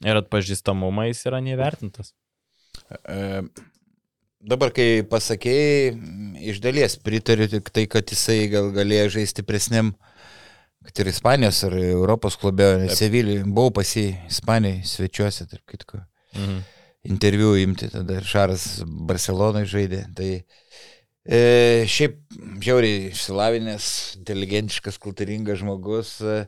ir 0.07 0.23
atpažįstamumą 0.23 1.11
jis 1.11 1.27
yra 1.29 1.43
nevertintas. 1.45 2.15
E, 3.05 3.43
Dabar, 4.41 4.71
kai 4.73 5.03
pasakėjai, 5.05 5.91
iš 6.49 6.63
dalies 6.65 6.95
pritariu 7.05 7.45
tik 7.53 7.67
tai, 7.77 7.85
kad 7.93 8.09
jisai 8.09 8.47
gal 8.49 8.71
galėjo 8.73 9.19
žaisti 9.19 9.37
stipresniam 9.37 9.91
kad 10.85 11.01
ir 11.03 11.11
Ispanijos 11.13 11.61
ar 11.65 11.77
Europos 11.77 12.37
klube, 12.41 12.89
Sevilijai, 12.97 13.45
buvau 13.45 13.73
pasi 13.81 14.15
Ispanijai 14.31 14.81
svečiuose, 14.89 15.47
tarp 15.51 15.65
kitko. 15.69 16.01
Mhm. 16.37 16.63
Interviu 17.09 17.55
imti, 17.57 17.89
tada 17.89 18.19
ir 18.21 18.27
Šaras 18.29 18.83
Barcelonai 18.85 19.65
žaidė. 19.69 20.03
Tai 20.17 20.29
e, 20.37 21.41
šiaip 21.89 22.19
žiauriai 22.61 23.07
išsilavinęs, 23.09 23.87
inteligentiškas, 24.21 25.01
kultūringas 25.01 25.63
žmogus. 25.63 26.19
E, 26.21 26.43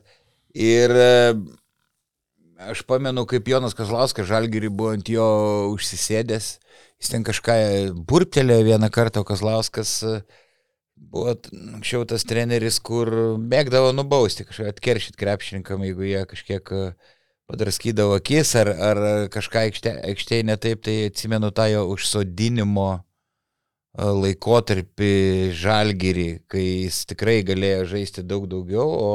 ir 0.53 0.93
e, 0.93 1.09
aš 2.69 2.83
pamenu, 2.85 3.25
kaip 3.29 3.49
Jonas 3.49 3.73
Kazlauskas 3.77 4.29
žalgiri 4.29 4.69
buvo 4.69 4.93
ant 4.93 5.09
jo 5.09 5.25
užsisėdęs. 5.73 6.53
Jis 7.01 7.11
ten 7.11 7.25
kažką 7.25 7.57
burptelėjo 8.07 8.69
vieną 8.69 8.89
kartą, 8.93 9.23
o 9.23 9.27
Kazlauskas 9.27 9.95
e, 10.07 10.19
buvo 10.95 11.33
anksčiau 11.33 12.05
tas 12.09 12.25
treneris, 12.27 12.79
kur 12.79 13.09
mėgdavo 13.41 13.91
nubausti, 13.95 14.45
kažką 14.47 14.69
atkeršyti 14.71 15.19
krepšininkam, 15.19 15.83
jeigu 15.87 16.07
jie 16.07 16.23
kažkiek 16.29 16.73
e, 16.73 16.85
padraskydavo 17.53 18.17
akis 18.17 18.55
ar, 18.59 18.71
ar 18.73 19.01
kažką 19.33 19.67
aikštėje 20.09 20.47
netaip, 20.49 20.81
tai 20.85 20.97
atsimenu 21.11 21.51
tą 21.55 21.67
jo 21.69 21.83
užsodinimo 21.93 22.87
e, 22.97 23.03
laikotarpį 24.25 25.13
žalgyrį, 25.61 26.29
kai 26.49 26.65
jis 26.65 27.03
tikrai 27.13 27.41
galėjo 27.45 27.85
žaisti 27.93 28.25
daug 28.25 28.49
daugiau, 28.49 28.89
o 28.89 29.13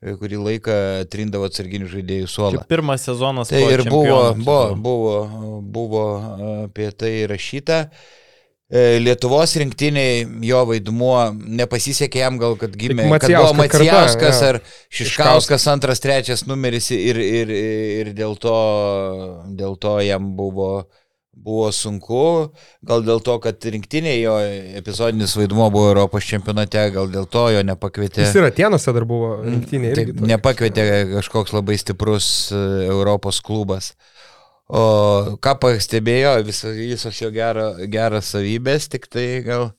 kurį 0.00 0.38
laiką 0.40 0.76
trindavo 1.12 1.48
atsarginių 1.50 1.90
žaidėjų 1.92 2.30
suolą. 2.32 2.64
Pirmas 2.70 3.04
sezonas. 3.04 3.52
Tai 3.52 3.60
ir 3.68 3.84
buvo, 3.84 4.22
buvo, 4.40 4.62
buvo, 4.80 5.16
buvo 5.60 6.04
apie 6.64 6.88
tai 6.96 7.12
rašyta. 7.28 7.82
E, 8.70 9.00
Lietuvos 9.02 9.56
rinktiniai 9.58 10.22
jo 10.46 10.60
vaidmuo 10.68 11.16
nepasisekė 11.58 12.20
jam 12.22 12.36
gal, 12.38 12.54
kad 12.58 12.76
gimė, 12.78 13.08
kad 13.18 13.32
buvo 13.34 13.56
Macijauskas 13.58 14.38
karta, 14.38 14.50
ar 14.52 14.58
Šiškauskas 14.94 15.66
antras, 15.72 16.02
trečias 16.02 16.44
numeris 16.46 16.92
ir, 16.94 17.18
ir, 17.18 17.50
ir 17.50 18.12
dėl, 18.14 18.36
to, 18.38 18.54
dėl 19.58 19.74
to 19.82 19.96
jam 20.06 20.28
buvo, 20.38 20.68
buvo 21.34 21.72
sunku, 21.74 22.22
gal 22.86 23.02
dėl 23.02 23.18
to, 23.26 23.40
kad 23.42 23.66
rinktiniai 23.74 24.22
jo 24.22 24.36
epizodinis 24.78 25.34
vaidmuo 25.40 25.66
buvo 25.74 25.90
Europos 25.90 26.30
čempionate, 26.30 26.86
gal 26.94 27.10
dėl 27.10 27.26
to 27.26 27.48
jo 27.56 27.66
nepakvietė. 27.66 28.22
Jis 28.22 28.38
ir 28.38 28.46
Atenuose 28.52 28.94
dar 28.94 29.08
buvo 29.10 29.32
rinktiniai. 29.48 29.98
Taip, 29.98 30.14
nepakvietė 30.30 30.86
kažkoks 31.16 31.58
labai 31.58 31.74
stiprus 31.82 32.30
e, 32.54 32.62
Europos 32.86 33.42
klubas. 33.42 33.96
O 34.70 35.36
ką 35.42 35.56
pastebėjo, 35.64 36.36
visos, 36.46 36.76
visos 36.78 37.16
jo 37.18 37.30
gero, 37.34 37.72
geras 37.90 38.30
savybės, 38.30 38.86
tik 38.92 39.08
tai 39.10 39.42
gal 39.42 39.72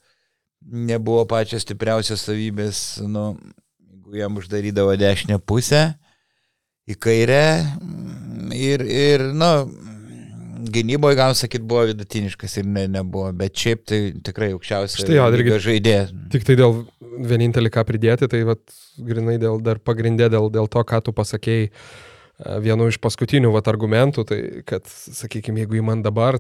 nebuvo 0.61 1.23
pačios 1.29 1.63
stipriausios 1.63 2.25
savybės, 2.27 2.81
nu, 3.07 3.37
jeigu 3.79 4.19
jam 4.19 4.35
uždarydavo 4.41 4.97
dešinę 4.99 5.39
pusę 5.47 5.93
į 6.91 6.97
kairę 6.99 7.45
ir, 8.57 8.83
ir 8.83 9.25
nu, 9.31 9.51
gynyboje, 10.75 11.15
galim 11.15 11.39
sakyti, 11.39 11.63
buvo 11.71 11.87
vidutiniškas 11.93 12.59
ir 12.59 12.67
ne, 12.67 12.85
nebuvo, 12.91 13.31
bet 13.37 13.55
šiaip 13.57 13.87
tai 13.87 14.03
tikrai 14.27 14.51
aukščiausias 14.57 15.07
žaidėjas. 15.69 16.11
Tik 16.35 16.47
tai 16.47 16.59
dėl 16.59 16.81
vienintelį 17.31 17.71
ką 17.73 17.87
pridėti, 17.87 18.27
tai 18.31 18.43
vat, 18.47 18.63
grinai 18.99 19.39
dėl, 19.41 19.63
dar 19.63 19.79
pagrindė 19.79 20.27
dėl, 20.33 20.51
dėl 20.51 20.67
to, 20.71 20.83
ką 20.87 20.99
tu 21.05 21.15
pasakėjai 21.15 21.71
vienu 22.63 22.87
iš 22.89 22.97
paskutinių 23.01 23.51
vat, 23.53 23.69
argumentų, 23.71 24.25
tai 24.27 24.39
kad, 24.67 24.87
sakykime, 24.89 25.63
jeigu 25.63 25.79
įman 25.81 26.03
dabar, 26.05 26.39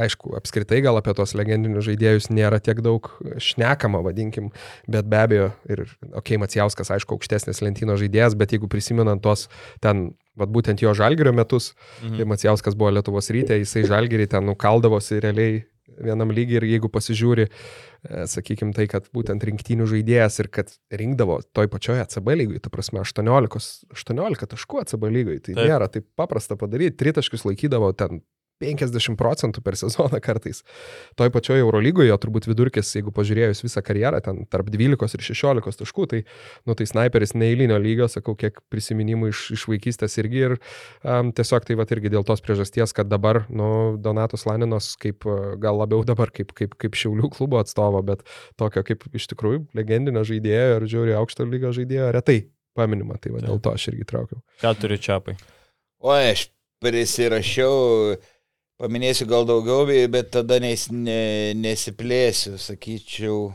aišku, 0.00 0.34
apskritai 0.38 0.82
gal 0.84 0.98
apie 1.00 1.14
tos 1.18 1.34
legendinius 1.38 1.86
žaidėjus 1.88 2.30
nėra 2.32 2.60
tiek 2.62 2.82
daug 2.84 3.08
šnekama, 3.42 4.02
vadinkim, 4.06 4.52
bet 4.90 5.08
be 5.10 5.20
abejo, 5.20 5.50
ir, 5.68 5.84
okei, 6.12 6.16
okay, 6.22 6.40
Macijauskas, 6.42 6.92
aišku, 6.94 7.18
aukštesnės 7.18 7.62
lentyno 7.64 7.98
žaidėjas, 8.00 8.38
bet 8.38 8.54
jeigu 8.54 8.70
prisimenant 8.72 9.22
tos 9.24 9.48
ten, 9.82 10.12
vad 10.38 10.52
būtent 10.54 10.80
jo 10.82 10.94
žalgerio 10.96 11.34
metus, 11.36 11.72
mhm. 12.02 12.20
tai 12.20 12.30
Macijauskas 12.34 12.78
buvo 12.78 12.94
Lietuvos 12.94 13.30
rytė, 13.34 13.60
jisai 13.62 13.86
žalgerį 13.90 14.30
ten 14.36 14.48
nukaldavosi 14.48 15.20
realiai 15.22 15.62
vienam 16.00 16.32
lygiai 16.34 16.60
ir 16.60 16.68
jeigu 16.70 16.90
pasižiūri, 16.92 17.48
e, 17.48 18.24
sakykime, 18.30 18.74
tai, 18.76 18.86
kad 18.90 19.08
būtent 19.14 19.44
rinktinių 19.48 19.88
žaidėjas 19.90 20.40
ir 20.42 20.50
kad 20.52 20.72
rinkdavo 20.92 21.40
toj 21.56 21.70
pačioje 21.72 22.04
ACB 22.04 22.32
lygoje, 22.40 22.62
ta 22.64 22.72
prasme, 22.72 23.02
18, 23.04 23.88
18 23.96 24.52
taškų 24.54 24.84
ACB 24.84 25.08
lygoje, 25.12 25.42
tai 25.48 25.56
Taip. 25.56 25.64
nėra 25.68 25.90
taip 25.92 26.08
paprasta 26.18 26.58
padaryti, 26.60 26.98
tritaškius 27.02 27.46
laikydavo 27.48 27.92
ten 27.98 28.22
50 28.62 29.18
procentų 29.18 29.62
per 29.64 29.76
sezoną 29.80 30.20
kartais. 30.24 30.62
Toj 31.18 31.32
pačioj 31.34 31.62
Eurolygoje 31.64 32.14
turbūt 32.22 32.48
vidurkis, 32.50 32.94
jeigu 32.96 33.12
pažiūrėjus 33.14 33.64
visą 33.66 33.82
karjerą, 33.84 34.22
ten 34.24 34.44
tarp 34.52 34.70
12 34.72 35.18
ir 35.18 35.26
16 35.32 35.82
taškų, 35.82 36.08
tai, 36.12 36.22
nu, 36.68 36.76
tai 36.78 36.86
sniperis 36.88 37.34
neįlinio 37.38 37.78
lygio, 37.82 38.08
sakau, 38.12 38.36
kiek 38.38 38.62
prisiminimų 38.72 39.32
iš, 39.32 39.44
iš 39.58 39.66
vaikystės 39.70 40.18
irgi 40.22 40.44
ir 40.46 40.56
um, 40.56 41.32
tiesiog 41.34 41.66
tai 41.68 41.78
va 41.80 41.88
irgi 41.92 42.12
dėl 42.14 42.26
tos 42.28 42.44
priežasties, 42.44 42.94
kad 42.96 43.10
dabar, 43.10 43.44
nu, 43.52 43.98
Donatos 44.02 44.46
Laninos 44.48 44.94
kaip, 45.02 45.26
gal 45.62 45.80
labiau 45.80 46.06
dabar 46.06 46.32
kaip, 46.34 46.54
kaip, 46.56 46.78
kaip 46.80 46.98
Šiaulių 46.98 47.32
klubo 47.34 47.60
atstovo, 47.60 48.00
bet 48.06 48.24
tokio 48.60 48.84
kaip 48.86 49.04
iš 49.12 49.28
tikrųjų 49.32 49.66
legendinio 49.76 50.24
žaidėjo 50.28 50.78
ir 50.78 50.88
žiūri 50.94 51.16
aukšto 51.18 51.46
lygio 51.48 51.72
žaidėjo 51.76 52.10
retai 52.16 52.42
paminima, 52.76 53.18
tai 53.20 53.34
va 53.34 53.42
dėl 53.44 53.60
to 53.62 53.72
aš 53.76 53.90
irgi 53.92 54.06
traukiau. 54.08 54.40
Ką 54.62 54.72
turi 54.80 54.98
čiapai? 55.02 55.36
O 56.02 56.12
aš 56.14 56.48
prisirašiau 56.82 58.16
Paminėsiu 58.82 59.28
gal 59.30 59.44
daugiau, 59.46 59.84
bet 60.10 60.32
tada 60.34 60.56
nes, 60.58 60.88
ne, 60.90 61.52
nesiplėsiu, 61.54 62.56
sakyčiau, 62.58 63.52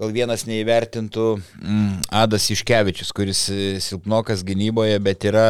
gal 0.00 0.10
vienas 0.10 0.42
neįvertintų 0.48 1.26
mm, 1.38 1.92
Adas 2.18 2.48
Iškevičius, 2.50 3.12
kuris 3.14 3.44
silpnokas 3.84 4.42
gynyboje, 4.46 4.96
bet 5.04 5.28
yra 5.30 5.44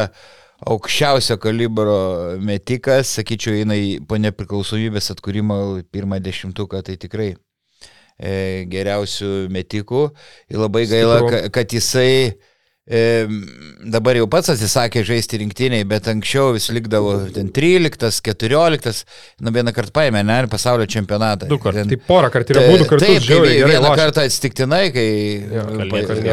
aukščiausio 0.61 1.39
kalibro 1.41 1.97
metikas, 2.45 3.15
sakyčiau, 3.17 3.57
eina 3.57 3.79
į 3.79 3.95
po 4.05 4.19
nepriklausomybės 4.21 5.09
atkūrimo 5.15 5.57
pirmą 5.89 6.21
dešimtuką, 6.21 6.83
tai 6.85 6.99
tikrai 7.01 7.31
e, 7.33 8.67
geriausių 8.69 9.49
metikų. 9.57 10.05
Ir 10.53 10.61
labai 10.61 10.85
gaila, 10.91 11.23
kad 11.49 11.73
jisai 11.73 12.11
E, 12.13 12.48
dabar 12.89 14.17
jau 14.17 14.25
pats 14.31 14.49
atsisakė 14.49 15.03
žaisti 15.05 15.37
rinktiniai, 15.43 15.85
bet 15.85 16.07
anksčiau 16.09 16.55
vis 16.55 16.71
likdavo 16.73 17.11
ten 17.35 17.51
13, 17.53 18.09
14, 18.25 19.03
nu 19.45 19.53
vieną 19.53 19.73
kartą 19.75 19.93
paėmė, 19.93 20.23
ne, 20.25 20.39
pasaulio 20.49 20.87
čempionatą. 20.89 21.45
Du 21.51 21.59
kartus. 21.61 21.85
Tai 21.91 21.99
porą 22.07 22.31
kartų 22.33 22.55
yra 22.55 22.65
būdų 22.65 22.87
kartu. 22.89 23.05
Taip, 23.05 23.27
žiauriai, 23.27 23.61
vieną 23.61 23.83
lošia. 23.91 23.99
kartą 24.01 24.25
atsitiktinai, 24.25 24.81
kai 24.95 25.07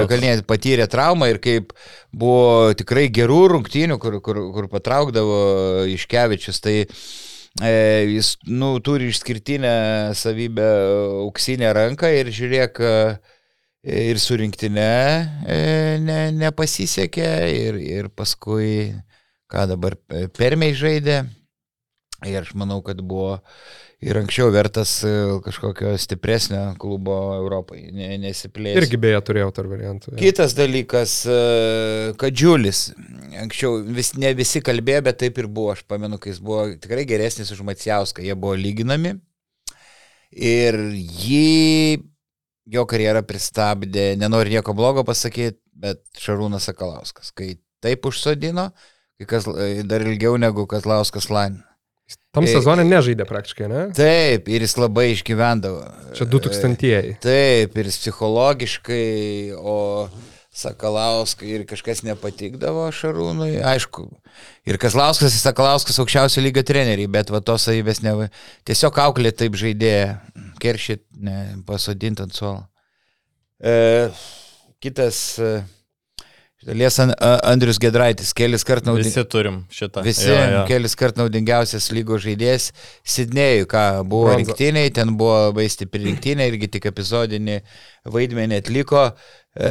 Kalnė 0.09 0.33
patyrė 0.49 0.89
traumą 0.89 1.28
ir 1.35 1.43
kaip 1.45 1.77
buvo 2.16 2.73
tikrai 2.78 3.11
gerų 3.12 3.43
rungtynių, 3.53 4.01
kur, 4.01 4.19
kur, 4.24 4.41
kur 4.57 4.73
patraukdavo 4.73 5.39
Iškevičius, 5.93 6.65
tai 6.65 6.77
e, 7.61 7.77
jis 8.16 8.37
nu, 8.49 8.78
turi 8.81 9.12
išskirtinę 9.12 9.77
savybę 10.16 10.73
auksinę 11.27 11.77
ranką 11.77 12.16
ir 12.16 12.33
žiūrėk, 12.33 12.81
e, 12.81 13.36
ir 13.85 14.20
su 14.23 14.39
rinktinė 14.39 14.93
e, 15.47 15.59
ne, 16.03 16.20
nepasisekė 16.36 17.32
ir, 17.53 17.81
ir 17.81 18.12
paskui, 18.15 18.94
ką 19.53 19.66
dabar 19.73 19.98
permiai 20.36 20.77
žaidė. 20.77 21.24
Ir 22.24 22.40
aš 22.40 22.55
manau, 22.57 22.81
kad 22.81 23.03
buvo 23.05 23.36
ir 24.01 24.16
anksčiau 24.16 24.48
vertas 24.53 24.93
e, 25.05 25.11
kažkokio 25.44 25.93
stipresnio 26.01 26.62
klubo 26.81 27.16
Europai, 27.36 27.82
nesiplėsti. 27.93 28.81
Irgi 28.81 29.01
beje 29.01 29.20
turėjau 29.28 29.53
tarp 29.57 29.73
variantų. 29.74 30.15
Ja. 30.15 30.19
Kitas 30.20 30.57
dalykas, 30.57 31.19
e, 31.28 31.36
kad 32.20 32.36
Džiulis, 32.36 32.86
anksčiau 33.44 33.82
vis, 33.97 34.15
ne 34.20 34.32
visi 34.36 34.65
kalbėjo, 34.65 35.05
bet 35.11 35.20
taip 35.24 35.40
ir 35.43 35.48
buvo, 35.48 35.74
aš 35.77 35.85
pamenu, 35.89 36.20
kai 36.20 36.32
jis 36.32 36.43
buvo 36.44 36.66
tikrai 36.81 37.05
geresnis 37.09 37.53
už 37.53 37.61
Macijauską, 37.69 38.24
jie 38.24 38.36
buvo 38.36 38.57
lyginami. 38.61 39.16
Ir 40.36 40.81
jį 40.97 42.01
jo 42.73 42.87
karjerą 42.89 43.23
pristabdė, 43.27 44.11
nenori 44.21 44.57
nieko 44.57 44.75
blogo 44.77 45.05
pasakyti, 45.07 45.59
bet 45.77 46.03
Šarūnas 46.21 46.69
Sakalauskas, 46.71 47.33
kai 47.37 47.55
taip 47.85 48.07
užsodino, 48.09 48.71
kai 49.21 49.29
kas 49.31 49.49
dar 49.89 50.05
ilgiau 50.05 50.37
negu 50.41 50.67
Katlauskas 50.71 51.31
Lan. 51.31 51.61
Tam 52.37 52.45
e, 52.47 52.53
sezonė 52.53 52.85
nežaidė 52.87 53.27
praktiškai, 53.27 53.67
ne? 53.71 53.83
Taip, 53.97 54.47
ir 54.53 54.63
jis 54.63 54.77
labai 54.79 55.09
išgyvendavo. 55.15 55.81
Čia 56.15 56.29
2000-ieji. 56.31 57.17
Taip, 57.25 57.79
ir 57.81 57.89
jis 57.91 57.99
psichologiškai, 58.05 59.07
o 59.59 59.79
Sakalauskai 60.57 61.51
ir 61.53 61.65
kažkas 61.69 62.01
nepatikdavo 62.07 62.87
Šarūnui, 62.95 63.59
aišku. 63.73 64.07
Ir 64.69 64.79
Kazlauskas 64.81 65.35
ir 65.35 65.43
Sakalauskas 65.43 65.99
aukščiausio 66.01 66.45
lygio 66.45 66.63
treneriai, 66.65 67.11
bet 67.13 67.33
va 67.35 67.43
tos 67.45 67.67
savybės 67.69 68.01
ne... 68.05 68.15
Tiesiog 68.69 69.01
auklė 69.03 69.35
taip 69.37 69.59
žaidėja, 69.61 70.15
keršyt, 70.67 71.07
ne, 71.23 71.39
pasodint 71.69 72.21
ant 72.27 72.35
suolo. 72.37 72.67
E, 73.63 73.79
kitas, 74.85 75.23
e, 75.41 75.55
Dalies 76.67 76.97
Andrius 77.47 77.77
Gedraitis, 77.79 78.33
kelis 78.35 78.65
kart 78.67 78.83
naudingiausias. 78.89 79.21
Visi 79.23 79.31
turim 79.31 79.59
šitą. 79.71 80.03
Visi, 80.03 80.25
Jo, 80.33 80.39
jo. 80.51 80.63
kelis 80.67 80.97
kart 80.99 81.15
naudingiausias 81.21 81.85
lygos 81.95 82.25
žaidėjas. 82.25 82.71
Sidnėjui, 83.07 83.69
ką 83.71 83.83
buvo 84.09 84.33
Bronza. 84.33 84.41
rinktiniai, 84.41 84.91
ten 84.97 85.13
buvo 85.21 85.37
labai 85.45 85.69
stipri 85.71 86.03
rinktinė, 86.09 86.49
irgi 86.51 86.71
tik 86.75 86.89
epizodinį 86.91 87.61
vaidmenį 88.17 88.59
atliko. 88.65 89.05
E, 89.55 89.71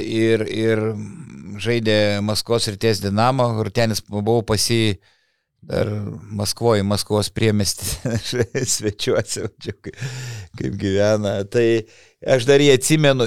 ir, 0.00 0.46
ir 0.48 0.84
žaidė 1.66 1.98
Maskvos 2.24 2.70
ir 2.72 2.78
ties 2.80 3.02
Dinamo, 3.04 3.50
ir 3.60 3.72
tenis 3.76 4.00
buvau 4.08 4.40
pasi 4.48 4.94
dar 5.68 5.90
Maskvoje, 6.34 6.84
Maskvos 6.86 7.30
priemesti 7.34 7.86
svečiuose, 8.76 9.48
kaip, 9.58 10.76
gyvena. 10.80 11.36
Tai 11.50 11.66
aš 12.36 12.46
dar 12.48 12.62
jį 12.64 12.70
atsimenu, 12.74 13.26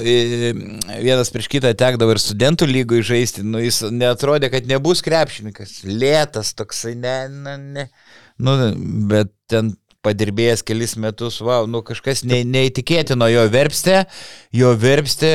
vienas 1.01 1.33
prieš 1.33 1.49
kitą 1.53 1.73
tekdavo 1.77 2.15
ir 2.15 2.21
studentų 2.21 2.69
lygoj 2.69 3.03
žaisti, 3.11 3.45
nu 3.45 3.61
jis 3.63 3.83
netrodė, 3.93 4.51
kad 4.53 4.69
nebus 4.69 5.03
krepšininkas, 5.05 5.81
lėtas 5.87 6.53
toksai, 6.57 6.95
ne, 6.99 7.17
ne, 7.33 7.57
ne. 7.57 7.89
Nu, 8.37 8.57
bet 9.09 9.33
ten 9.49 9.73
padirbėjęs 10.07 10.63
kelis 10.67 10.95
metus, 10.99 11.37
wow, 11.43 11.67
nu 11.69 11.83
kažkas 11.85 12.23
ne, 12.27 12.39
neįtikėtino 12.47 13.27
jo 13.29 13.43
verpstė, 13.53 14.01
jo 14.55 14.71
verpstė 14.79 15.31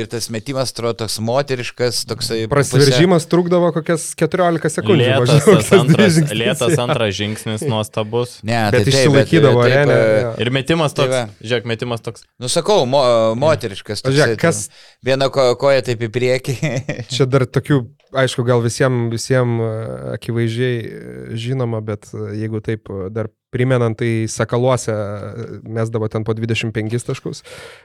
ir 0.00 0.08
tas 0.10 0.26
metimas 0.34 0.72
atrodo 0.74 1.04
toks 1.04 1.18
moteriškas, 1.24 2.02
toksai... 2.08 2.40
Prasiveržimas 2.50 3.28
trukdavo 3.30 3.70
kokias 3.76 4.08
14 4.18 4.72
sekundžių. 4.78 5.04
Lėtas, 5.04 5.44
tas 5.46 5.70
antras, 5.78 6.16
žingsnis. 6.16 6.36
lėtas 6.40 6.78
antras 6.82 7.14
žingsnis 7.18 7.64
nuostabus. 7.68 8.38
Ne, 8.42 8.58
Bet 8.72 8.80
tai 8.80 8.84
taip, 8.88 8.94
išsilaikydavo, 8.96 9.62
taip, 9.66 9.76
ne, 9.76 9.84
ne, 9.86 10.00
ne. 10.24 10.34
Ir 10.44 10.52
metimas 10.56 10.96
Tai 10.96 11.04
toks, 11.04 11.14
va. 11.14 11.22
žiūrėk, 11.44 11.68
metimas 11.70 12.02
toks. 12.04 12.24
Nu 12.40 12.50
sakau, 12.52 12.82
mo, 12.88 13.02
moteriškas. 13.38 14.02
O 14.08 14.12
žiūrėk, 14.14 14.38
toksai, 14.40 14.42
kas- 14.42 14.96
Viena 15.06 15.28
ko, 15.30 15.52
koja 15.60 15.84
taip 15.86 16.00
į 16.02 16.10
priekį. 16.14 16.54
Čia 17.14 17.26
dar 17.30 17.44
tokių, 17.46 17.82
aišku, 18.18 18.42
gal 18.48 18.62
visiems 18.64 19.12
visiem 19.12 19.58
e, 19.62 19.68
akivaizdžiai 20.16 20.78
e, 20.80 21.02
žinoma, 21.38 21.78
bet 21.84 22.08
e, 22.14 22.24
jeigu 22.40 22.62
taip 22.64 22.90
dar 23.14 23.28
primenant, 23.54 23.96
tai 23.98 24.26
Sakaluose 24.28 24.92
e, 24.92 25.46
mesdavo 25.64 26.08
ten 26.12 26.24
po 26.26 26.34
25 26.36 27.06
taškus, 27.08 27.42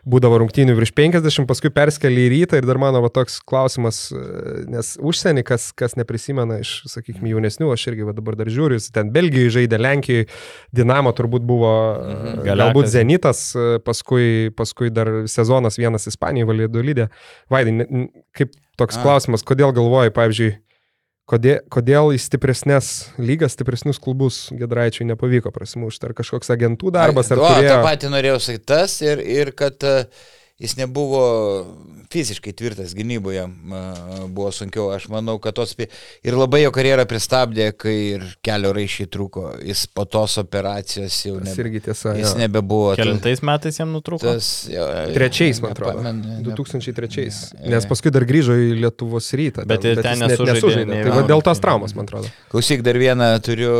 būdavo 0.09 0.41
rungtynių 0.41 0.75
virš 0.77 0.93
50, 0.97 1.47
paskui 1.49 1.71
perskeli 1.73 2.25
į 2.25 2.31
rytą 2.33 2.59
ir 2.59 2.67
dar 2.67 2.79
mano 2.81 3.01
va, 3.03 3.11
toks 3.13 3.39
klausimas, 3.47 4.05
e, 4.11 4.65
nes 4.73 4.93
užsienį, 4.99 5.45
kas, 5.47 5.69
kas 5.77 5.95
neprisimena 5.99 6.59
iš, 6.63 6.75
sakykime, 6.91 7.31
jaunesnių, 7.31 7.71
aš 7.73 7.87
irgi 7.93 8.09
va, 8.09 8.15
dabar 8.17 8.37
dar 8.39 8.51
žiūriu, 8.51 8.79
jis 8.79 8.91
ten 8.95 9.13
Belgijoje 9.15 9.55
žaidė, 9.59 9.79
Lenkijoje, 9.81 10.27
Dinamo 10.75 11.13
turbūt 11.15 11.45
buvo 11.47 11.71
mhm. 11.71 12.43
Galiakas. 12.43 12.59
galbūt 12.63 12.91
Zenitas, 12.91 13.45
e, 13.55 13.79
paskui, 13.83 14.51
paskui 14.57 14.91
dar 14.93 15.11
sezonas 15.31 15.79
vienas 15.79 16.09
Ispanijoje 16.11 16.51
valydų 16.51 16.85
lydė. 16.91 17.09
Vaidai, 17.53 17.87
kaip 18.35 18.53
toks. 18.79 18.97
A. 18.99 19.03
klausimas, 19.05 19.43
kodėl 19.45 19.73
galvoji, 19.75 20.13
pavyzdžiui, 20.15 20.51
kodėl, 21.29 21.61
kodėl 21.71 22.13
į 22.15 22.19
stipresnės 22.21 22.91
lygas, 23.21 23.55
stipresnius 23.57 23.99
klubus 24.03 24.45
Gedraičiui 24.55 25.07
nepavyko 25.09 25.53
prasimušti? 25.55 26.09
Ar 26.09 26.15
kažkoks 26.17 26.53
agentų 26.53 26.93
darbas, 26.95 27.31
ar 27.33 27.41
o, 27.41 27.49
turėjo... 27.49 27.75
tą 27.75 27.81
patį 27.85 28.13
norėjau 28.13 28.39
sakyti 28.47 28.69
tas 28.73 28.97
ir, 29.05 29.23
ir 29.23 29.53
kad 29.57 29.87
e, 29.87 29.95
jis 30.61 30.75
nebuvo 30.77 31.21
fiziškai 32.13 32.51
tvirtas 32.53 32.91
gynyboje, 32.93 33.41
buvo 34.29 34.51
sunkiau. 34.53 34.91
Aš 34.93 35.07
manau, 35.09 35.39
kad 35.41 35.55
tos... 35.57 35.71
Ir 36.21 36.35
labai 36.37 36.59
jo 36.61 36.69
karjerą 36.75 37.07
pristabdė, 37.09 37.71
kai 37.73 37.93
ir 38.19 38.25
kelio 38.45 38.69
raišiai 38.77 39.09
trūko. 39.09 39.47
Jis 39.65 39.87
po 39.89 40.05
tos 40.05 40.35
operacijos 40.37 41.15
jau 41.25 41.39
Tas 41.41 41.49
nebe, 41.49 41.63
irgi 41.65 41.81
tiesa. 41.87 42.13
jis 42.19 42.35
jo. 42.35 42.41
nebebuvo. 42.43 42.91
ta- 42.93 43.01
Kelintais 43.01 43.41
metais 43.41 43.79
jam 43.81 43.89
nutrūko. 43.95 44.29
Tas, 44.29 44.51
jo, 44.69 44.85
Trečiais, 45.15 45.59
man 45.65 45.73
atrodo. 45.73 46.05
ne- 46.05 46.43
2003. 46.45 47.25
ne- 47.63 47.73
Nes 47.73 47.89
paskui 47.89 48.13
dar 48.13 48.27
grįžo 48.29 48.53
į 48.53 48.69
Lietuvos 48.83 49.31
rytą. 49.33 49.65
Bet 49.65 49.83
ir 49.89 50.03
ten 50.05 50.21
nesužaidė 50.21 50.85
nei 50.85 51.01
Tai 51.09 51.17
va 51.17 51.25
dėl 51.33 51.41
tos 51.49 51.59
traumos, 51.65 51.97
man 51.97 52.05
atrodo. 52.05 52.29
Klausyk, 52.53 52.85
dar 52.85 53.01
vieną 53.01 53.33
turiu 53.41 53.73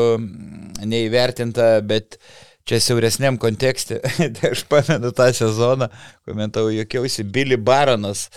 neįvertintą, 0.84 1.70
bet 1.86 2.18
čia 2.64 2.80
siauresniam 2.80 3.38
kontekste. 3.38 4.00
tai 4.40 4.52
aš 4.54 4.64
pamenu 4.70 5.12
tą 5.16 5.30
sezoną, 5.36 5.90
komentavau, 6.28 6.72
jokiausi, 6.74 7.24
Billy 7.24 7.58
Baronas, 7.58 8.30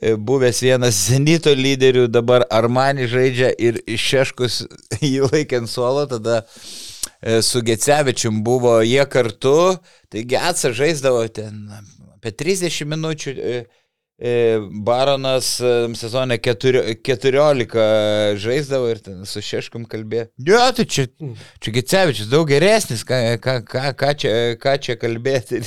e, 0.00 0.14
buvęs 0.16 0.62
vienas 0.64 0.98
Zenito 1.08 1.52
lyderių, 1.54 2.06
dabar 2.12 2.46
Armani 2.50 3.08
žaidžia 3.10 3.52
ir 3.58 3.82
Šeškus 3.88 4.64
jį 5.04 5.28
laikė 5.28 5.62
ant 5.62 5.72
suolo, 5.72 6.06
tada 6.10 6.42
e, 7.20 7.40
su 7.44 7.62
Gecevičium 7.64 8.42
buvo 8.46 8.78
jie 8.82 9.04
kartu, 9.10 9.76
tai 10.08 10.26
Getsa 10.28 10.72
žaisdavo 10.74 11.26
ten 11.28 11.66
apie 12.16 12.32
30 12.32 12.88
minučių. 12.94 13.38
e, 13.38 13.64
Baronas 14.86 15.60
e, 15.60 15.70
sezone 15.98 16.36
keturi- 16.38 16.94
14 17.02 18.36
žaisdavo 18.38 18.86
ir 18.92 19.00
su 19.26 19.42
Šeškum 19.42 19.88
kalbėjo. 19.90 20.28
Ne, 20.38 20.60
tai 20.76 20.84
čia, 20.86 21.06
čia 21.58 21.72
Gecevičius 21.74 22.28
daug 22.30 22.46
geresnis, 22.48 23.02
ką, 23.06 23.18
ką, 23.42 23.56
ką, 23.66 23.82
ką, 23.98 24.12
čia, 24.22 24.32
ką 24.62 24.76
čia 24.78 24.94
kalbėti. 25.00 25.58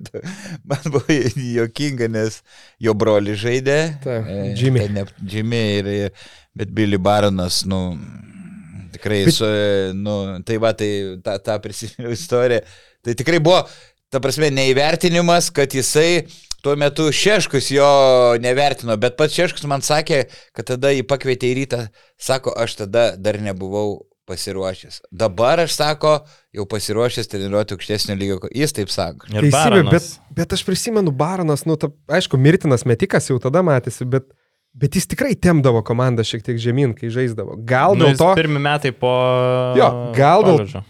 Man 0.70 0.86
buvo 0.86 1.18
jokinga, 1.56 2.06
nes 2.14 2.40
jo 2.78 2.94
broli 2.94 3.34
žaidė. 3.34 3.80
Taip, 4.04 4.30
e, 4.30 4.38
tai 4.54 4.86
Ne, 4.94 5.04
Jimmy 5.34 5.62
ir, 5.80 5.90
bet 6.54 6.70
Billy 6.74 6.98
Baronas, 6.98 7.64
nu, 7.66 7.98
tikrai, 8.94 9.24
Bet- 9.26 9.34
su, 9.34 9.50
nu, 9.98 10.14
tai 10.46 10.60
va, 10.62 10.72
tai 10.78 10.92
tą, 11.26 11.36
tą 11.42 11.58
prisiminiau 11.66 12.14
istoriją. 12.14 12.62
Tai 13.02 13.14
tikrai 13.18 13.42
buvo, 13.42 13.64
ta 14.12 14.22
prasme, 14.22 14.50
neįvertinimas, 14.54 15.50
kad 15.54 15.74
jisai 15.74 16.22
tuo 16.64 16.76
metu 16.80 17.08
Šeškus 17.12 17.70
jo 17.74 17.88
nevertino, 18.42 18.96
bet 19.00 19.16
pats 19.18 19.36
Šeškus 19.36 19.66
man 19.70 19.84
sakė, 19.84 20.24
kad 20.56 20.68
tada 20.74 20.92
jį 20.94 21.06
pakvietė 21.08 21.50
į 21.50 21.58
rytą, 21.62 21.80
sako, 22.20 22.54
aš 22.56 22.82
tada 22.82 23.10
dar 23.18 23.40
nebuvau 23.42 24.00
pasiruošęs. 24.30 25.00
Dabar 25.10 25.64
aš 25.64 25.74
sako, 25.78 26.12
jau 26.54 26.66
pasiruošęs 26.70 27.30
treniruoti 27.32 27.74
aukštesnio 27.74 28.14
lygio. 28.18 28.38
Jis 28.54 28.76
taip 28.76 28.92
sako. 28.92 29.26
Ir 29.32 29.48
Teisybė, 29.48 29.82
bet, 29.90 30.06
bet 30.36 30.54
aš 30.54 30.62
prisimenu 30.68 31.10
Baronas, 31.10 31.66
nu, 31.66 31.78
ta, 31.80 31.90
aišku, 32.20 32.38
mirtinas 32.38 32.86
metikas 32.86 33.26
jau 33.32 33.40
tada 33.42 33.64
matėsi, 33.66 34.06
bet, 34.10 34.28
bet 34.76 35.00
jis 35.00 35.10
tikrai 35.10 35.34
temdavo 35.34 35.82
komandą 35.86 36.26
šiek 36.26 36.46
tiek 36.46 36.62
žemyn, 36.62 36.94
kai 36.98 37.10
žaisdavo. 37.10 37.58
Gal 37.66 37.98
Nu, 37.98 38.06
dėl 38.06 38.20
to... 38.20 38.30
Pirmi 38.38 38.62
metai 38.62 38.94
po... 38.94 39.12
Jo, 39.80 39.90
gal 40.16 40.46
dėl-. 40.46 40.80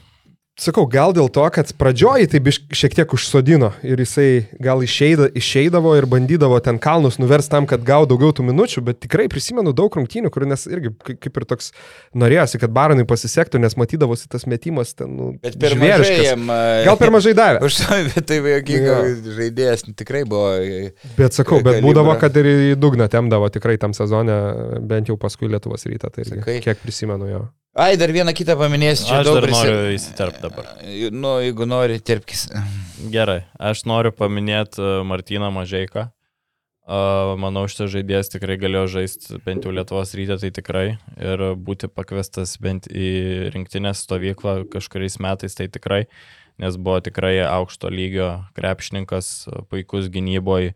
Sakau, 0.59 0.83
gal 0.91 1.15
dėl 1.17 1.31
to, 1.33 1.41
kad 1.55 1.71
pradžioj 1.79 2.27
tai 2.29 2.41
šiek 2.77 2.93
tiek 2.93 3.13
užsodino 3.17 3.71
ir 3.87 4.01
jisai 4.03 4.43
gal 4.61 4.83
išeida, 4.85 5.31
išeidavo 5.39 5.95
ir 5.97 6.05
bandydavo 6.11 6.59
ten 6.61 6.77
kalnus 6.83 7.17
nuversti 7.23 7.55
tam, 7.55 7.65
kad 7.71 7.81
gautų 7.87 8.11
daugiau 8.11 8.35
tų 8.37 8.45
minučių, 8.51 8.83
bet 8.85 8.99
tikrai 9.01 9.25
prisimenu 9.33 9.73
daug 9.73 9.95
rungtynių, 9.97 10.29
kur 10.35 10.45
nes 10.51 10.67
irgi 10.69 10.91
kai- 11.01 11.17
kaip 11.17 11.39
ir 11.41 11.47
toks 11.49 11.71
norėjosi, 12.13 12.61
kad 12.61 12.75
baronui 12.77 13.07
pasisektų, 13.09 13.57
nes 13.63 13.73
matydavosi 13.81 14.29
tas 14.29 14.45
metimas 14.45 14.93
ten. 14.93 15.15
Nu, 15.17 15.31
Bet 15.41 15.57
per 15.57 15.79
mažai 15.81 15.95
žvėriškas. 16.03 16.27
jam. 16.29 16.45
Gal 16.91 16.99
per 17.01 17.15
mažai 17.17 17.33
davė. 17.41 17.63
Už 17.71 17.79
to, 17.81 18.01
bet 18.13 18.27
tai 18.29 18.41
jokinga 18.43 18.91
Jo. 18.91 18.99
žaidėjas 19.39 19.87
tikrai 19.97 20.27
buvo. 20.29 20.51
Bet 21.17 21.33
sakau, 21.41 21.63
bet 21.65 21.79
kalibrą. 21.79 21.87
būdavo, 21.89 22.19
kad 22.21 22.37
ir 22.37 22.51
į 22.51 22.77
dugną 22.77 23.09
temdavo 23.09 23.49
tikrai 23.49 23.79
tam 23.81 23.97
sezone, 23.97 24.37
bent 24.85 25.09
jau 25.09 25.17
paskui 25.17 25.49
Lietuvos 25.49 25.89
rytą, 25.89 26.13
tai 26.13 26.27
irgi, 26.29 26.61
kiek 26.69 26.85
prisimenu 26.85 27.31
jo. 27.33 27.47
Ai, 27.79 27.95
dar 27.95 28.11
vieną 28.11 28.33
kitą 28.35 28.57
paminėsiu. 28.59 29.05
Čia 29.07 29.21
Aš 29.21 29.29
daug 29.29 29.37
dar 29.39 29.45
prisi- 29.47 29.67
noriu 29.69 29.91
įsiterpti 29.95 30.41
dabar. 30.43 30.71
Nu, 31.15 31.37
jeigu 31.39 31.69
nori, 31.71 32.01
terpkis. 32.03 32.49
Gerai, 33.15 33.45
aš 33.63 33.85
noriu 33.87 34.11
paminėti 34.11 34.83
uh, 34.83 35.05
Martyną 35.07 35.53
Mažeiką. 35.55 36.09
Uh, 36.91 37.37
manau, 37.39 37.69
šitas 37.71 37.93
žaidėjas 37.93 38.33
tikrai 38.33 38.57
galėjo 38.59 38.89
žaisti 38.97 39.39
bent 39.47 39.63
jau 39.63 39.71
Lietuvos 39.71 40.11
rytę, 40.19 40.41
tai 40.43 40.51
tikrai. 40.51 40.85
Ir 41.23 41.45
būti 41.55 41.87
pakvestas 41.87 42.57
bent 42.59 42.89
į 42.91 43.53
rinktinės 43.55 44.03
stovyklą 44.03 44.65
kažkuriais 44.73 45.21
metais, 45.23 45.55
tai 45.55 45.69
tikrai. 45.71 46.09
Nes 46.59 46.75
buvo 46.75 46.99
tikrai 47.07 47.37
aukšto 47.47 47.89
lygio 47.95 48.33
krepšininkas, 48.59 49.47
puikus 49.71 50.11
gynyboje, 50.11 50.75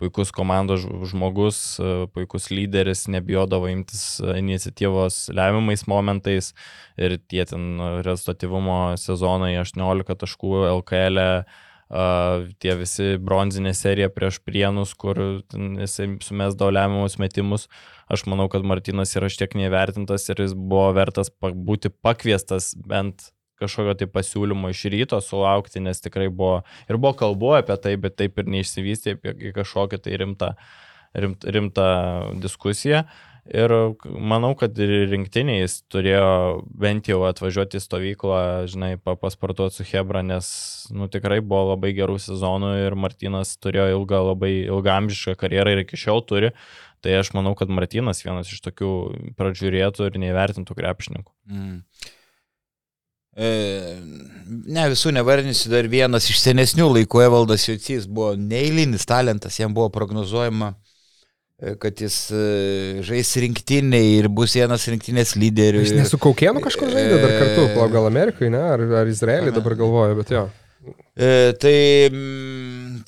puikus 0.00 0.32
komandos 0.34 0.86
žmogus, 1.10 1.60
uh, 1.80 2.06
puikus 2.12 2.50
lyderis, 2.52 3.06
nebijodavo 3.12 3.70
imtis 3.72 4.20
uh, 4.22 4.34
iniciatyvos 4.38 5.26
lemiamais 5.36 5.86
momentais. 5.90 6.52
Ir 6.96 7.18
tie 7.28 7.44
ten 7.48 7.78
rezultatyvumo 8.06 8.96
sezonai 9.00 9.54
18 9.62 10.20
taškų 10.24 10.58
LKL. 10.80 11.22
E, 11.22 11.64
Uh, 11.86 12.48
tie 12.58 12.72
visi 12.74 13.12
bronzinė 13.22 13.70
serija 13.78 14.08
prieš 14.10 14.40
prienus, 14.42 14.90
kur 14.98 15.20
jisai 15.54 16.08
sumesdavo 16.18 16.72
lemiamus 16.74 17.14
metimus. 17.22 17.68
Aš 18.10 18.24
manau, 18.26 18.48
kad 18.50 18.66
Martinas 18.66 19.14
yra 19.14 19.28
šiek 19.30 19.44
tiek 19.44 19.54
nevertintas 19.60 20.26
ir 20.26 20.42
jis 20.42 20.56
buvo 20.58 20.88
vertas 20.98 21.30
būti 21.38 21.92
pakviestas 22.02 22.72
bent 22.90 23.28
kažkokio 23.60 23.94
tai 24.00 24.08
pasiūlymo 24.12 24.72
iš 24.72 24.86
ryto 24.92 25.20
sulaukti, 25.24 25.82
nes 25.84 26.02
tikrai 26.04 26.28
buvo 26.28 26.60
ir 26.90 26.98
buvo 26.98 27.14
kalbu 27.18 27.56
apie 27.60 27.78
tai, 27.82 27.94
bet 28.00 28.18
taip 28.20 28.42
ir 28.42 28.50
neišsivystė 28.56 29.16
apie 29.18 29.54
kažkokią 29.56 30.02
tai 30.04 30.20
rimtą, 30.22 30.52
rimt, 31.16 31.48
rimtą 31.56 31.88
diskusiją. 32.42 33.06
Ir 33.46 33.70
manau, 34.02 34.56
kad 34.58 34.74
ir 34.82 34.90
rinktiniai 35.06 35.60
jis 35.60 35.76
turėjo 35.92 36.30
bent 36.82 37.06
jau 37.06 37.20
atvažiuoti 37.28 37.78
į 37.78 37.82
stovyklą, 37.84 38.40
žinai, 38.70 38.96
pasportuoti 38.98 39.78
su 39.78 39.86
Hebra, 39.86 40.24
nes, 40.26 40.48
nu, 40.90 41.06
tikrai 41.12 41.38
buvo 41.38 41.70
labai 41.70 41.92
gerų 41.94 42.18
sezonų 42.24 42.72
ir 42.88 42.98
Martinas 42.98 43.54
turėjo 43.62 44.00
ilgą, 44.00 44.24
labai 44.32 44.50
ilgamžišką 44.64 45.36
karjerą 45.38 45.76
ir 45.76 45.84
iki 45.84 46.00
šiol 46.00 46.24
turi. 46.26 46.50
Tai 47.06 47.14
aš 47.20 47.30
manau, 47.36 47.54
kad 47.54 47.70
Martinas 47.70 48.24
vienas 48.26 48.50
iš 48.50 48.64
tokių 48.66 48.92
pradžiūrėtų 49.38 50.10
ir 50.10 50.18
neįvertintų 50.24 50.74
krepšininkų. 50.74 51.34
Mm. 51.46 51.82
E, 53.36 53.48
ne, 54.48 54.86
visų 54.92 55.12
nevardinsiu, 55.12 55.68
dar 55.72 55.88
vienas 55.92 56.30
iš 56.32 56.40
senesnių 56.40 56.88
laikų 56.94 57.26
Evaldas 57.26 57.68
Jucys 57.68 58.08
buvo 58.08 58.32
neįlinis 58.40 59.04
talentas, 59.08 59.60
jam 59.60 59.76
buvo 59.76 59.90
prognozuojama 59.92 60.72
E, 61.56 61.72
kad 61.80 62.00
jis 62.00 62.16
e, 62.36 63.00
žais 63.00 63.30
rinktiniai 63.40 64.18
ir 64.18 64.26
bus 64.28 64.52
vienas 64.58 64.82
rinktinės 64.92 65.32
lyderių. 65.40 65.80
Jis 65.86 65.94
nesu 65.96 66.18
Kaukienu 66.20 66.60
kažkur 66.60 66.90
žaidė 66.92 67.16
dar 67.22 67.32
kartu, 67.32 67.62
e, 67.64 67.86
gal 67.94 68.08
Amerikai, 68.10 68.50
ne, 68.52 68.60
ar, 68.74 68.82
ar 69.00 69.08
Izraelį 69.08 69.54
dabar 69.56 69.76
galvoju, 69.78 70.18
bet 70.20 70.34
jo. 70.34 70.42
Tai, 71.16 71.78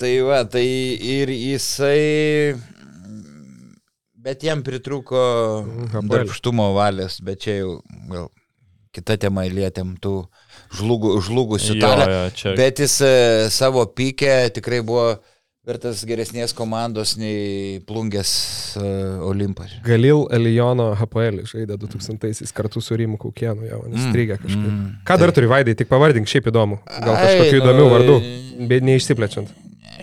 tai 0.01 0.11
va, 0.25 0.39
tai 0.49 0.65
ir 1.13 1.29
jisai, 1.29 2.57
bet 4.17 4.41
jam 4.49 4.65
pritruko 4.65 5.21
mhm, 5.61 6.09
darbštumo 6.09 6.71
valios, 6.79 7.21
bet 7.21 7.45
čia 7.45 7.59
jau 7.61 7.77
gal 8.09 8.31
kita 8.99 9.17
tema 9.25 9.47
lietėm 9.49 9.95
tų 10.03 10.15
žlugu, 10.77 11.17
žlugusių 11.25 11.79
talentų. 11.81 12.55
Bet 12.59 12.83
jis 12.83 12.99
savo 13.55 13.87
pykę 13.89 14.45
tikrai 14.53 14.83
buvo 14.85 15.13
vertas 15.69 16.01
geresnės 16.07 16.53
komandos 16.57 17.15
nei 17.19 17.79
plungės 17.87 18.31
uh, 18.79 19.21
Olimpas. 19.27 19.75
Galil 19.85 20.25
Elijono 20.33 20.89
HPL 20.97 21.43
žaidė 21.49 21.77
2000-aisiais 21.81 22.53
kartu 22.55 22.81
su 22.81 22.97
Rimu 22.97 23.19
Kaukienu, 23.21 23.67
jau 23.67 23.81
nestrigė 23.91 24.37
mm, 24.37 24.43
kažkaip. 24.45 24.69
Mm, 24.71 24.91
Ką 25.07 25.17
dar 25.21 25.29
tai. 25.29 25.37
turi 25.37 25.51
vaidai, 25.51 25.75
tik 25.77 25.91
pavardink, 25.91 26.29
šiaip 26.31 26.49
įdomu. 26.49 26.79
Gal 26.89 27.13
kažkokių 27.13 27.51
Ai, 27.51 27.59
įdomių 27.61 27.83
nu, 27.83 27.89
vardų, 27.93 28.17
bet 28.71 28.87
neišsiplečiant. 28.87 29.53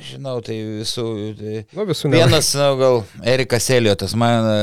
Žinau, 0.06 0.38
tai 0.44 0.60
visų. 0.60 1.06
Tai 1.40 1.54
nu, 1.80 1.86
visų 1.88 2.12
vienas, 2.12 2.52
na, 2.58 2.70
gal 2.78 3.00
Erikas 3.26 3.66
Eliotas, 3.74 4.14
man 4.18 4.46
e, 4.46 4.58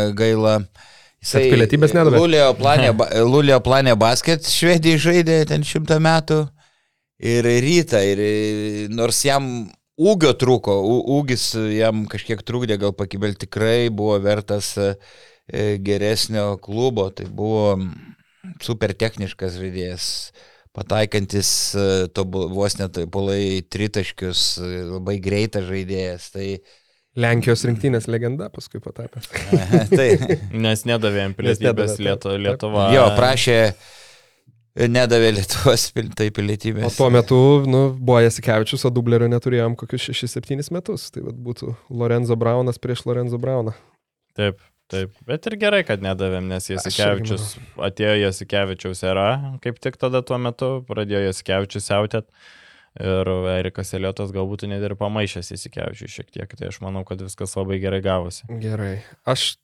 gaila. 1.23 1.45
Jisai 1.45 1.53
pilietybės 1.53 1.95
nedavė. 1.95 2.19
Lulio 2.19 2.49
planė, 2.59 2.91
Lulio 3.23 3.59
planė 3.63 3.95
basket 3.99 4.47
švedijai 4.49 4.99
žaidė 4.99 5.39
ten 5.49 5.63
šimtą 5.63 5.99
metų. 6.03 6.43
Ir 7.23 7.45
rytą, 7.63 8.01
ir 8.03 8.19
nors 8.91 9.21
jam 9.23 9.69
ūgio 9.99 10.33
trūko, 10.35 10.73
ūgis 11.17 11.53
jam 11.77 12.03
kažkiek 12.09 12.41
trūkdė, 12.43 12.79
gal 12.81 12.95
pakibel 12.97 13.35
tikrai 13.39 13.87
buvo 13.93 14.17
vertas 14.19 14.73
e, 14.81 14.89
geresnio 15.79 16.57
klubo, 16.59 17.09
tai 17.15 17.29
buvo 17.29 17.77
super 18.63 18.91
techniškas 18.97 19.55
žaidėjas, 19.61 20.07
pataikantis 20.75 21.49
e, 21.77 21.87
vos 22.51 22.79
net 22.81 22.99
polai 23.13 23.61
tritaškius, 23.71 24.45
e, 24.57 24.83
labai 24.89 25.19
greitas 25.23 25.69
žaidėjas. 25.69 26.31
Tai, 26.33 26.47
Lenkijos 27.13 27.61
rinktinės 27.69 28.07
legenda 28.09 28.47
paskui 28.53 28.81
patapė. 28.81 29.21
tai. 29.97 30.37
Nes 30.49 30.85
nedavėm 30.89 31.35
pilietybės 31.37 31.99
Lietuva. 32.01 32.87
Jo, 32.95 33.09
prašė 33.17 33.59
nedavė 34.73 35.31
Lietuvos 35.37 35.91
tai 36.17 36.29
pilietybės. 36.33 36.87
O 36.87 36.91
tuo 36.95 37.09
metu, 37.13 37.39
nu, 37.69 37.85
buvo 37.93 38.19
Jasikevičius, 38.23 38.87
o 38.87 38.93
dublerio 38.93 39.29
neturėjom 39.29 39.77
kokius 39.79 40.09
6-7 40.09 40.73
metus. 40.73 41.09
Tai 41.13 41.27
vat, 41.27 41.37
būtų 41.37 41.75
Lorenzo 41.93 42.37
Braunas 42.39 42.81
prieš 42.81 43.05
Lorenzo 43.09 43.37
Brauną. 43.41 43.75
Taip, 44.37 44.57
taip. 44.89 45.13
Bet 45.29 45.45
ir 45.49 45.57
gerai, 45.61 45.83
kad 45.85 46.01
nedavėm, 46.05 46.49
nes 46.49 46.71
Jasikevičius 46.71 47.53
atėjo 47.77 48.17
Jasikevičiaus 48.25 49.05
era, 49.05 49.29
kaip 49.63 49.77
tik 49.83 50.01
tada 50.01 50.23
tuo 50.25 50.41
metu 50.41 50.73
pradėjo 50.89 51.27
Jasikevičius 51.27 51.89
siautėt. 51.91 52.29
Ir 53.01 53.29
Erikas 53.55 53.93
Eliotas 53.97 54.29
galbūt 54.35 54.67
net 54.69 54.83
ir 54.85 54.93
pamaišęs 54.99 55.49
įsikevičiui 55.55 56.11
šiek 56.13 56.27
tiek, 56.29 56.51
tai 56.59 56.69
aš 56.69 56.77
manau, 56.83 57.01
kad 57.07 57.21
viskas 57.25 57.55
labai 57.57 57.79
gerai 57.81 58.03
gavosi. 58.05 58.45
Gerai. 58.61 58.99
Aš, 59.25 59.55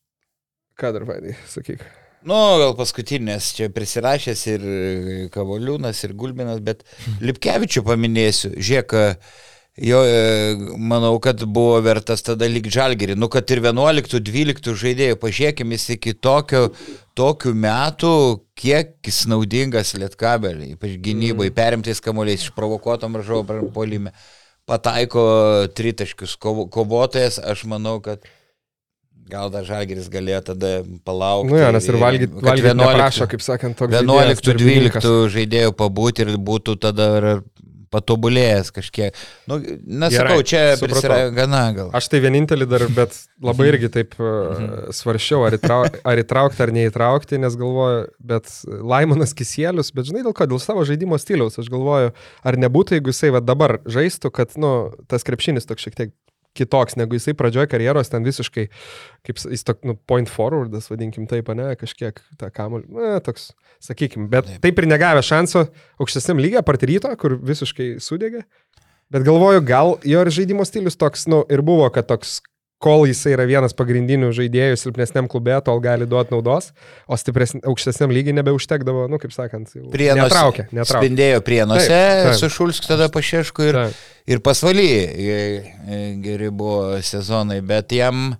ką 0.80 0.94
dar 0.96 1.06
vaidai, 1.06 1.36
sakyk. 1.50 1.86
Nu, 2.26 2.36
gal 2.60 2.74
paskutinės 2.76 3.54
čia 3.56 3.70
prisirašęs 3.72 4.42
ir 4.52 4.66
Kavoliūnas, 5.32 6.02
ir 6.04 6.16
Gulbinas, 6.20 6.60
bet 6.66 6.82
Lipkevičių 7.28 7.86
paminėsiu. 7.88 8.52
Žiūrėk, 8.58 8.98
jo, 9.82 10.00
e, 10.06 10.56
manau, 10.78 11.14
kad 11.24 11.44
buvo 11.46 11.78
vertas 11.84 12.24
tada 12.26 12.48
lyg 12.50 12.70
žalgerį. 12.72 13.16
Nu, 13.20 13.30
kad 13.32 13.50
ir 13.54 13.62
11-12 13.64 14.74
žaidėjų, 14.84 15.20
pažiūrėkime, 15.22 15.80
iki 15.96 16.16
tokio, 16.18 16.70
tokių 17.20 17.54
metų, 17.66 18.16
kiek 18.60 18.98
jis 19.08 19.24
naudingas 19.32 19.94
lietkabeliai, 19.98 20.76
ypač 20.76 20.98
gynybai, 21.00 21.50
mm. 21.50 21.56
perimtais 21.56 22.04
kamuoliais, 22.04 22.44
išprovokuotom 22.48 23.20
ražovo 23.22 23.62
polime. 23.76 24.14
Pataiko 24.70 25.24
tritaškius 25.74 26.36
kovotojas, 26.38 27.40
aš 27.42 27.66
manau, 27.70 27.98
kad 28.06 28.22
Gal 29.30 29.52
dar 29.54 29.66
Žalgeris 29.66 30.08
galėjo 30.10 30.40
tada 30.48 30.70
palaukti. 31.06 31.52
Nu, 31.52 31.60
ja, 31.60 31.70
nes 31.74 31.86
ir 31.86 31.98
valgyti 32.02 32.42
valgyt 32.42 32.78
neprašo, 32.80 33.28
kaip 33.30 33.44
sakant, 33.46 33.78
toks. 33.78 33.94
11-12 33.94 35.30
žaidėjų 35.36 35.74
pabūti 35.78 36.26
ir 36.26 36.32
būtų 36.50 36.80
tada 36.82 37.10
patobulėjęs 37.94 38.72
kažkiek. 38.76 39.18
Nu, 39.50 39.60
nesakau, 40.04 40.40
čia 40.46 40.76
prisira 40.82 41.20
gana 41.36 41.64
gal. 41.76 41.92
Aš 41.98 42.10
tai 42.12 42.22
vienintelį 42.24 42.68
dar, 42.70 42.86
bet 42.96 43.18
labai 43.44 43.70
irgi 43.72 43.92
taip 43.94 44.16
uh, 44.22 44.90
svaršiau, 44.96 45.44
ar, 45.48 45.58
įtrau, 45.58 45.82
ar 45.88 46.24
įtraukti 46.24 46.66
ar 46.66 46.74
neįtraukti, 46.76 47.42
nes 47.42 47.58
galvoju, 47.60 48.08
bet 48.32 48.54
Laimonas 48.66 49.36
Kisėlius, 49.38 49.94
bet 49.96 50.10
žinai 50.10 50.24
dėl 50.28 50.36
ko, 50.38 50.50
dėl 50.50 50.62
savo 50.64 50.86
žaidimo 50.88 51.20
stiliaus, 51.22 51.60
aš 51.62 51.72
galvoju, 51.74 52.14
ar 52.44 52.62
nebūtų, 52.66 53.00
jeigu 53.00 53.14
jisai 53.14 53.34
va, 53.36 53.44
dabar 53.44 53.80
žaistų, 53.90 54.34
kad, 54.36 54.58
nu, 54.62 54.74
tas 55.12 55.26
krepšinis 55.28 55.70
toks 55.70 55.88
šiek 55.88 55.98
tiek 55.98 56.16
kitoks, 56.58 56.98
negu 57.00 57.18
jisai 57.18 57.36
pradžioje 57.38 57.70
karjeros 57.72 58.12
ten 58.12 58.26
visiškai, 58.26 58.68
kaip 59.28 59.42
jis 59.42 59.66
tok, 59.68 59.82
nu, 59.88 59.96
point 60.10 60.30
forwardas, 60.32 60.90
vadinkim 60.92 61.28
taip, 61.30 61.52
ne, 61.58 61.72
kažkiek 61.80 62.20
tą 62.40 62.50
kamuolį, 62.54 62.90
na, 62.96 63.20
toks, 63.24 63.52
sakykim, 63.86 64.28
bet 64.32 64.48
taip, 64.50 64.64
taip 64.66 64.82
ir 64.82 64.90
negavę 64.90 65.24
šansų 65.26 65.66
aukštesniam 66.02 66.42
lygiai, 66.42 66.66
partiryto, 66.66 67.12
kur 67.22 67.38
visiškai 67.38 67.96
sudegė. 68.04 68.46
Bet 69.10 69.26
galvoju, 69.26 69.64
gal 69.66 69.96
jo 70.06 70.22
ir 70.22 70.30
žaidimo 70.34 70.66
stilius 70.68 71.00
toks, 71.00 71.26
nu, 71.32 71.42
ir 71.50 71.64
buvo, 71.66 71.88
kad 71.94 72.06
toks 72.10 72.40
kol 72.80 73.04
jisai 73.10 73.34
yra 73.36 73.44
vienas 73.48 73.76
pagrindinių 73.76 74.32
žaidėjų 74.36 74.78
silpnesniam 74.80 75.28
klube, 75.32 75.52
tol 75.66 75.82
gali 75.84 76.08
duoti 76.10 76.32
naudos, 76.32 76.72
o 77.12 77.18
aukštesniam 77.18 78.14
lygiai 78.16 78.38
nebeužtekdavo, 78.38 79.08
nu, 79.12 79.20
kaip 79.20 79.36
sakant, 79.36 79.74
prienuose, 79.92 80.24
netraukė, 80.24 80.66
netraukė. 80.72 80.94
Spindėjo 81.04 81.42
prienuose, 81.46 81.90
taip, 81.92 82.30
taip. 82.30 82.40
su 82.40 82.52
Šulsk 82.56 82.88
tada 82.88 83.10
pašiešku 83.12 83.68
ir, 83.68 83.80
taip. 83.82 84.06
ir 84.32 84.44
pasvaly 84.46 84.88
geri 86.24 86.50
buvo 86.56 87.02
sezonai, 87.04 87.60
bet 87.68 87.92
jam 88.00 88.32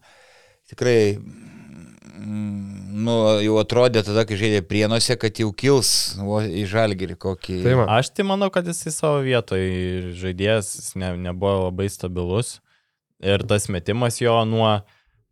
tikrai, 0.72 1.20
mm, 1.20 2.80
nu, 3.04 3.18
jau 3.44 3.60
atrodė 3.60 4.06
tada, 4.08 4.24
kai 4.30 4.40
žaidė 4.40 4.64
prienuose, 4.64 5.20
kad 5.20 5.44
jau 5.44 5.52
kils 5.52 5.92
o, 6.24 6.40
į 6.40 6.64
žalgirį 6.72 7.20
kokį. 7.20 7.60
Taip, 7.68 7.84
aš 7.92 8.14
tai 8.16 8.28
manau, 8.32 8.48
kad 8.54 8.72
jis 8.72 8.86
į 8.88 8.96
savo 8.96 9.20
vietoje 9.28 10.16
žaidėjas 10.24 10.94
ne, 10.96 11.14
nebuvo 11.28 11.68
labai 11.68 11.92
stabilus. 11.92 12.62
Ir 13.20 13.44
tas 13.48 13.68
metimas 13.72 14.22
jo 14.22 14.34
nuo, 14.48 14.70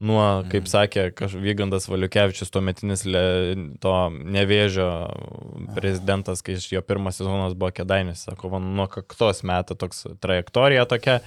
nuo 0.04 0.24
kaip 0.52 0.66
mhm. 0.66 0.72
sakė 0.72 1.32
Vygandas 1.40 1.88
Valiukevičius, 1.88 2.52
tuo 2.52 2.62
metinis 2.66 3.06
le, 3.08 3.24
to 3.84 3.94
nevėžio 4.12 4.88
prezidentas, 5.78 6.44
kai 6.44 6.58
jo 6.60 6.84
pirmas 6.84 7.22
sezonas 7.22 7.56
buvo 7.56 7.72
kėdainis, 7.76 8.26
sako, 8.28 8.52
man 8.58 8.74
nuo 8.78 8.90
kaktos 8.92 9.44
metą 9.48 9.78
toks 9.80 10.06
trajektorija 10.24 10.88
tokia. 10.90 11.22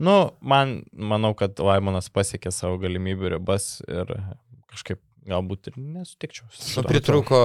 Nu, 0.00 0.16
man, 0.40 0.82
manau, 0.92 1.32
kad 1.36 1.56
Laimonas 1.60 2.08
pasiekė 2.12 2.52
savo 2.52 2.76
galimybių 2.80 3.36
ribas 3.36 3.78
ir 3.88 4.10
kažkaip 4.72 5.00
galbūt 5.26 5.70
ir 5.70 5.78
nesutikčiau. 5.80 6.48
Nu, 6.76 6.84
pritruko 6.84 7.40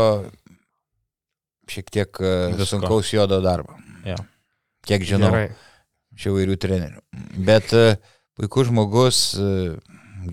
šiek 1.72 1.92
tiek 1.94 2.20
e, 2.20 2.32
Visko. 2.52 2.68
sunkaus 2.76 3.12
juodo 3.14 3.40
darbo. 3.44 3.78
Ja. 4.08 4.18
Kiek 4.88 5.06
žinau, 5.08 5.30
Gerai. 5.32 5.54
čia 6.20 6.34
vairių 6.36 6.58
trenerių. 6.60 7.04
Bet 7.48 7.72
uh, 7.78 7.96
puikus 8.42 8.72
žmogus, 8.72 9.24
e, 9.38 9.78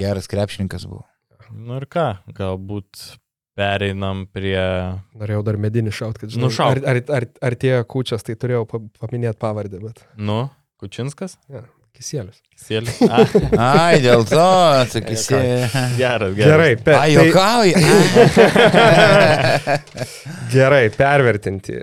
geras 0.01 0.29
krepšininkas 0.31 0.89
buvo. 0.89 1.05
Nu 1.53 1.77
ir 1.77 1.89
ką, 1.89 2.11
galbūt 2.37 3.19
pereinam 3.59 4.27
prie... 4.33 4.61
Norėjau 5.19 5.43
dar 5.45 5.59
medinį 5.61 5.93
šaut, 5.93 6.21
kad 6.21 6.33
žinau. 6.33 6.49
Nušaut. 6.49 6.81
Ar, 6.81 6.97
ar, 6.97 7.03
ar, 7.19 7.27
ar 7.51 7.57
tie 7.61 7.75
kučias, 7.89 8.25
tai 8.25 8.37
turėjau 8.41 8.65
paminėti 8.69 9.41
pavardę, 9.41 9.81
bet... 9.83 10.05
Nu, 10.17 10.47
Kučinskas? 10.79 11.35
Ja. 11.51 11.65
Kisėlius. 11.99 12.39
Kisėlius. 12.55 13.01
Ai, 13.59 13.99
dėl 14.05 14.23
to, 14.29 14.45
sakysė. 14.93 15.41
Geras, 15.99 16.37
geras. 16.39 16.39
Gerai, 16.39 16.69
per... 16.79 16.99
Ai, 17.01 17.09
juokauji. 17.17 17.75
Gerai, 20.55 20.85
pervertinti. 20.95 21.81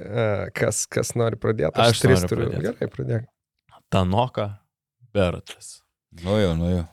Kas, 0.56 0.86
kas 0.88 1.12
nori 1.20 1.42
pradėti? 1.42 1.76
Aš, 1.76 1.98
Aš 1.98 2.06
tris 2.06 2.24
turiu. 2.30 2.48
Pradėti. 2.54 2.70
Gerai, 2.70 2.94
pradėk. 2.96 3.26
Tanoka 3.92 4.54
Berotas. 5.16 5.82
Nu 6.24 6.38
jau, 6.40 6.54
nu 6.56 6.70
jau. 6.72 6.86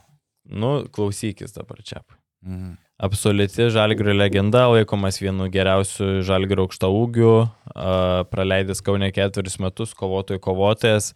Nu, 0.43 0.73
klausykis 0.91 1.55
dabar 1.55 1.83
čia. 1.87 2.03
Mhm. 2.43 2.75
absoliuti 3.03 3.69
žalgrio 3.71 4.13
legenda, 4.15 4.65
laikomas 4.71 5.21
vienu 5.23 5.49
geriausių 5.51 6.23
žalgrio 6.27 6.67
aukšta 6.67 6.91
ūgių, 6.91 7.33
praleidęs 8.31 8.83
Kaune 8.83 9.09
ketveris 9.15 9.59
metus, 9.63 9.95
kovotojų 9.99 10.43
kovotojas. 10.43 11.13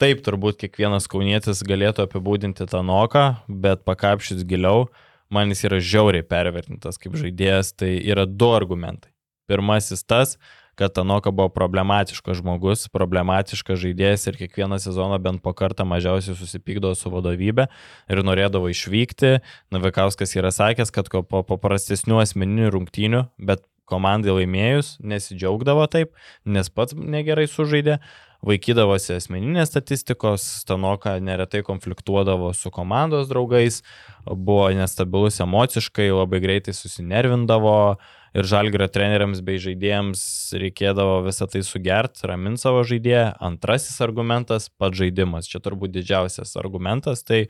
Taip, 0.00 0.20
turbūt 0.26 0.58
kiekvienas 0.60 1.06
kaunietis 1.08 1.62
galėtų 1.64 2.04
apibūdinti 2.04 2.66
tą 2.68 2.82
noką, 2.84 3.24
bet 3.48 3.84
pakapšys 3.88 4.42
giliau, 4.48 4.88
man 5.32 5.52
jis 5.52 5.64
yra 5.68 5.80
žiauriai 5.80 6.26
pervertintas 6.26 7.00
kaip 7.00 7.16
žaidėjas, 7.20 7.72
tai 7.78 7.94
yra 8.02 8.26
du 8.26 8.50
argumentai. 8.52 9.12
Pirmasis 9.48 10.04
tas, 10.04 10.36
kad 10.78 10.94
Tanoka 10.96 11.32
buvo 11.34 11.50
problematiškas 11.54 12.40
žmogus, 12.40 12.86
problematiškas 12.94 13.80
žaidėjas 13.82 14.28
ir 14.30 14.38
kiekvieną 14.40 14.78
sezoną 14.82 15.18
bent 15.22 15.42
po 15.44 15.54
kartą 15.56 15.86
mažiausiai 15.88 16.36
susipykdavo 16.38 16.96
su 16.98 17.12
vadovybė 17.12 17.68
ir 18.10 18.24
norėdavo 18.26 18.72
išvykti. 18.72 19.38
Navikauskas 19.74 20.34
yra 20.38 20.52
sakęs, 20.54 20.92
kad 20.94 21.10
po 21.10 21.44
paprastesnių 21.46 22.20
asmeninių 22.24 22.74
rungtynių, 22.74 23.24
bet 23.38 23.64
komandai 23.88 24.32
laimėjus 24.38 24.96
nesidžiaugdavo 25.04 25.86
taip, 25.92 26.14
nes 26.48 26.70
pats 26.72 26.96
negerai 26.96 27.46
sužaidė, 27.50 27.98
vaikydavosi 28.44 29.14
asmeninės 29.16 29.70
statistikos, 29.72 30.44
Stanoka 30.64 31.16
neretai 31.22 31.62
konfliktuodavo 31.64 32.52
su 32.56 32.72
komandos 32.74 33.30
draugais, 33.30 33.80
buvo 34.26 34.68
nestabilus 34.76 35.40
emociškai, 35.44 36.10
labai 36.12 36.42
greitai 36.44 36.76
susinervindavo, 36.76 37.96
ir 38.34 38.48
žalgrio 38.50 38.88
treneriams 38.90 39.40
bei 39.46 39.60
žaidėjams 39.62 40.24
reikėdavo 40.58 41.20
visą 41.28 41.46
tai 41.50 41.62
sugert, 41.66 42.18
ramint 42.26 42.60
savo 42.60 42.82
žaidėją. 42.86 43.36
Antrasis 43.48 44.00
argumentas- 44.04 44.68
pats 44.78 44.98
žaidimas. 44.98 45.48
Čia 45.50 45.62
turbūt 45.62 45.94
didžiausias 45.94 46.56
argumentas. 46.58 47.22
Tai 47.22 47.46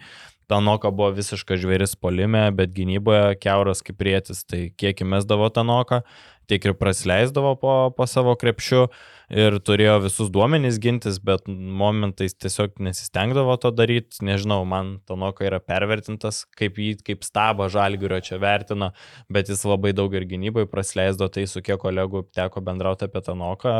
Tanoka 0.46 0.90
buvo 0.92 1.10
visiškas 1.16 1.62
žvėris 1.62 1.96
polime, 1.96 2.50
bet 2.52 2.74
gynyboje 2.76 3.40
keuras 3.40 3.80
kaip 3.80 3.96
rėtis. 3.98 4.44
Tai 4.44 4.70
kiek 4.76 5.00
įmesdavo 5.00 5.48
Tanoka, 5.52 6.02
tiek 6.46 6.64
ir 6.64 6.74
prasleisdavo 6.74 7.56
po, 7.58 7.90
po 7.96 8.04
savo 8.06 8.36
krepšiu 8.36 8.90
ir 9.32 9.56
turėjo 9.64 9.96
visus 10.04 10.30
duomenys 10.32 10.78
gintis, 10.82 11.18
bet 11.22 11.46
momentais 11.48 12.34
tiesiog 12.36 12.80
nesistengdavo 12.84 13.56
to 13.62 13.70
daryti. 13.74 14.20
Nežinau, 14.26 14.62
man 14.68 14.98
Tanoka 15.08 15.46
yra 15.46 15.60
pervertintas, 15.62 16.42
kaip 16.58 16.78
jį, 16.80 16.90
kaip 17.06 17.24
stabą 17.26 17.68
žalgiurio 17.72 18.20
čia 18.24 18.38
vertino, 18.42 18.90
bet 19.32 19.50
jis 19.52 19.64
labai 19.68 19.94
daug 19.96 20.12
ir 20.14 20.26
gynybai 20.28 20.66
prasleisdo, 20.70 21.28
tai 21.32 21.46
su 21.50 21.62
kiek 21.64 21.80
kolegų 21.82 22.26
teko 22.36 22.62
bendrauti 22.64 23.08
apie 23.08 23.22
Tanoką, 23.24 23.74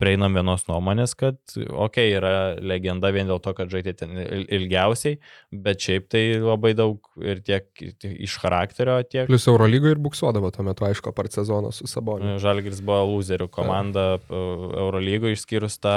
prieinam 0.00 0.36
vienos 0.36 0.66
nuomonės, 0.70 1.16
kad, 1.18 1.38
okei, 1.56 1.76
okay, 1.86 2.08
yra 2.16 2.32
legenda 2.60 3.12
vien 3.14 3.28
dėl 3.28 3.40
to, 3.44 3.54
kad 3.56 3.72
žaidė 3.72 3.96
ten 4.00 4.16
ilgiausiai, 4.16 5.20
bet 5.52 5.82
šiaip 5.84 6.08
tai 6.12 6.24
labai 6.42 6.72
daug 6.78 7.10
ir 7.22 7.42
tiek 7.44 7.68
iš 8.06 8.38
charakterio, 8.42 8.98
tiek... 9.04 9.28
Plius 9.30 9.48
Eurolygoje 9.50 9.96
ir 9.96 10.02
buksuodavo 10.02 10.50
tuo 10.54 10.66
metu, 10.66 10.86
aišku, 10.88 11.12
per 11.16 11.30
sezoną 11.32 11.72
su 11.74 11.88
Saboniu. 11.90 12.36
Žalgiris 12.42 12.82
buvo 12.84 13.02
loserių 13.16 13.48
komanda. 13.52 14.06
Ja. 14.16 14.85
Eurolygo 14.86 15.30
išskyrus 15.32 15.78
tą 15.82 15.96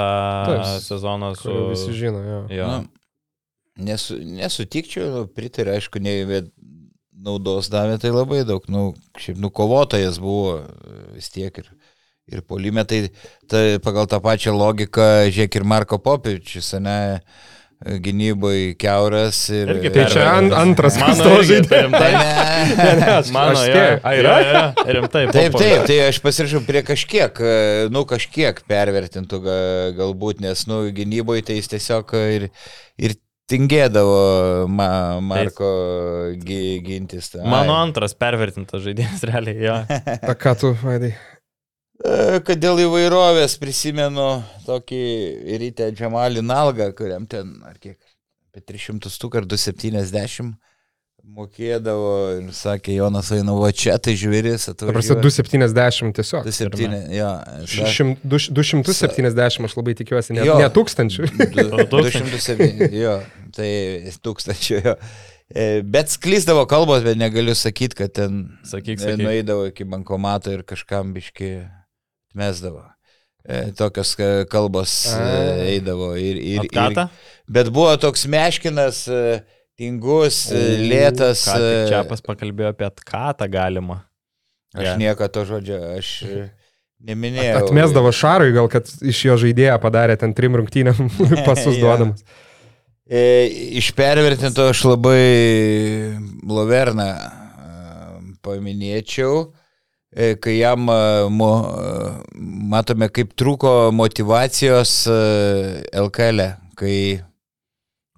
Taip, 0.50 0.64
sezoną 0.84 1.34
su... 1.38 1.54
Visi 1.70 1.94
žino, 1.96 2.20
jo. 2.26 2.40
jo. 2.54 2.70
Nu, 2.70 3.84
nesu, 3.90 4.18
nesutikčiau, 4.20 5.08
nu, 5.14 5.22
pritariu, 5.32 5.74
aišku, 5.76 6.02
ne, 6.02 6.42
naudos 7.20 7.70
davė 7.72 7.98
tai 8.00 8.12
labai 8.14 8.42
daug, 8.48 8.64
nu, 8.72 8.90
šiaip 9.20 9.40
nukovotojas 9.40 10.20
buvo 10.22 10.58
vis 11.14 11.30
tiek 11.32 11.62
ir, 11.62 11.70
ir 12.30 12.42
polime, 12.46 12.84
tai, 12.88 13.02
tai 13.50 13.64
pagal 13.84 14.08
tą 14.10 14.20
pačią 14.24 14.54
logiką, 14.56 15.08
žiūrėk 15.28 15.60
ir 15.60 15.68
Marko 15.68 16.00
Popičius, 16.02 16.72
ne, 16.82 16.98
gynybai 17.80 18.74
keuras. 18.80 19.40
Ir, 19.52 19.70
Irgi 19.76 19.92
tai 19.94 20.04
čia 20.12 20.26
ant, 20.34 20.52
antras 20.56 20.98
mano 21.00 21.38
žaidimas. 21.40 21.96
Tai 21.96 22.10
ne, 22.12 22.74
ne, 22.74 22.90
ne, 23.00 23.08
aš 23.14 23.32
mano, 23.34 23.56
aš 23.56 23.70
ja, 23.70 23.86
a, 23.96 24.12
yra, 24.18 24.36
yra, 24.44 24.64
rimtai. 24.98 25.24
Taip, 25.32 25.56
taip, 25.56 25.86
tai 25.88 25.96
aš 26.10 26.20
pasirašau 26.24 26.62
prie 26.68 26.84
kažkiek, 26.86 27.42
nu 27.94 28.04
kažkiek 28.08 28.60
pervertintų 28.68 29.40
galbūt, 29.96 30.44
nes, 30.44 30.66
nu, 30.68 30.84
gynybai 30.94 31.40
tai 31.46 31.56
jis 31.60 31.72
tiesiog 31.72 32.14
ir, 32.20 32.48
ir 33.00 33.16
tingėdavo 33.50 34.68
ma, 34.70 34.90
Marko 35.24 35.72
gintis. 36.44 37.32
Tai. 37.32 37.44
Mano 37.48 37.80
antras 37.80 38.14
pervertintas 38.18 38.84
žaidėjas 38.84 39.24
realiai, 39.30 39.60
jo. 39.64 39.78
A 40.30 40.36
ką 40.38 40.56
tu, 40.60 40.74
Vaidai? 40.84 41.14
E, 42.00 42.40
kad 42.46 42.60
dėl 42.60 42.80
įvairovės 42.86 43.58
prisimenu 43.60 44.28
tokį 44.64 45.04
rytę 45.60 45.90
Džamalį 45.92 46.44
Nalgą, 46.46 46.88
kuriam 46.96 47.26
ten, 47.28 47.58
ar 47.68 47.76
kiek, 47.82 47.98
apie 48.50 48.64
300 48.72 49.12
stuk 49.12 49.36
ar 49.36 49.48
270 49.48 50.54
mokėdavo 51.30 52.12
ir 52.38 52.46
sakė, 52.56 52.94
Jonas 52.96 53.28
Vainovo 53.30 53.68
čia, 53.76 53.98
tai 54.02 54.14
žvėris 54.18 54.70
atvažiuoja. 54.72 55.20
270 55.20 56.16
tiesiog. 56.16 56.46
270, 56.48 57.10
jo. 57.14 57.28
270 58.24 59.68
aš 59.68 59.76
labai 59.76 59.94
tikiuosi, 59.98 60.34
ne, 60.38 60.46
jo, 60.48 60.56
ne 60.58 60.70
tūkstančių. 60.74 61.28
207, 61.92 62.86
jo, 63.04 63.18
tai 63.56 63.70
tūkstančių, 64.24 64.80
jo. 64.88 64.96
E, 65.50 65.68
bet 65.82 66.12
sklyzdavo 66.14 66.64
kalbos, 66.70 67.04
bet 67.06 67.18
negaliu 67.20 67.54
sakyti, 67.58 67.98
kad 68.00 68.14
ten 68.16 68.42
sakyk, 68.64 69.02
sakyk. 69.02 69.22
nueidavo 69.26 69.68
iki 69.70 69.86
bankomato 69.86 70.54
ir 70.54 70.64
kažkam 70.66 71.12
biški 71.14 71.58
mesdavo. 72.36 72.84
E, 73.44 73.72
tokios 73.72 74.12
e, 74.20 74.44
kalbos 74.52 75.06
e, 75.16 75.76
eidavo 75.76 76.12
ir... 76.20 76.36
ir, 76.36 76.66
ir 76.68 76.98
bet 77.48 77.70
buvo 77.72 77.94
toks 77.96 78.26
meškinas, 78.28 79.06
tingus, 79.80 80.42
lėtas. 80.52 81.46
Čia 81.88 82.04
pas 82.08 82.20
pakalbėjo 82.24 82.74
apie 82.74 82.86
atkatą 82.90 83.48
galima. 83.50 84.02
Aš 84.76 84.92
ja. 84.92 84.96
nieko 85.00 85.26
to 85.32 85.46
žodžio, 85.48 85.80
aš 85.96 86.12
neminėjau. 87.02 87.64
Atmesdavo 87.64 88.12
Šarui, 88.14 88.52
gal 88.54 88.68
kad 88.70 88.86
iš 89.00 89.24
jo 89.24 89.38
žaidėjo 89.40 89.80
padarė 89.82 90.18
ten 90.20 90.36
trim 90.36 90.60
rungtynėm 90.60 91.08
pasus 91.48 91.80
duodamas. 91.80 92.22
E, 93.10 93.48
iš 93.80 93.90
pervertinto 93.98 94.68
aš 94.70 94.84
labai 94.86 95.24
Loverną 96.46 97.08
paminėčiau. 98.44 99.48
E, 100.10 100.34
kai 100.42 100.56
jam 100.58 100.88
e, 100.90 100.94
e, 101.26 101.50
matome, 102.72 103.08
kaip 103.14 103.36
trūko 103.38 103.92
motivacijos 103.94 104.94
LKL, 105.94 106.42
kai 106.78 106.96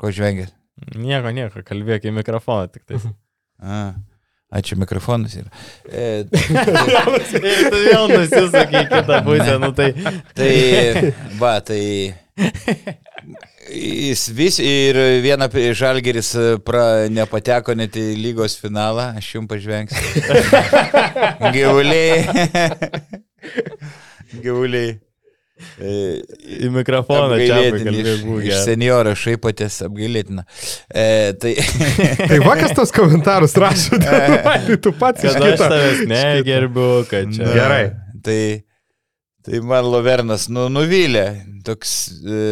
ko 0.01 0.13
žvengėt? 0.15 0.55
Nieko, 0.97 1.31
nieko, 1.37 1.61
kalbėk 1.67 2.09
į 2.09 2.15
mikrofoną 2.17 2.73
tik 2.73 2.89
tai. 2.89 3.03
Ačiū, 4.53 4.77
mikrofonas 4.77 5.33
yra. 5.41 5.49
E, 5.89 6.25
tu 6.29 7.79
vėl 7.87 8.11
nusisakai 8.13 8.83
kitą 8.91 9.23
pusę, 9.25 9.55
nu 9.63 9.71
tai. 9.77 9.93
Tai, 10.37 10.51
va, 11.41 11.55
tai 11.65 11.81
Jis 13.73 14.27
vis 14.37 14.59
ir 14.61 14.99
vieną 15.25 15.49
žalgeris 15.77 16.35
e, 16.37 16.49
pra, 16.65 17.09
nepateko 17.13 17.75
net 17.79 17.97
į 17.97 18.13
lygos 18.21 18.59
finalą, 18.61 19.13
aš 19.17 19.31
jums 19.37 19.49
pažvengsiu. 19.49 20.03
Gyvuliai. 21.55 22.27
Gyvuliai. 24.43 24.99
E, 25.79 25.93
į 26.67 26.71
mikrofoną 26.75 27.39
čia 27.39 27.61
iš, 27.71 28.57
senjoro 28.65 29.15
šaipotės 29.19 29.79
apgailėtina. 29.87 30.45
E, 30.89 31.07
tai 31.41 31.55
tai 32.31 32.41
vakas 32.43 32.75
tos 32.77 32.93
komentarus 32.95 33.55
rašo, 33.61 34.01
tai 34.03 34.77
tu 34.83 34.93
pats 34.99 35.25
iš 35.29 35.39
kito. 35.39 35.69
Aš 35.69 36.03
negerbiu, 36.11 36.91
kad 37.11 37.31
čia. 37.33 37.47
Na, 37.47 37.55
gerai. 37.57 37.85
Tai, 38.23 38.41
tai 39.47 39.63
man 39.67 39.89
Lovernas 39.89 40.51
nu, 40.53 40.69
nuvylė. 40.73 41.27
Toks... 41.67 41.97
E, 42.27 42.43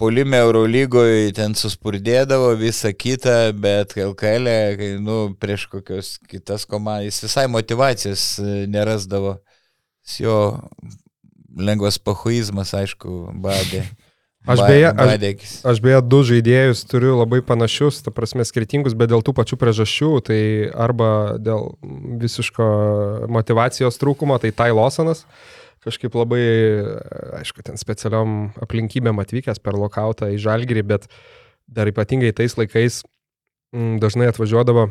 Polime 0.00 0.38
Eurolygoje 0.40 1.34
ten 1.36 1.52
suspurdėdavo 1.52 2.54
visą 2.56 2.88
kitą, 2.96 3.50
bet 3.52 3.92
LKL, 4.00 4.48
e, 4.48 4.94
nu, 4.96 5.34
prieš 5.36 5.66
kokios 5.68 6.14
kitas 6.30 6.64
komandas, 6.64 7.18
jis 7.18 7.26
visai 7.26 7.44
motivacijos 7.52 8.22
e, 8.40 8.62
nerasdavo. 8.72 9.34
Jo 10.16 10.38
lengvas 11.52 12.00
pahuizmas, 12.00 12.72
aišku, 12.80 13.26
badė. 13.44 13.84
Aš 14.48 14.62
beje, 14.64 14.88
aš, 14.88 15.50
aš 15.68 15.78
beje 15.84 15.98
du 16.08 16.22
žaidėjus 16.24 16.80
turiu 16.88 17.10
labai 17.18 17.42
panašius, 17.44 17.98
ta 18.00 18.08
prasme 18.08 18.40
skirtingus, 18.48 18.94
bet 18.96 19.10
dėl 19.12 19.20
tų 19.20 19.34
pačių 19.36 19.58
priežasčių, 19.60 20.08
tai 20.24 20.40
arba 20.72 21.36
dėl 21.36 21.74
visiško 22.24 22.68
motivacijos 23.28 24.00
trūkumo, 24.00 24.40
tai 24.40 24.54
Tai 24.56 24.70
Losanas. 24.72 25.26
Uh, 25.26 25.59
kažkaip 25.84 26.16
labai, 26.18 26.42
aišku, 27.40 27.64
ten 27.64 27.80
specialiom 27.80 28.52
aplinkybėm 28.60 29.22
atvykęs 29.22 29.62
per 29.64 29.78
lokautą 29.78 30.28
į 30.34 30.40
Žalgirį, 30.42 30.84
bet 30.86 31.06
dar 31.70 31.88
ypatingai 31.90 32.32
tais 32.36 32.56
laikais 32.58 33.02
m, 33.02 33.78
mm, 33.78 33.94
dažnai 34.02 34.28
atvažiuodavo 34.32 34.90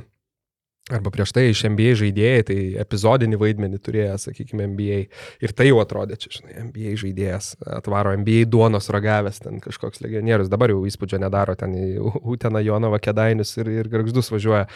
arba 0.93 1.11
prieš 1.13 1.33
tai 1.35 1.47
iš 1.49 1.63
NBA 1.69 1.95
žaidėjai, 1.99 2.45
tai 2.47 2.57
epizodinį 2.81 3.39
vaidmenį 3.41 3.81
turėjo, 3.83 4.15
sakykime, 4.25 4.67
NBA. 4.73 4.99
Ir 5.45 5.53
tai 5.57 5.69
jau 5.69 5.81
atrodė, 5.83 6.17
čia, 6.21 6.31
žinai, 6.39 6.55
NBA 6.69 6.95
žaidėjas, 7.03 7.51
atvaro 7.79 8.15
NBA 8.19 8.47
duonos 8.51 8.89
ragavęs, 8.93 9.43
ten 9.45 9.61
kažkoks 9.63 10.03
legionierius, 10.05 10.51
dabar 10.51 10.73
jau 10.73 10.81
įspūdžio 10.89 11.21
nedaro, 11.21 11.55
ten 11.59 11.75
į 11.77 11.87
Uteną 12.23 12.63
Jonovą 12.65 13.01
Kedainius 13.03 13.55
ir, 13.61 13.71
ir 13.81 13.91
Gargždus 13.91 14.33
važiuoja. 14.33 14.67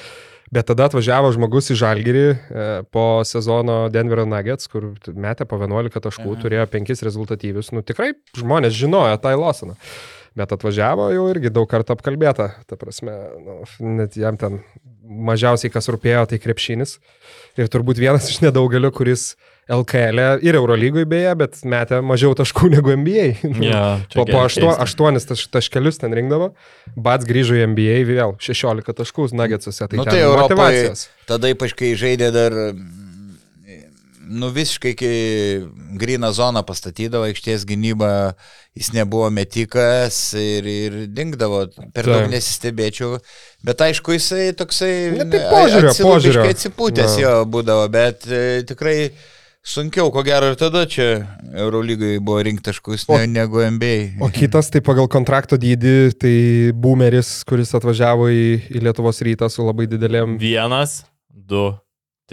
Bet 0.54 0.68
tada 0.70 0.86
atvažiavo 0.90 1.32
žmogus 1.34 1.72
į 1.74 1.78
Žalgirį 1.80 2.26
e, 2.30 2.66
po 2.94 3.24
sezono 3.26 3.88
Denverio 3.94 4.26
Nuggets, 4.30 4.68
kur 4.70 4.92
metė 5.10 5.48
po 5.50 5.58
11 5.58 6.04
taškų, 6.04 6.28
Aha. 6.36 6.42
turėjo 6.44 6.66
5 6.74 7.06
rezultatyvius. 7.08 7.72
Nu 7.74 7.82
tikrai 7.86 8.12
žmonės 8.38 8.76
žinojo 8.78 9.18
Tai 9.24 9.34
Losaną. 9.40 9.78
Bet 10.38 10.54
atvažiavo 10.54 11.12
jau 11.14 11.28
irgi 11.30 11.52
daug 11.54 11.68
kartų 11.70 11.94
apkalbėta. 11.94 12.48
Ta 12.70 12.78
prasme, 12.78 13.14
nu, 13.46 13.60
net 14.00 14.18
jam 14.18 14.38
ten 14.42 14.64
mažiausiai 15.04 15.72
kas 15.74 15.90
rūpėjo, 15.92 16.26
tai 16.32 16.40
krepšinis. 16.42 16.98
Ir 17.60 17.70
turbūt 17.70 18.00
vienas 18.02 18.30
iš 18.32 18.40
nedaugelio, 18.44 18.90
kuris 18.96 19.34
LKL 19.72 20.20
e 20.20 20.30
ir 20.48 20.58
Eurolygoje 20.60 21.08
beje, 21.08 21.34
bet 21.40 21.60
metė 21.70 22.02
mažiau 22.04 22.34
taškų 22.36 22.72
negu 22.74 22.96
NBA. 23.00 23.28
Yeah, 23.64 24.04
po 24.18 24.26
po 24.28 24.42
aštuo, 24.44 24.74
aštuonis 24.84 25.28
taš, 25.30 25.46
taškelius 25.54 26.02
ten 26.02 26.16
rinkdavo, 26.16 26.52
Bats 26.96 27.28
grįžo 27.30 27.56
į 27.60 27.70
NBA 27.72 28.02
vėl 28.10 28.36
16 28.44 28.98
taškų 29.00 29.30
Nuggetsuose. 29.38 29.88
Tai, 29.88 30.02
nu, 30.02 30.08
tai 30.10 30.26
motivacijos. 30.28 31.08
Tada 31.30 31.54
ypač 31.54 31.76
kai 31.80 31.94
žaidė 32.00 32.34
dar 32.36 32.58
nu 34.34 34.50
visiškai 34.54 34.94
kai 34.98 35.16
grįną 36.00 36.32
zoną 36.36 36.64
pastatydavo, 36.68 37.28
aikštės 37.30 37.66
gynybą, 37.70 38.10
jis 38.78 38.90
nebuvo 38.96 39.30
metikas 39.34 40.18
ir, 40.40 40.68
ir 40.70 40.98
dingdavo, 41.14 41.68
per 41.94 42.10
daug 42.10 42.28
nesistebėčiau, 42.32 43.20
bet 43.66 43.86
aišku, 43.86 44.16
jisai 44.18 44.50
toksai... 44.58 44.96
Ne, 45.20 45.30
tai 45.30 45.46
požiūrio, 45.52 45.94
požiūrio. 46.00 46.50
Atsipūtęs 46.54 47.20
jo 47.22 47.38
būdavo, 47.54 47.86
bet 47.94 48.28
e, 48.28 48.44
tikrai 48.68 48.98
sunkiau, 49.64 50.10
ko 50.12 50.26
gero 50.28 50.52
ir 50.52 50.58
tada 50.60 50.84
čia 50.90 51.24
Eurolygai 51.54 52.18
buvo 52.24 52.42
rinktaškus 52.44 53.08
ne, 53.14 53.24
negu 53.32 53.64
NBA. 53.64 54.20
O 54.24 54.30
kitas, 54.34 54.72
tai 54.74 54.84
pagal 54.86 55.08
kontrakto 55.12 55.60
dydį, 55.60 55.96
tai 56.20 56.36
boomeris, 56.76 57.42
kuris 57.48 57.74
atvažiavo 57.78 58.28
į, 58.34 58.46
į 58.74 58.84
Lietuvos 58.84 59.24
rytą 59.24 59.50
su 59.54 59.66
labai 59.66 59.88
didelėm... 59.92 60.38
Vienas, 60.42 61.04
du, 61.30 61.72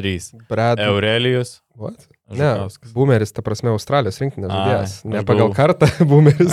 trys. 0.00 0.32
Brad. 0.48 0.80
Aurelijus. 0.84 1.60
What? 1.80 2.08
Žukauskas. 2.30 2.88
Ne, 2.90 2.94
boomeris, 2.94 3.32
ta 3.34 3.42
prasme, 3.42 3.72
Australijos 3.74 4.20
rinktinės 4.22 4.52
žaidėjas. 4.54 4.92
Ne 5.10 5.22
pagal 5.26 5.50
kartą, 5.54 5.88
boomeris. 6.10 6.52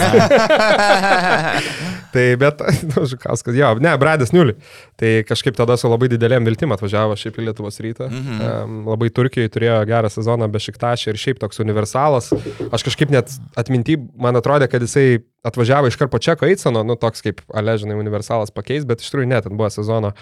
tai, 2.15 2.23
bet, 2.41 2.63
nu, 2.89 3.03
Žukauskas, 3.11 3.53
jo, 3.57 3.69
ne, 3.83 3.93
Bradas 4.01 4.33
Niulį. 4.33 4.55
Tai 4.97 5.11
kažkaip 5.29 5.57
tada 5.59 5.77
su 5.77 5.91
labai 5.91 6.09
didelėm 6.09 6.49
viltim 6.49 6.73
atvažiavo 6.73 7.17
šiaip 7.19 7.37
į 7.37 7.45
Lietuvos 7.49 7.77
rytą. 7.83 8.09
Mm 8.09 8.23
-hmm. 8.25 8.63
um, 8.65 8.79
labai 8.89 9.11
Turkijoje 9.13 9.53
turėjo 9.53 9.77
gerą 9.91 10.09
sezoną 10.09 10.49
be 10.49 10.63
šiktašį 10.65 11.13
ir 11.13 11.21
šiaip 11.21 11.43
toks 11.45 11.61
universalas. 11.61 12.33
Aš 12.71 12.87
kažkaip 12.89 13.13
net 13.13 13.37
atminti, 13.55 13.99
man 14.17 14.35
atrodė, 14.35 14.71
kad 14.71 14.81
jisai 14.81 15.21
atvažiavo 15.45 15.87
iš 15.87 15.97
karto 15.99 16.19
Čeko 16.21 16.47
Eitsono, 16.47 16.83
nu 16.83 16.95
toks 16.99 17.21
kaip, 17.25 17.41
aležinai, 17.53 17.97
universalas 17.99 18.51
pakeis, 18.53 18.85
bet 18.87 19.03
iš 19.03 19.11
tikrųjų 19.11 19.29
net, 19.31 19.45
ten 19.47 19.57
buvo 19.59 19.69
sezono 19.73 20.13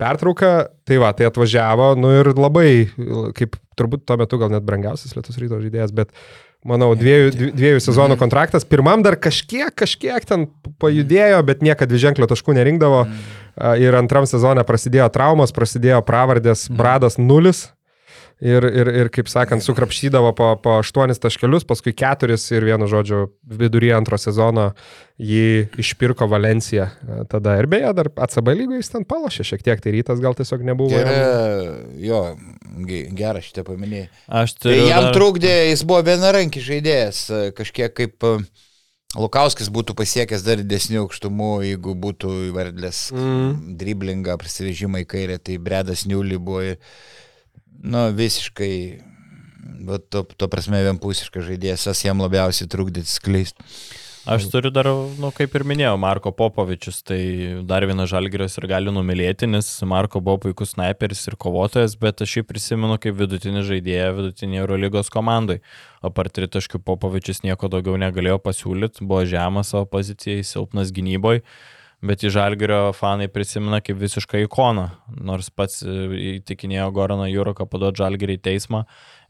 pertrauka. 0.00 0.68
Tai 0.88 1.00
va, 1.02 1.12
tai 1.16 1.28
atvažiavo, 1.28 1.94
nu 2.00 2.12
ir 2.20 2.32
labai, 2.36 2.68
kaip 3.38 3.56
turbūt 3.78 4.04
tuo 4.08 4.18
metu 4.20 4.40
gal 4.40 4.52
net 4.52 4.66
brangiausias 4.66 5.16
Lietuvos 5.16 5.40
ryto 5.40 5.62
žaidėjas, 5.62 5.94
bet 5.96 6.12
manau, 6.66 6.90
dviejų, 6.98 7.52
dviejų 7.54 7.82
sezonų 7.84 8.18
kontraktas. 8.20 8.66
Pirmam 8.68 9.04
dar 9.06 9.18
kažkiek, 9.20 9.70
kažkiek 9.78 10.26
ten 10.26 10.48
pajudėjo, 10.82 11.40
bet 11.46 11.62
niekada 11.64 11.92
dviženklio 11.92 12.28
taškų 12.30 12.56
nerinkdavo. 12.58 13.04
Mhm. 13.06 13.34
Ir 13.82 13.96
antram 13.98 14.26
sezonė 14.28 14.62
prasidėjo 14.66 15.08
traumos, 15.14 15.54
prasidėjo 15.54 16.02
pravardės. 16.06 16.68
Bradas 16.70 17.18
nulis 17.18 17.68
ir, 18.40 18.64
ir, 18.64 18.90
ir 19.02 19.10
kaip 19.14 19.30
sakant, 19.30 19.62
sukrapštydavo 19.64 20.30
po, 20.38 20.52
po 20.62 20.78
aštuonis 20.78 21.20
taškelius, 21.22 21.66
paskui 21.68 21.94
keturis 21.96 22.46
ir 22.54 22.66
vienu 22.68 22.88
žodžiu 22.90 23.26
viduryje 23.42 23.96
antro 23.96 24.18
sezono 24.20 24.70
jį 25.18 25.68
išpirko 25.82 26.28
Valencija. 26.30 26.90
Tada 27.30 27.56
ir 27.58 27.66
beje, 27.70 27.90
dar 27.98 28.10
ACB 28.26 28.52
lygoje 28.54 28.82
jis 28.82 28.92
ten 28.94 29.08
palošė 29.08 29.48
šiek 29.50 29.66
tiek, 29.66 29.82
tai 29.82 29.96
rytas 29.96 30.22
gal 30.22 30.38
tiesiog 30.38 30.62
nebuvo. 30.66 30.94
Gera, 30.94 31.18
jo, 32.02 32.22
gerą 33.18 33.42
šitą 33.42 33.66
paminėjai. 33.66 34.08
Aš 34.42 34.58
turiu. 34.62 34.86
Jam 34.86 35.08
dar... 35.08 35.18
trukdė, 35.18 35.52
jis 35.72 35.84
buvo 35.88 36.04
vienarankis 36.06 36.66
žaidėjas, 36.70 37.26
kažkiek 37.58 37.94
kaip 37.98 38.30
Lukauskis 39.16 39.70
būtų 39.72 39.94
pasiekęs 39.96 40.42
dar 40.44 40.60
didesnių 40.60 40.98
aukštumų, 41.06 41.52
jeigu 41.64 41.94
būtų 41.96 42.32
įvardęs 42.50 43.06
mm. 43.14 43.54
driblingą, 43.80 44.34
prasivežimą 44.36 45.00
į 45.00 45.06
kairę, 45.08 45.38
tai 45.40 45.56
Bredas 45.56 46.04
Niulį 46.04 46.36
buvo 46.36 46.60
ir 46.74 46.76
nu, 47.82 48.08
visiškai, 48.14 48.72
bet 49.86 50.10
to, 50.12 50.24
to 50.36 50.50
prasme 50.50 50.82
vienpusiškas 50.86 51.46
žaidėjas, 51.48 51.88
tas 51.90 52.04
jam 52.04 52.20
labiausiai 52.24 52.70
trukdyti 52.70 53.10
skleisti. 53.10 53.64
Aš 54.28 54.50
turiu 54.52 54.68
dar, 54.68 54.84
nu, 55.16 55.30
kaip 55.32 55.54
ir 55.56 55.62
minėjau, 55.64 55.94
Marko 55.96 56.34
Popovičius, 56.36 56.98
tai 57.06 57.20
dar 57.64 57.86
vienas 57.88 58.10
žalgirios 58.10 58.58
ir 58.60 58.66
gali 58.68 58.92
numylėti, 58.92 59.48
nes 59.48 59.70
Marko 59.88 60.20
buvo 60.20 60.42
puikus 60.42 60.74
sniperis 60.74 61.22
ir 61.30 61.38
kovotojas, 61.40 61.94
bet 61.96 62.20
aš 62.26 62.34
jį 62.36 62.42
prisimenu 62.50 62.98
kaip 63.00 63.16
vidutinį 63.16 63.62
žaidėją 63.70 64.10
vidutinį 64.18 64.60
Eurolygos 64.60 65.08
komandai. 65.14 65.62
O 66.04 66.12
par 66.12 66.28
tritaškių 66.28 66.82
Popovičius 66.84 67.40
nieko 67.46 67.72
daugiau 67.72 67.96
negalėjo 67.96 68.36
pasiūlyti, 68.44 69.06
buvo 69.08 69.24
žemas 69.24 69.72
savo 69.72 69.88
pozicijai, 69.96 70.44
silpnas 70.44 70.92
gynyboje 70.92 71.46
bet 72.04 72.22
į 72.22 72.30
Žalgirio 72.34 72.92
fanai 72.94 73.26
prisimena 73.32 73.80
kaip 73.82 73.98
visišką 73.98 74.44
ikoną, 74.44 74.86
nors 75.26 75.50
pats 75.50 75.80
e, 75.82 75.94
įtikinėjo 76.38 76.88
Goraną 76.94 77.26
Juroką 77.30 77.66
paduoti 77.70 78.02
Žalgirį 78.02 78.38
į 78.38 78.42
teismą 78.46 78.84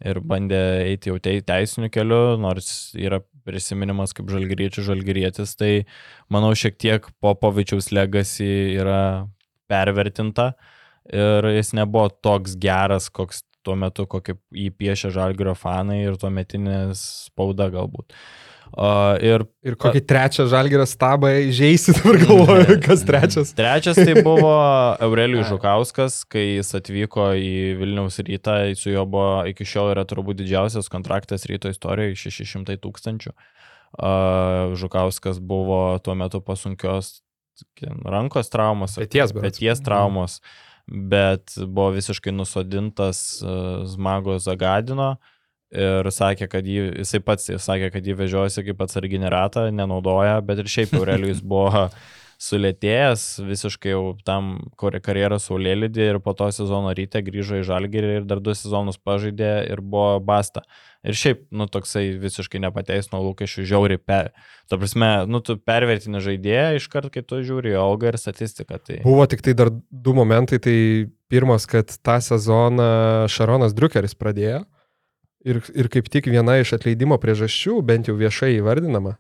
ir 0.05 0.21
bandė 0.21 0.61
eiti 0.85 1.13
jau 1.13 1.17
teisiniu 1.23 1.89
keliu, 1.93 2.37
nors 2.41 2.93
yra 2.99 3.23
prisiminimas 3.49 4.13
kaip 4.17 4.29
žalgyriečių 4.29 4.85
žalgyrietis, 4.91 5.55
tai 5.57 5.73
manau 6.29 6.53
šiek 6.53 6.77
tiek 6.77 7.09
Popovičiaus 7.25 7.89
legacy 7.97 8.51
yra 8.77 9.29
pervertinta 9.69 10.53
ir 11.09 11.49
jis 11.55 11.73
nebuvo 11.77 12.11
toks 12.13 12.59
geras, 12.61 13.09
koks 13.09 13.47
tuo 13.65 13.79
metu, 13.81 14.05
kokį 14.09 14.37
jį 14.61 14.69
piešia 14.77 15.11
žalgyrio 15.13 15.57
fanai 15.57 16.03
ir 16.05 16.21
tuo 16.21 16.29
metinės 16.33 17.01
spauda 17.29 17.71
galbūt. 17.73 18.13
Uh, 18.13 18.48
ir, 19.25 19.45
ir 19.65 19.77
kokį 19.81 20.03
trečią 20.09 20.45
žalgyrą 20.51 20.85
stabą 20.89 21.31
žaisit, 21.55 22.01
dabar 22.01 22.19
galvoju, 22.21 22.77
kas 22.87 23.05
trečias. 23.07 23.53
Trečias 23.57 23.99
tai 23.99 24.17
buvo 24.23 24.53
Aurelijus 25.07 25.49
Žukauskas, 25.49 26.21
kai 26.29 26.59
jis 26.59 26.75
atvyko 26.79 27.31
į 27.39 27.53
Vilniaus 27.81 28.21
rytą, 28.25 28.59
su 28.79 28.93
juo 28.93 29.07
buvo 29.09 29.47
iki 29.49 29.67
šiol 29.69 29.95
yra 29.95 30.05
turbūt 30.09 30.43
didžiausias 30.43 30.91
kontraktas 30.93 31.49
ryto 31.49 31.73
istorijoje- 31.73 32.19
600 32.29 32.77
tūkstančių. 32.85 33.33
Uh, 33.99 34.77
Žukauskas 34.77 35.41
buvo 35.41 35.99
tuo 36.05 36.15
metu 36.15 36.43
pasunkios 36.45 37.23
rankos 38.05 38.53
traumos, 38.53 38.99
peties, 39.01 39.33
peties 39.33 39.81
traumos, 39.83 40.39
bet 40.87 41.57
buvo 41.57 41.97
visiškai 41.97 42.31
nusodintas 42.37 43.41
uh, 43.43 43.83
Zmago 43.89 44.37
Zagadino. 44.39 45.17
Uh, 45.17 45.35
ir 45.75 46.11
sakė, 46.13 46.49
kad 46.51 46.67
jį, 46.67 46.93
jisai 47.03 47.21
pats 47.25 47.51
sakė, 47.65 47.91
kad 47.95 48.07
jį 48.07 48.17
vežiojasi 48.23 48.65
kaip 48.71 48.87
atsarginį 48.87 49.33
ratą, 49.33 49.69
nenaudoja, 49.75 50.41
bet 50.45 50.63
ir 50.63 50.71
šiaip 50.71 50.97
Aurelijus 50.99 51.43
buvo 51.45 51.89
sulėtėjęs 52.39 53.23
visiškai 53.43 53.91
jau 53.91 54.03
tam 54.25 54.53
karjeros 54.79 55.49
saulėlydį 55.49 56.05
ir 56.05 56.19
po 56.23 56.37
to 56.39 56.47
sezono 56.55 56.93
ryte 56.95 57.21
grįžo 57.27 57.59
į 57.59 57.65
Žalgirį 57.67 58.13
ir 58.21 58.29
dar 58.31 58.39
du 58.39 58.55
sezonus 58.55 59.01
pažaidė 59.03 59.51
ir 59.73 59.83
buvo 59.83 60.21
basta. 60.23 60.63
Ir 61.07 61.19
šiaip, 61.19 61.45
nu, 61.55 61.67
toksai 61.71 62.13
visiškai 62.19 62.61
nepateisino 62.63 63.21
lūkesčių, 63.23 63.67
žiauri, 63.71 63.99
per, 64.03 64.33
tu 64.71 64.79
prasme, 64.79 65.11
nu, 65.31 65.43
tu 65.43 65.59
pervertini 65.59 66.23
žaidėją 66.23 66.79
iš 66.79 66.89
karto, 66.91 67.11
kai 67.15 67.23
tu 67.27 67.39
žiūri 67.43 67.75
algą 67.79 68.13
ir 68.13 68.19
statistiką. 68.19 68.81
Tai... 68.83 69.03
Buvo 69.07 69.27
tik 69.31 69.45
tai 69.47 69.55
dar 69.59 69.71
du 69.75 70.15
momentai, 70.15 70.59
tai 70.63 70.79
pirmas, 71.31 71.67
kad 71.71 71.91
tą 71.91 72.19
sezoną 72.23 72.91
Šaronas 73.31 73.75
Drukeris 73.79 74.19
pradėjo 74.19 74.65
Ir, 75.47 75.61
ir 75.71 75.87
kaip 75.93 76.09
tik 76.11 76.27
viena 76.27 76.57
iš 76.59 76.75
atleidimo 76.75 77.19
priežasčių, 77.23 77.79
bent 77.87 78.09
jau 78.11 78.17
viešai 78.19 78.57
įvardinama, 78.57 79.15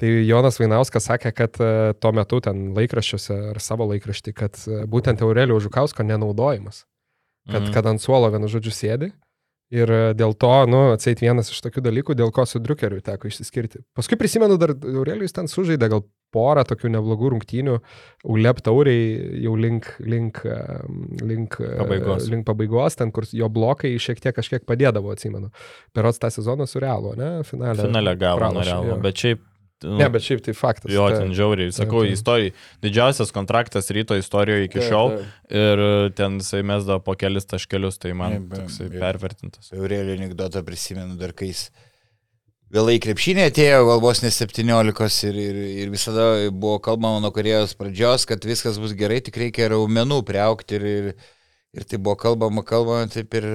tai 0.00 0.12
Jonas 0.24 0.56
Vainauskas 0.60 1.10
sakė, 1.10 1.32
kad 1.36 1.58
e, 1.60 1.92
tuo 2.00 2.12
metu 2.16 2.40
ten 2.44 2.70
laikraščiuose 2.76 3.36
ar 3.50 3.60
savo 3.60 3.84
laikraštį, 3.90 4.32
kad 4.38 4.56
e, 4.64 4.84
būtent 4.88 5.20
Aurelio 5.26 5.58
Žukausko 5.60 6.06
nenaudojimas. 6.08 6.86
Kad, 7.48 7.62
mm. 7.66 7.72
kad 7.76 7.86
ant 7.88 8.02
suolo 8.04 8.28
vienu 8.32 8.48
žodžiu 8.48 8.72
sėdi 8.74 9.10
Ir 9.74 9.90
e, 9.92 10.02
dėl 10.16 10.32
to, 10.40 10.52
nu, 10.70 10.78
atseit 10.94 11.20
vienas 11.20 11.50
iš 11.52 11.58
tokių 11.66 11.82
dalykų, 11.84 12.14
dėl 12.16 12.30
ko 12.32 12.46
su 12.48 12.60
Drukeriu 12.64 13.02
teko 13.04 13.28
išsiskirti. 13.28 13.82
Paskui 13.96 14.16
prisimenu, 14.20 14.56
dar 14.60 14.72
Aurelijus 14.72 15.36
ten 15.36 15.50
sužaidė 15.50 15.90
gal 15.92 16.06
porą 16.32 16.64
tokių 16.68 16.90
neblogų 16.94 17.34
rungtynių, 17.34 17.74
ULEP 18.32 18.62
tauriai 18.64 19.42
jau 19.44 19.52
link, 19.60 19.90
link, 20.00 20.40
e, 20.48 20.56
link, 21.20 21.58
e, 21.60 21.74
pabaigos. 21.82 22.30
link 22.32 22.48
pabaigos, 22.48 22.96
ten, 23.00 23.12
kur 23.12 23.28
jo 23.28 23.50
blokai 23.52 23.92
šiek 24.00 24.24
tiek 24.24 24.36
kažkiek 24.36 24.64
padėdavo, 24.68 25.12
atsimenu. 25.12 25.52
Berots 25.96 26.20
tą 26.22 26.32
sezoną 26.32 26.68
su 26.68 26.80
Realu, 26.80 27.12
ne? 27.20 27.30
Finale. 27.48 27.84
Finale 27.90 28.16
gavo 28.20 28.48
nuo 28.56 28.64
Realu, 28.64 28.96
bet 29.04 29.20
šiaip 29.20 29.44
nu, 29.86 29.96
Ne, 30.00 30.08
bet 30.10 30.24
šiaip 30.26 30.40
tai 30.46 30.54
faktas. 30.58 30.90
Jo, 30.92 31.08
Ta- 31.10 31.20
ten 31.22 31.34
žiauriai, 31.36 31.70
sakau, 31.74 32.02
taip. 32.06 32.16
istorijai. 32.16 32.52
Didžiausias 32.82 33.30
kontraktas 33.34 33.90
ryto 33.94 34.16
istorijoje 34.18 34.66
iki 34.70 34.80
Taip, 34.80 34.88
šiol 34.90 35.12
taip. 35.16 35.26
ir 35.62 35.82
e, 35.84 35.90
ten 36.18 36.38
jisai 36.42 36.62
mesdavo 36.66 36.98
po 37.06 37.14
kelis 37.20 37.46
taškelius, 37.46 37.98
tai 38.02 38.12
man 38.18 38.38
Taip, 38.48 38.56
toksai 38.62 38.88
taip. 38.88 38.98
pervertintas. 39.04 39.70
Aurelio 39.76 40.16
anegdotą 40.18 40.64
prisimenu 40.66 41.14
dar, 41.20 41.30
kai 41.36 41.52
jis 41.52 41.68
vėlai 42.74 42.98
krepšinė 43.00 43.46
atėjo, 43.48 43.84
gal 43.88 44.00
vos 44.02 44.20
ne 44.24 44.28
17 44.34 45.28
ir, 45.30 45.38
ir, 45.40 45.60
ir 45.86 45.92
visada 45.94 46.26
buvo 46.52 46.78
kalbama 46.84 47.20
nuo 47.24 47.30
karjeros 47.32 47.72
pradžios, 47.78 48.26
kad 48.28 48.44
viskas 48.44 48.76
bus 48.82 48.92
gerai, 48.98 49.22
tik 49.24 49.38
reikia 49.40 49.70
raumenų 49.72 50.18
priaukti 50.28 50.76
ir, 50.76 50.84
ir, 50.84 51.06
ir 51.78 51.86
tai 51.88 51.96
buvo 52.02 52.16
kalbama, 52.20 52.60
kalbama, 52.68 53.06
taip 53.08 53.32
ir 53.40 53.46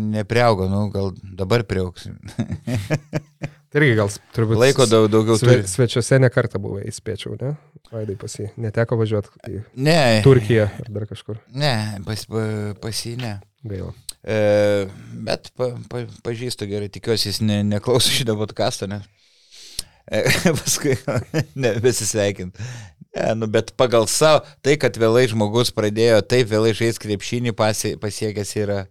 nepriaugo, 0.00 0.70
nu 0.72 0.86
gal 0.94 1.10
dabar 1.36 1.66
priauks. 1.68 2.08
Tai 3.72 3.80
irgi 3.80 3.94
gal 3.96 4.10
turbūt 4.36 4.58
Laiko 4.60 4.84
daug, 4.88 5.06
daugiau 5.12 5.38
Sve, 5.40 5.54
turi. 5.56 5.68
svečiuose 5.70 6.18
ne 6.20 6.28
kartą 6.32 6.60
buvai, 6.60 6.82
įspėčiau, 6.90 7.38
ne? 7.40 7.54
Vaidai 7.92 8.16
pasi. 8.20 8.50
Neteko 8.60 8.98
važiuoti 9.00 9.32
į 9.48 9.62
Ne, 9.80 10.20
Turkiją 10.24 10.66
ar 10.82 10.90
dar 10.92 11.06
kažkur. 11.08 11.40
ne, 11.56 11.72
pas, 12.04 12.26
pa, 12.28 12.44
pasi 12.82 13.14
ne. 13.20 13.38
Gaila. 13.64 13.92
E, 14.22 14.36
bet 15.24 15.48
pa, 15.56 15.70
pa, 15.88 16.04
pažįstu 16.26 16.68
gerai, 16.70 16.90
tikiuosi 16.92 17.30
jis 17.30 17.40
ne, 17.46 17.62
neklauso 17.66 18.12
šitą 18.12 18.36
podcastą, 18.38 18.88
ne? 18.92 19.00
E, 20.10 20.20
paskui 20.60 20.96
nebesisveikint. 21.64 22.58
Ne, 23.16 23.34
nu, 23.40 23.48
bet 23.52 23.72
pagal 23.80 24.04
savo, 24.08 24.44
tai, 24.64 24.76
kad 24.80 24.96
vėlai 25.00 25.26
žmogus 25.32 25.72
pradėjo 25.76 26.20
taip 26.28 26.48
vėlai 26.52 26.72
žaisti 26.76 27.06
krepšinį, 27.06 27.52
pasi, 27.56 27.96
pasiekęs 28.00 28.54
yra 28.62 28.82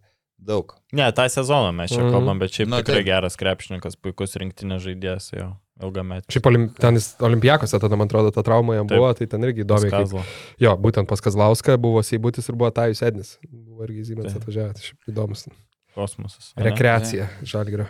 daug. 0.41 0.73
Ne, 0.91 1.05
tą 1.15 1.23
sezoną 1.31 1.71
mes 1.71 1.91
čia 1.91 2.01
Mhm. 2.03 2.11
kalbam, 2.11 2.39
bet 2.39 2.51
šiaip 2.51 2.67
Nu, 2.67 2.77
tikrai 2.81 2.95
taip. 2.99 3.05
geras 3.05 3.37
krepšininkas, 3.39 3.95
puikus 3.95 4.35
rinktinės 4.35 4.81
žaidėjas, 4.83 5.29
jo, 5.37 5.45
ilgametį. 5.81 6.27
Šiaip 6.35 6.45
olim, 6.51 6.65
ten 6.75 6.95
olimpijakose 7.23 7.79
tada, 7.79 7.95
man 7.95 8.07
atrodo, 8.11 8.31
ta 8.35 8.43
trauma 8.43 8.75
jam 8.75 8.87
Taip. 8.87 8.97
buvo, 8.99 9.13
tai 9.15 9.25
ten 9.27 9.41
irgi 9.41 9.63
įdomi. 9.63 9.89
Kaip, 9.89 10.25
jo, 10.59 10.75
būtent 10.77 11.07
pas 11.07 11.21
Kazlauską 11.21 11.77
buvo 11.79 12.03
Seibutis 12.03 12.49
ir 12.49 12.55
buvo 12.55 12.71
Tajus 12.75 13.01
Ednis. 13.01 13.37
Buvo 13.49 13.87
irgi 13.87 14.03
Zymens 14.11 14.33
Taip. 14.33 14.43
atvažiavę, 14.43 14.73
tai 14.75 14.81
šiaip 14.83 15.15
įdomus. 15.15 15.47
Kosmosas. 15.95 16.53
Rekreacija 16.57 17.29
Žalgirio. 17.43 17.87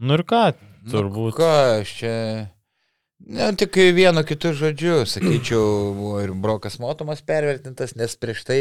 Nu 0.00 0.14
ir 0.14 0.22
ką, 0.24 0.54
Nu, 0.84 0.92
turbūt. 0.92 1.32
Ką 1.34 1.80
aš 1.80 1.96
čia. 1.98 2.50
Ne, 3.18 3.48
tik 3.58 3.74
vienu 3.96 4.22
kitu 4.22 4.52
žodžiu, 4.54 5.02
sakyčiau, 5.10 5.62
buvo 5.98 6.20
ir 6.22 6.30
Brokas 6.38 6.78
Motomas 6.78 7.18
pervertintas, 7.26 7.96
nes 7.98 8.14
prieš 8.14 8.44
tai, 8.46 8.58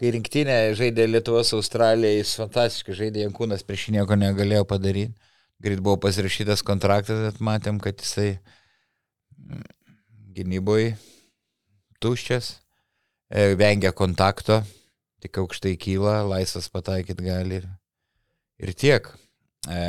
kai 0.00 0.12
rinktinė 0.14 0.56
žaidė 0.78 1.04
Lietuvos 1.10 1.52
Australija, 1.52 2.16
jis 2.16 2.32
fantastiškai 2.40 2.96
žaidė, 3.02 3.26
Jankūnas 3.26 3.66
prieš 3.68 3.88
jį 3.88 3.98
nieko 3.98 4.16
negalėjo 4.16 4.64
padaryti. 4.70 5.12
Greit 5.60 5.82
buvo 5.84 5.98
pasirašytas 6.06 6.64
kontraktas, 6.64 7.20
bet 7.26 7.42
matėm, 7.44 7.82
kad 7.82 8.00
jisai 8.00 8.38
mm, 9.36 9.68
gynyboje 10.38 10.96
tuščias, 12.00 12.52
e, 13.28 13.52
vengia 13.60 13.92
kontakto, 13.92 14.62
tik 15.20 15.42
aukštai 15.42 15.74
kyla, 15.82 16.22
laisvas 16.30 16.70
pataikyti 16.72 17.26
gali 17.26 17.60
ir, 17.60 17.70
ir 18.62 18.74
tiek. 18.78 19.12
E, 19.68 19.80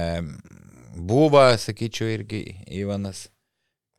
buvo, 0.98 1.46
sakyčiau, 1.62 2.10
irgi 2.18 2.44
Ivanas. 2.82 3.30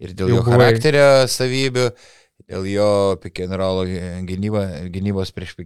Ir 0.01 0.15
dėl 0.17 0.31
Jau 0.33 0.41
jo 0.41 0.43
buvai- 0.47 0.57
charakterio 0.57 1.09
savybių, 1.29 1.87
dėl 2.49 2.67
jo 2.73 2.91
roll 3.61 3.85
gynyba, 4.29 4.63
gynybos 4.93 5.33
prieš. 5.37 5.57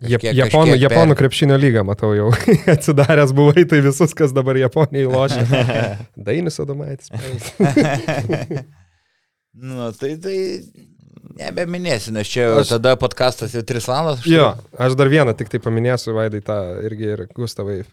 Jap, 0.00 0.22
Kažkiek- 0.22 0.32
Japonų, 0.38 0.72
kažkiek 0.72 0.82
Japonų 0.88 1.12
per- 1.12 1.18
krepšinio 1.20 1.56
lygą, 1.60 1.82
matau 1.84 2.14
jau. 2.16 2.30
Atsidaręs 2.74 3.34
buvai 3.36 3.66
tai 3.68 3.82
visus, 3.84 4.14
kas 4.16 4.32
dabar 4.32 4.56
Japonijai 4.56 5.10
lošia. 5.12 5.44
Dainis 6.26 6.56
Adomaitis. 6.62 7.10
nu, 9.60 9.90
tai 10.00 10.16
tai 10.16 10.38
nebeminėsiu, 11.38 12.12
nes 12.16 12.28
čia 12.30 12.46
Aš- 12.60 12.72
tada 12.74 12.96
podkastas 13.00 13.54
jau 13.54 13.62
3 13.66 13.86
valandas. 13.90 14.24
Jo, 14.26 14.54
aš 14.78 14.96
dar 14.98 15.10
vieną 15.12 15.34
tik 15.36 15.48
tai 15.52 15.60
paminėsiu, 15.62 16.14
Vaidai, 16.16 16.40
tą 16.44 16.56
irgi 16.86 17.10
ir 17.14 17.26
Gustavai 17.36 17.80
e, 17.82 17.84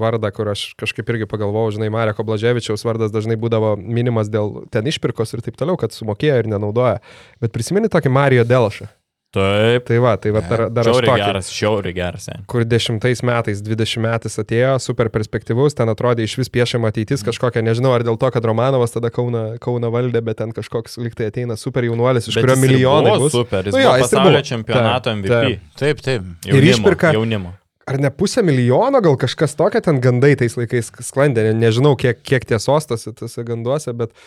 vardą, 0.00 0.30
kur 0.36 0.52
aš 0.52 0.74
kažkaip 0.80 1.08
irgi 1.14 1.28
pagalvojau, 1.30 1.76
žinai, 1.78 1.90
Mareko 1.92 2.24
Blaževičiaus 2.26 2.84
vardas 2.86 3.12
dažnai 3.14 3.36
būdavo 3.40 3.76
minimas 3.80 4.30
dėl 4.32 4.64
ten 4.70 4.86
išpirkos 4.86 5.34
ir 5.34 5.42
taip 5.46 5.56
toliau, 5.60 5.76
kad 5.80 5.92
sumokėjo 5.96 6.38
ir 6.42 6.50
nenaudoja. 6.50 7.00
Bet 7.40 7.52
prisimeni 7.52 7.88
tokį 7.92 8.12
Marijo 8.12 8.44
Delšą. 8.48 8.88
Taip. 9.30 9.84
Tai 9.86 9.98
va, 10.02 10.16
tai 10.18 10.32
va 10.34 10.40
dar, 10.42 10.64
dar 10.74 10.88
aš 10.90 10.96
tokį. 11.06 11.18
geras, 11.22 11.50
žiauriai 11.54 11.94
geras. 11.94 12.24
ja. 12.26 12.40
kur 12.50 12.64
dešimtais 12.66 13.20
metais, 13.22 13.60
dvidešimt 13.62 14.02
metais 14.02 14.34
atėjo, 14.42 14.72
super 14.82 15.06
perspektyvus, 15.14 15.76
ten 15.78 15.86
atrodė 15.92 16.26
iš 16.26 16.34
vis 16.40 16.50
piešiama 16.50 16.90
ateitis 16.90 17.22
kažkokia, 17.22 17.62
nežinau, 17.62 17.92
ar 17.94 18.02
dėl 18.02 18.18
to, 18.18 18.26
kad 18.34 18.42
Romanovas 18.50 18.90
tada 18.96 19.12
Kauna, 19.14 19.44
Kauna 19.62 19.86
valdė, 19.94 20.18
bet 20.26 20.40
ten 20.42 20.50
kažkoks 20.56 20.98
liktai 20.98 21.30
ateina 21.30 21.54
super 21.60 21.86
jaunuolis, 21.86 22.26
iš 22.26 22.40
Bet 22.40 22.42
kurio 22.48 22.56
jis 22.58 22.64
ir 22.64 22.68
milijonai 22.74 23.14
buvo 23.14 23.28
bus. 23.28 23.38
Super, 23.38 23.70
jis 23.70 23.78
Nu 23.78 23.84
jo, 23.84 23.86
buvo 23.86 24.02
jis 24.02 24.10
ir 24.10 24.18
pasaulio 24.18 24.34
buvo. 24.40 24.48
čempionato 24.50 25.10
Taip, 25.10 25.22
MVP. 25.22 25.30
taip. 25.30 25.78
Taip, 25.78 26.04
taip. 26.10 26.22
Ir 26.50 26.54
Jaunimo, 26.58 26.74
išpirka- 26.74 27.14
Jaunimo. 27.14 27.54
Ar 27.90 27.96
ne 27.98 28.10
pusę 28.10 28.42
milijono, 28.46 29.00
gal 29.02 29.16
kažkas 29.18 29.54
tokia 29.58 29.80
ten 29.82 29.96
gandai 30.02 30.36
tais 30.38 30.54
laikais 30.54 30.90
sklandė, 31.02 31.42
ne- 31.48 31.56
nežinau, 31.68 31.96
kiek, 31.98 32.18
kiek 32.22 32.44
tiesos 32.46 32.86
tose, 32.86 33.10
tose 33.18 33.42
ganduose, 33.46 33.90
bet 33.98 34.10
uh, 34.10 34.18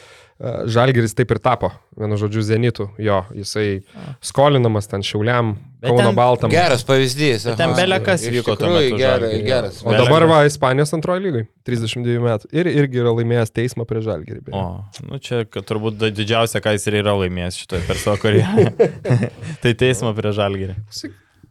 Žalgeris 0.43 1.15
taip 1.15 1.31
ir 1.31 1.39
tapo, 1.39 1.69
vienu 1.95 2.17
žodžiu, 2.19 2.41
Zenitu, 2.43 2.89
jo, 2.99 3.21
jisai 3.31 3.83
skolinamas 4.19 4.89
ten 4.91 5.05
Šiauliam, 5.05 5.53
Kauno 5.83 6.11
Baltam. 6.15 6.51
Geras 6.51 6.83
pavyzdys. 6.87 7.45
Bet 7.47 7.57
ten 7.59 7.71
aha. 7.73 7.77
belekas 7.79 8.23
Iš 8.23 8.31
vyko 8.37 8.55
tuo 8.55 8.69
tikrųjų 8.69 8.91
metu 8.93 8.99
Gerai, 9.01 9.31
geras. 9.43 9.81
O 9.83 9.95
dabar 9.95 10.27
va, 10.29 10.37
Ispanijos 10.47 10.95
antroji 10.95 11.25
lygai, 11.25 11.43
32 11.67 12.23
metų. 12.23 12.51
Ir 12.55 12.69
irgi 12.71 13.03
yra 13.03 13.11
laimėjęs 13.17 13.51
teismą 13.55 13.87
prie 13.87 14.03
Žalgerį. 14.03 14.45
O, 14.55 14.63
nu 15.07 15.19
čia 15.23 15.43
kad 15.47 15.67
turbūt 15.67 15.99
didžiausia, 16.05 16.63
ką 16.63 16.75
jis 16.77 16.87
ir 16.87 17.01
yra 17.03 17.15
laimėjęs 17.19 17.59
šitoje 17.63 17.83
per 17.87 17.99
savo 17.99 18.19
karjerą. 18.23 18.71
tai 19.63 19.75
teismo 19.79 20.15
prie 20.15 20.35
žalgerį. 20.35 20.79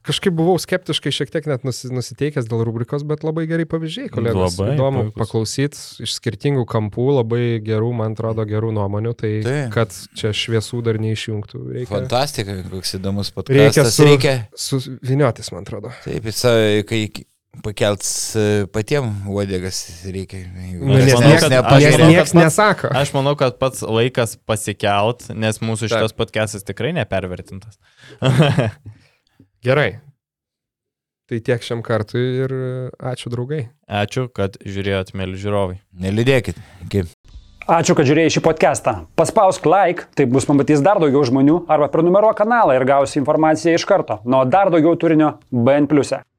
Kažkaip 0.02 0.34
buvau 0.34 0.56
skeptiškai 0.58 1.12
šiek 1.14 1.30
tiek 1.30 1.44
net 1.46 1.62
nusi- 1.62 1.90
nusiteikęs 1.94 2.48
dėl 2.50 2.64
rubrikos, 2.66 3.04
bet 3.06 3.22
labai 3.22 3.44
gerai 3.46 3.66
pavyzdžiai, 3.70 4.08
kolegos. 4.10 4.56
Labai 4.58 4.74
Įdomu 4.74 5.04
paklausyti 5.14 6.02
iš 6.02 6.16
skirtingų 6.18 6.64
kampų, 6.66 7.04
labai 7.20 7.42
gerų, 7.62 7.92
man 7.94 8.16
atrodo, 8.16 8.42
gerų 8.50 8.72
nuomonių. 8.74 9.12
Tai, 9.20 9.30
Taip. 9.46 9.70
kad 9.76 9.94
čia 10.18 10.32
šviesų 10.34 10.82
dar 10.82 10.98
neišjungtų. 10.98 11.60
Reikia, 11.78 11.92
Fantastika, 11.94 12.56
koks 12.72 12.96
įdomus 12.98 13.30
reikia 13.30 13.84
podcastas. 13.84 13.94
su, 13.94 14.08
Reikia. 14.08 14.34
suviniotis, 14.58 15.52
man 15.54 15.62
atrodo. 15.62 15.92
Taip, 16.02 16.26
jisai, 16.26 16.82
kai 16.88 17.04
pakelts 17.62 18.10
e, 18.34 18.44
patiem 18.72 19.10
uodegas 19.28 19.82
reikia. 20.08 20.40
Nu, 20.80 20.96
nes 20.96 21.12
nieks 21.20 22.32
pats- 22.32 22.34
nesako. 22.34 22.90
Aš 22.96 23.12
manau, 23.14 23.36
kad 23.38 23.58
pats 23.60 23.84
laikas 23.86 24.34
pasikelt, 24.48 25.28
nes 25.36 25.60
mūsų 25.62 25.92
šitas 25.92 26.16
podcastas 26.16 26.64
tikrai 26.66 26.90
nepervertintas. 26.96 27.78
Gerai. 29.62 30.00
Tai 31.30 31.38
tiek 31.38 31.62
šiam 31.62 31.84
kartui 31.86 32.22
ir 32.42 32.52
ačiū 32.98 33.30
draugai. 33.30 33.68
Ačiū, 33.86 34.26
kad 34.34 34.56
žiūrėjot, 34.58 35.12
mėly 35.14 35.38
žiūrovai. 35.38 35.76
Neliūdėkit. 36.02 36.58
Iki. 36.88 37.04
Ačiū, 37.70 37.94
kad 37.94 38.08
žiūrėjai 38.08 38.32
šį 38.34 38.42
podcastą. 38.42 38.96
Paspausk 39.14 39.68
like, 39.70 40.08
taip 40.18 40.34
bus 40.34 40.48
pamatys 40.50 40.82
dar 40.82 40.98
daugiau 40.98 41.22
žmonių, 41.30 41.60
arba 41.70 41.86
prenumeruok 41.94 42.40
kanalą 42.42 42.74
ir 42.74 42.88
gausi 42.90 43.20
informaciją 43.22 43.78
iš 43.78 43.86
karto. 43.86 44.18
Nuo 44.26 44.42
dar 44.50 44.74
daugiau 44.74 44.98
turinio 44.98 45.36
BN⁇. 45.54 45.86
e. 46.18 46.31